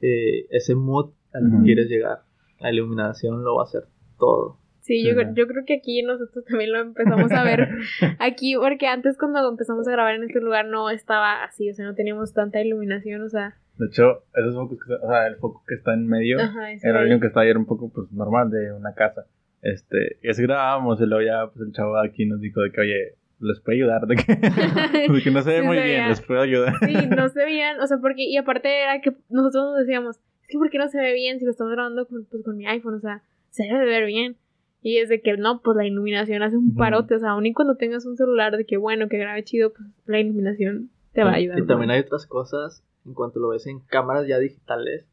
eh, 0.00 0.46
ese 0.50 0.74
mood 0.74 1.10
al 1.32 1.50
que 1.50 1.64
quieres 1.64 1.88
llegar. 1.88 2.22
La 2.58 2.72
iluminación 2.72 3.44
lo 3.44 3.54
va 3.56 3.62
a 3.62 3.66
hacer 3.66 3.84
todo. 4.18 4.58
Sí, 4.80 5.02
Sí, 5.02 5.04
yo, 5.04 5.12
yo 5.34 5.46
creo 5.46 5.64
que 5.66 5.74
aquí 5.74 6.02
nosotros 6.02 6.44
también 6.46 6.72
lo 6.72 6.80
empezamos 6.80 7.30
a 7.30 7.44
ver 7.44 7.68
aquí, 8.18 8.56
porque 8.56 8.86
antes 8.86 9.16
cuando 9.18 9.46
empezamos 9.48 9.86
a 9.86 9.92
grabar 9.92 10.14
en 10.14 10.24
este 10.24 10.40
lugar 10.40 10.66
no 10.66 10.90
estaba 10.90 11.44
así, 11.44 11.70
o 11.70 11.74
sea, 11.74 11.84
no 11.84 11.94
teníamos 11.94 12.32
tanta 12.32 12.60
iluminación, 12.60 13.22
o 13.22 13.28
sea, 13.28 13.58
De 13.78 13.86
hecho, 13.86 14.24
esos 14.34 14.54
focos 14.54 14.78
que 14.84 14.92
o 14.92 15.08
sea, 15.08 15.26
el 15.26 15.36
foco 15.36 15.62
que 15.66 15.74
está 15.74 15.94
en 15.94 16.06
medio 16.06 16.40
ajá, 16.40 16.72
era 16.72 17.00
el 17.00 17.06
único 17.06 17.20
que 17.20 17.26
estaba 17.28 17.44
ahí, 17.44 17.50
era 17.50 17.58
un 17.58 17.66
poco 17.66 17.90
pues 17.90 18.10
normal 18.12 18.50
de 18.50 18.72
una 18.72 18.94
casa. 18.94 19.26
Este, 19.62 20.18
y 20.22 20.28
así 20.28 20.42
grabábamos 20.42 21.00
y 21.00 21.06
luego 21.06 21.24
ya 21.24 21.46
pues 21.52 21.66
el 21.66 21.72
chavo 21.72 22.00
de 22.00 22.08
aquí 22.08 22.26
nos 22.26 22.40
dijo 22.40 22.60
de 22.60 22.70
que, 22.70 22.80
oye, 22.80 23.14
les 23.40 23.60
puede 23.60 23.78
ayudar, 23.78 24.06
de 24.06 24.16
que, 24.16 24.34
de 25.12 25.22
que 25.22 25.30
no 25.30 25.42
se 25.42 25.50
ve 25.50 25.60
Sí 25.60 25.66
muy 25.66 25.76
se 25.76 25.84
bien, 25.84 26.08
les 26.08 26.20
puedo 26.20 26.40
ayudar. 26.40 26.74
Sí, 26.84 26.94
no 27.16 27.28
se 27.28 27.44
veían, 27.44 27.80
o 27.80 27.86
sea, 27.86 27.98
porque, 27.98 28.24
y 28.24 28.36
aparte 28.36 28.82
era 28.82 29.00
que 29.00 29.12
nosotros 29.28 29.64
nos 29.64 29.78
decíamos, 29.78 30.16
es 30.42 30.48
que 30.48 30.58
¿por 30.58 30.70
qué 30.70 30.78
no 30.78 30.88
se 30.88 30.98
ve 30.98 31.12
bien 31.12 31.38
si 31.38 31.44
lo 31.44 31.50
estamos 31.50 31.72
grabando 31.72 32.06
con, 32.06 32.24
pues, 32.24 32.42
con 32.42 32.56
mi 32.56 32.66
iPhone? 32.66 32.94
O 32.94 33.00
sea, 33.00 33.22
se 33.50 33.64
debe 33.64 33.80
de 33.80 33.86
ver 33.86 34.06
bien. 34.06 34.36
Y 34.80 34.98
es 34.98 35.08
de 35.08 35.20
que 35.20 35.36
no, 35.36 35.60
pues 35.60 35.76
la 35.76 35.84
iluminación 35.84 36.42
hace 36.42 36.56
un 36.56 36.74
parote, 36.76 37.16
o 37.16 37.18
sea, 37.18 37.30
aun 37.30 37.44
y 37.46 37.52
cuando 37.52 37.76
tengas 37.76 38.06
un 38.06 38.16
celular 38.16 38.56
de 38.56 38.64
que 38.64 38.76
bueno, 38.76 39.08
que 39.08 39.18
grabe 39.18 39.42
chido, 39.42 39.72
pues 39.72 39.88
la 40.06 40.20
iluminación 40.20 40.90
te 41.12 41.24
va 41.24 41.32
a 41.32 41.34
ayudar. 41.34 41.58
Y 41.58 41.66
también 41.66 41.90
hay 41.90 42.00
otras 42.00 42.26
cosas, 42.26 42.84
en 43.06 43.14
cuanto 43.14 43.40
lo 43.40 43.48
ves 43.48 43.66
en 43.66 43.80
cámaras 43.80 44.26
ya 44.26 44.38
digitales, 44.38 45.06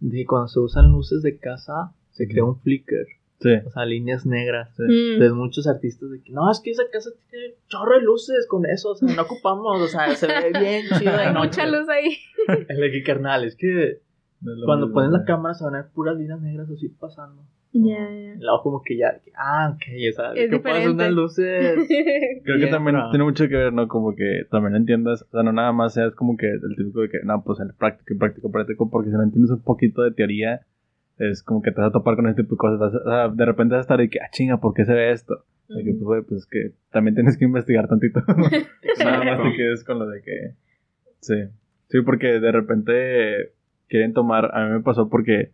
de 0.00 0.16
que 0.18 0.26
cuando 0.26 0.48
se 0.48 0.60
usan 0.60 0.90
luces 0.90 1.22
de 1.22 1.38
casa, 1.38 1.92
se 2.10 2.26
crea 2.28 2.44
un 2.44 2.58
flicker, 2.60 3.06
Sí. 3.40 3.54
o 3.66 3.70
sea, 3.70 3.86
líneas 3.86 4.26
negras. 4.26 4.68
sí. 4.76 4.82
Mm. 4.82 5.12
Entonces 5.14 5.32
muchos 5.32 5.66
artistas 5.66 6.10
de 6.10 6.22
que, 6.22 6.30
no, 6.32 6.50
es 6.50 6.60
que 6.60 6.70
esa 6.70 6.82
casa 6.92 7.10
tiene 7.30 7.54
chorro 7.68 7.94
de 7.98 8.02
luces 8.02 8.46
con 8.48 8.66
eso, 8.66 8.90
o 8.90 8.94
sea, 8.94 9.14
no 9.14 9.22
ocupamos, 9.22 9.80
o 9.80 9.88
sea, 9.88 10.14
se 10.14 10.26
ve 10.26 10.52
bien 10.60 10.84
chido 10.98 11.16
de 11.16 11.32
noche. 11.32 11.46
mucha 11.62 11.66
luz 11.66 11.88
ahí. 11.88 12.18
Es 12.68 12.78
de 12.78 12.90
que, 12.90 13.02
carnal, 13.02 13.44
es 13.44 13.56
que 13.56 14.00
No 14.42 14.52
es 14.52 14.58
lo 14.58 14.66
cuando 14.66 14.86
mismo, 14.86 14.94
pones 15.00 15.12
la 15.12 15.20
sí. 15.20 15.24
cámara 15.26 15.54
se 15.54 15.64
van 15.64 15.74
a 15.76 15.82
ver 15.82 15.90
puras 15.92 16.16
líneas 16.18 16.40
negras 16.42 16.68
así 16.70 16.88
pasando. 16.90 17.42
Ya, 17.72 17.98
ya. 18.10 18.34
Y 18.34 18.38
luego 18.40 18.62
como 18.62 18.82
que 18.82 18.96
ya, 18.96 19.20
que, 19.24 19.30
ah, 19.36 19.72
ok, 19.74 19.82
o 20.10 20.12
sea, 20.12 20.32
Es 20.34 20.50
que 20.50 20.56
diferente. 20.56 20.90
unas 20.90 21.12
luces. 21.12 21.74
Creo 22.44 22.56
que 22.56 22.64
Bien, 22.64 22.70
también 22.70 22.96
bravo. 22.96 23.10
tiene 23.10 23.24
mucho 23.24 23.48
que 23.48 23.56
ver, 23.56 23.72
¿no? 23.72 23.86
Como 23.86 24.14
que 24.16 24.42
también 24.50 24.74
entiendas, 24.74 25.22
o 25.22 25.30
sea, 25.30 25.42
no 25.44 25.52
nada 25.52 25.72
más 25.72 25.94
seas 25.94 26.14
como 26.14 26.36
que 26.36 26.46
el 26.48 26.74
típico 26.76 27.02
de 27.02 27.08
que, 27.10 27.18
no, 27.24 27.42
pues 27.44 27.60
el 27.60 27.72
práctico, 27.74 28.18
práctico, 28.18 28.50
práctico, 28.50 28.90
porque 28.90 29.10
si 29.10 29.16
no 29.16 29.22
entiendes 29.22 29.52
un 29.52 29.62
poquito 29.62 30.02
de 30.02 30.10
teoría, 30.10 30.62
es 31.18 31.42
como 31.44 31.62
que 31.62 31.70
te 31.70 31.80
vas 31.80 31.90
a 31.90 31.92
topar 31.92 32.16
con 32.16 32.26
este 32.28 32.42
tipo 32.42 32.54
de 32.54 32.58
cosas. 32.58 32.78
vas 32.80 32.94
a- 32.94 32.98
o 32.98 33.10
sea, 33.10 33.28
de 33.28 33.44
repente 33.44 33.74
vas 33.74 33.80
a 33.80 33.82
estar 33.82 33.98
de 33.98 34.08
que, 34.08 34.18
ah, 34.20 34.28
chinga, 34.32 34.56
¿por 34.60 34.74
qué 34.74 34.84
se 34.84 34.92
ve 34.94 35.12
esto? 35.12 35.44
De 35.68 35.84
que, 35.84 35.90
pues, 35.92 36.02
güey, 36.02 36.22
pues 36.22 36.40
es 36.40 36.46
que 36.46 36.72
también 36.90 37.14
tienes 37.14 37.36
que 37.38 37.44
investigar 37.44 37.86
tantito. 37.86 38.20
nada 39.04 39.24
más 39.24 39.42
te 39.44 39.56
quedes 39.56 39.84
con 39.84 40.00
lo 40.00 40.06
de 40.08 40.20
que. 40.22 40.54
Sí. 41.20 41.34
Sí, 41.88 42.00
porque 42.02 42.40
de 42.40 42.50
repente 42.50 43.52
quieren 43.88 44.12
tomar. 44.12 44.50
A 44.56 44.66
mí 44.66 44.72
me 44.72 44.80
pasó 44.80 45.08
porque 45.08 45.52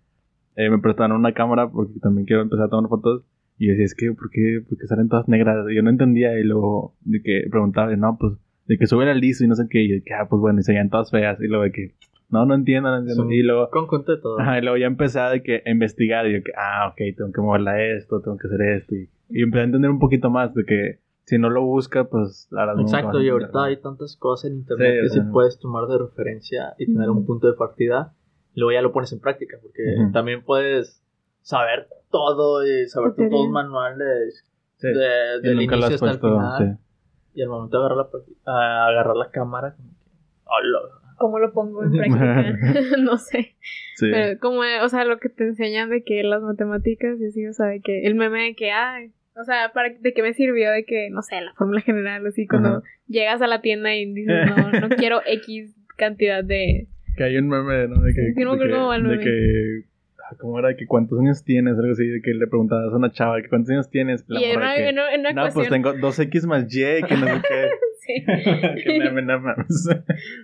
eh, 0.56 0.70
me 0.70 0.78
prestaron 0.78 1.18
una 1.18 1.32
cámara 1.32 1.70
porque 1.70 2.00
también 2.00 2.26
quiero 2.26 2.42
empezar 2.42 2.66
a 2.66 2.68
tomar 2.68 2.88
fotos. 2.88 3.24
Y 3.58 3.66
yo 3.66 3.70
decía, 3.72 3.84
es 3.86 3.94
que, 3.94 4.12
¿por 4.12 4.30
qué, 4.30 4.62
por 4.68 4.76
qué 4.78 4.86
salen 4.86 5.08
todas 5.08 5.28
negras? 5.28 5.66
Y 5.70 5.76
yo 5.76 5.82
no 5.82 5.90
entendía. 5.90 6.38
Y 6.38 6.44
luego, 6.44 6.94
de 7.02 7.22
que 7.22 7.46
preguntaba, 7.50 7.92
y, 7.92 7.96
no, 7.96 8.16
pues, 8.18 8.34
de 8.66 8.76
que 8.76 8.86
sube 8.86 9.10
el 9.10 9.20
liso 9.20 9.44
y 9.44 9.48
no 9.48 9.54
sé 9.54 9.66
qué. 9.70 9.82
Y 9.82 9.88
yo, 9.88 10.04
que, 10.04 10.14
ah, 10.14 10.26
pues 10.28 10.40
bueno, 10.40 10.60
y 10.60 10.62
se 10.62 10.72
veían 10.72 10.90
todas 10.90 11.10
feas. 11.10 11.40
Y 11.40 11.46
luego 11.46 11.64
de 11.64 11.72
que, 11.72 11.94
no, 12.28 12.44
no 12.44 12.54
entiendo, 12.54 12.90
no 12.90 12.98
entiendo. 12.98 13.30
Y 13.30 13.42
luego, 13.42 13.70
Conjunto 13.70 14.16
de 14.16 14.20
todo. 14.20 14.40
ajá, 14.40 14.58
y 14.58 14.62
luego 14.62 14.76
ya 14.76 14.86
empecé 14.86 15.20
a, 15.20 15.30
de 15.30 15.42
que, 15.42 15.62
a 15.64 15.70
investigar. 15.70 16.26
Y 16.26 16.34
yo, 16.34 16.42
que, 16.42 16.52
ah, 16.56 16.88
ok, 16.90 17.16
tengo 17.16 17.32
que 17.32 17.40
moverla 17.40 17.82
esto, 17.82 18.20
tengo 18.20 18.36
que 18.36 18.48
hacer 18.48 18.60
esto. 18.62 18.94
Y, 18.94 19.08
y 19.30 19.42
empecé 19.42 19.62
a 19.62 19.64
entender 19.64 19.90
un 19.90 19.98
poquito 19.98 20.30
más 20.30 20.54
de 20.54 20.64
que 20.64 20.98
si 21.26 21.38
no 21.38 21.50
lo 21.50 21.64
busca, 21.64 22.04
pues, 22.04 22.46
la 22.50 22.66
nunca 22.66 22.82
vas 22.82 22.92
Exacto, 22.94 23.20
y 23.20 23.28
ahorita 23.28 23.52
¿no? 23.52 23.62
hay 23.62 23.80
tantas 23.80 24.16
cosas 24.16 24.50
en 24.50 24.58
internet 24.58 24.94
Sí, 24.94 25.02
que 25.02 25.08
sí 25.08 25.20
puedes 25.32 25.58
tomar 25.58 25.86
de 25.88 25.98
referencia 25.98 26.74
y 26.78 26.86
tener 26.86 27.10
un 27.10 27.26
punto 27.26 27.48
de 27.48 27.54
partida. 27.54 28.14
Y 28.56 28.60
luego 28.60 28.72
ya 28.72 28.82
lo 28.82 28.90
pones 28.90 29.12
en 29.12 29.20
práctica, 29.20 29.56
porque 29.62 29.82
también 30.12 30.42
puedes 30.42 31.00
saber 31.42 31.86
todo 32.10 32.66
y 32.66 32.88
saber 32.88 33.14
Teoría. 33.14 33.30
todos 33.30 33.44
los 33.44 33.52
manuales 33.52 34.42
Sí. 34.78 34.88
de, 34.88 35.40
del 35.42 35.56
nunca 35.56 35.76
lo 35.76 35.86
inicio 35.86 35.86
has 35.86 35.92
hasta 36.02 36.10
el 36.10 36.18
puesto, 36.18 36.28
final. 36.36 36.78
sí. 36.78 36.82
Y 37.38 37.42
al 37.42 37.48
momento 37.48 37.78
de 37.78 37.86
agarrar 37.86 38.06
la, 38.44 38.52
a 38.52 38.86
agarrar 38.88 39.16
la 39.16 39.30
cámara, 39.30 39.74
como 39.76 39.90
que, 39.90 40.10
hola. 40.44 40.78
¿Cómo 41.18 41.38
lo 41.38 41.52
pongo 41.52 41.82
en 41.84 41.92
práctica? 41.96 42.96
no 42.98 43.16
sé. 43.18 43.56
Sí. 43.94 44.08
Pero 44.10 44.38
como, 44.40 44.60
o 44.82 44.88
sea, 44.88 45.04
lo 45.04 45.18
que 45.18 45.28
te 45.30 45.44
enseñan 45.44 45.88
de 45.90 46.02
que 46.02 46.22
las 46.24 46.42
matemáticas 46.42 47.18
y 47.20 47.26
así, 47.26 47.46
o 47.46 47.52
sea, 47.54 47.66
de 47.68 47.80
que 47.80 48.06
el 48.06 48.14
meme 48.16 48.42
de 48.44 48.54
que, 48.54 48.70
ay, 48.72 49.12
o 49.38 49.44
sea, 49.44 49.70
para, 49.74 49.90
¿de 49.98 50.12
qué 50.14 50.22
me 50.22 50.32
sirvió? 50.34 50.70
De 50.72 50.84
que, 50.84 51.08
no 51.10 51.20
sé, 51.22 51.40
la 51.42 51.52
fórmula 51.54 51.80
general, 51.82 52.26
así, 52.26 52.46
cuando 52.46 52.68
Ajá. 52.68 52.82
llegas 53.06 53.40
a 53.42 53.46
la 53.46 53.60
tienda 53.60 53.94
y 53.94 54.12
dices, 54.12 54.46
no, 54.46 54.80
no 54.80 54.88
quiero 54.96 55.20
X 55.26 55.74
cantidad 55.96 56.42
de... 56.44 56.88
Que 57.16 57.24
hay 57.24 57.36
un 57.38 57.48
meme, 57.48 57.88
¿no? 57.88 58.02
De 58.02 58.12
que, 58.14 58.32
Sí, 58.34 58.44
no 58.44 58.52
de 58.56 58.58
que, 58.58 58.64
de 59.08 59.18
que- 59.18 59.82
ah, 60.18 60.34
¿Cómo 60.38 60.58
era? 60.58 60.76
Que 60.76 60.86
cuántos 60.86 61.18
años 61.20 61.42
tienes, 61.44 61.78
algo 61.78 61.92
así, 61.92 62.06
de 62.06 62.20
que 62.20 62.32
le 62.34 62.46
preguntabas 62.46 62.92
a 62.92 62.96
una 62.96 63.10
chava 63.10 63.40
que 63.40 63.48
cuántos 63.48 63.70
años 63.70 63.88
tienes. 63.90 64.24
La 64.28 64.40
y 64.40 64.44
en 64.44 64.56
una, 64.58 64.74
que, 64.74 64.88
en 64.88 64.94
una- 64.94 65.14
en 65.14 65.20
una 65.20 65.32
no, 65.32 65.48
pues 65.52 65.68
tengo 65.68 65.94
2x 65.94 66.46
más 66.46 66.64
y, 66.64 66.78
que 67.06 67.16
no 67.16 67.26
sé 67.26 67.42
qué. 67.48 67.68
Sí. 68.06 68.24
que 68.84 68.98
meme, 69.00 69.22
no 69.22 69.40
mames. 69.40 69.88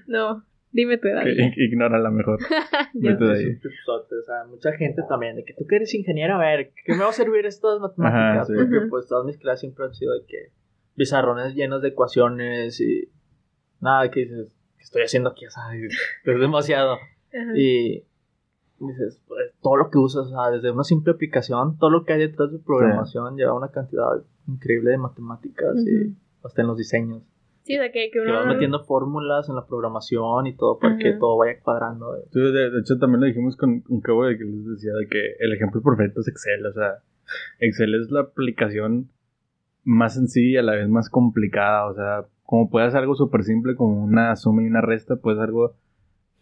No, 0.08 0.44
dime 0.72 0.98
tu 0.98 1.06
edad. 1.06 1.22
ignora 1.56 1.96
la 2.00 2.10
mejor. 2.10 2.40
Vete 2.94 3.24
de 3.24 3.32
ahí. 3.38 3.46
o 3.86 4.22
sea, 4.26 4.44
mucha 4.48 4.72
gente 4.72 5.02
también, 5.08 5.36
de 5.36 5.44
que 5.44 5.54
tú 5.54 5.64
que 5.68 5.76
eres 5.76 5.94
ingeniero, 5.94 6.34
a 6.34 6.38
ver, 6.38 6.72
¿qué 6.84 6.92
me 6.94 7.04
va 7.04 7.10
a 7.10 7.12
servir 7.12 7.46
estas 7.46 7.78
matemáticas? 7.78 8.36
Ajá, 8.36 8.44
sí. 8.46 8.52
Porque 8.56 8.86
pues 8.90 9.06
todas 9.06 9.24
mis 9.26 9.38
clases 9.38 9.60
siempre 9.60 9.84
han 9.84 9.94
sido 9.94 10.12
de 10.12 10.26
que 10.26 10.48
pizarrones 10.96 11.54
llenos 11.54 11.82
de 11.82 11.90
ecuaciones 11.90 12.80
y 12.80 13.08
nada 13.80 14.10
que 14.10 14.20
dices, 14.20 14.52
¿qué 14.82 14.86
estoy 14.86 15.02
haciendo 15.02 15.30
aquí? 15.30 15.46
O 15.46 15.50
sea, 15.50 15.62
es 16.24 16.40
demasiado. 16.40 16.94
Ajá. 16.94 17.56
Y 17.56 18.04
dices, 18.80 19.22
pues, 19.28 19.54
todo 19.62 19.76
lo 19.76 19.90
que 19.90 19.98
usas, 19.98 20.26
o 20.26 20.30
sea, 20.30 20.50
desde 20.50 20.72
una 20.72 20.82
simple 20.82 21.12
aplicación, 21.12 21.78
todo 21.78 21.90
lo 21.90 22.04
que 22.04 22.14
hay 22.14 22.18
detrás 22.18 22.50
de 22.50 22.58
programación 22.58 23.36
lleva 23.36 23.54
una 23.54 23.70
cantidad 23.70 24.08
increíble 24.48 24.90
de 24.90 24.98
matemáticas 24.98 25.76
y 25.86 26.16
hasta 26.44 26.62
en 26.62 26.66
los 26.66 26.78
diseños. 26.78 27.22
Sí, 27.62 27.76
o 27.76 27.80
sea, 27.80 27.92
que, 27.92 28.10
que 28.10 28.10
Que 28.10 28.20
uno... 28.20 28.32
vas 28.32 28.46
metiendo 28.48 28.82
fórmulas 28.82 29.48
en 29.48 29.54
la 29.54 29.64
programación 29.64 30.48
y 30.48 30.56
todo 30.56 30.80
para 30.80 30.96
que 30.98 31.12
todo 31.12 31.38
vaya 31.38 31.60
cuadrando. 31.60 32.16
Sí, 32.32 32.40
de, 32.40 32.70
de 32.70 32.80
hecho, 32.80 32.98
también 32.98 33.20
lo 33.20 33.26
dijimos 33.26 33.56
con, 33.56 33.82
con 33.82 34.00
Cabo 34.00 34.24
de 34.24 34.36
que 34.36 34.44
les 34.44 34.66
decía 34.66 34.92
de 34.94 35.06
que 35.06 35.36
el 35.38 35.52
ejemplo 35.52 35.80
perfecto 35.80 36.20
es 36.20 36.28
Excel. 36.28 36.66
O 36.66 36.72
sea, 36.72 36.98
Excel 37.60 37.94
es 37.94 38.10
la 38.10 38.22
aplicación 38.22 39.10
más 39.84 40.14
sencilla 40.14 40.54
y 40.54 40.56
a 40.56 40.62
la 40.62 40.74
vez 40.74 40.88
más 40.88 41.08
complicada. 41.08 41.86
O 41.86 41.94
sea, 41.94 42.26
como 42.52 42.68
puedes 42.68 42.88
hacer 42.88 43.00
algo 43.00 43.14
súper 43.14 43.44
simple 43.44 43.74
como 43.76 44.04
una 44.04 44.36
suma 44.36 44.62
y 44.62 44.66
una 44.66 44.82
resta, 44.82 45.16
puedes 45.16 45.38
hacer 45.38 45.48
algo 45.48 45.74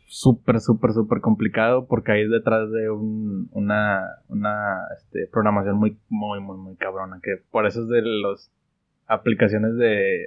súper, 0.06 0.58
súper, 0.58 0.90
súper 0.90 1.20
complicado 1.20 1.86
porque 1.86 2.11
hay 2.11 2.28
detrás 2.28 2.68
de 2.72 2.90
un, 2.90 3.48
una, 3.52 4.18
una 4.26 4.88
este, 4.96 5.28
programación 5.28 5.76
muy, 5.76 6.00
muy, 6.08 6.40
muy, 6.40 6.56
muy 6.56 6.74
cabrona. 6.74 7.20
Que 7.22 7.36
por 7.52 7.64
eso 7.64 7.82
es 7.82 7.88
de 7.88 8.02
las 8.02 8.50
aplicaciones 9.06 9.76
de, 9.76 10.26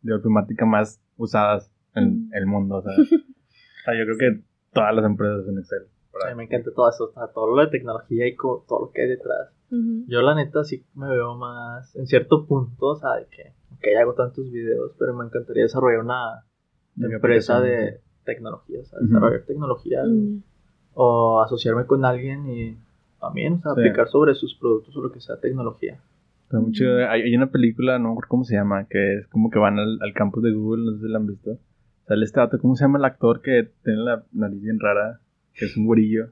de 0.00 0.14
ofimática 0.14 0.64
más 0.64 0.98
usadas 1.18 1.70
en 1.94 2.30
el 2.32 2.46
mundo. 2.46 2.76
O 2.76 2.82
sea, 2.82 2.92
o 2.96 3.84
sea, 3.84 3.94
yo 3.94 4.06
creo 4.06 4.16
que 4.16 4.42
todas 4.72 4.94
las 4.94 5.04
empresas 5.04 5.46
en 5.46 5.58
Excel. 5.58 5.82
A 6.24 6.30
mí 6.30 6.36
me 6.36 6.44
encanta 6.44 6.70
todo 6.74 6.88
eso, 6.88 7.12
todo 7.34 7.54
lo 7.54 7.62
de 7.62 7.70
tecnología 7.70 8.26
y 8.26 8.34
todo 8.34 8.86
lo 8.86 8.90
que 8.92 9.02
hay 9.02 9.08
detrás. 9.08 9.52
Yo 10.06 10.20
la 10.22 10.34
neta 10.34 10.64
sí 10.64 10.84
me 10.94 11.08
veo 11.08 11.34
más 11.36 11.94
en 11.96 12.06
cierto 12.06 12.46
punto, 12.46 12.86
o 12.86 12.96
sea, 12.96 13.14
de 13.16 13.26
que, 13.26 13.52
ok, 13.74 13.84
hago 14.00 14.14
tantos 14.14 14.50
videos, 14.50 14.92
pero 14.98 15.14
me 15.14 15.24
encantaría 15.24 15.62
desarrollar 15.62 16.00
una 16.00 16.44
De 16.94 17.14
empresa 17.14 17.60
de 17.60 18.00
tecnología, 18.24 18.80
o 18.80 18.84
sea, 18.84 18.98
desarrollar 19.00 19.42
tecnología 19.46 20.02
o 20.94 21.40
asociarme 21.42 21.86
con 21.86 22.04
alguien 22.04 22.46
y 22.48 22.76
también, 23.20 23.54
o 23.54 23.60
sea, 23.60 23.72
Sí. 23.74 23.80
aplicar 23.80 24.08
sobre 24.08 24.34
sus 24.34 24.54
productos 24.58 24.94
o 24.96 25.00
lo 25.02 25.10
que 25.12 25.20
sea 25.20 25.38
tecnología. 25.40 25.98
Está 26.44 26.60
muy 26.60 26.72
chido. 26.72 26.98
Hay, 27.08 27.22
hay 27.22 27.34
una 27.34 27.50
película, 27.50 27.98
no 27.98 28.08
me 28.08 28.12
acuerdo 28.12 28.28
cómo 28.28 28.44
se 28.44 28.54
llama, 28.56 28.86
que 28.88 29.18
es 29.20 29.26
como 29.28 29.48
que 29.50 29.58
van 29.58 29.78
al, 29.78 29.98
al 30.02 30.12
campus 30.12 30.42
de 30.42 30.52
Google, 30.52 30.84
no 30.84 30.92
sé 30.98 31.06
si 31.06 31.08
la 31.10 31.18
han 31.18 31.26
visto. 31.26 31.58
Sale 32.06 32.24
este 32.24 32.40
vato, 32.40 32.58
¿cómo 32.58 32.76
se 32.76 32.84
llama 32.84 32.98
el 32.98 33.04
actor 33.06 33.40
que 33.40 33.70
tiene 33.84 34.00
la 34.00 34.24
nariz 34.32 34.60
bien 34.60 34.78
rara? 34.80 35.20
Que 35.54 35.64
es 35.64 35.76
un 35.78 35.86
gurillo. 35.86 36.26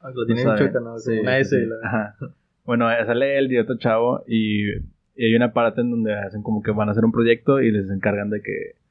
Ah, 0.00 0.10
Lo 0.12 0.26
tiene 0.26 0.44
No 0.44 0.56
chueca, 0.56 0.80
¿no? 0.80 0.98
Sí, 0.98 1.10
Como 1.10 1.22
una 1.22 1.36
sí, 1.36 1.40
S. 1.42 1.60
sí. 1.60 1.66
la- 1.66 1.76
Ajá. 1.86 2.16
Bueno, 2.64 2.90
eh, 2.90 3.04
sale 3.06 3.38
él 3.38 3.52
y 3.52 3.58
otro 3.58 3.76
chavo 3.78 4.22
y, 4.26 4.72
y 5.16 5.26
hay 5.26 5.34
una 5.34 5.52
parte 5.52 5.80
en 5.80 5.90
donde 5.90 6.14
hacen 6.14 6.42
como 6.42 6.62
que 6.62 6.70
van 6.70 6.88
a 6.88 6.92
hacer 6.92 7.04
un 7.04 7.12
proyecto 7.12 7.60
y 7.60 7.70
les 7.70 7.90
encargan 7.90 8.30
de 8.30 8.40
que 8.40 8.82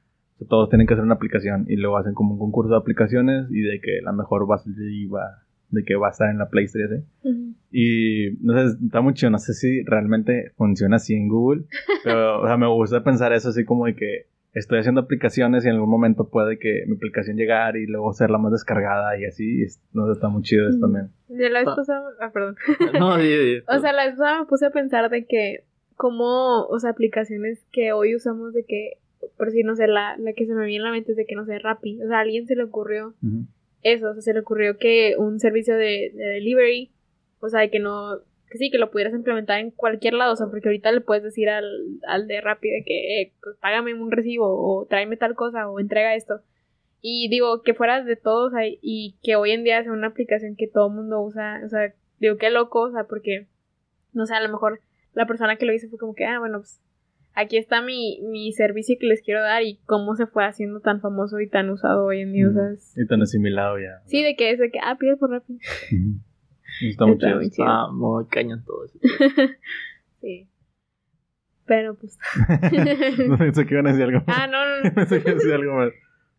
todos 0.47 0.69
tienen 0.69 0.88
que 0.88 0.93
hacer 0.93 1.03
una 1.03 1.15
aplicación 1.15 1.65
y 1.67 1.76
luego 1.76 1.97
hacen 1.97 2.13
como 2.13 2.34
un 2.34 2.39
concurso 2.39 2.72
de 2.72 2.78
aplicaciones 2.78 3.47
y 3.51 3.61
de 3.61 3.80
que 3.80 4.01
la 4.03 4.11
mejor 4.11 4.49
va 4.49 4.55
a 4.55 4.59
salir 4.59 5.13
va, 5.13 5.43
de 5.69 5.84
que 5.84 5.95
va 5.95 6.07
a 6.07 6.11
estar 6.11 6.30
en 6.30 6.38
la 6.38 6.49
Play 6.49 6.65
Store 6.65 7.03
y 7.72 8.38
no 8.41 8.53
sé, 8.57 8.78
está 8.86 9.01
muy 9.01 9.13
chido, 9.13 9.30
no 9.30 9.38
sé 9.38 9.53
si 9.53 9.84
realmente 9.84 10.51
funciona 10.57 10.97
así 10.97 11.13
en 11.13 11.28
Google, 11.28 11.63
pero 12.03 12.41
o 12.41 12.47
sea, 12.47 12.57
me 12.57 12.67
gusta 12.67 13.03
pensar 13.03 13.34
eso 13.34 13.49
así 13.49 13.63
como 13.65 13.86
de 13.86 13.95
que 13.95 14.28
estoy 14.53 14.79
haciendo 14.79 15.01
aplicaciones 15.01 15.63
y 15.65 15.69
en 15.69 15.75
algún 15.75 15.89
momento 15.89 16.29
puede 16.29 16.59
que 16.59 16.83
mi 16.87 16.95
aplicación 16.95 17.37
llegar 17.37 17.77
y 17.77 17.85
luego 17.87 18.11
ser 18.13 18.29
la 18.29 18.37
más 18.37 18.51
descargada 18.51 19.17
y 19.19 19.25
así, 19.25 19.59
y 19.59 19.63
es- 19.63 19.81
no 19.93 20.05
sé, 20.07 20.13
está 20.13 20.27
muy 20.29 20.41
chido 20.43 20.67
eso 20.69 20.79
también. 20.79 21.09
Yo 21.29 21.47
la 21.49 21.59
vez 21.59 21.67
Ah. 21.69 21.75
pasada, 21.75 22.09
ah, 22.19 22.31
perdón. 22.33 22.55
No, 22.99 23.17
sí, 23.17 23.23
sí. 23.23 23.63
O 23.67 23.79
sea, 23.79 23.93
la 23.93 24.05
vez 24.05 24.15
pasada 24.17 24.39
me 24.41 24.45
puse 24.47 24.65
a 24.65 24.71
pensar 24.71 25.09
de 25.09 25.25
que, 25.25 25.63
como, 25.95 26.63
o 26.65 26.79
sea, 26.79 26.89
aplicaciones 26.91 27.65
que 27.71 27.93
hoy 27.93 28.15
usamos 28.15 28.53
de 28.53 28.65
que, 28.65 28.93
por 29.37 29.51
si 29.51 29.63
no 29.63 29.75
sé, 29.75 29.87
la, 29.87 30.17
la 30.17 30.33
que 30.33 30.45
se 30.45 30.53
me 30.53 30.65
viene 30.65 30.83
a 30.83 30.87
la 30.87 30.93
mente 30.93 31.11
es 31.11 31.17
de 31.17 31.25
que 31.25 31.35
no 31.35 31.45
sé, 31.45 31.59
Rappi. 31.59 32.01
O 32.03 32.07
sea, 32.07 32.17
a 32.17 32.21
alguien 32.21 32.47
se 32.47 32.55
le 32.55 32.63
ocurrió 32.63 33.13
eso, 33.83 34.09
o 34.09 34.13
sea, 34.13 34.21
se 34.21 34.33
le 34.33 34.39
ocurrió 34.41 34.77
que 34.77 35.15
un 35.17 35.39
servicio 35.39 35.75
de, 35.75 36.11
de 36.13 36.23
delivery, 36.25 36.91
o 37.39 37.49
sea, 37.49 37.67
que 37.69 37.79
no, 37.79 38.17
que 38.51 38.57
sí, 38.57 38.69
que 38.69 38.77
lo 38.77 38.91
pudieras 38.91 39.13
implementar 39.13 39.59
en 39.59 39.71
cualquier 39.71 40.13
lado, 40.13 40.33
o 40.33 40.35
sea, 40.35 40.47
porque 40.47 40.67
ahorita 40.69 40.91
le 40.91 41.01
puedes 41.01 41.23
decir 41.23 41.49
al, 41.49 41.65
al 42.07 42.27
de 42.27 42.41
Rappi 42.41 42.69
de 42.69 42.83
que, 42.85 43.21
eh, 43.21 43.33
pues 43.41 43.55
págame 43.61 43.93
un 43.93 44.11
recibo, 44.11 44.45
o 44.47 44.85
tráeme 44.87 45.17
tal 45.17 45.33
cosa, 45.35 45.69
o 45.69 45.79
entrega 45.79 46.13
esto. 46.15 46.41
Y 47.01 47.29
digo, 47.29 47.63
que 47.63 47.73
fuera 47.73 48.03
de 48.03 48.15
todos, 48.15 48.53
o 48.53 48.55
sea, 48.55 48.67
y 48.67 49.15
que 49.23 49.35
hoy 49.35 49.51
en 49.51 49.63
día 49.63 49.81
sea 49.81 49.91
una 49.91 50.07
aplicación 50.07 50.55
que 50.55 50.67
todo 50.67 50.87
el 50.89 50.93
mundo 50.93 51.21
usa, 51.21 51.61
o 51.65 51.69
sea, 51.69 51.93
digo, 52.19 52.37
qué 52.37 52.51
loco, 52.51 52.81
o 52.81 52.91
sea, 52.91 53.05
porque, 53.05 53.47
no 54.13 54.25
sé, 54.27 54.35
a 54.35 54.41
lo 54.41 54.49
mejor 54.49 54.81
la 55.13 55.25
persona 55.25 55.55
que 55.55 55.65
lo 55.65 55.73
hizo 55.73 55.89
fue 55.89 55.97
como 55.97 56.13
que, 56.13 56.25
ah, 56.25 56.37
bueno, 56.39 56.59
pues 56.59 56.79
aquí 57.33 57.57
está 57.57 57.81
mi, 57.81 58.19
mi 58.29 58.51
servicio 58.51 58.97
que 58.99 59.07
les 59.07 59.21
quiero 59.23 59.41
dar 59.41 59.63
y 59.63 59.79
cómo 59.85 60.15
se 60.15 60.27
fue 60.27 60.45
haciendo 60.45 60.79
tan 60.81 61.01
famoso 61.01 61.39
y 61.39 61.47
tan 61.49 61.69
usado 61.69 62.05
hoy 62.05 62.21
en 62.21 62.33
día, 62.33 62.49
o 62.49 62.53
sea, 62.53 62.69
es- 62.73 62.95
Y 62.97 63.07
tan 63.07 63.21
asimilado 63.21 63.79
ya. 63.79 64.01
Sí, 64.05 64.21
de 64.21 64.35
que 64.35 64.51
es 64.51 64.59
de 64.59 64.69
que, 64.69 64.79
ah, 64.83 64.97
pide 64.99 65.15
por. 65.17 65.31
Ujú. 65.31 66.19
Está 66.89 67.05
muy 67.05 67.13
Está 67.13 67.27
chido. 67.27 67.39
muy 67.39 67.49
chido. 67.49 67.67
Ah, 67.67 67.91
muy 67.93 68.25
cañón 68.27 68.63
todo 68.65 68.86
eso. 68.86 68.99
Sí. 70.21 70.47
Pero 71.65 71.95
pues. 71.97 72.17
no 73.27 73.38
pensé 73.38 73.65
que 73.65 73.73
iban 73.73 73.88
a 73.88 73.91
decir 73.91 74.03
algo 74.05 74.23
más. 74.27 74.38
ah, 74.38 74.47
no, 74.47 74.65
no, 74.67 74.84
no. 74.84 74.93
Pensé 74.95 75.23
que 75.23 75.29
iban 75.29 75.34
a 75.34 75.36
decir 75.39 75.53
algo 75.53 75.73
más. 75.77 75.91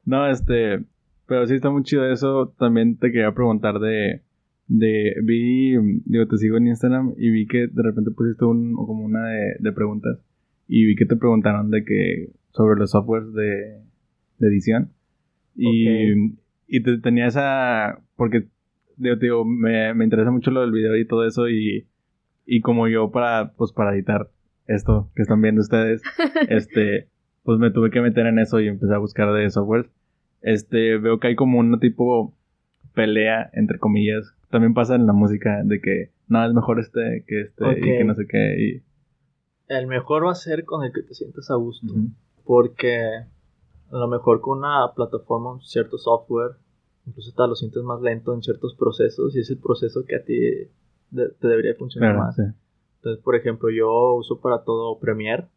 No, 0.05 0.29
este. 0.31 0.85
Pero 1.27 1.47
sí 1.47 1.55
está 1.55 1.71
muy 1.71 1.83
chido 1.83 2.05
eso. 2.11 2.55
También 2.59 2.99
te 2.99 3.11
quería 3.11 3.33
preguntar 3.33 3.79
de. 3.81 4.23
De. 4.69 5.15
Vi. 5.25 5.75
Digo, 6.05 6.29
te 6.29 6.37
sigo 6.37 6.59
en 6.59 6.69
Instagram 6.69 7.15
y 7.17 7.31
vi 7.31 7.47
que 7.47 7.67
de 7.67 7.83
repente 7.83 8.11
pusiste 8.13 8.45
un, 8.45 8.75
como 8.75 9.05
una 9.05 9.27
de, 9.29 9.57
de 9.59 9.73
preguntas. 9.73 10.19
Y 10.69 10.87
vi 10.87 10.95
que 10.95 11.07
te 11.07 11.17
preguntaron 11.17 11.71
de 11.71 11.85
que. 11.85 12.31
Sobre 12.51 12.79
los 12.79 12.91
softwares 12.91 13.33
de. 13.33 13.81
De 14.39 14.49
edición. 14.49 14.93
Y. 15.57 16.35
Y 16.69 16.83
te, 16.83 16.99
tenía 16.99 17.27
esa. 17.27 18.01
Porque. 18.17 18.49
Digo, 19.03 19.17
digo, 19.17 19.45
me, 19.45 19.93
me 19.95 20.05
interesa 20.05 20.31
mucho 20.31 20.51
lo 20.51 20.61
del 20.61 20.73
video 20.73 20.97
y 20.97 21.07
todo 21.07 21.27
eso. 21.27 21.49
Y. 21.49 21.89
Y 22.47 22.61
como 22.61 22.89
yo 22.89 23.11
para. 23.11 23.53
Pues 23.53 23.73
para 23.73 23.95
editar 23.95 24.31
esto 24.67 25.11
que 25.15 25.23
están 25.23 25.43
viendo 25.43 25.61
ustedes 25.61 26.03
este, 26.49 27.09
pues 27.43 27.59
me 27.59 27.71
tuve 27.71 27.91
que 27.91 28.01
meter 28.01 28.27
en 28.27 28.39
eso 28.39 28.61
y 28.61 28.69
empecé 28.69 28.95
a 28.95 28.99
buscar 28.99 29.33
de 29.33 29.51
software. 29.51 29.91
Este, 30.41 30.99
veo 30.99 31.19
que 31.19 31.29
hay 31.29 31.37
como 31.37 31.59
una 31.59 31.79
tipo 31.79 32.37
pelea, 32.95 33.51
entre 33.53 33.79
comillas. 33.79 34.35
También 34.51 34.75
pasa 34.75 34.95
en 34.95 35.07
la 35.07 35.13
música 35.13 35.63
de 35.65 35.81
que 35.81 36.11
no 36.29 36.45
es 36.45 36.53
mejor 36.53 36.81
este 36.81 37.25
que 37.27 37.43
este 37.43 37.79
y 37.79 37.99
que 37.99 38.05
no 38.05 38.15
sé 38.15 38.27
qué. 38.29 38.57
Y, 38.59 38.83
El 39.69 39.87
mejor 39.87 40.27
va 40.27 40.33
a 40.33 40.37
ser 40.37 40.65
con 40.65 40.85
el 40.85 40.93
que 40.93 41.03
te 41.03 41.15
sientas 41.15 41.51
a 41.51 41.57
gusto. 41.57 41.87
Porque 42.45 42.99
a 42.99 43.97
lo 43.97 44.09
mejor 44.09 44.41
con 44.41 44.59
una 44.59 44.93
plataforma, 44.95 45.55
un 45.55 45.61
cierto 45.61 45.99
software, 45.99 46.57
incluso 47.07 47.31
hasta 47.31 47.47
lo 47.47 47.55
sientes 47.55 47.83
más 47.83 48.01
lento 48.01 48.33
en 48.35 48.43
ciertos 48.43 48.75
procesos 48.75 49.35
y 49.37 49.41
es 49.41 49.51
el 49.51 49.59
proceso 49.59 50.05
que 50.07 50.17
a 50.17 50.25
ti 50.25 50.35
de- 51.11 51.29
te 51.41 51.49
debería 51.49 51.75
funcionar 51.75 52.13
Claro, 52.13 52.25
más. 52.27 52.37
sí. 52.37 52.43
Entonces, 52.97 53.23
por 53.25 53.35
ejemplo, 53.35 53.69
yo 53.71 54.15
uso 54.15 54.41
para 54.41 54.63
todo 54.65 54.99
Premiere. 54.99 55.49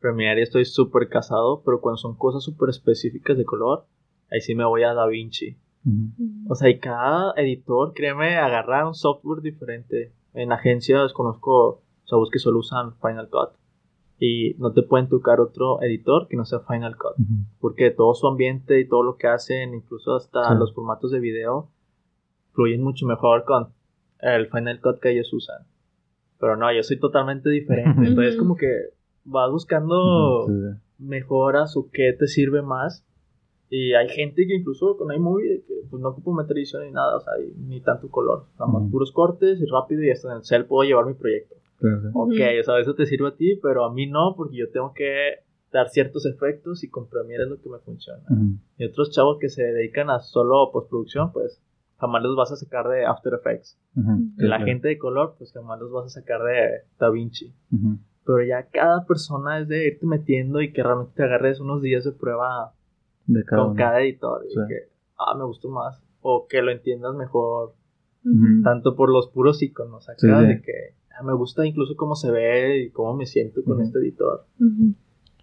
Premiere 0.00 0.40
y 0.40 0.42
estoy 0.44 0.64
súper 0.66 1.08
casado, 1.08 1.62
pero 1.64 1.80
cuando 1.80 1.96
son 1.96 2.14
cosas 2.16 2.42
súper 2.44 2.68
específicas 2.68 3.38
de 3.38 3.44
color, 3.44 3.86
ahí 4.30 4.40
sí 4.42 4.54
me 4.54 4.66
voy 4.66 4.82
a 4.82 4.92
DaVinci. 4.92 5.56
Ujú. 5.86 6.12
O 6.50 6.54
sea, 6.54 6.68
y 6.68 6.78
cada 6.78 7.32
editor, 7.36 7.94
créeme, 7.94 8.36
agarra 8.36 8.86
un 8.86 8.94
software 8.94 9.40
diferente. 9.40 10.12
En 10.34 10.52
agencias 10.52 11.12
conozco 11.14 11.80
chavos 12.04 12.28
que 12.30 12.38
solo 12.38 12.58
usan 12.58 12.94
Final 13.00 13.28
Cut. 13.30 13.56
Y 14.26 14.54
no 14.58 14.72
te 14.72 14.82
pueden 14.82 15.08
tocar 15.08 15.40
otro 15.40 15.82
editor 15.82 16.28
que 16.28 16.36
no 16.36 16.44
sea 16.44 16.60
Final 16.60 16.96
Cut. 16.96 17.16
Porque 17.60 17.90
todo 17.90 18.14
su 18.14 18.26
ambiente 18.26 18.80
y 18.80 18.88
todo 18.88 19.02
lo 19.02 19.16
que 19.16 19.26
hacen, 19.26 19.74
incluso 19.74 20.14
hasta 20.14 20.40
Sí. 20.48 20.54
los 20.58 20.72
formatos 20.74 21.10
de 21.10 21.20
video, 21.20 21.68
fluyen 22.52 22.82
mucho 22.82 23.06
mejor 23.06 23.44
con 23.44 23.68
el 24.20 24.46
Final 24.48 24.80
Cut 24.80 25.00
que 25.00 25.10
ellos 25.10 25.32
usan. 25.32 25.66
Pero 26.38 26.56
no, 26.56 26.72
yo 26.72 26.82
soy 26.82 26.98
totalmente 26.98 27.50
diferente. 27.50 28.06
Entonces, 28.06 28.34
Ujú. 28.36 28.44
como 28.44 28.56
que 28.56 28.70
vas 29.24 29.50
buscando 29.50 30.46
mejoras 30.98 31.76
o 31.76 31.88
qué 31.92 32.12
te 32.18 32.26
sirve 32.26 32.62
más. 32.62 33.04
Y 33.70 33.92
hay 33.94 34.08
gente 34.08 34.46
que 34.46 34.54
incluso 34.54 34.96
con 34.96 35.12
iMovie 35.12 35.64
que 35.66 35.74
pues 35.90 36.00
no 36.00 36.10
ocupo 36.10 36.32
meter 36.32 36.56
edición 36.56 36.84
ni 36.84 36.92
nada, 36.92 37.16
o 37.16 37.20
sea, 37.20 37.32
ni 37.56 37.80
tanto 37.80 38.08
color. 38.08 38.44
Nada 38.58 38.70
más 38.70 38.90
puros 38.90 39.10
cortes 39.12 39.60
y 39.60 39.66
rápido 39.66 40.02
y 40.04 40.10
hasta 40.10 40.30
en 40.30 40.36
el 40.38 40.44
cel 40.44 40.64
puedo 40.66 40.86
llevar 40.88 41.06
mi 41.06 41.14
proyecto. 41.14 41.56
Claro. 41.78 42.10
Ok, 42.14 42.32
o 42.60 42.62
sea, 42.64 42.78
eso 42.80 42.94
te 42.94 43.06
sirve 43.06 43.28
a 43.28 43.36
ti, 43.36 43.58
pero 43.62 43.84
a 43.84 43.92
mí 43.92 44.06
no, 44.06 44.34
porque 44.36 44.56
yo 44.56 44.70
tengo 44.70 44.92
que 44.94 45.40
dar 45.72 45.88
ciertos 45.88 46.24
efectos 46.26 46.84
y 46.84 46.88
con 46.88 47.08
Premiere 47.08 47.44
es 47.44 47.48
lo 47.50 47.60
que 47.60 47.68
me 47.68 47.78
funciona. 47.78 48.22
Y 48.78 48.84
otros 48.86 49.10
chavos 49.10 49.38
que 49.40 49.48
se 49.48 49.62
dedican 49.64 50.08
a 50.10 50.20
solo 50.20 50.70
postproducción, 50.72 51.32
pues 51.32 51.60
jamás 51.98 52.22
los 52.22 52.36
vas 52.36 52.52
a 52.52 52.56
sacar 52.56 52.88
de 52.88 53.04
After 53.04 53.34
Effects. 53.34 53.78
La 54.36 54.56
claro. 54.56 54.64
gente 54.66 54.88
de 54.88 54.98
color, 54.98 55.34
pues 55.36 55.52
jamás 55.52 55.80
los 55.80 55.90
vas 55.90 56.06
a 56.06 56.20
sacar 56.20 56.42
de 56.42 56.82
DaVinci. 56.98 57.52
Ujú. 57.72 57.98
Pero 58.26 58.42
ya 58.44 58.68
cada 58.70 59.04
persona 59.04 59.58
es 59.60 59.68
de 59.68 59.86
irte 59.88 60.06
metiendo 60.06 60.62
y 60.62 60.72
que 60.72 60.82
realmente 60.82 61.12
te 61.16 61.24
agarres 61.24 61.60
unos 61.60 61.82
días 61.82 62.04
de 62.04 62.12
prueba 62.12 62.72
De 63.26 63.44
cada 63.44 63.62
con 63.62 63.70
uno. 63.72 63.76
cada 63.78 64.00
editor. 64.00 64.44
Y 64.46 64.50
Sí. 64.54 64.60
que, 64.68 64.74
ah, 65.18 65.36
me 65.36 65.44
gustó 65.44 65.68
más. 65.68 66.00
O 66.22 66.46
que 66.48 66.62
lo 66.62 66.70
entiendas 66.70 67.14
mejor. 67.14 67.74
Tanto 68.62 68.96
por 68.96 69.10
los 69.10 69.28
puros 69.28 69.62
iconos 69.62 70.08
acá, 70.08 70.16
Sí, 70.18 70.28
sí. 70.28 70.46
de 70.46 70.62
que 70.62 70.94
me 71.22 71.34
gusta 71.34 71.66
incluso 71.66 71.94
cómo 71.96 72.14
se 72.14 72.30
ve 72.30 72.84
y 72.84 72.90
cómo 72.90 73.14
me 73.14 73.26
siento 73.26 73.62
con 73.64 73.74
Ujú. 73.74 73.82
este 73.82 73.98
editor. 73.98 74.46
Ujú. 74.58 74.94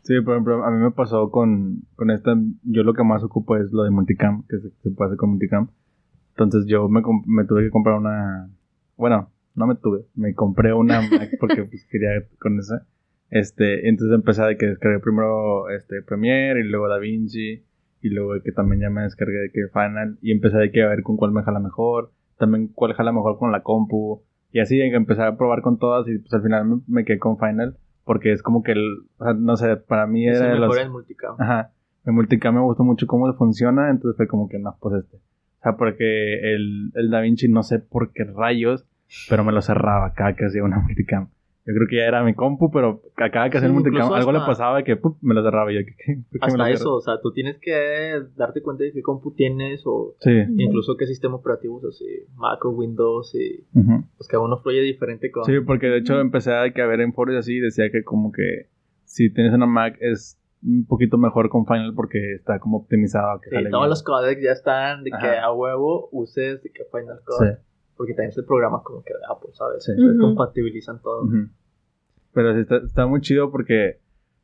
Sí, 0.04 0.20
por 0.22 0.34
ejemplo, 0.34 0.64
a 0.64 0.72
mí 0.72 0.84
me 0.84 0.92
pasó 0.92 1.30
con, 1.30 1.84
con 1.96 2.10
esta, 2.10 2.36
yo 2.64 2.84
lo 2.84 2.94
que 2.94 3.04
más 3.04 3.24
ocupo 3.24 3.56
es 3.58 3.72
lo 3.72 3.84
de 3.84 3.92
multicam, 3.92 4.44
que 4.48 4.58
se, 4.60 4.70
se 4.70 4.90
puede 4.92 5.10
hacer 5.10 5.18
con 5.18 5.30
multicam. 5.30 5.70
Entonces 6.32 6.66
yo 6.68 6.90
me, 6.90 7.02
me 7.28 7.46
tuve 7.46 7.64
que 7.64 7.70
comprar 7.70 8.00
una, 8.00 8.50
bueno, 8.98 9.30
no 9.56 9.68
me 9.68 9.76
tuve, 9.76 10.06
me 10.16 10.34
compré 10.34 10.74
una 10.74 11.02
Mac 11.10 11.30
porque 11.40 11.64
pues 11.64 11.86
quería 11.90 12.10
con 12.40 12.58
esa. 12.60 12.88
Este, 13.30 13.88
entonces 13.88 14.16
empecé 14.16 14.44
de 14.44 14.58
que 14.58 14.66
descargué 14.66 15.00
primero 15.00 15.70
este 15.70 16.02
Premiere 16.02 16.60
y 16.60 16.64
luego 16.68 16.90
DaVinci 16.90 17.64
y 18.02 18.10
luego 18.10 18.34
de 18.34 18.42
que 18.42 18.52
también 18.52 18.82
ya 18.82 18.90
me 18.90 19.04
descargué 19.04 19.38
de 19.38 19.52
que 19.52 19.68
Final 19.72 20.18
y 20.22 20.32
empecé 20.32 20.58
de 20.58 20.72
que 20.72 20.84
a 20.84 20.90
ver 20.90 21.04
con 21.04 21.16
cuál 21.16 21.32
me 21.32 21.44
jala 21.44 21.60
mejor, 21.60 22.12
también 22.38 22.70
cuál 22.74 22.94
jala 22.94 23.12
mejor 23.12 23.38
con 23.38 23.52
la 23.52 23.62
compu 23.62 24.24
y 24.52 24.60
así 24.60 24.80
empecé 24.82 25.24
a 25.24 25.38
probar 25.38 25.62
con 25.62 25.78
todas 25.78 26.08
y 26.08 26.18
pues 26.20 26.34
al 26.34 26.44
final 26.44 26.66
me, 26.66 26.82
me 26.88 27.06
quedé 27.06 27.20
con 27.20 27.38
Final 27.38 27.78
porque 28.04 28.32
es 28.32 28.42
como 28.42 28.64
que 28.64 28.74
el, 28.74 29.04
o 29.18 29.24
sea, 29.24 29.34
no 29.34 29.56
sé, 29.58 29.78
para 29.78 30.08
mí 30.08 30.28
Es 30.28 30.38
era 30.38 30.54
el 30.54 30.60
mejor 30.60 30.76
los, 30.76 30.86
en 30.86 30.92
multicam. 30.92 31.36
Ajá. 31.40 31.72
el 32.06 32.14
multicam 32.14 32.56
me 32.56 32.62
gustó 32.62 32.84
mucho 32.84 33.08
cómo 33.08 33.32
funciona, 33.34 33.90
entonces 33.90 34.18
fue 34.18 34.28
como 34.28 34.50
que 34.50 34.60
no, 34.60 34.76
pues 34.80 35.04
este. 35.04 35.18
O 35.18 35.64
sea, 35.64 35.78
porque 35.78 36.54
el, 36.54 36.92
el 36.96 37.10
DaVinci 37.12 37.48
no 37.48 37.64
sé 37.64 37.80
por 37.80 38.12
qué 38.14 38.24
rayos, 38.24 38.86
pero 39.30 39.44
me 39.44 39.52
lo 39.52 39.62
cerraba 39.62 40.14
cada 40.14 40.34
que 40.36 40.46
hacía 40.46 40.64
una 40.64 40.80
multicam. 40.80 41.30
Yo 41.64 41.76
creo 41.76 41.88
que 41.88 41.98
ya 41.98 42.06
era 42.06 42.24
mi 42.24 42.34
compu, 42.34 42.72
pero 42.72 43.02
cada 43.16 43.50
que 43.50 43.58
hacía 43.58 43.68
el 43.68 43.74
multicam 43.74 44.12
algo 44.14 44.32
le 44.32 44.40
pasaba 44.40 44.84
que 44.84 45.00
me 45.22 45.36
lo 45.36 45.44
cerraba. 45.44 45.72
Y 45.72 45.76
yo, 45.76 45.82
¿qué, 45.86 46.18
hasta 46.42 46.70
eso, 46.72 46.96
o 46.96 47.02
sea, 47.02 47.22
tú 47.22 47.32
tienes 47.34 47.60
que 47.60 48.20
darte 48.36 48.62
cuenta 48.64 48.84
de 48.84 48.92
qué 48.92 49.02
compu 49.04 49.34
tienes 49.34 49.84
o 49.86 50.16
incluso 50.58 50.98
qué 50.98 51.06
sistema 51.06 51.36
operativo, 51.36 51.80
así, 51.88 52.06
Mac 52.36 52.66
o 52.66 52.70
Windows 52.72 53.36
y 53.36 53.66
pues 54.18 54.28
cada 54.28 54.44
uno 54.44 54.58
fluye 54.58 54.82
diferente 54.82 55.30
con... 55.30 55.46
Sí, 55.46 55.60
porque 55.66 55.88
de 55.88 56.00
hecho 56.00 56.20
empecé 56.20 56.52
a, 56.52 56.64
a 56.64 56.88
ver 56.88 57.02
en 57.02 57.14
foros 57.14 57.36
así 57.36 57.60
decía 57.60 57.92
que 57.92 58.04
como 58.04 58.32
que 58.32 58.70
si 59.04 59.32
tienes 59.32 59.54
una 59.54 59.68
Mac 59.68 59.98
es 60.00 60.42
un 60.64 60.86
poquito 60.86 61.18
mejor 61.18 61.50
con 61.50 61.66
Final 61.66 61.94
porque 61.96 62.36
está 62.36 62.60
como 62.60 62.78
optimizado. 62.78 63.40
Que 63.42 63.50
sí, 63.50 63.70
todos 63.70 63.88
los 63.88 64.04
codecs 64.04 64.42
ya 64.42 64.52
están 64.52 65.04
de 65.04 65.12
que 65.12 65.38
a 65.38 65.52
huevo 65.52 66.10
uses 66.12 66.62
de 66.64 66.72
que 66.72 66.84
Final 66.92 67.20
Cut. 67.26 67.60
Porque 67.96 68.14
también 68.14 68.30
es 68.30 68.38
el 68.38 68.46
programa 68.46 68.82
como 68.84 69.04
que 69.04 69.14
de 69.14 69.20
Apple, 69.30 69.50
¿sabes? 69.54 69.84
Sí. 69.84 69.94
compatibilizan 70.20 71.02
todo. 71.02 71.30
Pero 72.34 72.54
sí, 72.54 72.62
está, 72.62 72.78
está, 72.78 73.08
muy 73.08 73.22
chido 73.22 73.52
porque 73.52 74.00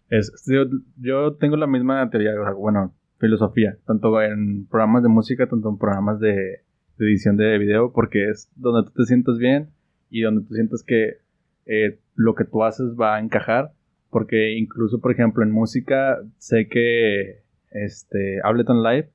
es, 0.10 0.32
yo, 0.46 0.66
yo, 0.98 1.36
tengo 1.36 1.56
la 1.56 1.68
misma 1.68 2.10
teoría, 2.10 2.40
o 2.40 2.44
sea, 2.44 2.54
bueno, 2.54 2.94
filosofía, 3.20 3.78
tanto 3.86 4.22
en 4.22 4.68
programas 4.68 5.04
de 5.04 5.10
música, 5.10 5.48
tanto 5.48 5.70
en 5.70 5.78
programas 5.78 6.20
de, 6.20 6.64
edición 7.00 7.38
de 7.38 7.58
video, 7.58 7.94
porque 7.94 8.30
es 8.30 8.52
donde 8.56 8.90
tú 8.90 8.94
te 8.98 9.06
sientas 9.06 9.38
bien 9.38 9.70
y 10.10 10.22
donde 10.22 10.46
tú 10.46 10.54
sientes 10.54 10.84
que 10.84 11.18
eh, 11.66 12.00
lo 12.16 12.36
que 12.36 12.44
tú 12.44 12.64
haces 12.64 12.96
va 13.00 13.16
a 13.16 13.20
encajar 13.20 13.72
porque 14.10 14.58
incluso, 14.58 15.00
por 15.00 15.12
ejemplo, 15.12 15.44
en 15.44 15.52
música, 15.52 16.20
sé 16.38 16.68
que 16.68 17.44
este, 17.72 18.40
Ableton 18.44 18.84
Live, 18.84 19.10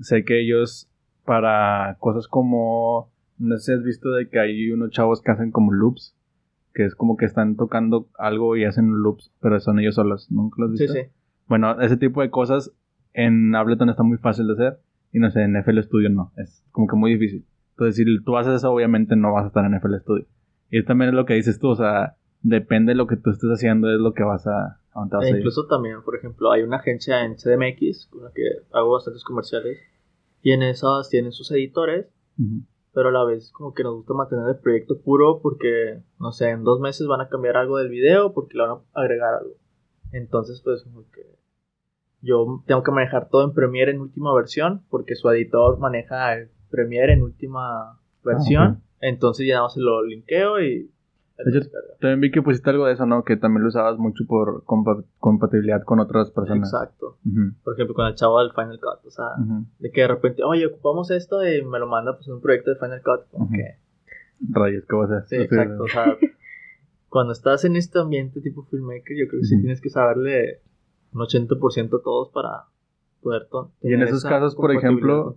sé 0.00 0.24
que 0.24 0.40
ellos 0.40 0.88
para 1.24 1.96
cosas 1.98 2.28
como, 2.28 3.10
no 3.38 3.56
sé 3.58 3.64
si 3.64 3.72
has 3.72 3.84
visto 3.84 4.10
de 4.12 4.28
que 4.28 4.38
hay 4.38 4.70
unos 4.70 4.90
chavos 4.90 5.22
que 5.22 5.30
hacen 5.30 5.50
como 5.50 5.72
loops, 5.72 6.16
que 6.74 6.84
es 6.84 6.94
como 6.94 7.16
que 7.16 7.24
están 7.24 7.56
tocando 7.56 8.08
algo 8.18 8.56
y 8.56 8.64
hacen 8.64 8.90
loops, 9.02 9.32
pero 9.40 9.58
son 9.60 9.78
ellos 9.78 9.94
solos, 9.94 10.30
¿nunca 10.30 10.56
los 10.58 10.72
has 10.72 10.78
visto? 10.78 10.92
Sí, 10.92 11.00
sí. 11.02 11.08
Bueno, 11.46 11.80
ese 11.80 11.96
tipo 11.96 12.22
de 12.22 12.30
cosas 12.30 12.72
en 13.12 13.54
Ableton 13.54 13.88
está 13.88 14.02
muy 14.02 14.18
fácil 14.18 14.46
de 14.48 14.52
hacer 14.54 14.78
y 15.12 15.18
no 15.18 15.30
sé, 15.30 15.42
en 15.42 15.56
FL 15.56 15.82
Studio 15.82 16.10
no, 16.10 16.32
es 16.36 16.64
como 16.72 16.86
que 16.86 16.96
muy 16.96 17.12
difícil. 17.12 17.46
Entonces, 17.70 17.96
si 17.96 18.24
tú 18.24 18.36
haces 18.36 18.54
eso, 18.54 18.72
obviamente 18.72 19.16
no 19.16 19.32
vas 19.32 19.44
a 19.44 19.48
estar 19.48 19.64
en 19.64 19.74
FL 19.74 20.00
Studio. 20.00 20.26
Y 20.70 20.82
también 20.84 21.10
es 21.10 21.14
lo 21.14 21.26
que 21.26 21.34
dices 21.34 21.58
tú, 21.58 21.68
o 21.68 21.76
sea, 21.76 22.16
depende 22.42 22.92
de 22.92 22.96
lo 22.96 23.06
que 23.06 23.16
tú 23.16 23.30
estés 23.30 23.50
haciendo, 23.50 23.92
es 23.92 23.98
lo 23.98 24.12
que 24.12 24.22
vas 24.22 24.46
a, 24.46 24.80
a 24.94 25.24
e 25.24 25.30
incluso 25.30 25.66
también, 25.66 26.02
por 26.02 26.16
ejemplo, 26.16 26.50
hay 26.52 26.62
una 26.62 26.76
agencia 26.76 27.24
en 27.24 27.36
CDMX 27.36 28.06
con 28.06 28.24
la 28.24 28.30
que 28.34 28.42
hago 28.72 28.92
bastantes 28.92 29.24
comerciales 29.24 29.78
y 30.42 30.52
en 30.52 30.62
esas 30.62 31.08
tienen 31.10 31.32
sus 31.32 31.50
editores, 31.50 32.06
pero 32.96 33.10
a 33.10 33.12
la 33.12 33.24
vez 33.24 33.52
como 33.52 33.74
que 33.74 33.82
nos 33.82 33.96
gusta 33.96 34.14
mantener 34.14 34.48
el 34.48 34.56
proyecto 34.58 34.98
puro 34.98 35.40
porque, 35.42 36.00
no 36.18 36.32
sé, 36.32 36.48
en 36.48 36.64
dos 36.64 36.80
meses 36.80 37.06
van 37.06 37.20
a 37.20 37.28
cambiar 37.28 37.58
algo 37.58 37.76
del 37.76 37.90
video 37.90 38.32
porque 38.32 38.56
le 38.56 38.62
van 38.62 38.78
a 38.78 39.00
agregar 39.02 39.34
algo. 39.34 39.52
Entonces, 40.12 40.62
pues 40.64 40.82
como 40.82 41.02
que 41.10 41.20
yo 42.22 42.62
tengo 42.66 42.82
que 42.82 42.92
manejar 42.92 43.28
todo 43.28 43.44
en 43.44 43.52
Premiere 43.52 43.90
en 43.90 44.00
última 44.00 44.34
versión 44.34 44.82
porque 44.88 45.14
su 45.14 45.28
editor 45.28 45.78
maneja 45.78 46.36
el 46.36 46.48
Premiere 46.70 47.12
en 47.12 47.22
última 47.22 48.00
versión. 48.24 48.62
Ah, 48.62 48.82
Entonces 49.00 49.46
ya 49.46 49.56
nada 49.56 49.66
más 49.66 49.74
se 49.74 49.80
lo 49.80 50.02
linkeo 50.02 50.62
y 50.62 50.90
también 52.00 52.20
vi 52.20 52.30
que 52.30 52.42
pusiste 52.42 52.70
algo 52.70 52.86
de 52.86 52.94
eso, 52.94 53.04
¿no? 53.04 53.22
Que 53.22 53.36
también 53.36 53.62
lo 53.62 53.68
usabas 53.68 53.98
mucho 53.98 54.24
por 54.26 54.64
compatibilidad 54.64 55.82
con 55.84 56.00
otras 56.00 56.30
personas. 56.30 56.72
Exacto. 56.72 57.18
Por 57.62 57.74
ejemplo, 57.74 57.94
con 57.94 58.06
el 58.06 58.14
chavo 58.14 58.40
del 58.40 58.52
Final 58.52 58.80
Cut. 58.80 59.06
O 59.06 59.10
sea, 59.10 59.26
de 59.78 59.90
que 59.90 60.02
de 60.02 60.08
repente, 60.08 60.42
oye, 60.42 60.66
ocupamos 60.66 61.10
esto 61.10 61.46
y 61.46 61.62
me 61.62 61.78
lo 61.78 61.86
manda 61.86 62.16
pues 62.16 62.28
un 62.28 62.40
proyecto 62.40 62.70
de 62.70 62.76
Final 62.76 63.02
Cut. 63.02 63.30
Como 63.30 63.50
que... 63.50 63.76
Rayos, 64.40 64.84
¿qué 64.88 64.96
vas 64.96 65.10
a 65.10 65.18
hacer? 65.18 65.38
Sí, 65.38 65.44
exacto. 65.44 65.84
o 65.84 65.88
sea, 65.88 66.16
cuando 67.08 67.32
estás 67.32 67.64
en 67.64 67.76
este 67.76 67.98
ambiente 67.98 68.40
tipo 68.40 68.62
filmmaker, 68.64 69.16
yo 69.16 69.28
creo 69.28 69.40
que 69.40 69.46
sí 69.46 69.58
tienes 69.58 69.80
que 69.80 69.88
saberle 69.88 70.60
un 71.12 71.20
80% 71.20 71.98
a 71.98 72.02
todos 72.02 72.30
para 72.30 72.64
poder 73.22 73.46
Y 73.82 73.94
en 73.94 74.02
esos 74.02 74.24
casos, 74.24 74.54
por 74.54 74.72
ejemplo, 74.72 75.34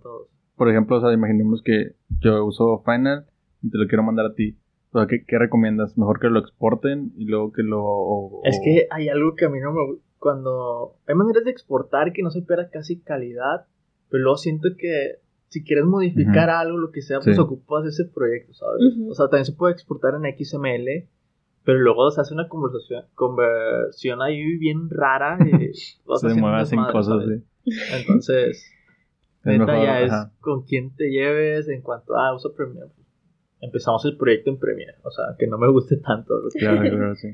por 0.56 0.68
ejemplo, 0.68 0.98
o 0.98 1.00
sea, 1.00 1.12
imaginemos 1.12 1.62
que 1.62 1.96
yo 2.20 2.44
uso 2.44 2.82
Final 2.84 3.26
y 3.62 3.70
te 3.70 3.78
lo 3.78 3.86
quiero 3.86 4.02
mandar 4.02 4.26
a 4.26 4.34
ti 4.34 4.59
o 4.92 5.06
¿qué, 5.06 5.38
recomiendas? 5.38 5.96
¿Mejor 5.96 6.18
que 6.20 6.28
lo 6.28 6.40
exporten 6.40 7.12
y 7.16 7.26
luego 7.26 7.52
que 7.52 7.62
lo...? 7.62 8.40
Es 8.44 8.60
que 8.64 8.86
hay 8.90 9.08
algo 9.08 9.34
que 9.36 9.44
a 9.44 9.48
mí 9.48 9.60
no 9.60 9.72
me 9.72 9.86
gusta. 9.86 10.04
Cuando... 10.18 10.96
Hay 11.06 11.14
maneras 11.14 11.44
de 11.44 11.50
exportar 11.50 12.12
que 12.12 12.22
no 12.22 12.30
se 12.30 12.42
pierda 12.42 12.70
casi 12.70 13.00
calidad, 13.00 13.66
pero 14.10 14.24
luego 14.24 14.36
siento 14.36 14.68
que 14.76 15.20
si 15.48 15.64
quieres 15.64 15.84
modificar 15.84 16.48
algo, 16.48 16.78
lo 16.78 16.92
que 16.92 17.02
sea, 17.02 17.18
pues 17.20 17.38
ocupas 17.38 17.84
ese 17.84 18.04
proyecto, 18.04 18.54
¿sabes? 18.54 18.82
O 19.08 19.14
sea, 19.14 19.26
también 19.26 19.46
se 19.46 19.52
puede 19.52 19.72
exportar 19.72 20.14
en 20.14 20.22
XML, 20.22 21.08
pero 21.64 21.78
luego 21.78 22.08
se 22.12 22.20
hace 22.20 22.34
una 22.34 22.48
conversación, 22.48 23.04
conversión 23.16 24.22
ahí 24.22 24.58
bien 24.58 24.88
rara 24.90 25.38
y 25.40 25.74
se 25.74 26.34
mueve 26.34 26.66
sin 26.66 26.84
cosas, 26.84 27.24
sí. 27.26 27.74
Entonces, 27.98 28.64
neta 29.44 29.82
ya 29.82 30.00
es 30.02 30.12
con 30.38 30.62
quién 30.62 30.94
te 30.94 31.10
lleves 31.10 31.68
en 31.68 31.82
cuanto 31.82 32.16
a 32.16 32.28
ah, 32.28 32.34
uso 32.36 32.54
Premiere 32.54 32.90
empezamos 33.60 34.04
el 34.04 34.16
proyecto 34.16 34.50
en 34.50 34.58
Premiere. 34.58 34.98
O 35.02 35.10
sea, 35.10 35.36
que 35.38 35.46
no 35.46 35.58
me 35.58 35.68
guste 35.68 35.96
tanto. 35.96 36.34
Claro, 36.58 36.80
claro, 36.80 37.14
sí. 37.14 37.28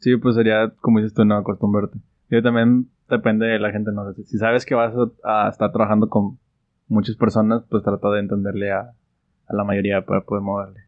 Sí, 0.00 0.16
pues 0.16 0.34
sería, 0.34 0.72
como 0.80 0.98
dices 0.98 1.14
tú, 1.14 1.24
no 1.24 1.36
acostumbrarte. 1.36 1.98
Yo 2.30 2.42
también 2.42 2.88
depende 3.08 3.46
de 3.46 3.58
la 3.58 3.72
gente, 3.72 3.90
no 3.92 4.12
sé. 4.12 4.22
Si 4.24 4.38
sabes 4.38 4.64
que 4.64 4.74
vas 4.74 4.94
a, 5.24 5.48
estar 5.48 5.72
trabajando 5.72 6.08
con 6.08 6.38
muchas 6.86 7.16
personas, 7.16 7.64
pues 7.68 7.82
trata 7.82 8.10
de 8.10 8.20
entenderle 8.20 8.70
a, 8.70 8.80
a 8.80 9.54
la 9.54 9.64
mayoría 9.64 10.04
para 10.04 10.22
poder 10.22 10.42
moverle. 10.42 10.80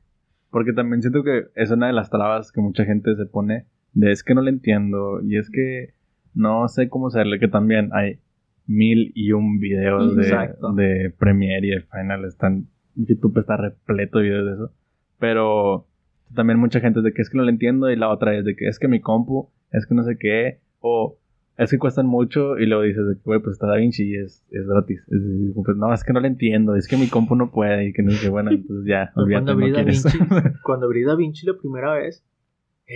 Porque 0.50 0.72
también 0.72 1.02
siento 1.02 1.22
que 1.22 1.46
es 1.54 1.70
una 1.70 1.86
de 1.86 1.92
las 1.92 2.10
trabas 2.10 2.52
que 2.52 2.60
mucha 2.60 2.84
gente 2.84 3.14
se 3.16 3.26
pone 3.26 3.66
de 3.92 4.12
es 4.12 4.22
que 4.22 4.34
no 4.34 4.42
le 4.42 4.50
entiendo 4.50 5.20
y 5.22 5.36
es 5.36 5.50
que 5.50 5.94
no 6.34 6.68
sé 6.68 6.88
cómo 6.88 7.08
hacerle, 7.08 7.38
que 7.38 7.48
también 7.48 7.90
hay 7.92 8.20
mil 8.66 9.12
y 9.14 9.32
un 9.32 9.58
videos 9.58 10.14
de, 10.14 10.54
de 10.76 11.10
Premiere 11.18 11.66
y 11.66 11.70
de 11.70 11.80
Final 11.80 12.24
están 12.24 12.68
YouTube 13.06 13.38
está 13.38 13.56
repleto 13.56 14.18
de 14.18 14.24
videos 14.24 14.46
de 14.46 14.52
eso. 14.52 14.72
Pero 15.18 15.86
también 16.34 16.58
mucha 16.58 16.80
gente 16.80 17.00
es 17.00 17.04
de 17.04 17.12
que 17.12 17.22
es 17.22 17.30
que 17.30 17.36
no 17.36 17.44
lo 17.44 17.50
entiendo 17.50 17.90
y 17.90 17.96
la 17.96 18.08
otra 18.08 18.36
es 18.36 18.44
de 18.44 18.54
que 18.56 18.68
es 18.68 18.78
que 18.78 18.88
mi 18.88 19.00
compu, 19.00 19.50
es 19.72 19.86
que 19.86 19.94
no 19.94 20.02
sé 20.04 20.16
qué, 20.18 20.60
o 20.80 21.18
es 21.56 21.70
que 21.70 21.78
cuestan 21.78 22.06
mucho 22.06 22.58
y 22.58 22.64
luego 22.66 22.84
dices 22.84 23.06
de 23.06 23.14
que, 23.16 23.22
güey, 23.22 23.40
pues 23.40 23.54
está 23.54 23.66
DaVinci 23.66 24.04
y 24.04 24.16
es, 24.16 24.46
es 24.50 24.66
gratis. 24.66 25.00
Es, 25.08 25.54
pues, 25.54 25.76
no, 25.76 25.92
es 25.92 26.04
que 26.04 26.12
no 26.12 26.20
lo 26.20 26.26
entiendo, 26.26 26.74
es 26.74 26.88
que 26.88 26.96
mi 26.96 27.08
compu 27.08 27.36
no 27.36 27.50
puede 27.50 27.88
y 27.88 27.92
que 27.92 28.02
no 28.02 28.12
sé 28.12 28.18
qué, 28.22 28.28
bueno, 28.30 28.50
entonces 28.50 28.86
ya, 28.86 29.12
olvídate, 29.16 29.44
cuando 29.52 29.52
abrí 29.52 29.72
no 29.72 30.42
cuando 30.62 30.86
abrí 30.86 31.02
DaVinci 31.04 31.46
la 31.46 31.54
primera 31.58 31.92
vez, 31.94 32.24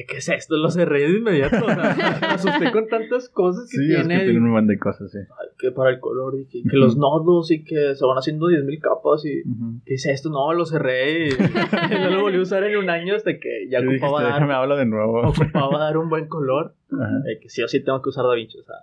¿qué 0.03 0.17
es 0.17 0.29
esto? 0.29 0.57
Lo 0.57 0.71
cerré 0.71 1.09
de 1.09 1.19
inmediato. 1.19 1.65
O 1.65 1.69
sea, 1.69 1.95
me 2.21 2.27
asusté 2.27 2.73
con 2.73 2.89
tantas 2.89 3.29
cosas 3.29 3.71
que 3.71 3.79
sí, 3.79 3.87
tiene. 3.87 4.15
Es 4.15 4.21
que 4.21 4.31
tiene 4.31 4.41
un 4.41 4.51
montón 4.51 4.67
de 4.67 4.79
cosas, 4.79 5.13
sí. 5.13 5.19
que 5.59 5.71
para 5.71 5.91
el 5.91 6.01
color 6.01 6.35
y 6.39 6.47
que, 6.47 6.77
los 6.77 6.97
nodos 6.97 7.53
y 7.53 7.63
que 7.63 7.95
se 7.95 8.05
van 8.05 8.19
haciendo 8.19 8.47
10.000 8.47 8.81
capas 8.81 9.25
y 9.25 9.43
¿qué 9.85 9.95
es 9.95 10.07
esto? 10.07 10.31
No, 10.31 10.53
lo 10.53 10.67
cerré 10.67 11.29
y, 11.29 11.31
no 11.91 12.11
lo 12.11 12.23
volví 12.23 12.39
a 12.39 12.43
usar 12.43 12.65
en 12.65 12.77
un 12.77 12.91
año 12.91 13.15
hasta 13.15 13.39
que 13.39 13.69
ya 13.71 13.81
ocupaba 13.81 14.23
dar. 14.23 14.33
Déjame 14.35 14.55
hablar 14.55 14.79
de 14.79 14.87
nuevo. 14.87 15.29
Ocupaba 15.29 15.79
dar 15.79 15.97
un 15.97 16.09
buen 16.09 16.27
color. 16.27 16.75
Eh, 16.93 17.39
que 17.41 17.49
sí 17.49 17.63
o 17.63 17.69
sí 17.69 17.83
tengo 17.83 18.03
que 18.03 18.09
usar 18.09 18.25
DaVinci. 18.25 18.59
O 18.59 18.65
sea, 18.65 18.77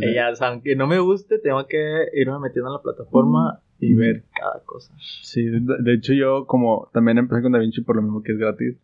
ella, 0.00 0.32
aunque 0.40 0.74
no 0.76 0.86
me 0.86 0.98
guste, 0.98 1.38
tengo 1.38 1.66
que 1.66 2.08
irme 2.14 2.38
metiendo 2.40 2.68
en 2.68 2.74
la 2.74 2.82
plataforma 2.82 3.60
y 3.78 3.94
ver 3.94 4.24
cada 4.38 4.62
cosa. 4.64 4.94
Sí, 5.22 5.44
de 5.44 5.94
hecho 5.94 6.14
yo 6.14 6.46
como 6.46 6.90
también 6.92 7.18
empecé 7.18 7.42
con 7.42 7.52
DaVinci 7.52 7.82
por 7.82 7.96
lo 7.96 8.02
mismo 8.02 8.22
que 8.22 8.32
es 8.32 8.38
gratis 8.38 8.76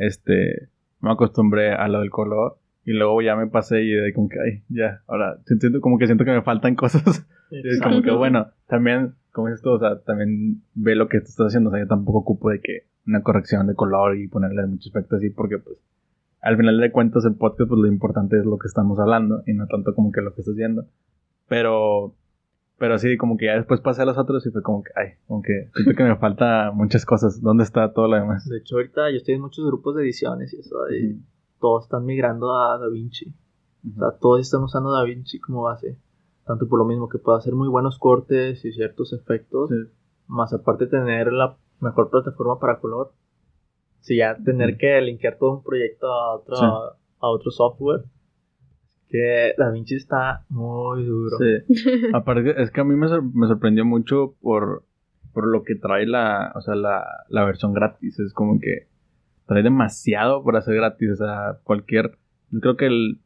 este, 0.00 0.68
me 1.00 1.12
acostumbré 1.12 1.72
a 1.72 1.86
lo 1.88 2.00
del 2.00 2.10
color 2.10 2.58
y 2.84 2.92
luego 2.92 3.20
ya 3.20 3.36
me 3.36 3.46
pasé 3.46 3.82
y 3.82 3.90
de 3.90 4.12
como 4.14 4.28
que, 4.28 4.38
ay, 4.40 4.62
ya, 4.68 5.02
ahora 5.06 5.38
siento 5.44 5.80
como 5.80 5.98
que 5.98 6.06
siento 6.06 6.24
que 6.24 6.32
me 6.32 6.42
faltan 6.42 6.74
cosas. 6.76 7.26
y 7.50 7.78
como 7.80 8.02
que, 8.02 8.10
bueno, 8.10 8.48
también, 8.66 9.14
como 9.32 9.48
dices 9.48 9.62
tú, 9.62 9.70
o 9.70 9.78
sea, 9.78 10.00
también 10.00 10.62
ve 10.74 10.96
lo 10.96 11.08
que 11.08 11.20
tú 11.20 11.26
estás 11.26 11.48
haciendo, 11.48 11.68
o 11.68 11.72
sea, 11.72 11.82
yo 11.82 11.86
tampoco 11.86 12.18
ocupo 12.18 12.50
de 12.50 12.60
que 12.60 12.86
una 13.06 13.22
corrección 13.22 13.66
de 13.66 13.74
color 13.74 14.16
y 14.16 14.28
ponerle 14.28 14.66
muchos 14.66 14.88
efectos 14.88 15.18
así, 15.18 15.30
porque 15.30 15.58
pues, 15.58 15.76
al 16.40 16.56
final 16.56 16.80
de 16.80 16.90
cuentas 16.90 17.24
el 17.26 17.34
podcast, 17.34 17.68
pues 17.68 17.80
lo 17.80 17.86
importante 17.86 18.38
es 18.38 18.46
lo 18.46 18.58
que 18.58 18.68
estamos 18.68 18.98
hablando 18.98 19.42
y 19.46 19.52
no 19.52 19.66
tanto 19.66 19.94
como 19.94 20.10
que 20.12 20.22
lo 20.22 20.34
que 20.34 20.40
estás 20.40 20.56
viendo. 20.56 20.86
Pero 21.48 22.14
pero 22.80 22.98
sí, 22.98 23.18
como 23.18 23.36
que 23.36 23.44
ya 23.44 23.56
después 23.56 23.82
pasé 23.82 24.00
a 24.00 24.06
los 24.06 24.16
otros 24.16 24.46
y 24.46 24.50
fue 24.50 24.62
como 24.62 24.82
que, 24.82 24.90
ay, 24.96 25.08
como 25.26 25.42
que 25.42 25.68
siento 25.74 25.94
que 25.94 26.02
me 26.02 26.16
falta 26.16 26.72
muchas 26.72 27.04
cosas. 27.04 27.42
¿Dónde 27.42 27.62
está 27.62 27.92
todo 27.92 28.08
lo 28.08 28.16
demás? 28.16 28.48
De 28.48 28.56
hecho, 28.56 28.76
ahorita 28.76 29.10
yo 29.10 29.18
estoy 29.18 29.34
en 29.34 29.42
muchos 29.42 29.66
grupos 29.66 29.96
de 29.96 30.04
ediciones 30.04 30.54
y 30.54 30.60
eso, 30.60 30.90
y 30.90 31.20
todos 31.60 31.84
están 31.84 32.06
migrando 32.06 32.56
a 32.56 32.78
DaVinci. 32.78 33.34
O 33.84 33.98
sea, 33.98 34.18
todos 34.18 34.40
están 34.40 34.62
usando 34.62 34.92
DaVinci 34.92 35.40
como 35.40 35.64
base. 35.64 35.98
Tanto 36.46 36.66
por 36.70 36.78
lo 36.78 36.86
mismo 36.86 37.10
que 37.10 37.18
puede 37.18 37.36
hacer 37.36 37.54
muy 37.54 37.68
buenos 37.68 37.98
cortes 37.98 38.64
y 38.64 38.72
ciertos 38.72 39.12
efectos, 39.12 39.68
más 40.26 40.54
aparte 40.54 40.86
tener 40.86 41.34
la 41.34 41.58
mejor 41.80 42.08
plataforma 42.08 42.58
para 42.58 42.80
color. 42.80 43.12
Si 44.00 44.16
ya 44.16 44.38
tener 44.42 44.78
que 44.78 44.98
linkear 45.02 45.36
todo 45.36 45.52
un 45.58 45.62
proyecto 45.62 46.06
a 46.06 46.36
otro, 46.36 46.56
a 46.56 47.28
otro 47.28 47.50
software, 47.50 48.04
Que 49.10 49.54
Da 49.58 49.70
Vinci 49.70 49.96
está 49.96 50.44
muy 50.48 51.04
duro. 51.04 51.36
Sí. 51.38 51.84
Aparte, 52.14 52.62
es 52.62 52.70
que 52.70 52.80
a 52.80 52.84
mí 52.84 52.94
me, 52.94 53.08
sor- 53.08 53.24
me 53.34 53.46
sorprendió 53.48 53.84
mucho 53.84 54.36
por, 54.40 54.84
por 55.34 55.46
lo 55.48 55.64
que 55.64 55.74
trae 55.74 56.06
la, 56.06 56.52
o 56.54 56.60
sea, 56.60 56.74
la, 56.76 57.04
la 57.28 57.44
versión 57.44 57.72
gratis. 57.74 58.18
Es 58.20 58.32
como 58.32 58.60
que 58.60 58.86
trae 59.46 59.62
demasiado 59.64 60.42
por 60.44 60.56
hacer 60.56 60.76
gratis. 60.76 61.10
O 61.12 61.16
sea, 61.16 61.58
cualquier. 61.64 62.18
Yo 62.50 62.60
creo 62.60 62.76
que 62.76 62.86
el 62.86 63.20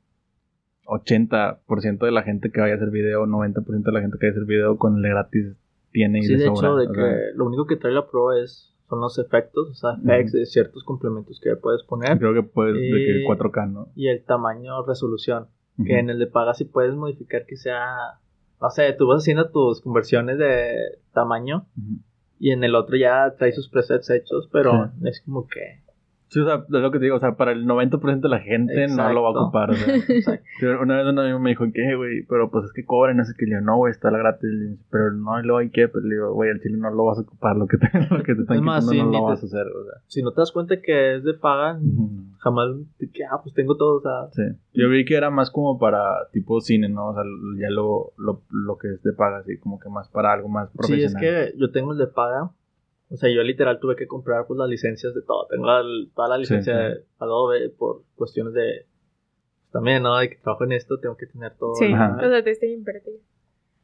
80% 0.86 1.98
de 2.04 2.12
la 2.12 2.22
gente 2.22 2.50
que 2.50 2.60
vaya 2.60 2.74
a 2.74 2.76
hacer 2.76 2.90
video, 2.90 3.26
90% 3.26 3.82
de 3.82 3.92
la 3.92 4.00
gente 4.00 4.18
que 4.18 4.26
vaya 4.26 4.34
a 4.36 4.36
hacer 4.38 4.46
video 4.46 4.76
con 4.78 4.96
el 4.96 5.02
de 5.02 5.08
gratis 5.10 5.56
tiene 5.92 6.18
y 6.18 6.22
Sí, 6.22 6.32
de 6.36 6.38
de 6.44 6.48
hecho, 6.48 6.76
de 6.76 6.86
que 6.88 6.94
sea, 6.94 7.16
lo 7.36 7.46
único 7.46 7.66
que 7.66 7.76
trae 7.76 7.92
la 7.92 8.06
Pro 8.06 8.32
es 8.32 8.70
son 8.88 9.00
los 9.00 9.18
efectos, 9.18 9.70
o 9.70 9.74
sea, 9.74 9.92
effects 10.02 10.32
de 10.32 10.44
ciertos 10.44 10.84
complementos 10.84 11.40
que 11.42 11.56
puedes 11.56 11.82
poner 11.84 12.18
creo 12.18 12.34
que 12.34 12.42
puedes 12.42 12.74
de 12.74 12.80
que 12.82 13.22
Eh, 13.22 13.26
4K, 13.26 13.72
¿no? 13.72 13.88
y 13.94 14.08
el 14.08 14.22
tamaño 14.24 14.84
resolución. 14.86 15.46
Que 15.82 15.98
en 15.98 16.08
el 16.08 16.18
de 16.18 16.26
paga 16.26 16.54
sí 16.54 16.64
puedes 16.64 16.94
modificar 16.94 17.46
que 17.46 17.56
sea, 17.56 18.20
no 18.60 18.70
sé, 18.70 18.92
tú 18.92 19.08
vas 19.08 19.22
haciendo 19.22 19.50
tus 19.50 19.80
conversiones 19.80 20.38
de 20.38 20.98
tamaño 21.12 21.66
y 22.38 22.52
en 22.52 22.62
el 22.62 22.74
otro 22.74 22.96
ya 22.96 23.34
trae 23.36 23.52
sus 23.52 23.68
presets 23.68 24.10
hechos, 24.10 24.48
pero 24.52 24.92
es 25.02 25.20
como 25.22 25.48
que 25.48 25.83
Sí, 26.28 26.40
o 26.40 26.44
sea, 26.46 26.54
es 26.56 26.68
lo 26.68 26.90
que 26.90 26.98
te 26.98 27.04
digo, 27.04 27.16
o 27.16 27.20
sea, 27.20 27.36
para 27.36 27.52
el 27.52 27.64
90% 27.64 28.20
de 28.20 28.28
la 28.28 28.40
gente 28.40 28.88
no 28.88 29.12
lo 29.12 29.22
va 29.22 29.28
a 29.28 29.32
Exacto. 29.32 29.40
ocupar, 29.42 29.70
o 29.70 29.74
sea. 29.74 29.94
exacto. 30.08 30.44
Sí, 30.58 30.66
Una 30.66 30.96
vez 30.96 31.06
un 31.06 31.18
amigo 31.18 31.38
me 31.38 31.50
dijo, 31.50 31.64
¿qué, 31.72 31.94
güey? 31.94 32.24
Pero 32.28 32.50
pues 32.50 32.64
es 32.64 32.72
que 32.72 32.84
cobran, 32.84 33.24
sé 33.24 33.34
qué. 33.38 33.44
Le 33.46 33.56
digo, 33.56 33.60
no, 33.66 33.76
güey, 33.76 33.92
está 33.92 34.10
la 34.10 34.18
gratis. 34.18 34.50
Le 34.50 34.64
digo, 34.70 34.76
Pero 34.90 35.12
no, 35.12 35.38
y 35.38 35.42
luego 35.44 35.58
hay 35.58 35.70
que, 35.70 35.86
pero 35.88 36.04
le 36.04 36.14
digo, 36.16 36.32
güey, 36.32 36.50
al 36.50 36.60
chile 36.60 36.76
no 36.78 36.90
lo 36.90 37.04
vas 37.04 37.18
a 37.18 37.22
ocupar. 37.22 37.56
Lo 37.56 37.66
que 37.68 37.76
te, 37.76 37.86
lo 38.10 38.22
que 38.24 38.34
te 38.34 38.40
están 38.42 38.56
Es 38.56 38.62
más, 38.62 38.84
quitando 38.84 38.92
sí, 38.92 38.98
no 39.12 39.20
lo 39.20 39.26
te- 39.26 39.30
vas 39.32 39.42
a 39.42 39.46
hacer, 39.46 39.66
o 39.68 39.84
sea. 39.84 40.00
si 40.08 40.22
no 40.22 40.32
te 40.32 40.40
das 40.40 40.50
cuenta 40.52 40.80
que 40.80 41.16
es 41.16 41.24
de 41.24 41.34
paga, 41.34 41.78
jamás 42.38 42.68
que, 42.98 43.24
ah, 43.30 43.40
pues 43.42 43.54
tengo 43.54 43.76
todo, 43.76 43.98
o 43.98 44.00
sea, 44.00 44.28
Sí. 44.32 44.42
Yo 44.72 44.88
vi 44.88 45.04
que 45.04 45.14
era 45.16 45.30
más 45.30 45.50
como 45.52 45.78
para 45.78 46.02
tipo 46.32 46.60
cine, 46.60 46.88
¿no? 46.88 47.10
O 47.10 47.14
sea, 47.14 47.22
ya 47.60 47.70
lo, 47.70 48.12
lo, 48.18 48.42
lo 48.50 48.76
que 48.76 48.88
es 48.88 49.02
de 49.02 49.12
paga, 49.12 49.38
así 49.38 49.56
como 49.58 49.78
que 49.78 49.88
más 49.88 50.08
para 50.08 50.32
algo 50.32 50.48
más 50.48 50.68
Sí, 50.70 50.76
profesional. 50.78 51.24
es 51.24 51.52
que 51.52 51.58
yo 51.58 51.70
tengo 51.70 51.92
el 51.92 51.98
de 51.98 52.06
paga. 52.08 52.50
O 53.14 53.16
sea, 53.16 53.32
yo 53.32 53.42
literal 53.44 53.78
tuve 53.80 53.94
que 53.94 54.06
comprar 54.08 54.44
pues 54.46 54.58
las 54.58 54.68
licencias 54.68 55.14
de 55.14 55.22
todo. 55.22 55.46
Tengo 55.48 55.66
la- 55.66 55.82
toda 56.14 56.28
la 56.28 56.38
licencia 56.38 56.74
sí. 56.74 56.82
de 56.82 57.04
Adobe 57.18 57.68
por 57.70 58.02
cuestiones 58.16 58.52
de... 58.54 58.86
También, 59.70 60.02
¿no? 60.02 60.16
De 60.18 60.28
que 60.30 60.36
trabajo 60.36 60.64
en 60.64 60.72
esto, 60.72 60.98
tengo 60.98 61.16
que 61.16 61.26
tener 61.26 61.56
todo. 61.56 61.74
Sí, 61.76 61.92
Ajá. 61.92 62.16
o 62.16 62.28
sea, 62.28 62.42
te 62.42 62.50
estoy 62.50 62.72
invertido. 62.72 63.16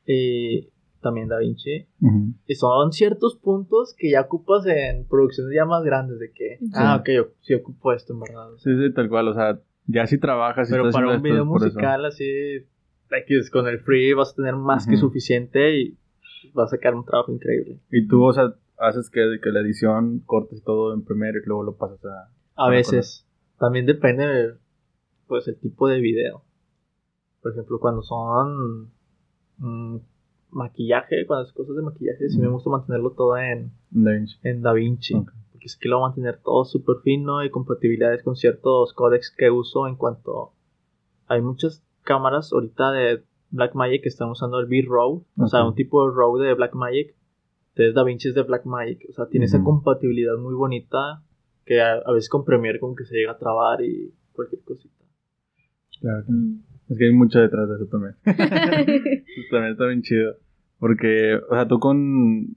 Y 0.07 0.69
también 1.01 1.28
DaVinci. 1.28 1.86
Ujú. 2.01 2.35
Y 2.47 2.55
son 2.57 2.93
ciertos 2.93 3.36
puntos 3.36 3.94
que 3.97 4.11
ya 4.11 4.23
ocupas 4.23 4.66
en 4.66 5.07
producciones 5.07 5.55
ya 5.55 5.65
más 5.65 5.85
grandes 5.85 6.19
de 6.19 6.32
que... 6.32 6.59
Ah, 6.74 6.97
ok, 7.01 7.09
yo 7.15 7.28
sí 7.40 7.55
ocupo 7.55 7.93
esto, 7.93 8.12
en 8.12 8.20
verdad. 8.20 8.52
O 8.52 8.59
sea, 8.59 8.73
Sí, 8.73 8.78
sí, 8.82 8.93
tal 8.93 9.09
cual. 9.09 9.28
O 9.28 9.35
sea, 9.35 9.61
ya 9.86 10.07
si 10.07 10.19
trabajas 10.19 10.69
y 10.69 10.73
pero 10.73 10.82
estás 10.89 10.94
para 10.94 11.07
un 11.07 11.16
esto 11.16 11.23
video 11.23 11.44
musical 11.44 12.05
así... 12.05 12.66
Con 13.51 13.66
el 13.66 13.81
free 13.81 14.12
vas 14.12 14.32
a 14.32 14.36
tener 14.36 14.55
más 14.55 14.86
que 14.86 14.97
suficiente 14.97 15.77
y 15.81 15.98
vas 16.55 16.73
a 16.73 16.77
sacar 16.77 16.94
un 16.94 17.05
trabajo 17.05 17.32
increíble. 17.32 17.81
Y 17.90 18.07
tú, 18.07 18.23
o 18.23 18.32
sea, 18.32 18.55
haces 18.81 19.11
que, 19.11 19.39
que 19.43 19.51
la 19.51 19.61
edición 19.61 20.20
cortes 20.27 20.62
todo 20.65 20.94
en 20.94 21.05
Premiere 21.05 21.40
y 21.44 21.47
luego 21.47 21.62
lo 21.62 21.77
pasas 21.77 22.05
a... 22.05 22.31
A 22.57 22.69
veces. 22.69 23.27
También 23.59 23.86
depende 23.86 24.27
de, 24.27 24.55
pues, 25.27 25.47
el 25.48 25.59
tipo 25.59 25.89
de 25.89 26.01
video. 26.01 26.43
Por 27.43 27.52
ejemplo, 27.52 27.78
cuando 27.78 28.02
son 28.02 28.90
mm, 29.59 29.97
maquillaje, 30.51 31.27
cuando 31.27 31.47
es 31.47 31.52
cosas 31.52 31.77
de 31.77 31.82
maquillaje, 31.82 32.28
sí 32.28 32.39
me 32.39 32.48
gusta 32.48 32.70
mantenerlo 32.70 33.12
todo 33.12 33.36
en, 33.36 33.73
DaVinci. 33.90 34.39
en 34.43 34.62
DaVinci. 34.62 35.15
Ok. 35.15 35.31
Porque 35.52 35.66
es 35.66 35.77
que 35.77 35.89
lo 35.89 35.98
voy 35.98 36.05
a 36.05 36.09
mantener 36.09 36.40
todo 36.43 36.65
súper 36.65 36.97
fino 37.02 37.44
y 37.44 37.51
compatibilidades 37.51 38.23
con 38.23 38.35
ciertos 38.35 38.93
códecs 38.94 39.35
que 39.36 39.51
uso 39.51 39.86
en 39.86 39.97
cuanto... 39.97 40.52
Hay 41.27 41.43
muchas 41.43 41.85
cámaras 42.02 42.52
ahorita 42.52 42.90
de 42.90 43.23
Blackmagic 43.51 44.02
que 44.02 44.09
están 44.09 44.31
usando 44.31 44.59
el 44.59 44.66
B-Row. 44.66 45.24
O 45.36 45.47
sea, 45.47 45.65
un 45.65 45.74
tipo 45.74 46.05
de 46.05 46.16
RAW 46.16 46.39
de 46.39 46.55
Blackmagic. 46.55 47.15
Entonces 47.81 47.94
DaVinci 47.94 48.28
es 48.28 48.35
de 48.35 48.43
Blackmagic. 48.43 49.09
O 49.09 49.12
sea, 49.15 49.27
tiene 49.27 49.47
esa 49.47 49.62
compatibilidad 49.62 50.36
muy 50.36 50.55
bonita 50.55 51.23
que 51.65 51.81
a, 51.81 51.94
a 51.94 52.12
veces 52.12 52.28
con 52.28 52.44
Premiere 52.44 52.78
como 52.78 52.94
que 52.94 53.05
se 53.05 53.15
llega 53.15 53.32
a 53.32 53.39
trabar 53.39 53.82
y 53.82 54.12
cualquier 54.32 54.62
cosita. 54.62 55.05
Claro. 56.01 56.24
claro. 56.27 56.39
Mm. 56.39 56.62
Es 56.90 56.98
que 56.98 57.05
hay 57.07 57.12
mucho 57.12 57.40
detrás 57.40 57.69
de 57.69 57.77
eso 57.77 57.86
también. 57.86 58.16
también 59.51 59.73
está 59.73 59.86
bien 59.86 60.02
chido. 60.02 60.35
Porque, 60.78 61.36
o 61.36 61.55
sea, 61.55 61.69
tú 61.69 61.78
con... 61.78 62.57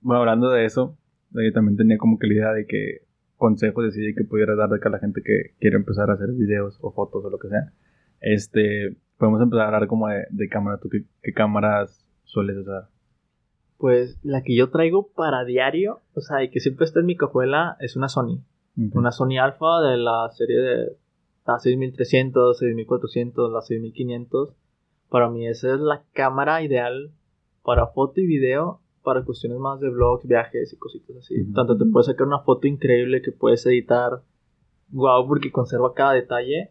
Bueno, 0.00 0.20
hablando 0.20 0.50
de 0.50 0.64
eso, 0.64 0.96
eh, 1.34 1.52
también 1.52 1.76
tenía 1.76 1.98
como 1.98 2.18
que 2.18 2.28
la 2.28 2.34
idea 2.34 2.52
de 2.52 2.66
que 2.66 3.02
consejos 3.36 3.84
así 3.86 4.00
de 4.00 4.14
que 4.14 4.24
pudieras 4.24 4.56
dar 4.56 4.70
de 4.70 4.80
que 4.80 4.88
a 4.88 4.90
la 4.90 5.00
gente 5.00 5.20
que 5.22 5.54
quiere 5.58 5.76
empezar 5.76 6.08
a 6.10 6.14
hacer 6.14 6.30
videos 6.32 6.78
o 6.80 6.92
fotos 6.92 7.24
o 7.24 7.30
lo 7.30 7.38
que 7.38 7.48
sea. 7.48 7.72
Este, 8.20 8.96
podemos 9.18 9.42
empezar 9.42 9.64
a 9.64 9.66
hablar 9.66 9.86
como 9.86 10.08
de, 10.08 10.24
de 10.30 10.48
cámara. 10.48 10.78
¿Tú 10.80 10.88
qué, 10.88 11.04
qué 11.22 11.32
cámaras 11.32 12.06
sueles 12.24 12.56
usar? 12.56 12.91
Pues 13.82 14.16
la 14.22 14.44
que 14.44 14.54
yo 14.54 14.70
traigo 14.70 15.08
para 15.08 15.44
diario, 15.44 16.02
o 16.14 16.20
sea, 16.20 16.44
y 16.44 16.50
que 16.50 16.60
siempre 16.60 16.84
está 16.84 17.00
en 17.00 17.06
mi 17.06 17.16
cajuela, 17.16 17.76
es 17.80 17.96
una 17.96 18.08
Sony. 18.08 18.38
Una 18.92 19.10
Sony 19.10 19.38
Alpha 19.42 19.80
de 19.80 19.96
la 19.96 20.30
serie 20.30 20.56
de 20.60 20.96
la 21.44 21.58
6300, 21.58 22.58
6400, 22.58 23.50
la 23.50 23.60
6500. 23.60 24.54
Para 25.08 25.30
mí 25.30 25.48
esa 25.48 25.74
es 25.74 25.80
la 25.80 26.04
cámara 26.12 26.62
ideal 26.62 27.10
para 27.64 27.88
foto 27.88 28.20
y 28.20 28.26
video, 28.28 28.78
para 29.02 29.24
cuestiones 29.24 29.58
más 29.58 29.80
de 29.80 29.90
vlogs, 29.90 30.28
viajes 30.28 30.72
y 30.72 30.76
cositas 30.76 31.16
así. 31.16 31.52
Tanto 31.52 31.76
te 31.76 31.84
puedes 31.84 32.06
sacar 32.06 32.28
una 32.28 32.38
foto 32.38 32.68
increíble 32.68 33.20
que 33.20 33.32
puedes 33.32 33.66
editar, 33.66 34.22
wow, 34.90 35.26
porque 35.26 35.50
conserva 35.50 35.92
cada 35.92 36.12
detalle, 36.12 36.70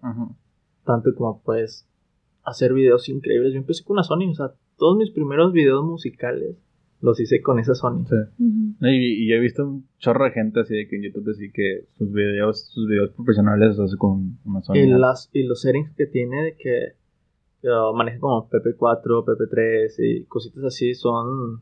tanto 0.85 1.13
como 1.13 1.41
puedes 1.41 1.85
hacer 2.43 2.71
videos 2.71 3.09
increíbles. 3.09 3.51
Yo 3.51 3.59
empecé 3.59 3.83
con 3.83 3.95
una 3.95 4.03
Sony, 4.03 4.31
o 4.31 4.33
sea, 4.33 4.53
todos 4.77 4.95
mis 4.95 5.11
primeros 5.11 5.51
videos 5.51 5.83
musicales 5.83 6.55
los 7.02 7.19
hice 7.19 7.41
con 7.41 7.60
esa 7.60 7.73
Sony. 7.76 8.06
Sí. 8.07 8.15
Y, 8.82 9.26
y 9.26 9.34
he 9.34 9.40
visto 9.40 9.68
un 9.68 9.88
chorro 9.98 10.26
de 10.26 10.32
gente 10.32 10.60
así 10.61 10.76
de 10.76 10.88
que 10.88 10.95
en 10.98 11.03
YouTube 11.03 11.30
así 11.32 11.52
que 11.52 11.86
sus 11.98 12.11
videos, 12.14 12.68
sus 12.69 12.88
videos 12.88 13.11
profesionales 13.11 13.69
los 13.78 13.80
hace 13.90 13.98
con 13.98 14.38
una 14.45 14.61
Sony. 14.61 14.76
y, 14.76 14.88
las, 14.88 15.30
y 15.34 15.44
los 15.44 15.61
settings 15.61 15.91
que 15.95 16.06
tiene 16.06 16.44
de 16.44 16.56
que 16.57 17.68
uh, 17.68 17.94
maneja 17.95 18.19
como 18.19 18.48
PP4, 18.49 19.26
PP3 19.26 19.94
y 19.99 20.23
cositas 20.26 20.64
así 20.64 20.94
son 20.94 21.61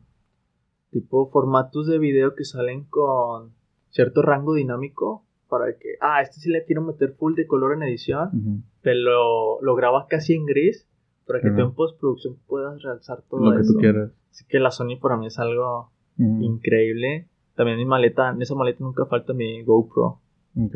tipo 0.90 1.30
formatos 1.30 1.86
de 1.86 1.98
video 1.98 2.34
que 2.34 2.44
salen 2.44 2.84
con 2.84 3.52
cierto 3.90 4.22
rango 4.22 4.54
dinámico 4.54 5.24
para 5.48 5.72
que, 5.78 5.94
ah, 6.00 6.20
este 6.22 6.40
sí 6.40 6.50
le 6.50 6.64
quiero 6.64 6.82
meter 6.82 7.12
full 7.18 7.34
de 7.34 7.46
color 7.46 7.72
en 7.74 7.82
edición, 7.82 8.28
Ujú. 8.28 8.62
te 8.82 8.94
lo, 8.94 9.60
lo 9.62 9.74
grabas 9.74 10.06
casi 10.08 10.34
en 10.34 10.46
gris 10.46 10.86
para 11.26 11.40
que 11.40 11.48
Ajá. 11.48 11.56
tú 11.56 11.62
en 11.62 11.74
postproducción 11.74 12.36
puedas 12.46 12.80
realzar 12.82 13.22
todo 13.28 13.50
Lo 13.50 13.56
que 13.56 13.62
eso. 13.62 13.72
tú 13.72 13.78
quieras. 13.80 14.12
Así 14.30 14.44
que 14.48 14.58
la 14.60 14.70
Sony 14.70 14.96
para 15.00 15.16
mí 15.16 15.26
es 15.26 15.38
algo 15.38 15.90
Ujú. 16.18 16.42
increíble. 16.42 17.28
También 17.56 17.76
mi 17.78 17.84
maleta, 17.84 18.30
en 18.30 18.40
esa 18.40 18.54
maleta 18.54 18.78
nunca 18.80 19.06
falta 19.06 19.32
mi 19.32 19.62
GoPro. 19.64 20.20
Ok. 20.56 20.74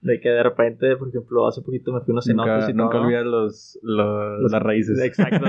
De 0.00 0.20
que 0.20 0.28
de 0.28 0.42
repente, 0.42 0.96
por 0.96 1.08
ejemplo, 1.08 1.46
hace 1.46 1.62
poquito 1.62 1.92
me 1.92 2.00
fui 2.00 2.12
unos 2.12 2.26
cenotes 2.26 2.68
y 2.68 2.72
nunca 2.74 3.00
olvidas 3.00 3.24
los, 3.24 3.78
los- 3.82 4.40
Los- 4.42 4.52
las 4.52 4.62
raíces. 4.62 5.00
Exacto, 5.00 5.44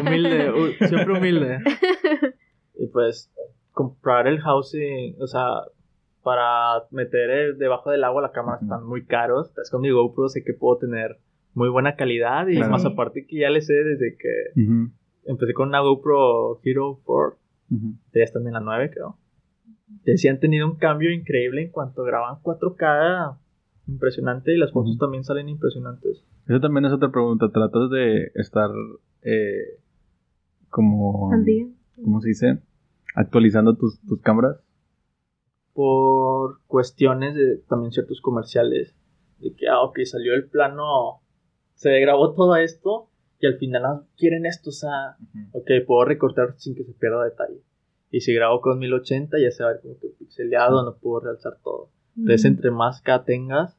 humilde, 0.00 0.52
siempre 0.88 1.18
humilde. 1.18 1.58
Y 2.78 2.88
pues 2.88 3.32
comprar 3.72 4.26
el 4.26 4.38
housing, 4.40 5.16
o 5.20 5.26
sea, 5.26 5.48
para 6.22 6.82
meter 6.90 7.30
el- 7.30 7.58
debajo 7.58 7.90
del 7.90 8.04
agua 8.04 8.20
la 8.20 8.32
cámara 8.32 8.58
están 8.60 8.84
muy 8.86 9.06
caros. 9.06 9.48
Entonces 9.48 9.70
con 9.70 9.80
mi 9.80 9.90
GoPro 9.90 10.28
sé 10.28 10.44
que 10.44 10.52
puedo 10.52 10.76
tener 10.78 11.16
muy 11.54 11.70
buena 11.70 11.96
calidad 11.96 12.46
y 12.48 12.56
Claro. 12.56 12.72
más 12.72 12.84
aparte 12.84 13.26
que 13.26 13.38
ya 13.38 13.48
le 13.50 13.62
sé 13.62 13.72
desde 13.72 14.16
que 14.18 14.60
empecé 15.26 15.52
con 15.52 15.68
una 15.68 15.80
GoPro 15.80 16.60
Hero 16.62 17.00
4, 17.04 17.38
ujú. 17.70 17.94
ya 18.14 18.22
están 18.22 18.46
en 18.46 18.54
la 18.54 18.60
9 18.60 18.90
creo. 18.90 19.18
Que 20.04 20.16
sí 20.16 20.28
han 20.28 20.40
tenido 20.40 20.66
un 20.66 20.76
cambio 20.76 21.12
increíble 21.12 21.62
en 21.62 21.70
cuanto 21.70 22.02
graban 22.02 22.40
4K 22.42 23.38
impresionante 23.88 24.52
y 24.52 24.58
las 24.58 24.72
fotos 24.72 24.98
también 24.98 25.24
salen 25.24 25.48
impresionantes. 25.48 26.24
Esa 26.46 26.60
también 26.60 26.86
es 26.86 26.92
otra 26.92 27.10
pregunta. 27.10 27.50
¿Tratas 27.50 27.90
de 27.90 28.32
estar 28.34 28.70
eh, 29.22 29.80
como... 30.70 31.32
Al 31.32 31.44
día. 31.44 31.66
¿Cómo 32.02 32.20
se 32.20 32.28
dice? 32.28 32.58
Actualizando 33.14 33.76
tus, 33.76 34.00
tus 34.02 34.20
cámaras. 34.20 34.60
por 35.72 36.60
cuestiones 36.66 37.34
de 37.34 37.58
también 37.68 37.92
ciertos 37.92 38.20
comerciales. 38.20 38.96
De 39.38 39.54
que, 39.54 39.68
ah, 39.68 39.82
ok, 39.82 40.00
salió 40.04 40.34
el 40.34 40.48
plano, 40.48 41.20
se 41.74 42.00
grabó 42.00 42.34
todo 42.34 42.56
esto 42.56 43.10
y 43.40 43.46
al 43.46 43.58
final 43.58 43.84
ah, 43.84 44.02
quieren 44.16 44.46
esto, 44.46 44.70
o 44.70 44.72
sea, 44.72 45.16
ok, 45.52 45.70
puedo 45.86 46.04
recortar 46.04 46.54
sin 46.58 46.74
que 46.74 46.84
se 46.84 46.92
pierda 46.94 47.24
detalle. 47.24 47.60
Y 48.10 48.20
si 48.20 48.32
grabo 48.34 48.60
con 48.60 48.78
1080 48.78 49.36
ya 49.38 49.50
se 49.50 49.62
va 49.62 49.70
a 49.70 49.72
ver 49.74 49.82
como 49.82 49.98
que 49.98 50.08
pixeleado, 50.18 50.82
no 50.84 50.96
puedo 50.96 51.20
realzar 51.20 51.58
todo. 51.62 51.90
Entonces, 52.16 52.44
entre 52.46 52.70
más 52.70 53.02
K 53.02 53.24
tengas, 53.24 53.76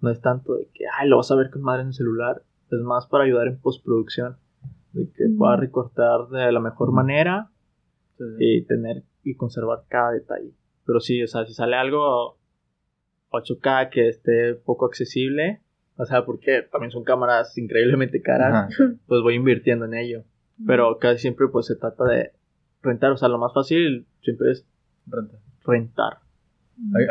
no 0.00 0.10
es 0.10 0.20
tanto 0.20 0.54
de 0.54 0.68
que, 0.74 0.84
ay, 0.98 1.08
lo 1.08 1.16
vas 1.16 1.30
a 1.30 1.36
ver 1.36 1.50
con 1.50 1.62
madre 1.62 1.82
en 1.82 1.88
el 1.88 1.94
celular, 1.94 2.42
es 2.70 2.80
más 2.80 3.06
para 3.06 3.24
ayudar 3.24 3.46
en 3.48 3.58
postproducción. 3.60 4.36
De 4.92 5.08
que 5.10 5.28
Mm. 5.28 5.38
pueda 5.38 5.56
recortar 5.56 6.28
de 6.28 6.50
la 6.52 6.60
mejor 6.60 6.92
manera 6.92 7.50
Sí. 8.18 8.24
y 8.38 8.62
tener 8.64 9.04
y 9.22 9.36
conservar 9.36 9.84
cada 9.88 10.12
detalle. 10.12 10.52
Pero 10.84 10.98
sí, 11.00 11.22
o 11.22 11.26
sea, 11.28 11.44
si 11.46 11.54
sale 11.54 11.76
algo 11.76 12.36
8K 13.30 13.90
que 13.90 14.08
esté 14.08 14.54
poco 14.54 14.86
accesible, 14.86 15.60
O 16.00 16.04
sea, 16.06 16.24
porque 16.24 16.62
también 16.70 16.90
son 16.92 17.02
cámaras 17.04 17.56
increíblemente 17.58 18.22
caras, 18.22 18.72
Ajá. 18.72 18.92
pues 19.06 19.20
voy 19.22 19.34
invirtiendo 19.34 19.84
en 19.84 19.94
ello. 19.94 20.22
Pero 20.66 20.98
casi 20.98 21.18
siempre 21.22 21.46
pues 21.48 21.66
se 21.66 21.76
trata 21.76 22.04
de 22.04 22.32
rentar. 22.82 23.12
O 23.12 23.16
sea, 23.16 23.28
lo 23.28 23.38
más 23.38 23.52
fácil 23.52 24.06
siempre 24.22 24.52
es 24.52 24.66
Renta. 25.06 25.36
rentar. 25.64 26.18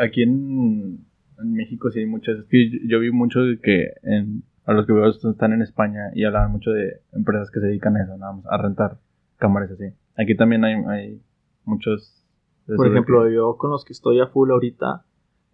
A- 0.00 0.04
Aquí 0.04 0.22
en, 0.22 1.04
en 1.38 1.52
México 1.52 1.90
sí 1.90 2.00
hay 2.00 2.06
muchas. 2.06 2.38
Es 2.38 2.44
que 2.46 2.70
yo, 2.70 2.78
yo 2.88 3.00
vi 3.00 3.10
mucho 3.10 3.40
de 3.40 3.58
que 3.60 3.92
en, 4.02 4.42
a 4.64 4.72
los 4.72 4.86
que 4.86 4.92
veo 4.92 5.06
están 5.08 5.52
en 5.52 5.62
España 5.62 6.10
y 6.14 6.24
hablaban 6.24 6.50
mucho 6.52 6.70
de 6.72 7.00
empresas 7.12 7.50
que 7.50 7.60
se 7.60 7.66
dedican 7.66 7.96
a 7.96 8.02
eso, 8.04 8.16
nada 8.18 8.32
más, 8.32 8.46
a 8.46 8.56
rentar 8.58 8.98
cámaras 9.38 9.70
así. 9.70 9.84
Aquí 10.16 10.34
también 10.36 10.64
hay, 10.64 10.74
hay 10.88 11.22
muchos. 11.64 12.24
Por 12.66 12.86
ejemplo, 12.86 13.24
que- 13.24 13.34
yo 13.34 13.56
con 13.56 13.70
los 13.70 13.84
que 13.84 13.92
estoy 13.92 14.20
a 14.20 14.26
full 14.26 14.50
ahorita 14.50 15.04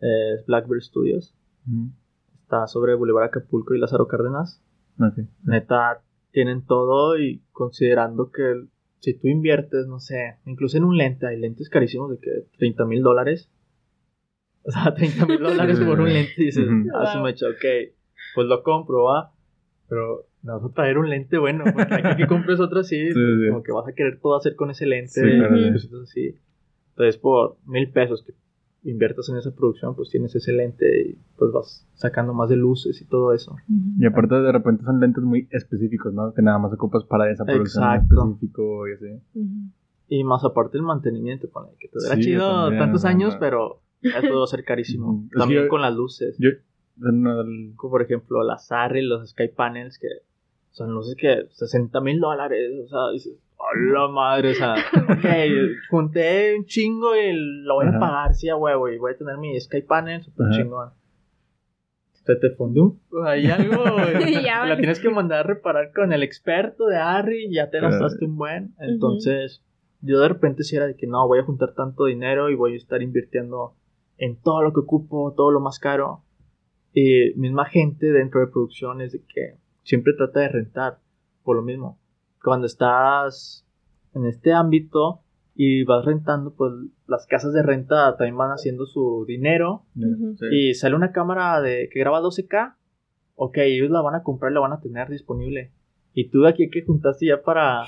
eh, 0.01 0.35
es 0.39 0.47
Blackbird 0.47 0.81
Studios. 0.82 1.35
Ujú. 1.69 1.90
Está 2.44 2.66
sobre 2.66 2.94
Boulevard 2.94 3.24
Acapulco 3.28 3.74
y 3.74 3.78
Lázaro 3.78 4.06
Cárdenas. 4.06 4.62
Ok. 5.00 5.24
Neta, 5.44 6.02
tienen 6.30 6.64
todo 6.66 7.18
y 7.18 7.42
considerando 7.52 8.30
que 8.30 8.42
el- 8.50 8.68
si 9.00 9.14
tú 9.14 9.28
inviertes, 9.28 9.86
no 9.86 9.98
sé, 9.98 10.36
incluso 10.44 10.76
en 10.76 10.84
un 10.84 10.96
lente, 10.96 11.26
hay 11.26 11.38
lentes 11.38 11.68
carísimos 11.70 12.10
de 12.10 12.18
que 12.18 12.30
30 12.58 12.84
mil 12.84 13.02
dólares. 13.02 13.50
O 14.62 14.70
sea, 14.70 14.94
30 14.94 15.26
mil 15.26 15.38
dólares 15.40 15.78
por 15.80 16.00
un 16.00 16.12
lente 16.12 16.32
y 16.36 16.44
dices, 16.46 16.66
ah, 16.94 17.12
su 17.12 17.20
mecha, 17.20 17.46
ok, 17.48 17.64
pues 18.34 18.46
lo 18.46 18.62
compro, 18.62 19.04
va. 19.04 19.32
Pero 19.88 20.26
me 20.42 20.52
vas 20.52 20.64
a 20.64 20.72
traer 20.72 20.96
un 20.98 21.08
lente 21.10 21.36
bueno, 21.38 21.64
porque 21.72 21.94
aquí 21.94 22.16
que 22.16 22.26
compres 22.26 22.60
otro 22.60 22.80
así, 22.80 23.08
Sí, 23.08 23.12
pues, 23.12 23.40
sí. 23.42 23.48
como 23.50 23.62
que 23.62 23.72
vas 23.72 23.88
a 23.88 23.92
querer 23.94 24.20
todo 24.20 24.36
hacer 24.36 24.54
con 24.56 24.70
ese 24.70 24.86
lente, 24.86 25.10
Sí, 25.12 25.20
claro. 25.38 25.56
Entonces, 25.56 27.18
por 27.18 27.56
mil 27.66 27.90
pesos 27.90 28.22
que 28.22 28.32
inviertas 28.85 29.28
en 29.31 29.36
esa 29.36 29.55
producción, 29.55 29.97
pues 29.97 30.11
tienes 30.11 30.35
ese 30.36 30.52
lente 30.52 30.85
y 31.11 31.19
pues 31.36 31.51
vas 31.52 31.89
sacando 31.94 32.35
más 32.35 32.48
de 32.51 32.56
luces 32.56 33.01
y 33.01 33.06
todo 33.06 33.32
eso. 33.32 33.56
Y 33.98 34.05
aparte 34.06 34.35
de 34.35 34.52
repente 34.52 34.85
son 34.85 35.01
lentes 35.01 35.24
muy 35.24 35.48
específicos, 35.51 36.12
¿no? 36.12 36.32
Que 36.35 36.43
nada 36.43 36.59
más 36.59 36.73
ocupas 36.73 37.05
para 37.05 37.31
esa 37.31 37.44
producción 37.44 37.85
en 37.85 37.90
Exacto. 37.93 38.23
específico 38.24 38.89
y 38.89 38.93
así. 38.93 39.23
Y 40.09 40.23
más 40.24 40.44
aparte 40.44 40.77
el 40.77 40.82
mantenimiento, 40.85 41.48
ponle, 41.51 41.70
que 41.81 41.89
te 41.89 41.98
hubiera 41.98 42.15
Sí, 42.16 42.23
chido 42.23 42.62
también, 42.65 42.78
tantos 42.82 43.05
años, 43.06 43.36
pero 43.40 43.81
ya 44.02 44.20
todo 44.20 44.40
va 44.40 44.44
a 44.44 44.48
ser 44.48 44.65
carísimo. 44.66 45.27
También 45.36 45.62
yo- 45.65 45.69
con 45.69 45.81
las 45.81 45.94
luces. 45.94 46.36
Yo, 46.39 46.51
no, 46.97 47.40
el- 47.40 47.73
Como 47.77 47.90
por 47.93 48.02
ejemplo 48.02 48.43
las 48.44 48.70
Arri, 48.70 49.02
los 49.02 49.31
Sky 49.31 49.48
Panels, 49.48 49.98
que 49.98 50.09
son 50.73 50.93
luces 50.93 51.16
que 51.19 51.47
60 51.51 52.01
mil 52.02 52.20
dólares, 52.20 52.70
o 52.85 52.89
sea, 52.89 53.11
dices, 53.12 53.39
¡hola 53.56 54.09
madre! 54.09 54.51
O 54.51 54.55
sea, 54.55 54.74
ok, 55.09 55.26
junté 55.90 56.56
un 56.56 56.64
chingo 56.64 57.16
y 57.16 57.32
lo 57.62 57.74
voy 57.74 57.86
a 57.86 57.98
pagar, 57.98 58.35
sí, 58.35 58.48
a 58.48 58.56
huevo, 58.56 58.89
y 58.89 58.98
voy 58.98 59.12
a 59.12 59.16
tener 59.16 59.39
mi 59.39 59.59
Sky 59.59 59.82
Panel 59.82 60.22
super 60.22 60.47
Ajá. 60.47 60.56
chingón. 60.56 60.90
Se 62.24 62.36
te 62.36 62.51
fundió. 62.51 62.97
Hay 63.26 63.47
algo, 63.47 63.82
güey. 63.93 64.43
Ya 64.43 64.64
la 64.64 64.78
tienes 64.78 64.98
que 64.98 65.10
mandar 65.10 65.40
a 65.40 65.43
reparar 65.43 65.93
con 65.93 66.12
el 66.12 66.22
experto 66.22 66.86
de 66.86 66.97
Arri 66.97 67.47
y 67.47 67.55
ya 67.55 67.68
te 67.68 67.81
gastaste 67.81 68.24
un 68.24 68.36
buen. 68.36 68.74
Entonces, 68.78 69.62
yo 70.01 70.20
de 70.20 70.28
repente 70.28 70.64
si 70.64 70.76
era 70.76 70.86
de 70.86 70.97
que 70.97 71.06
no, 71.06 71.26
voy 71.28 71.40
a 71.40 71.44
juntar 71.44 71.74
tanto 71.74 72.06
dinero 72.06 72.48
y 72.48 72.55
voy 72.55 72.74
a 72.74 72.76
estar 72.76 73.02
invirtiendo 73.02 73.74
en 74.16 74.40
todo 74.40 74.62
lo 74.62 74.72
que 74.72 74.81
ocupo, 74.81 75.35
todo 75.36 75.51
lo 75.51 75.60
más 75.60 75.78
caro. 75.78 76.22
Y 76.94 77.35
misma 77.36 77.66
gente 77.66 78.06
dentro 78.06 78.40
de 78.40 78.47
producciones 78.47 79.12
de 79.12 79.20
que 79.20 79.59
siempre 79.82 80.14
trata 80.14 80.40
de 80.40 80.48
rentar 80.48 80.98
por 81.43 81.56
lo 81.56 81.62
mismo. 81.62 81.98
Cuando 82.44 82.66
estás 82.66 83.66
en 84.14 84.26
este 84.26 84.52
ámbito 84.52 85.20
y 85.54 85.84
vas 85.84 86.04
rentando, 86.04 86.54
pues 86.54 86.72
las 87.06 87.26
casas 87.26 87.52
de 87.52 87.62
renta 87.62 88.16
también 88.16 88.36
van 88.36 88.50
haciendo 88.50 88.86
su 88.86 89.24
dinero 89.26 89.84
sí. 89.96 90.46
y 90.52 90.74
sale 90.74 90.94
una 90.96 91.12
cámara 91.12 91.60
de 91.60 91.88
que 91.92 92.00
graba 92.00 92.20
12K, 92.20 92.74
ok, 93.36 93.56
ellos 93.58 93.90
la 93.90 94.00
van 94.02 94.14
a 94.16 94.22
comprar 94.22 94.50
y 94.52 94.54
la 94.54 94.60
van 94.60 94.72
a 94.72 94.80
tener 94.80 95.08
disponible. 95.08 95.72
Y 96.12 96.28
tú 96.30 96.42
de 96.42 96.48
aquí 96.50 96.70
que 96.70 96.82
juntaste 96.84 97.26
ya 97.26 97.42
para 97.42 97.82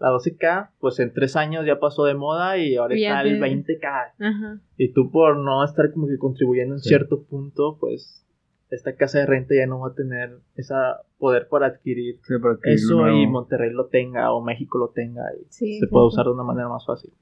la 0.00 0.10
12K, 0.10 0.70
pues 0.80 0.98
en 1.00 1.12
tres 1.12 1.34
años 1.36 1.64
ya 1.66 1.78
pasó 1.80 2.04
de 2.04 2.14
moda 2.14 2.58
y 2.58 2.76
ahora 2.76 2.94
está 2.94 3.22
el 3.22 3.40
te- 3.40 3.40
20K. 3.40 4.12
Ajá. 4.18 4.60
Y 4.76 4.92
tú 4.92 5.10
por 5.10 5.36
no 5.38 5.64
estar 5.64 5.92
como 5.92 6.06
que 6.08 6.18
contribuyendo 6.18 6.74
en 6.74 6.80
Sí. 6.80 6.88
cierto 6.90 7.22
punto, 7.24 7.76
pues 7.80 8.23
esta 8.70 8.96
casa 8.96 9.20
de 9.20 9.26
renta 9.26 9.54
ya 9.54 9.66
no 9.66 9.80
va 9.80 9.88
a 9.88 9.94
tener 9.94 10.38
ese 10.56 10.74
poder 11.18 11.48
para 11.48 11.66
adquirir 11.66 12.18
Sí, 12.22 12.34
para 12.40 12.54
adquirir 12.54 12.76
eso 12.78 13.08
y. 13.08 13.26
Monterrey 13.26 13.70
lo 13.70 13.86
tenga 13.86 14.32
o 14.32 14.42
México 14.42 14.78
lo 14.78 14.88
tenga 14.88 15.22
y 15.40 15.44
Sí, 15.50 15.78
se 15.78 15.86
puede 15.86 16.06
exacto. 16.06 16.06
usar 16.06 16.24
de 16.26 16.32
una 16.32 16.42
manera 16.44 16.68
más 16.68 16.84
fácil. 16.86 17.12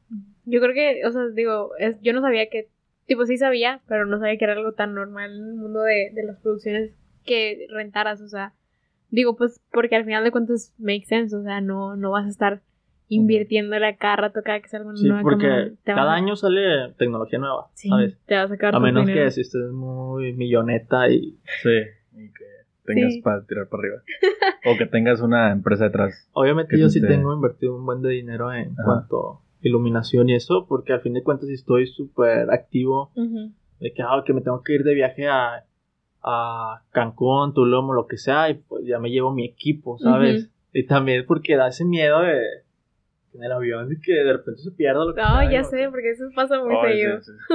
Yo 0.44 0.60
creo 0.60 0.72
que, 0.74 1.06
o 1.06 1.10
sea, 1.12 1.26
digo, 1.28 1.70
es, 1.78 2.00
yo 2.00 2.12
no 2.12 2.20
sabía 2.20 2.48
que, 2.48 2.68
tipo, 3.06 3.26
sí 3.26 3.36
sabía, 3.36 3.80
pero 3.86 4.06
no 4.06 4.18
sabía 4.18 4.38
que 4.38 4.44
era 4.44 4.54
algo 4.54 4.72
tan 4.72 4.94
normal 4.94 5.30
en 5.36 5.44
el 5.48 5.54
mundo 5.54 5.82
de, 5.82 6.10
de 6.14 6.24
las 6.24 6.38
producciones 6.40 6.92
que 7.24 7.66
rentaras, 7.70 8.20
o 8.20 8.28
sea, 8.28 8.54
digo, 9.10 9.36
pues, 9.36 9.60
porque 9.70 9.94
al 9.96 10.04
final 10.04 10.24
de 10.24 10.30
cuentas 10.32 10.74
make 10.78 11.04
sense, 11.04 11.36
o 11.36 11.42
sea, 11.42 11.60
no, 11.60 11.96
no 11.96 12.10
vas 12.10 12.26
a 12.26 12.30
estar 12.30 12.62
invirtiéndole 13.08 13.96
cada 13.96 14.16
rato 14.16 14.40
cada 14.44 14.60
que 14.60 14.68
salga 14.68 14.88
una 14.88 14.96
Sí, 14.98 15.06
nueva 15.08 15.22
porque 15.22 15.46
cámara, 15.46 15.70
cada 15.84 16.12
a- 16.12 16.16
año 16.16 16.36
sale 16.36 16.92
tecnología 16.98 17.38
nueva, 17.38 17.66
sí, 17.74 17.88
¿sabes? 17.88 18.18
te 18.26 18.34
vas 18.36 18.44
a 18.46 18.48
sacar 18.48 18.74
A 18.74 18.80
menos 18.80 19.06
dinero. 19.06 19.24
que 19.26 19.30
si 19.30 19.40
estés 19.42 19.70
muy 19.72 20.32
milloneta 20.32 21.08
y 21.10 21.38
Sí, 21.62 21.70
y 22.14 22.28
que 22.32 22.44
tengas 22.84 23.14
Sí. 23.14 23.22
para 23.22 23.44
tirar 23.44 23.68
para 23.68 23.82
arriba. 23.82 24.02
o 24.64 24.76
que 24.78 24.86
tengas 24.86 25.20
una 25.20 25.50
empresa 25.52 25.84
detrás. 25.84 26.28
Obviamente 26.32 26.78
yo 26.78 26.88
sí 26.88 27.00
te- 27.00 27.06
tengo 27.08 27.34
invertido 27.34 27.76
un 27.76 27.84
buen 27.84 28.00
de 28.02 28.10
dinero 28.10 28.52
en 28.52 28.72
Ajá. 28.72 28.82
cuanto 28.84 29.28
a 29.30 29.40
iluminación 29.62 30.28
y 30.30 30.34
eso, 30.34 30.66
porque 30.68 30.92
al 30.92 31.00
fin 31.00 31.14
de 31.14 31.22
cuentas 31.22 31.48
estoy 31.48 31.86
súper 31.86 32.50
activo 32.50 33.10
Ujú. 33.14 33.52
de 33.80 33.92
que, 33.92 34.02
ah, 34.02 34.22
que 34.24 34.32
me 34.32 34.40
tengo 34.40 34.62
que 34.62 34.74
ir 34.74 34.82
de 34.84 34.94
viaje 34.94 35.28
a, 35.28 35.64
a 36.22 36.82
Cancún, 36.92 37.52
Tulum 37.54 37.90
o 37.90 37.92
lo 37.92 38.06
que 38.06 38.16
sea, 38.16 38.48
y 38.50 38.54
pues 38.54 38.84
ya 38.86 38.98
me 38.98 39.10
llevo 39.10 39.32
mi 39.32 39.44
equipo, 39.44 39.98
¿sabes? 39.98 40.50
Y 40.72 40.86
también 40.86 41.24
porque 41.26 41.56
da 41.56 41.68
ese 41.68 41.84
miedo 41.84 42.20
de 42.20 42.40
en 43.34 43.44
el 43.44 43.52
avión 43.52 43.88
de 43.88 43.98
que 44.00 44.12
de 44.12 44.32
repente 44.32 44.60
se 44.62 44.70
pierda 44.72 45.04
lo 45.04 45.14
que 45.14 45.20
No, 45.20 45.40
sea, 45.40 45.50
ya 45.50 45.64
sé, 45.64 45.88
porque 45.90 46.10
eso 46.10 46.24
pasa 46.34 46.62
muy 46.62 46.74
Ay, 46.82 46.98
seguido. 46.98 47.20
sí, 47.22 47.32
sí. 47.32 47.54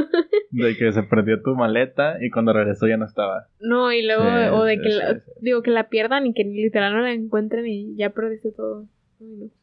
De 0.51 0.77
que 0.77 0.91
se 0.91 1.03
perdió 1.03 1.41
tu 1.41 1.55
maleta 1.55 2.17
y 2.23 2.29
cuando 2.31 2.53
regresó 2.53 2.87
ya 2.87 2.97
no 2.97 3.05
estaba. 3.05 3.47
No, 3.59 3.91
y 3.91 4.05
luego, 4.05 4.23
Sí, 4.23 4.29
o 4.53 4.63
de 4.63 4.75
sí, 4.77 4.81
que, 4.81 4.89
la- 4.89 5.21
digo, 5.41 5.61
que 5.61 5.71
la 5.71 5.89
pierdan 5.89 6.25
y 6.25 6.33
que 6.33 6.43
literal 6.43 6.93
no 6.93 7.01
la 7.01 7.11
encuentren 7.13 7.65
y 7.67 7.95
ya 7.95 8.09
perdiste 8.11 8.51
todo. 8.51 8.85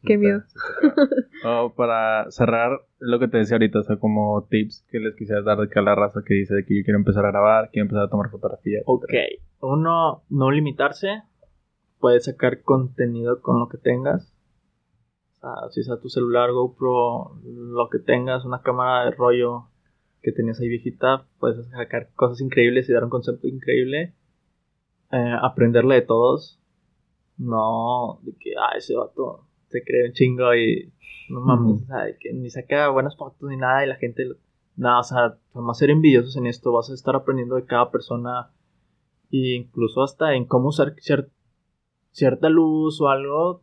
Qué 0.03 0.17
miedo. 0.17 0.39
está- 0.39 0.49
sí, 0.49 0.57
está 0.59 0.89
cabrón. 0.89 1.25
O 1.67 1.75
para 1.75 2.29
cerrar 2.31 2.79
lo 2.99 3.19
que 3.19 3.27
te 3.29 3.37
decía 3.37 3.55
ahorita, 3.55 3.79
o 3.79 3.83
sea, 3.83 3.95
como 3.97 4.45
tips 4.49 4.85
que 4.91 4.99
les 4.99 5.15
quisiera 5.15 5.41
dar 5.43 5.57
de 5.59 5.69
que 5.69 5.79
a 5.79 5.81
la 5.81 5.95
raza 5.95 6.21
que 6.25 6.33
dice 6.33 6.53
de 6.55 6.65
que 6.65 6.77
yo 6.77 6.83
quiero 6.83 6.99
empezar 6.99 7.25
a 7.25 7.31
grabar, 7.31 7.69
quiero 7.71 7.85
empezar 7.85 8.03
a 8.03 8.09
tomar 8.09 8.29
fotografías. 8.29 8.83
Ok, 8.85 9.13
uno, 9.61 10.23
no 10.29 10.51
limitarse, 10.51 11.21
puedes 11.99 12.25
sacar 12.25 12.61
contenido 12.63 13.41
con 13.41 13.59
lo 13.59 13.69
que 13.69 13.77
tengas. 13.77 14.34
Sea, 15.45 15.69
si 15.69 15.83
sea 15.83 15.97
tu 15.97 16.09
celular, 16.09 16.51
GoPro, 16.51 17.39
lo 17.43 17.89
que 17.89 17.99
tengas, 17.99 18.45
una 18.45 18.63
cámara 18.63 19.05
de 19.05 19.11
rollo 19.11 19.67
que 20.23 20.31
tenías 20.31 20.59
ahí 20.59 20.67
viejita, 20.67 21.27
puedes 21.39 21.67
sacar 21.69 22.09
cosas 22.15 22.41
increíbles 22.41 22.89
y 22.89 22.93
dar 22.93 23.03
un 23.03 23.11
concepto 23.11 23.47
increíble. 23.47 24.15
Eh, 25.11 25.35
aprenderle 25.39 25.95
de 25.95 26.01
todos. 26.01 26.59
No 27.37 28.19
de 28.23 28.33
que, 28.39 28.53
ah, 28.59 28.75
ese 28.75 28.95
vato 28.95 29.45
se 29.67 29.83
cree 29.83 30.07
un 30.07 30.13
chingo 30.13 30.55
y 30.55 30.91
no 31.29 31.41
mames, 31.41 31.83
o 31.83 31.85
sea, 31.85 32.05
que 32.19 32.33
ni 32.33 32.49
saca 32.49 32.89
buenas 32.89 33.15
fotos 33.15 33.47
ni 33.49 33.57
nada 33.57 33.85
y 33.85 33.89
la 33.89 33.95
gente... 33.95 34.23
Nada, 34.77 34.99
o 34.99 35.03
sea, 35.03 35.37
a 35.53 35.73
ser 35.73 35.89
envidiosos 35.89 36.35
en 36.37 36.47
esto, 36.47 36.73
vas 36.73 36.89
a 36.89 36.95
estar 36.95 37.15
aprendiendo 37.15 37.55
de 37.55 37.65
cada 37.65 37.91
persona 37.91 38.51
e 39.31 39.55
incluso 39.55 40.03
hasta 40.03 40.33
en 40.33 40.45
cómo 40.45 40.69
usar 40.69 40.95
cier- 40.95 41.29
cierta 42.11 42.49
luz 42.49 42.99
o 42.99 43.07
algo, 43.07 43.61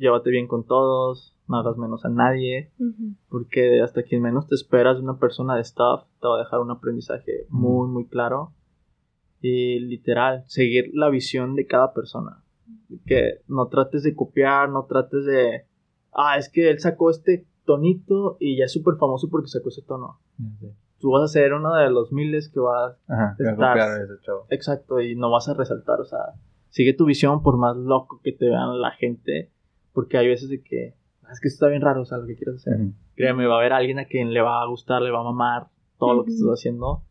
llévate 0.00 0.30
bien 0.30 0.48
con 0.48 0.64
todos, 0.64 1.36
no 1.46 1.58
hagas 1.58 1.76
menos 1.76 2.04
a 2.04 2.08
nadie, 2.08 2.72
porque 3.28 3.80
hasta 3.82 4.02
quien 4.02 4.22
menos 4.22 4.48
te 4.48 4.54
esperas 4.54 4.96
de 4.96 5.04
una 5.04 5.18
persona 5.18 5.54
de 5.54 5.62
staff 5.62 6.04
te 6.20 6.26
va 6.26 6.36
a 6.36 6.44
dejar 6.44 6.60
un 6.60 6.70
aprendizaje 6.70 7.46
muy, 7.48 7.88
muy 7.88 8.06
claro. 8.06 8.52
Y 9.40 9.80
literal, 9.80 10.44
seguir 10.46 10.90
la 10.92 11.08
visión 11.08 11.54
de 11.54 11.66
cada 11.66 11.92
persona. 11.92 12.42
Que 13.06 13.40
no 13.46 13.68
trates 13.68 14.02
de 14.02 14.14
copiar, 14.14 14.68
no 14.68 14.84
trates 14.84 15.24
de... 15.24 15.66
Ah, 16.12 16.36
es 16.36 16.48
que 16.48 16.70
él 16.70 16.80
sacó 16.80 17.10
este 17.10 17.46
tonito 17.64 18.36
y 18.40 18.58
ya 18.58 18.64
es 18.64 18.72
súper 18.72 18.96
famoso 18.96 19.28
porque 19.30 19.48
sacó 19.48 19.68
ese 19.68 19.82
tono. 19.82 20.18
Sí. 20.58 20.66
Tú 20.98 21.12
vas 21.12 21.22
a 21.22 21.28
ser 21.28 21.54
uno 21.54 21.74
de 21.74 21.88
los 21.90 22.12
miles 22.12 22.50
que 22.50 22.60
va 22.60 22.88
a 22.88 23.34
a 23.88 24.02
ese 24.02 24.20
chavo. 24.22 24.46
Exacto, 24.50 25.00
y 25.00 25.16
no 25.16 25.30
vas 25.30 25.48
a 25.48 25.54
resaltar, 25.54 26.00
o 26.00 26.04
sea, 26.04 26.34
sigue 26.68 26.92
tu 26.92 27.06
visión 27.06 27.42
por 27.42 27.56
más 27.56 27.76
loco 27.76 28.20
que 28.22 28.32
te 28.32 28.46
vean 28.46 28.80
la 28.80 28.90
gente, 28.92 29.50
porque 29.92 30.18
hay 30.18 30.28
veces 30.28 30.48
de 30.48 30.62
que, 30.62 30.94
"Ah, 31.22 31.28
es 31.32 31.40
que 31.40 31.48
esto 31.48 31.64
está 31.64 31.68
bien 31.68 31.82
raro, 31.82 32.02
o 32.02 32.04
sea, 32.04 32.18
lo 32.18 32.26
que 32.26 32.36
quieres 32.36 32.56
hacer. 32.56 32.74
Créeme, 33.16 33.46
va 33.46 33.56
a 33.56 33.58
haber 33.58 33.72
alguien 33.72 33.98
a 33.98 34.06
quien 34.06 34.32
le 34.32 34.40
va 34.40 34.62
a 34.62 34.66
gustar, 34.66 35.02
le 35.02 35.10
va 35.10 35.20
a 35.20 35.24
mamar 35.24 35.68
todo 35.98 36.14
lo 36.14 36.24
que 36.24 36.30
estás 36.30 36.48
haciendo, 36.48 37.02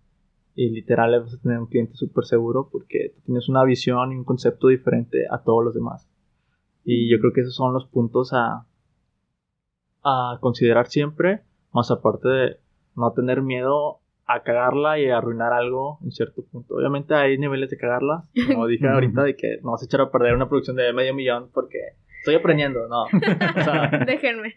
y 0.56 0.69
literal 0.72 1.11
le 1.11 1.19
vas 1.19 1.34
a 1.34 1.41
tener 1.41 1.60
un 1.60 1.68
cliente 1.68 1.93
súper 1.95 2.26
seguro, 2.26 2.69
porque 2.72 3.14
tú 3.15 3.22
tienes 3.26 3.47
una 3.49 3.64
visión 3.64 4.11
y 4.11 4.15
un 4.15 4.23
concepto 4.23 4.68
diferente 4.68 5.26
a 5.30 5.43
todos 5.43 5.64
los 5.64 5.73
demás. 5.73 6.10
Y 6.84 7.10
yo 7.11 7.19
creo 7.19 7.34
que 7.34 7.41
esos 7.41 7.56
son 7.56 7.73
los 7.73 7.85
puntos 7.85 8.31
a, 8.34 8.65
a 10.03 10.38
considerar 10.41 10.88
siempre, 10.88 11.41
más 11.72 11.91
aparte 11.91 12.27
de 12.27 12.57
no 12.95 13.11
tener 13.14 13.41
miedo 13.41 13.99
a 14.26 14.43
cagarla 14.43 14.99
y 14.99 15.10
a 15.10 15.18
arruinar 15.18 15.53
algo 15.53 15.99
en 16.03 16.11
cierto 16.11 16.43
punto. 16.45 16.76
Obviamente 16.76 17.14
hay 17.15 17.38
niveles 17.38 17.69
de 17.69 17.77
cagarla, 17.77 18.26
como 18.47 18.68
dije 18.68 18.88
ahorita, 18.89 19.23
de 19.23 19.35
que 19.35 19.60
no 19.64 19.72
vas 19.72 19.81
a 19.81 19.85
echar 19.85 20.01
a 20.01 20.11
perder 20.11 20.35
una 20.35 20.47
producción 20.47 20.76
de 20.76 20.93
medio 20.93 21.14
millón 21.15 21.49
porque 21.53 21.80
estoy 22.30 22.35
aprendiendo, 22.41 22.88
no. 22.88 23.03
O 23.03 23.64
sea, 23.64 23.89
Déjenme. 24.06 24.56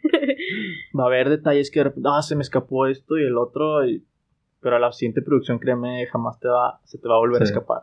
va 0.99 1.05
a 1.05 1.07
haber 1.07 1.29
detalles 1.29 1.71
que 1.71 1.81
de 1.81 1.85
repente, 1.85 2.09
ah, 2.13 2.23
se 2.23 2.37
me 2.37 2.43
escapó 2.43 2.87
esto 2.87 3.19
y 3.19 3.25
el 3.25 3.37
otro, 3.39 3.85
y- 3.87 4.05
pero 4.61 4.77
a 4.77 4.79
la 4.79 4.93
siguiente 4.93 5.23
producción, 5.23 5.59
créeme, 5.59 6.07
jamás 6.07 6.39
te 6.39 6.47
va, 6.49 6.81
se 6.85 6.97
te 6.99 7.09
va 7.09 7.17
a 7.17 7.19
volver 7.19 7.43
a 7.43 7.45
escapar. 7.45 7.83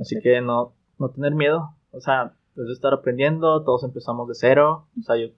Así 0.00 0.20
que 0.20 0.40
no, 0.42 0.74
no 0.98 1.08
tener 1.10 1.34
miedo. 1.34 1.74
O 1.90 2.00
sea, 2.00 2.34
es 2.56 2.66
de 2.66 2.72
estar 2.72 2.92
aprendiendo, 2.92 3.62
todos 3.64 3.82
empezamos 3.84 4.28
de 4.28 4.34
cero. 4.34 4.88
O 4.98 5.02
sea, 5.02 5.16
yo 5.16 5.28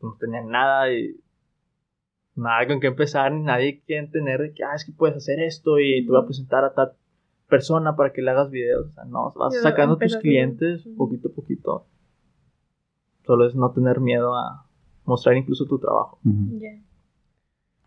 no 0.00 0.16
tenía 0.18 0.42
nada 0.42 0.90
y 0.90 1.16
nada 2.34 2.66
con 2.66 2.80
qué 2.80 2.86
empezar, 2.86 3.30
ni 3.32 3.42
nadie 3.42 3.82
que 3.86 4.02
tener 4.10 4.40
de 4.40 4.52
que, 4.54 4.64
ah, 4.64 4.74
es 4.74 4.84
que 4.86 4.92
puedes 4.92 5.16
hacer 5.16 5.38
esto 5.40 5.78
y 5.78 6.04
te 6.04 6.10
voy 6.10 6.22
a 6.22 6.24
presentar 6.26 6.64
a 6.64 6.72
tal 6.72 6.92
persona 7.48 7.94
para 7.94 8.12
que 8.12 8.22
le 8.22 8.30
hagas 8.30 8.50
videos. 8.50 8.86
O 8.86 8.92
sea, 8.92 9.04
no, 9.04 9.32
vas 9.36 9.54
Yo 9.54 9.60
sacando 9.60 9.96
tus 9.98 10.16
clientes 10.16 10.86
poquito 10.96 11.28
a 11.28 11.32
poquito. 11.32 11.86
Solo 13.26 13.46
es 13.46 13.54
no 13.54 13.72
tener 13.72 14.00
miedo 14.00 14.34
a 14.36 14.66
mostrar 15.04 15.36
incluso 15.36 15.66
tu 15.66 15.78
trabajo. 15.78 16.18
Ya, 16.24 16.70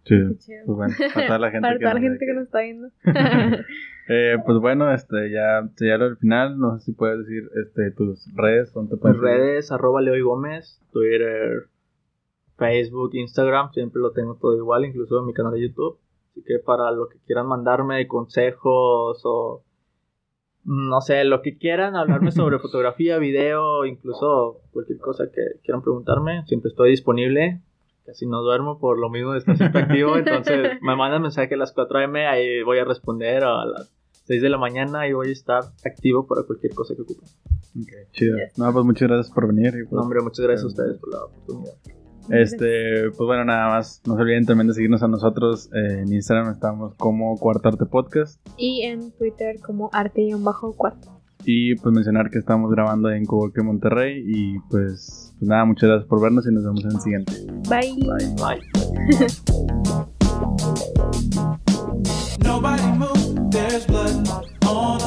Sí. 0.06 0.16
qué 0.28 0.38
chido. 0.38 0.64
Pues 0.66 0.78
bueno, 0.78 0.94
para 1.14 1.28
toda 1.28 1.40
la 1.40 1.52
gente 1.52 1.62
Para 1.62 1.74
que 1.78 1.80
toda 1.84 1.94
la 1.94 2.00
nos- 2.00 2.10
gente 2.10 2.26
que 2.26 2.34
nos 2.34 2.44
está 2.46 2.60
viendo. 2.62 2.90
Eh, 4.12 4.38
pues 4.44 4.58
bueno, 4.58 4.92
este, 4.92 5.30
ya 5.30 5.62
lo 6.00 6.06
del 6.06 6.18
final. 6.18 6.58
No 6.58 6.80
sé 6.80 6.86
si 6.86 6.92
puedes 6.94 7.20
decir 7.20 7.44
este, 7.64 7.92
tus 7.92 8.28
redes, 8.34 8.74
dónde 8.74 8.98
te 8.98 9.08
Mis 9.08 9.18
redes, 9.20 9.72
arroba 9.72 10.02
Leo 10.02 10.16
y 10.16 10.22
Gómez, 10.22 10.82
Twitter, 10.92 11.68
Facebook, 12.58 13.12
Instagram, 13.14 13.72
siempre 13.72 14.02
lo 14.02 14.12
tengo 14.12 14.34
todo 14.42 14.56
igual, 14.58 14.86
incluso 14.86 15.20
en 15.20 15.28
mi 15.28 15.34
canal 15.36 15.54
de 15.54 15.62
YouTube. 15.62 16.00
Así 16.32 16.42
que 16.44 16.58
para 16.58 16.90
lo 16.90 17.08
que 17.08 17.20
quieran 17.28 17.46
mandarme 17.46 18.08
consejos 18.08 19.22
o 19.26 19.64
no 20.72 21.02
sé, 21.02 21.24
lo 21.24 21.42
que 21.42 21.58
quieran, 21.58 21.96
hablarme 21.96 22.32
sobre 22.32 22.60
fotografía, 22.60 23.18
video, 23.18 23.86
incluso 23.86 24.62
cualquier 24.72 25.00
cosa 25.00 25.26
que 25.34 25.60
quieran 25.64 25.82
preguntarme, 25.82 26.44
siempre 26.46 26.70
estoy 26.70 26.92
disponible. 26.92 27.62
Casi 28.06 28.28
no 28.28 28.42
duermo 28.42 28.80
por 28.80 29.00
lo 29.00 29.10
mismo 29.10 29.34
de 29.34 29.40
estar 29.40 29.58
siempre 29.58 29.82
activo, 29.82 30.16
entonces 30.16 30.78
me 30.82 30.96
mandan 30.96 31.24
mensaje 31.24 31.56
a 31.56 31.58
las 31.58 31.74
4 31.74 32.00
am, 32.00 32.16
ahí 32.16 32.62
voy 32.62 32.78
a 32.78 32.86
responder 32.86 33.44
o 33.44 33.60
a 33.60 33.66
las 33.66 33.92
6 34.26 34.44
de 34.44 34.50
la 34.50 34.60
mañana 34.60 35.08
y 35.08 35.14
voy 35.14 35.30
a 35.30 35.32
estar 35.32 35.64
activo 35.84 36.28
para 36.28 36.44
cualquier 36.44 36.76
cosa 36.76 36.96
que 36.96 37.02
ocupen. 37.02 37.28
Ok, 37.80 38.12
chido. 38.12 38.38
No, 38.58 38.72
pues 38.72 38.86
muchas 38.86 39.08
gracias 39.08 39.34
por 39.34 39.48
venir. 39.48 39.74
y, 39.76 39.84
pues, 39.84 39.92
No, 39.92 40.02
hombre, 40.02 40.22
muchas 40.22 40.46
gracias 40.46 40.66
a 40.66 40.68
ustedes 40.68 40.98
por 41.00 41.12
la 41.12 41.24
oportunidad. 41.26 41.74
Este, 42.30 43.10
pues 43.10 43.26
bueno, 43.26 43.46
nada 43.46 43.70
más. 43.70 44.02
No 44.06 44.16
se 44.16 44.22
olviden 44.22 44.46
también 44.46 44.68
de 44.68 44.74
seguirnos 44.74 45.04
a 45.04 45.08
nosotros. 45.08 45.70
Eh, 45.74 46.02
en 46.02 46.14
Instagram 46.14 46.52
estamos 46.52 46.96
como 46.96 47.38
Cuarto 47.38 47.70
Arte 47.70 47.86
Podcast. 47.86 48.40
Y 48.58 48.84
en 48.84 49.12
Twitter 49.12 49.60
como 49.62 49.90
arte-cuarto. 49.94 51.20
Y 51.46 51.76
pues 51.76 51.96
mencionar 51.96 52.30
que 52.30 52.38
estamos 52.38 52.70
grabando 52.70 53.10
en 53.10 53.26
Coboque, 53.26 53.64
Monterrey. 53.64 54.24
Y 54.26 54.60
pues, 54.70 55.34
pues, 55.40 55.50
nada, 55.50 55.66
muchas 55.66 55.90
gracias 55.90 56.08
por 56.08 56.22
vernos 56.22 56.46
y 56.48 56.54
nos 56.54 56.64
vemos 56.64 56.84
en 56.84 56.92
el 56.92 57.02
siguiente. 57.02 57.34
Bye. 57.70 57.96
Bye. 58.04 58.36
Bye. 58.36 58.62